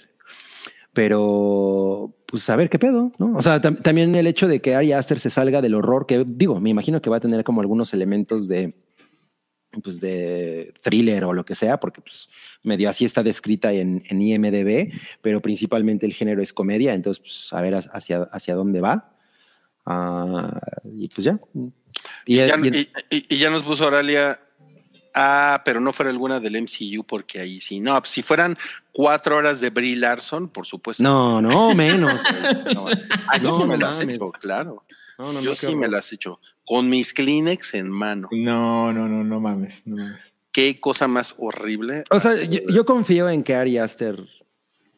[0.94, 3.38] Pero, pues a ver qué pedo, ¿no?
[3.38, 6.26] O sea, tam- también el hecho de que Ari Aster se salga del horror, que
[6.28, 8.74] digo, me imagino que va a tener como algunos elementos de,
[9.82, 12.30] pues de thriller o lo que sea, porque pues
[12.64, 14.92] medio así está descrita en, en IMDB,
[15.22, 19.14] pero principalmente el género es comedia, entonces pues a ver hacia, hacia dónde va.
[19.86, 20.60] Ah,
[20.96, 21.40] y pues ya.
[22.26, 22.68] Y, Ya- y-
[23.10, 24.40] y, y- y ya nos puso Oralia.
[25.20, 27.80] Ah, pero no fuera alguna del MCU, porque ahí sí.
[27.80, 28.56] No, pues, si fueran
[28.92, 31.02] cuatro horas de Brie Larson, por supuesto.
[31.02, 32.22] no, no, menos.
[32.76, 32.86] No,
[33.28, 34.00] ah, yo No, sí me no mames.
[34.10, 34.84] hecho, claro.
[35.18, 36.40] No, no, yo no, sí me las he hecho.
[36.66, 38.28] Con mis Kleenex en mano.
[38.32, 40.36] No, no, no, no mames, no mames.
[40.52, 42.04] Qué cosa más horrible.
[42.10, 44.24] O sea, yo, yo confío en que Ari Aster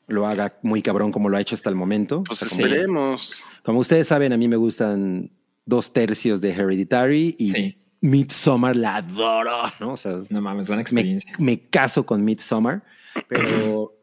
[0.07, 2.23] lo haga muy cabrón como lo ha hecho hasta el momento.
[2.23, 3.43] Pues O sea, como- esperemos.
[3.63, 5.31] Como ustedes saben, a mí me gustan
[5.65, 7.75] dos tercios de Hereditary y Sí.
[8.01, 9.93] Midsommar la adoro, ¿no?
[9.93, 11.33] O sea, No mames, buena me, experiencia.
[11.37, 12.81] me caso con Midsommar,
[13.27, 13.93] pero,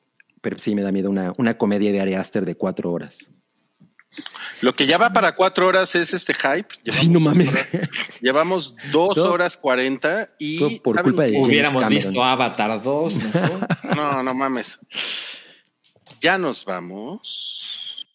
[0.42, 3.30] pero sí me da miedo una, una comedia de Ari Aster de cuatro horas.
[4.60, 6.68] Lo que ya va para cuatro horas es este hype.
[6.90, 7.54] Sí, no mames.
[8.20, 12.04] Llevamos dos Todo- horas cuarenta y por ¿saben culpa de Hubiéramos Cameron.
[12.04, 13.66] visto Avatar 2, mejor.
[13.96, 14.78] No, no mames.
[16.20, 18.06] Ya nos vamos.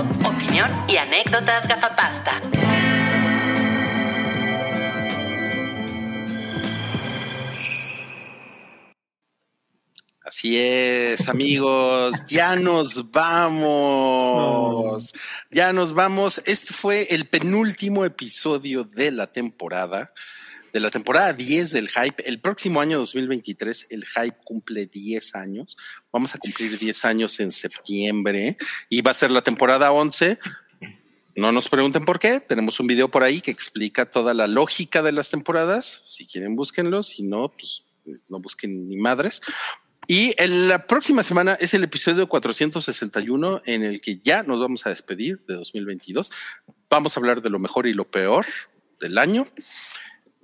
[0.00, 2.40] Opinión y anécdotas gafapasta.
[10.28, 15.14] Así es, amigos, ya nos vamos.
[15.50, 16.42] Ya nos vamos.
[16.44, 20.12] Este fue el penúltimo episodio de la temporada,
[20.78, 22.28] de la temporada 10 del Hype.
[22.28, 25.76] El próximo año 2023, el Hype cumple 10 años.
[26.12, 28.56] Vamos a cumplir 10 años en septiembre
[28.88, 30.38] y va a ser la temporada 11.
[31.34, 32.38] No nos pregunten por qué.
[32.38, 36.02] Tenemos un video por ahí que explica toda la lógica de las temporadas.
[36.08, 37.02] Si quieren, búsquenlo.
[37.02, 37.84] Si no, pues
[38.28, 39.42] no busquen ni madres.
[40.06, 44.86] Y en la próxima semana es el episodio 461 en el que ya nos vamos
[44.86, 46.30] a despedir de 2022.
[46.88, 48.46] Vamos a hablar de lo mejor y lo peor
[49.00, 49.48] del año.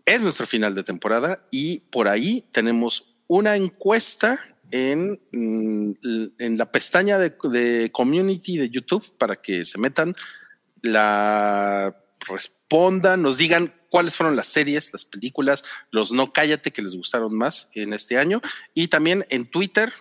[0.06, 4.38] Es nuestro final de temporada y por ahí tenemos una encuesta
[4.70, 5.92] en, mm,
[6.38, 10.14] en la pestaña de, de community de YouTube para que se metan,
[10.82, 11.96] la
[12.28, 17.32] respondan, nos digan cuáles fueron las series, las películas, los no cállate que les gustaron
[17.32, 18.40] más en este año.
[18.74, 19.92] Y también en Twitter,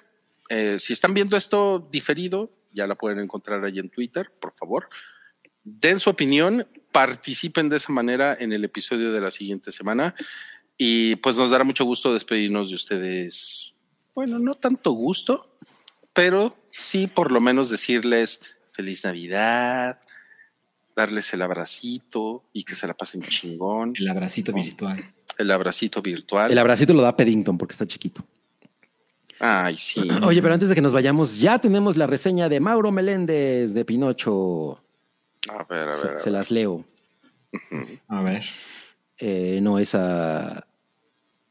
[0.49, 4.89] eh, si están viendo esto diferido, ya la pueden encontrar ahí en Twitter, por favor.
[5.63, 10.13] Den su opinión, participen de esa manera en el episodio de la siguiente semana.
[10.77, 13.75] Y pues nos dará mucho gusto despedirnos de ustedes.
[14.15, 15.57] Bueno, no tanto gusto,
[16.13, 19.99] pero sí por lo menos decirles feliz Navidad,
[20.95, 25.13] darles el abracito y que se la pasen chingón, El abracito virtual.
[25.37, 26.51] el abracito virtual.
[26.51, 28.25] El abracito lo da Peddington porque está chiquito.
[29.39, 30.01] Ay, sí.
[30.23, 33.83] Oye, pero antes de que nos vayamos, ya tenemos la reseña de Mauro Meléndez de
[33.85, 34.79] Pinocho.
[35.49, 36.19] A ver, a Se, ver.
[36.19, 36.85] se las leo.
[38.07, 38.43] A ver.
[39.17, 40.65] Eh, no, esa.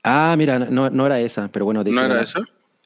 [0.03, 1.85] Ah, mira, no, no era esa, pero bueno.
[1.85, 2.41] dice- ¿No era eso?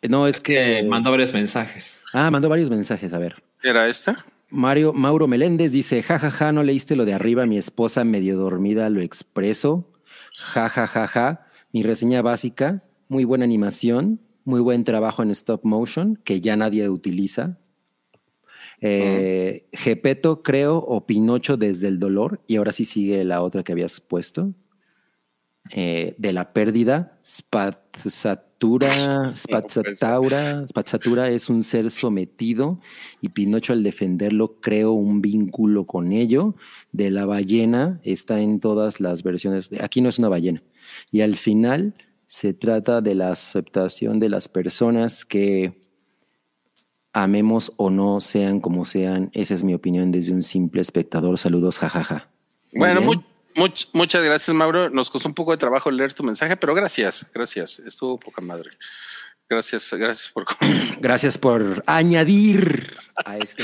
[0.09, 2.03] No, es, Es que mandó varios mensajes.
[2.13, 3.13] Ah, mandó varios mensajes.
[3.13, 3.43] A ver.
[3.63, 4.25] ¿Era esta?
[4.51, 9.01] Mario, Mauro Meléndez dice: jajaja, no leíste lo de arriba, mi esposa medio dormida lo
[9.01, 9.91] expreso.
[10.37, 11.47] Ja, ja, ja, ja.
[11.73, 16.89] Mi reseña básica, muy buena animación, muy buen trabajo en stop motion, que ya nadie
[16.89, 17.59] utiliza.
[18.81, 23.73] Eh, Gepeto, creo, o Pinocho desde el dolor, y ahora sí sigue la otra que
[23.73, 24.53] habías puesto.
[25.73, 27.19] eh, de la pérdida.
[27.25, 28.89] Spazzatura,
[29.37, 32.81] Spazzataura, Spazzatura es un ser sometido
[33.21, 36.55] y Pinocho al defenderlo creó un vínculo con ello.
[36.93, 39.71] De la ballena está en todas las versiones.
[39.81, 40.63] aquí no es una ballena.
[41.11, 41.95] Y al final
[42.27, 45.86] se trata de la aceptación de las personas que
[47.23, 49.31] amemos o no, sean como sean.
[49.33, 51.39] Esa es mi opinión desde un simple espectador.
[51.39, 52.29] Saludos, jajaja.
[52.73, 53.23] Muy Bueno, bien.
[53.57, 54.91] mu- much- muchas gracias, Mauro.
[54.91, 57.79] Nos costó un poco de trabajo leer tu mensaje, pero gracias, gracias.
[57.81, 58.71] Estuvo poca madre.
[59.49, 60.45] Gracias, gracias por
[61.01, 63.63] Gracias por añadir a este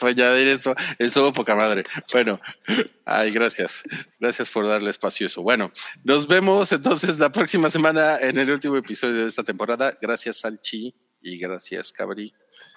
[0.00, 0.74] por añadir eso.
[0.98, 1.82] Estuvo poca madre.
[2.12, 2.40] Bueno,
[3.04, 3.82] ay, gracias.
[4.18, 5.42] Gracias por darle espacio a eso.
[5.42, 5.70] Bueno,
[6.02, 9.96] nos vemos entonces la próxima semana en el último episodio de esta temporada.
[10.00, 12.32] Gracias, Salchi, y gracias, Cabri.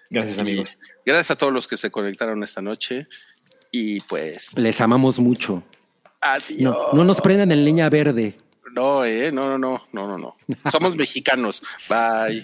[0.09, 0.77] Gracias, Y amigos.
[1.05, 3.07] gracias a todos los que se conectaron esta noche.
[3.71, 5.63] Y pues, Les amamos mucho.
[6.21, 6.61] adiós.
[6.61, 8.37] No, no nos prendan en leña verde.
[8.71, 10.69] No, eh, no, no, no, no, no, no.
[10.71, 11.63] Somos mexicanos.
[11.89, 12.43] Bye.